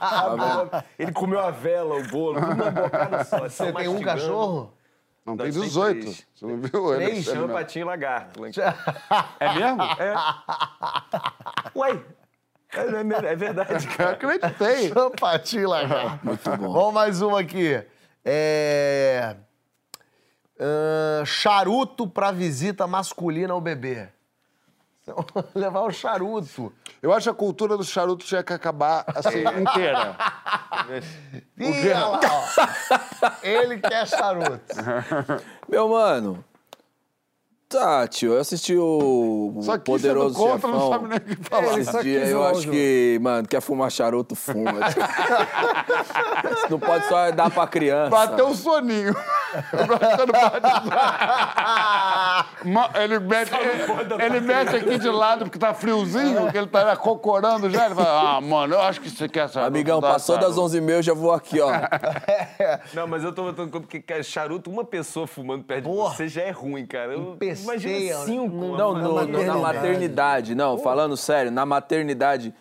Acabou. 0.00 0.70
Ele 0.98 1.12
comeu 1.12 1.40
a 1.40 1.50
vela, 1.50 1.96
o 1.96 2.02
bolo, 2.08 2.38
uma 2.38 2.70
bocada 2.70 3.24
só. 3.24 3.40
Você 3.40 3.72
tem 3.72 3.88
um 3.88 4.00
cachorro? 4.00 4.72
Não, 5.24 5.36
tem 5.36 5.50
tem 5.50 5.62
18. 5.62 6.00
três. 6.00 6.26
Você 6.34 6.46
não 6.46 6.56
viu 6.58 6.94
ele? 6.94 7.04
Três, 7.06 7.26
Ele 7.26 7.36
chama 7.36 7.54
patinho 7.54 7.82
e 7.82 7.86
lagarto. 7.86 8.44
É 8.44 9.54
mesmo? 9.54 9.82
É. 9.82 10.14
Uai! 11.74 12.04
É, 12.72 12.80
é 12.80 13.32
é 13.32 13.36
verdade, 13.36 13.86
Eu 13.86 13.96
cara. 13.96 14.10
acreditei. 14.10 14.88
Champatinho 14.92 15.68
lagarto. 15.68 16.26
Muito 16.26 16.50
bom. 16.56 16.72
Vamos 16.72 16.94
mais 16.94 17.22
uma 17.22 17.40
aqui. 17.40 17.82
É... 18.24 19.36
ahn, 20.60 21.24
charuto 21.24 22.06
pra 22.08 22.30
visita 22.30 22.86
masculina 22.86 23.52
ao 23.54 23.60
bebê. 23.60 24.08
Levar 25.54 25.82
o 25.82 25.90
charuto. 25.90 26.72
Eu 27.02 27.12
acho 27.12 27.24
que 27.24 27.30
a 27.30 27.34
cultura 27.34 27.76
do 27.76 27.84
charuto 27.84 28.24
tinha 28.24 28.42
que 28.42 28.52
acabar 28.52 29.04
assim, 29.14 29.40
inteira. 29.40 30.16
Ih, 31.58 31.88
olha 31.90 32.06
lá, 32.06 32.20
ó. 32.22 33.30
Ele 33.42 33.78
quer 33.78 34.06
charuto. 34.06 34.74
Meu 35.68 35.88
mano. 35.88 36.44
Tá, 37.66 38.06
tio, 38.06 38.34
eu 38.34 38.40
assisti 38.40 38.76
o, 38.76 39.52
o 39.56 39.62
Só 39.62 39.76
que 39.76 39.84
Poderoso 39.84 40.38
não 40.38 40.52
Chefão. 40.52 40.90
sabe 40.92 41.08
nem 41.08 41.18
o 41.18 41.20
que 41.22 41.36
falar. 41.42 41.72
Ele 41.72 41.80
Esse 41.80 41.90
só 41.90 42.02
dia 42.02 42.20
quis 42.20 42.30
eu 42.30 42.40
o 42.40 42.44
acho 42.44 42.70
que, 42.70 43.18
mano, 43.20 43.48
quer 43.48 43.60
fumar 43.60 43.90
charuto, 43.90 44.36
fuma. 44.36 44.70
Isso 46.56 46.70
não 46.70 46.78
pode 46.78 47.08
só 47.08 47.32
dar 47.32 47.50
pra 47.50 47.66
criança. 47.66 48.10
Bateu 48.10 48.46
um 48.46 48.54
soninho. 48.54 49.16
Eu 49.72 49.86
gosto 49.88 50.16
quando 50.16 50.32
bate. 50.32 50.68
Ele 52.94 53.18
mete, 53.18 53.50
ele 54.20 54.40
mete 54.40 54.76
aqui 54.76 54.98
de 54.98 55.08
lado 55.08 55.44
porque 55.44 55.58
tá 55.58 55.74
friozinho, 55.74 56.50
que 56.50 56.56
ele 56.56 56.66
tá 56.66 56.96
cocorando 56.96 57.68
já. 57.70 57.86
Ele 57.86 57.94
fala, 57.94 58.36
ah, 58.36 58.40
mano, 58.40 58.74
eu 58.74 58.80
acho 58.80 59.00
que 59.00 59.10
você 59.10 59.28
quer 59.28 59.48
saber. 59.48 59.66
Amigão, 59.66 60.00
passou 60.00 60.38
das 60.38 60.56
11h30, 60.56 60.90
eu 60.90 61.02
já 61.02 61.14
vou 61.14 61.32
aqui, 61.32 61.60
ó. 61.60 61.70
Não, 62.94 63.06
mas 63.06 63.22
eu 63.22 63.32
tô 63.32 63.42
botando 63.44 63.70
porque 63.70 64.00
cara, 64.00 64.22
charuto, 64.22 64.70
uma 64.70 64.84
pessoa 64.84 65.26
fumando 65.26 65.64
perto 65.64 65.84
Porra. 65.84 66.10
de 66.10 66.16
você 66.16 66.28
já 66.28 66.42
é 66.42 66.50
ruim, 66.50 66.86
cara. 66.86 67.12
Eu, 67.12 67.36
imagina 67.40 68.18
né? 68.18 68.24
cinco. 68.24 68.76
Não, 68.76 68.94
no- 68.94 69.44
na 69.44 69.56
maternidade. 69.58 70.54
Não, 70.54 70.78
falando 70.78 71.16
sério, 71.16 71.50
na 71.50 71.66
maternidade. 71.66 72.54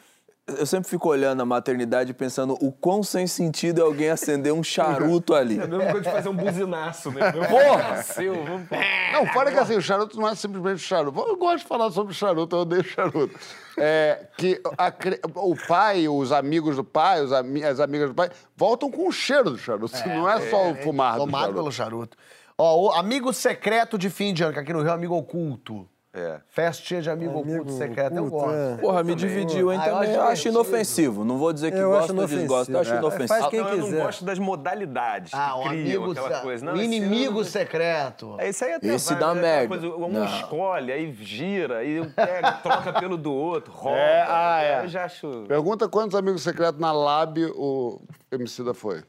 Eu 0.46 0.66
sempre 0.66 0.90
fico 0.90 1.08
olhando 1.08 1.42
a 1.42 1.46
maternidade 1.46 2.12
e 2.12 2.14
pensando 2.14 2.58
o 2.60 2.70
quão 2.70 3.02
sem 3.02 3.26
sentido 3.26 3.80
é 3.80 3.84
alguém 3.86 4.10
acender 4.10 4.52
um 4.52 4.62
charuto 4.62 5.34
ali. 5.34 5.58
É 5.64 5.64
a 5.64 5.68
mesma 5.68 5.86
coisa 5.92 6.02
de 6.02 6.12
fazer 6.12 6.30
um 6.30 6.36
buzinaço, 6.36 7.12
né? 7.12 7.32
Porra! 7.50 7.78
Nasceu, 7.96 8.44
vamos... 8.44 8.68
Não, 9.14 9.26
fora 9.28 9.52
que 9.54 9.58
assim, 9.58 9.78
o 9.78 9.82
charuto 9.82 10.20
não 10.20 10.28
é 10.28 10.36
simplesmente 10.36 10.80
charuto. 10.80 11.18
Eu 11.18 11.38
gosto 11.38 11.60
de 11.60 11.66
falar 11.66 11.90
sobre 11.92 12.14
charuto, 12.14 12.54
eu 12.58 12.60
odeio 12.62 12.84
charuto. 12.84 13.40
É 13.78 14.28
que 14.38 14.62
a 14.78 14.92
o 15.36 15.56
pai, 15.66 16.10
os 16.10 16.34
amigos 16.34 16.76
do 16.76 16.84
pai, 16.84 17.22
os 17.24 17.32
ami- 17.32 17.64
as 17.64 17.80
amigas 17.80 18.10
do 18.10 18.16
pai, 18.16 18.30
voltam 18.58 18.92
com 18.92 19.08
o 19.08 19.12
cheiro 19.14 19.50
do 19.52 19.58
charuto. 19.58 19.96
não 20.06 20.30
é 20.30 20.50
só 20.50 20.72
o 20.72 20.76
fumar 20.76 21.14
do 21.14 21.20
Tomado 21.20 21.42
charuto. 21.42 21.58
pelo 21.58 21.72
charuto. 21.72 22.18
Ó, 22.58 22.88
o 22.88 22.92
amigo 22.92 23.32
secreto 23.32 23.98
de 23.98 24.10
fim 24.10 24.34
de 24.34 24.44
ano, 24.44 24.52
que 24.54 24.60
aqui 24.60 24.74
no 24.74 24.82
Rio 24.82 24.90
é 24.90 24.94
amigo 24.94 25.16
oculto. 25.16 25.88
É. 26.16 26.40
Festinha 26.48 27.02
de 27.02 27.10
amigo, 27.10 27.40
Amigo 27.40 27.54
oculto 27.56 27.72
secreto, 27.72 28.16
eu 28.16 28.28
gosto. 28.30 28.52
é. 28.54 28.78
Porra, 28.78 29.04
me 29.04 29.16
dividiu, 29.16 29.72
hein, 29.74 29.80
Ah, 29.82 29.88
eu 29.88 29.94
também. 29.96 30.10
acho 30.12 30.20
Eu 30.20 30.24
acho 30.28 30.48
inofensivo. 30.50 31.26
Não 31.26 31.40
vou 31.40 31.52
dizer 31.52 31.72
que 31.72 31.78
Eu 31.80 31.90
gosto 31.90 32.12
acho 32.12 32.22
ou 32.22 32.28
desgosto, 32.28 32.72
eu 32.72 32.80
acho 32.80 32.94
inofensivo. 32.94 32.94
É, 32.94 32.98
inofensivo. 33.00 33.40
faz 33.40 33.48
quem 33.50 33.60
Não, 33.62 33.70
eu 33.70 33.78
não 33.78 33.86
quiser. 33.86 34.04
gosto 34.04 34.26
das 34.26 34.38
modalidades 34.40 35.34
Ah, 35.34 35.54
que 35.64 35.70
criam 35.70 36.04
amigo, 36.04 36.12
aquela 36.12 36.40
coisa. 36.42 36.64
Não, 36.66 36.74
o 36.76 36.82
inimigo 36.84 37.38
não- 37.40 37.44
secreto. 37.44 38.36
É, 38.38 38.50
isso 38.50 38.64
aí 38.64 38.74
até 38.74 38.88
Esse 38.94 39.10
vai, 39.16 39.20
dá 39.20 39.32
é 39.32 39.42
merda. 39.42 39.68
coisa, 39.70 39.88
um 39.88 40.08
Não. 40.08 40.26
escolhe, 40.26 40.92
aí 40.92 41.12
gira, 41.20 41.78
aí 41.80 42.06
pega, 42.16 42.52
troca 42.62 42.94
pelo 42.94 43.18
do 43.18 43.34
outro, 43.34 43.74
rouba. 43.74 43.98
É, 43.98 44.26
ah, 44.30 44.62
é. 44.62 44.84
Eu 44.84 44.88
já 44.90 45.06
acho... 45.06 45.46
Pergunta 45.48 45.88
quantos 45.90 46.16
amigos 46.16 46.44
secretos 46.44 46.80
na 46.80 46.92
Lab 46.92 47.44
o 47.56 48.00
Emicida 48.32 48.76
foi. 48.76 49.02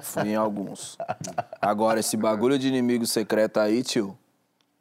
Fui 0.00 0.28
em 0.30 0.34
alguns. 0.36 0.96
Agora, 1.60 2.00
esse 2.00 2.16
bagulho 2.16 2.58
de 2.58 2.68
inimigo 2.68 3.04
secreto 3.06 3.60
aí, 3.60 3.82
tio. 3.82 4.16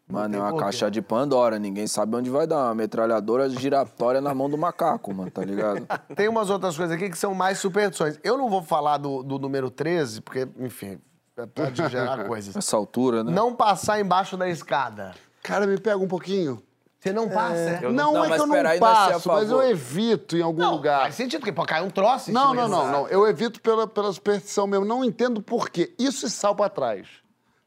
Mano, 0.08 0.38
é 0.38 0.39
uma 0.39 0.55
caixa 0.55 0.89
de 0.89 1.01
Pandora. 1.01 1.60
Ninguém 1.60 1.86
sabe 1.86 2.16
onde 2.16 2.30
vai 2.30 2.47
dar. 2.47 2.64
Uma 2.66 2.76
metralhadora 2.76 3.49
giratória 3.49 4.22
na 4.22 4.34
mão 4.34 4.49
do 4.49 4.58
macaco, 4.58 5.14
mano, 5.14 5.30
tá 5.30 5.43
ligado? 5.43 5.86
Tem 6.16 6.30
umas 6.30 6.49
outras 6.49 6.78
coisas 6.78 6.95
aqui 6.95 7.10
que 7.10 7.18
são 7.18 7.34
mais 7.34 7.60
superstições. 7.60 8.18
Eu 8.24 8.38
não 8.38 8.49
vou 8.49 8.64
falar 8.64 8.97
do, 8.97 9.22
do 9.22 9.38
número 9.38 9.70
13, 9.70 10.22
porque, 10.22 10.47
enfim, 10.60 10.97
pode 11.53 11.89
gerar 11.89 12.24
coisas. 12.26 12.55
Essa 12.55 12.78
altura, 12.78 13.22
né? 13.24 13.32
Não 13.34 13.53
passar 13.53 13.99
embaixo 13.99 14.38
da 14.38 14.47
escada. 14.47 15.14
Cara, 15.43 15.68
me 15.68 15.78
pega 15.78 15.97
um 15.97 16.08
pouquinho. 16.08 16.64
Você 16.99 17.14
não 17.14 17.30
passa? 17.30 17.80
Eu 17.82 17.91
Não, 17.93 18.14
Não, 18.14 18.26
é 18.26 18.28
que 18.28 18.34
eu 18.34 18.47
não 18.47 18.55
peraí, 18.55 18.80
nós 18.80 18.89
é 18.89 19.01
a 19.01 19.14
passo, 19.14 19.28
mas 19.30 19.51
eu 19.51 19.62
evito 19.62 20.36
em 20.36 20.41
algum 20.41 20.60
Não, 20.60 20.72
lugar. 20.72 21.01
faz 21.01 21.16
sentido, 21.16 21.41
porque 21.41 21.51
pode 21.53 21.68
cair 21.68 21.84
um 21.84 21.89
troço 21.89 22.32
Não, 22.32 22.53
não, 22.53 22.68
não, 22.68 22.91
não. 22.91 23.08
Eu 23.08 23.28
evito 23.28 23.62
pela, 23.62 23.86
pela 23.86 24.12
superstição 24.12 24.66
mesmo. 24.66 24.86
Não 24.86 25.03
entendo 25.05 25.41
por 25.41 25.70
quê. 25.70 25.93
Isso 25.99 26.26
e 26.26 26.30
sal 26.30 26.55
pra 26.55 26.70
trás. 26.70 27.08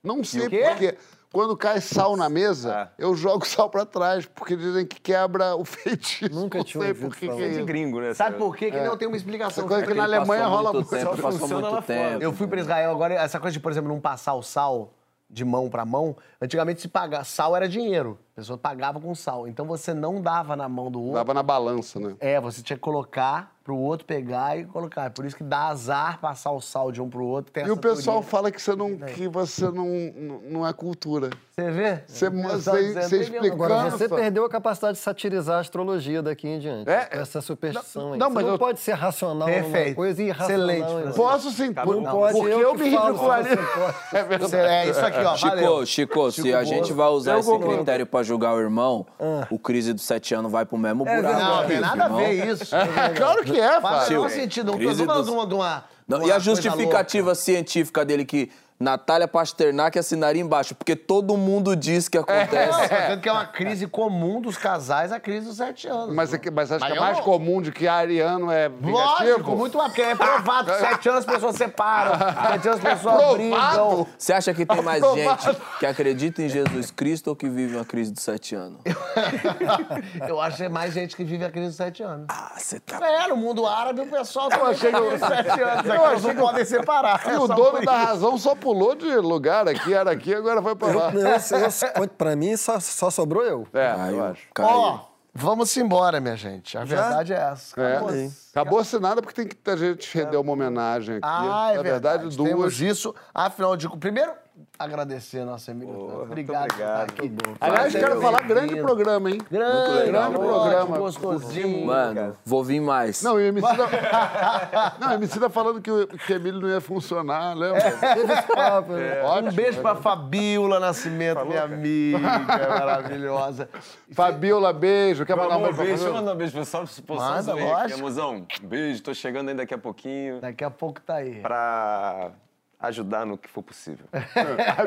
Não 0.02 0.24
sei 0.24 0.48
por 0.48 0.76
quê. 0.76 0.96
Quando 1.32 1.56
cai 1.56 1.80
sal 1.80 2.16
na 2.16 2.28
mesa, 2.28 2.74
Ah. 2.74 2.88
eu 2.98 3.14
jogo 3.14 3.46
sal 3.46 3.70
pra 3.70 3.86
trás, 3.86 4.26
porque 4.26 4.56
dizem 4.56 4.84
que 4.84 5.00
quebra 5.00 5.54
o 5.54 5.64
feitiço. 5.64 6.34
Nunca 6.34 6.64
tinha 6.64 6.80
sei 6.82 6.90
ouvido 6.90 7.08
por 7.08 7.16
que, 7.16 7.26
falar. 7.26 7.38
que 7.38 7.44
é 7.44 7.48
de 7.50 7.62
gringo, 7.62 8.00
né? 8.00 8.14
Sabe 8.14 8.36
por 8.36 8.56
quê? 8.56 8.70
Que 8.70 8.80
não 8.80 8.96
tem 8.96 9.06
uma 9.06 9.16
explicação. 9.16 9.62
Essa 9.64 9.68
coisa 9.68 9.84
que 9.84 9.92
Ele 9.92 9.98
na 9.98 10.04
Alemanha 10.04 10.46
rola 10.46 10.72
muito 10.72 10.90
tempo, 10.90 11.04
Só 11.16 11.30
funciona 11.30 11.54
muito 11.54 11.64
lá 11.74 11.82
fora. 11.82 11.82
tempo. 12.10 12.22
Eu 12.22 12.32
fui 12.32 12.46
pra 12.48 12.58
Israel 12.60 12.90
agora, 12.90 13.14
essa 13.14 13.38
coisa 13.38 13.52
de, 13.52 13.60
por 13.60 13.70
exemplo, 13.70 13.88
não 13.88 14.00
passar 14.00 14.34
o 14.34 14.42
sal 14.42 14.92
de 15.32 15.44
mão 15.44 15.70
pra 15.70 15.84
mão, 15.84 16.16
antigamente 16.42 16.80
se 16.80 16.88
pagava, 16.88 17.22
sal 17.22 17.54
era 17.54 17.68
dinheiro. 17.68 18.18
A 18.32 18.36
pessoa 18.40 18.58
pagava 18.58 18.98
com 19.00 19.14
sal. 19.14 19.46
Então 19.46 19.64
você 19.64 19.94
não 19.94 20.20
dava 20.20 20.56
na 20.56 20.68
mão 20.68 20.90
do 20.90 20.98
outro. 21.00 21.14
Dava 21.14 21.32
na 21.32 21.44
balança, 21.44 22.00
né? 22.00 22.16
É, 22.18 22.40
você 22.40 22.60
tinha 22.60 22.76
que 22.76 22.80
colocar 22.82 23.54
pro 23.62 23.76
outro 23.76 24.06
pegar 24.06 24.56
e 24.58 24.64
colocar. 24.64 25.04
É 25.06 25.10
por 25.10 25.24
isso 25.24 25.36
que 25.36 25.44
dá 25.44 25.68
azar 25.68 26.18
passar 26.20 26.50
o 26.50 26.60
sal 26.60 26.90
de 26.90 27.00
um 27.00 27.08
pro 27.08 27.24
outro. 27.24 27.52
Tem 27.52 27.66
E 27.66 27.70
o 27.70 27.76
pessoal 27.76 28.16
teoria. 28.16 28.30
fala 28.30 28.50
que 28.50 28.60
você 28.60 28.74
não, 28.74 28.96
que 28.96 29.28
você 29.28 29.64
não, 29.66 29.86
não- 30.16 30.40
não 30.50 30.66
é 30.66 30.72
cultura. 30.72 31.30
Você 31.54 31.70
vê? 31.70 32.02
Você, 32.06 32.30
você, 32.30 32.92
você. 32.94 33.38
Agora, 33.52 33.90
você 33.90 34.08
perdeu 34.08 34.44
a 34.44 34.48
capacidade 34.48 34.94
de 34.96 35.02
satirizar 35.04 35.58
a 35.58 35.60
astrologia 35.60 36.22
daqui 36.22 36.48
em 36.48 36.58
diante. 36.58 36.88
É, 36.90 37.04
com 37.04 37.18
essa 37.18 37.40
superstição 37.42 38.12
aí. 38.14 38.18
não, 38.18 38.28
Você 38.28 38.34
mas 38.34 38.44
não 38.46 38.52
eu- 38.54 38.58
pode 38.58 38.80
ser 38.80 38.92
racional 38.92 39.46
Perfeito. 39.46 39.86
numa 39.88 39.94
coisa 39.94 40.22
e 40.22 40.26
irracional 40.28 40.70
Excelente. 40.70 41.14
Posso 41.16 41.50
sim, 41.50 41.72
por, 41.72 41.96
Não 42.00 42.10
pode, 42.10 42.32
porque 42.38 42.52
eu 42.52 42.60
eu, 42.60 42.74
que 42.74 42.82
me 42.82 42.88
ridicularia. 42.88 43.58
É 44.12 44.22
verdade. 44.24 44.56
É 44.56 44.86
isso 44.90 45.00
aqui, 45.00 45.18
ó. 45.18 45.36
Chico, 45.36 45.48
valeu. 45.50 45.86
Chico, 45.86 46.30
se 46.32 46.42
Chico 46.42 46.56
a 46.56 46.64
gente 46.64 46.92
vai 46.92 47.08
usar 47.08 47.32
Eu 47.34 47.38
esse 47.40 47.48
concordo. 47.50 47.76
critério 47.76 48.06
pra 48.06 48.22
julgar 48.22 48.54
o 48.54 48.60
irmão, 48.60 49.06
Ah. 49.20 49.46
o 49.50 49.58
crise 49.58 49.92
dos 49.92 50.02
sete 50.02 50.34
anos 50.34 50.50
vai 50.50 50.64
pro 50.64 50.78
mesmo 50.78 51.06
É 51.06 51.16
buraco. 51.16 51.38
Não, 51.38 51.66
tem 51.66 51.80
nada 51.80 52.04
a 52.04 52.08
ver 52.08 52.46
isso. 52.46 52.74
Claro 53.16 53.44
que 53.44 53.49
é, 53.58 53.80
Faz 53.80 53.94
o 53.94 53.98
Fábio. 54.00 54.16
menor 54.16 54.30
sentido. 54.30 54.72
Não 54.72 54.78
Crise 54.78 55.04
falando 55.04 55.24
de 55.24 55.30
uma... 55.30 55.46
de 55.46 55.54
uma- 55.54 55.84
Não, 56.06 56.26
e 56.26 56.32
a 56.32 56.38
justificativa 56.38 57.34
científica 57.34 58.04
dele 58.04 58.24
que 58.24 58.50
Natália 58.80 59.28
Pasternak 59.28 59.98
assinaria 59.98 60.40
embaixo, 60.40 60.74
porque 60.74 60.96
todo 60.96 61.36
mundo 61.36 61.76
diz 61.76 62.08
que 62.08 62.16
acontece. 62.16 62.48
tô 62.88 62.96
dizendo 62.96 63.20
que 63.20 63.28
é 63.28 63.32
uma 63.32 63.44
crise 63.44 63.86
comum 63.86 64.40
dos 64.40 64.56
casais, 64.56 65.12
a 65.12 65.20
crise 65.20 65.46
dos 65.48 65.58
sete 65.58 65.86
anos. 65.86 66.14
Mas, 66.14 66.32
é 66.32 66.38
que- 66.38 66.50
mas 66.50 66.72
acho 66.72 66.80
Mas 66.80 66.90
que 66.90 66.96
é 66.96 66.98
eu 66.98 67.04
mais 67.04 67.16
não- 67.18 67.24
comum 67.24 67.60
de 67.60 67.70
que 67.72 67.86
ariano 67.86 68.50
é 68.50 68.70
vingativo? 68.70 68.92
Lógico, 69.28 69.50
muito 69.54 69.76
mais, 69.76 69.90
porque 69.92 70.00
é 70.00 70.14
provado. 70.14 70.72
Sete 70.78 71.08
anos 71.10 71.26
as 71.26 71.34
pessoas 71.34 71.56
separam, 71.56 72.12
sete 72.18 72.68
anos 72.68 72.80
as 72.86 72.94
pessoas 72.94 73.16
Provado? 73.16 73.34
brigam. 73.34 74.06
Você 74.16 74.32
acha 74.32 74.54
que 74.54 74.64
tem 74.64 74.80
mais 74.82 75.02
Aprovado. 75.02 75.42
gente 75.42 75.60
que 75.78 75.84
acredita 75.84 76.42
em 76.42 76.48
Jesus 76.48 76.90
Cristo 76.90 77.28
ou 77.28 77.36
que 77.36 77.50
vive 77.50 77.76
uma 77.76 77.84
crise 77.84 78.10
dos 78.12 78.22
sete 78.22 78.54
anos? 78.54 78.80
Eu 80.26 80.40
acho 80.40 80.56
que 80.56 80.64
é 80.64 80.68
mais 80.70 80.94
gente 80.94 81.14
que 81.16 81.24
vive 81.24 81.44
a 81.44 81.50
crise 81.50 81.66
dos 81.68 81.76
sete 81.76 82.02
anos. 82.02 82.26
Ah, 82.30 82.52
você 82.56 82.80
tá. 82.80 82.98
É, 83.06 83.26
no 83.28 83.36
mundo 83.36 83.66
árabe 83.66 84.00
o 84.00 84.06
pessoal 84.06 84.48
também 84.48 84.68
achei 84.68 84.90
tem 84.90 85.00
que- 85.02 85.06
crise 85.08 85.20
dos 85.20 85.28
sete 85.28 85.60
anos. 85.60 85.84
Eu 85.86 86.04
achei 86.06 86.32
não 86.34 86.42
podem 86.46 86.64
separar. 86.64 87.20
E 87.26 87.30
é 87.30 87.38
o 87.38 87.46
dono 87.46 87.70
por 87.72 87.84
da 87.84 87.96
razão 88.04 88.38
só 88.38 88.54
pulou 88.70 88.94
de 88.94 89.16
lugar 89.16 89.68
aqui, 89.68 89.92
era 89.92 90.12
aqui, 90.12 90.32
agora 90.32 90.62
foi 90.62 90.76
pra 90.76 90.88
lá. 90.88 91.12
Eu, 91.12 91.20
eu, 91.20 92.02
eu, 92.02 92.08
pra 92.08 92.36
mim, 92.36 92.56
só, 92.56 92.78
só 92.78 93.10
sobrou 93.10 93.42
eu. 93.42 93.66
É, 93.72 93.94
eu 94.10 94.24
acho. 94.24 94.46
Ó, 94.60 95.00
vamos 95.34 95.76
embora, 95.76 96.20
minha 96.20 96.36
gente. 96.36 96.78
A 96.78 96.84
verdade 96.84 97.32
é 97.32 97.36
essa. 97.36 97.80
É. 97.80 97.96
Acabou. 97.96 98.30
Acabou 98.52 98.78
assinada 98.78 99.20
porque 99.22 99.44
tem 99.44 99.48
que 99.48 99.70
a 99.70 99.76
gente 99.76 100.16
render 100.16 100.36
uma 100.36 100.52
homenagem 100.52 101.16
aqui. 101.16 101.26
Ah, 101.26 101.70
é 101.72 101.76
Na 101.76 101.82
verdade, 101.82 102.18
verdade. 102.22 102.36
duas. 102.36 102.48
Temos 102.48 102.80
isso. 102.80 103.14
Afinal 103.34 103.76
de 103.76 103.88
Primeiro, 103.98 104.32
agradecer 104.78 105.44
nosso 105.44 105.70
amigo. 105.70 105.92
Porra, 105.92 106.22
obrigado, 106.22 106.60
muito 106.60 106.74
por 106.74 106.80
estar 106.80 107.02
obrigado. 107.02 107.50
aqui. 107.50 107.56
Aliás, 107.60 107.92
quero 107.94 108.20
falar 108.20 108.42
grande 108.42 108.80
programa, 108.80 109.30
hein? 109.30 109.38
Grande, 109.50 110.10
grande 110.10 110.36
ótimo, 110.36 110.38
programa. 110.38 110.98
gostosinho. 110.98 111.86
Mano, 111.86 112.36
vou 112.44 112.64
vir 112.64 112.80
mais. 112.80 113.22
Não, 113.22 113.40
e 113.40 113.44
o 113.44 113.46
Emicida... 113.46 113.86
não, 114.98 115.10
o 115.10 115.12
Emicida 115.14 115.50
falando 115.50 115.80
que 115.80 115.90
o 115.90 116.06
que 116.06 116.32
Emílio 116.32 116.60
não 116.60 116.68
ia 116.68 116.80
funcionar, 116.80 117.54
lembra? 117.54 117.78
Esse 117.88 118.42
papo, 118.54 118.92
né? 118.92 119.22
Ótimo. 119.22 119.50
Um 119.50 119.54
beijo 119.54 119.80
pra 119.80 119.94
Fabiola 119.96 120.80
Nascimento, 120.80 121.44
minha 121.44 121.62
amiga 121.62 122.18
maravilhosa. 122.18 123.68
Fabiola, 124.12 124.72
beijo. 124.72 125.24
Quer 125.24 125.36
mandar 125.36 125.56
um 125.56 125.62
beijo. 125.62 125.82
Deixa 125.82 126.04
eu 126.04 126.14
mandar 126.14 126.32
um 126.32 126.36
beijo 126.36 126.52
pro 126.52 126.60
pessoal. 126.60 126.84
Posso 127.06 127.20
Manda, 127.20 127.52
aqui, 127.52 127.62
lógico. 127.62 127.98
Amozão, 128.00 128.46
beijo. 128.62 129.02
Tô 129.02 129.14
chegando 129.14 129.48
aí 129.48 129.54
daqui 129.54 129.74
a 129.74 129.78
pouquinho 129.78 130.40
Daqui 130.40 130.64
a 130.64 130.70
pouco 130.70 131.00
tá 131.00 131.16
aí. 131.16 131.40
pra 131.40 132.32
ajudar 132.80 133.26
no 133.26 133.36
que 133.36 133.48
for 133.48 133.62
possível. 133.62 134.06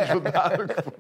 Ajudar 0.01 0.57
no 0.57 0.67
que 0.67 0.81
for. 0.81 0.93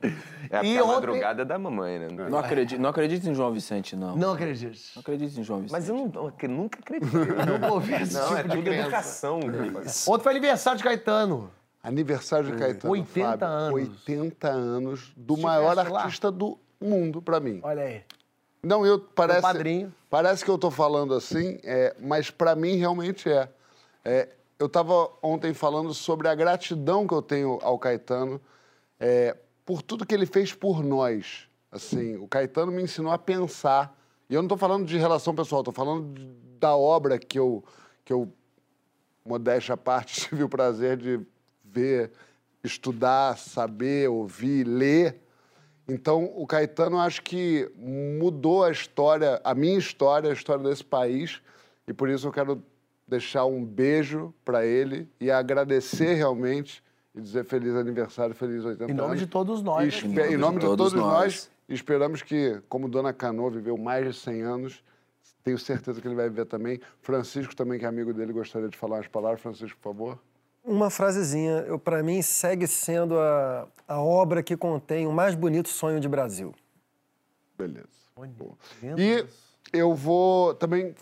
É 0.49 0.57
a, 0.57 0.63
E 0.63 0.77
a 0.77 0.83
ontem- 0.83 0.93
madrugada 0.93 1.41
é 1.41 1.45
da 1.45 1.57
mamãe, 1.57 1.99
né? 1.99 2.07
Não 2.29 2.37
acredito, 2.37 2.79
não 2.79 2.89
acredito 2.89 3.27
em 3.27 3.33
João 3.33 3.51
Vicente, 3.51 3.95
não. 3.95 4.15
Não 4.15 4.33
acredito. 4.33 4.77
Não 4.95 4.99
acredito 5.01 5.39
em 5.39 5.43
João 5.43 5.59
Vicente. 5.61 5.71
Mas 5.73 5.89
eu, 5.89 5.95
não, 5.95 6.33
eu 6.41 6.49
nunca 6.49 6.79
acreditei. 6.79 7.19
Nunca 7.19 7.73
ouvi 7.73 7.93
esse 7.95 8.13
Não, 8.13 8.23
tipo 8.27 8.37
é 8.39 8.43
de 8.43 8.49
tudo 8.57 8.69
educação. 8.73 9.39
Ontem 10.07 10.23
foi 10.23 10.31
aniversário 10.31 10.77
de 10.77 10.83
Caetano. 10.83 11.51
Aniversário 11.81 12.45
de 12.51 12.57
Caetano. 12.57 12.91
80 12.93 13.29
Fábio, 13.39 13.47
anos. 13.47 13.73
80 13.73 14.47
anos 14.47 15.13
do 15.17 15.35
maior 15.37 15.75
lá? 15.89 16.01
artista 16.03 16.31
do 16.31 16.57
mundo, 16.79 17.21
pra 17.21 17.39
mim. 17.39 17.59
Olha 17.63 17.81
aí. 17.83 18.01
Não, 18.61 18.85
eu 18.85 18.97
parece. 18.99 19.41
padrinho. 19.41 19.93
Parece 20.09 20.45
que 20.45 20.49
eu 20.51 20.57
tô 20.57 20.71
falando 20.71 21.13
assim, 21.13 21.59
é, 21.63 21.93
mas 21.99 22.29
pra 22.29 22.55
mim 22.55 22.75
realmente 22.77 23.29
é. 23.29 23.49
É, 24.05 24.29
eu 24.59 24.69
tava 24.69 25.09
ontem 25.21 25.53
falando 25.53 25.93
sobre 25.93 26.27
a 26.27 26.35
gratidão 26.35 27.07
que 27.07 27.13
eu 27.13 27.21
tenho 27.21 27.59
ao 27.61 27.77
Caetano 27.77 28.39
é, 28.99 29.35
por 29.65 29.81
tudo 29.81 30.05
que 30.05 30.13
ele 30.13 30.25
fez 30.25 30.53
por 30.53 30.83
nós. 30.83 31.47
Assim, 31.71 32.15
o 32.17 32.27
Caetano 32.27 32.71
me 32.71 32.83
ensinou 32.83 33.11
a 33.11 33.17
pensar. 33.17 33.97
E 34.29 34.33
eu 34.33 34.41
não 34.41 34.47
tô 34.47 34.57
falando 34.57 34.85
de 34.85 34.97
relação 34.97 35.33
pessoal, 35.33 35.63
tô 35.63 35.71
falando 35.71 36.13
da 36.59 36.75
obra 36.75 37.17
que 37.17 37.37
eu, 37.37 37.63
que 38.05 38.13
eu 38.13 38.31
modéstia 39.25 39.73
à 39.73 39.77
parte, 39.77 40.21
tive 40.29 40.43
o 40.43 40.49
prazer 40.49 40.97
de 40.97 41.19
ver, 41.63 42.11
estudar, 42.63 43.37
saber, 43.37 44.09
ouvir, 44.09 44.65
ler. 44.65 45.19
Então, 45.87 46.31
o 46.35 46.47
Caetano, 46.47 46.97
acho 46.99 47.21
que 47.21 47.69
mudou 47.75 48.63
a 48.63 48.71
história, 48.71 49.41
a 49.43 49.53
minha 49.53 49.77
história, 49.77 50.29
a 50.29 50.33
história 50.33 50.63
desse 50.63 50.83
país, 50.83 51.41
e 51.87 51.93
por 51.93 52.07
isso 52.07 52.27
eu 52.27 52.31
quero 52.31 52.63
deixar 53.13 53.45
um 53.45 53.63
beijo 53.63 54.33
para 54.43 54.65
ele 54.65 55.07
e 55.19 55.29
agradecer 55.29 56.13
realmente 56.15 56.83
e 57.13 57.21
dizer 57.21 57.45
feliz 57.45 57.75
aniversário, 57.75 58.33
feliz 58.33 58.65
80 58.65 58.91
Em 58.91 58.95
nome 58.95 59.09
anos. 59.09 59.19
de 59.19 59.27
todos 59.27 59.61
nós. 59.61 59.81
E 60.01 60.07
né? 60.07 60.21
espe- 60.23 60.33
em 60.33 60.37
nome 60.37 60.57
de 60.59 60.65
todos, 60.65 60.93
nós. 60.93 61.03
nós. 61.13 61.51
esperamos 61.69 62.23
que, 62.23 62.59
como 62.67 62.89
Dona 62.89 63.13
Canoa 63.13 63.51
viveu 63.51 63.77
mais 63.77 64.03
de 64.07 64.13
100 64.19 64.41
anos, 64.41 64.83
tenho 65.43 65.59
certeza 65.59 66.01
que 66.01 66.07
ele 66.07 66.15
vai 66.15 66.27
viver 66.27 66.45
também. 66.45 66.79
Francisco 67.01 67.55
também, 67.55 67.77
que 67.77 67.85
é 67.85 67.87
amigo 67.87 68.11
dele, 68.13 68.33
gostaria 68.33 68.67
de 68.67 68.75
falar 68.77 68.95
umas 68.97 69.07
palavras. 69.07 69.41
Francisco, 69.41 69.77
por 69.79 69.93
favor. 69.93 70.19
Uma 70.63 70.89
frasezinha, 70.89 71.65
eu 71.67 71.77
para 71.77 72.01
mim 72.01 72.21
segue 72.23 72.65
sendo 72.65 73.19
a, 73.19 73.67
a 73.87 74.01
obra 74.01 74.41
que 74.41 74.57
contém 74.57 75.05
o 75.05 75.11
mais 75.11 75.35
bonito 75.35 75.69
sonho 75.69 75.99
de 75.99 76.07
Brasil. 76.07 76.51
Beleza. 77.57 77.87
Boa. 78.37 78.57
E 78.97 79.25
eu 79.71 79.93
vou 79.93 80.55
também 80.55 80.95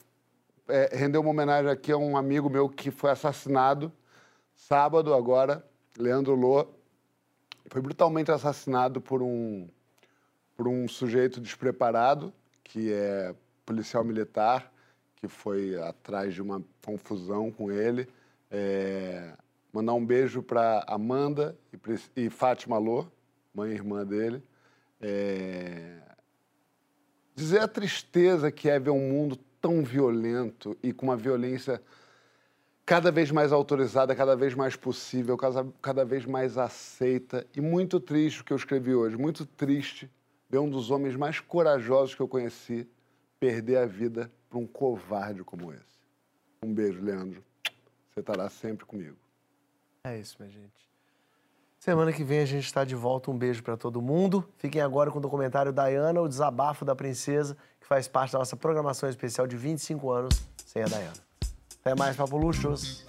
é, 0.71 0.89
render 0.95 1.17
uma 1.17 1.29
homenagem 1.29 1.69
aqui 1.69 1.91
a 1.91 1.97
um 1.97 2.15
amigo 2.15 2.49
meu 2.49 2.69
que 2.69 2.89
foi 2.89 3.11
assassinado 3.11 3.91
sábado 4.55 5.13
agora, 5.13 5.65
Leandro 5.97 6.33
Lô. 6.35 6.67
Foi 7.67 7.81
brutalmente 7.81 8.31
assassinado 8.31 9.01
por 9.01 9.21
um, 9.21 9.67
por 10.55 10.67
um 10.67 10.87
sujeito 10.87 11.41
despreparado, 11.41 12.33
que 12.63 12.91
é 12.91 13.35
policial 13.65 14.03
militar, 14.03 14.71
que 15.15 15.27
foi 15.27 15.77
atrás 15.81 16.33
de 16.33 16.41
uma 16.41 16.63
confusão 16.85 17.51
com 17.51 17.71
ele. 17.71 18.07
É, 18.49 19.33
mandar 19.71 19.93
um 19.93 20.05
beijo 20.05 20.41
para 20.41 20.83
Amanda 20.87 21.57
e, 22.15 22.25
e 22.25 22.29
Fátima 22.29 22.77
Lô, 22.77 23.05
mãe 23.53 23.71
e 23.71 23.73
irmã 23.73 24.05
dele. 24.05 24.43
É, 24.99 25.99
dizer 27.35 27.59
a 27.59 27.67
tristeza 27.67 28.51
que 28.51 28.69
é 28.69 28.79
ver 28.79 28.91
um 28.91 29.09
mundo 29.09 29.37
tão 29.61 29.83
violento 29.83 30.75
e 30.81 30.91
com 30.91 31.05
uma 31.05 31.15
violência 31.15 31.81
cada 32.85 33.11
vez 33.11 33.31
mais 33.31 33.51
autorizada, 33.51 34.15
cada 34.15 34.35
vez 34.35 34.53
mais 34.53 34.75
possível, 34.75 35.37
cada, 35.37 35.65
cada 35.81 36.03
vez 36.03 36.25
mais 36.25 36.57
aceita. 36.57 37.45
E 37.55 37.61
muito 37.61 37.99
triste 37.99 38.41
o 38.41 38.43
que 38.43 38.51
eu 38.51 38.57
escrevi 38.57 38.93
hoje, 38.93 39.15
muito 39.15 39.45
triste 39.45 40.09
ver 40.49 40.57
um 40.57 40.69
dos 40.69 40.91
homens 40.91 41.15
mais 41.15 41.39
corajosos 41.39 42.13
que 42.13 42.21
eu 42.21 42.27
conheci 42.27 42.87
perder 43.39 43.77
a 43.77 43.85
vida 43.85 44.31
para 44.49 44.59
um 44.59 44.67
covarde 44.67 45.43
como 45.43 45.71
esse. 45.71 46.01
Um 46.61 46.73
beijo, 46.73 47.01
Leandro. 47.01 47.43
Você 48.11 48.19
estará 48.19 48.49
sempre 48.49 48.85
comigo. 48.85 49.15
É 50.03 50.19
isso, 50.19 50.35
minha 50.39 50.51
gente. 50.51 50.91
Semana 51.79 52.11
que 52.13 52.23
vem 52.23 52.39
a 52.39 52.45
gente 52.45 52.65
está 52.65 52.83
de 52.83 52.93
volta. 52.93 53.31
Um 53.31 53.37
beijo 53.37 53.63
para 53.63 53.77
todo 53.77 54.01
mundo. 54.01 54.47
Fiquem 54.57 54.81
agora 54.81 55.09
com 55.09 55.17
o 55.17 55.21
documentário 55.21 55.71
Diana, 55.71 56.21
o 56.21 56.27
desabafo 56.27 56.85
da 56.85 56.95
princesa, 56.95 57.57
faz 57.91 58.07
parte 58.07 58.31
da 58.31 58.39
nossa 58.39 58.55
programação 58.55 59.09
especial 59.09 59.45
de 59.45 59.57
25 59.57 60.11
anos 60.11 60.41
sem 60.65 60.81
a 60.81 60.85
Diana. 60.85 61.11
Até 61.81 61.93
mais, 61.93 62.15
Papo 62.15 62.37
Luxos. 62.37 63.03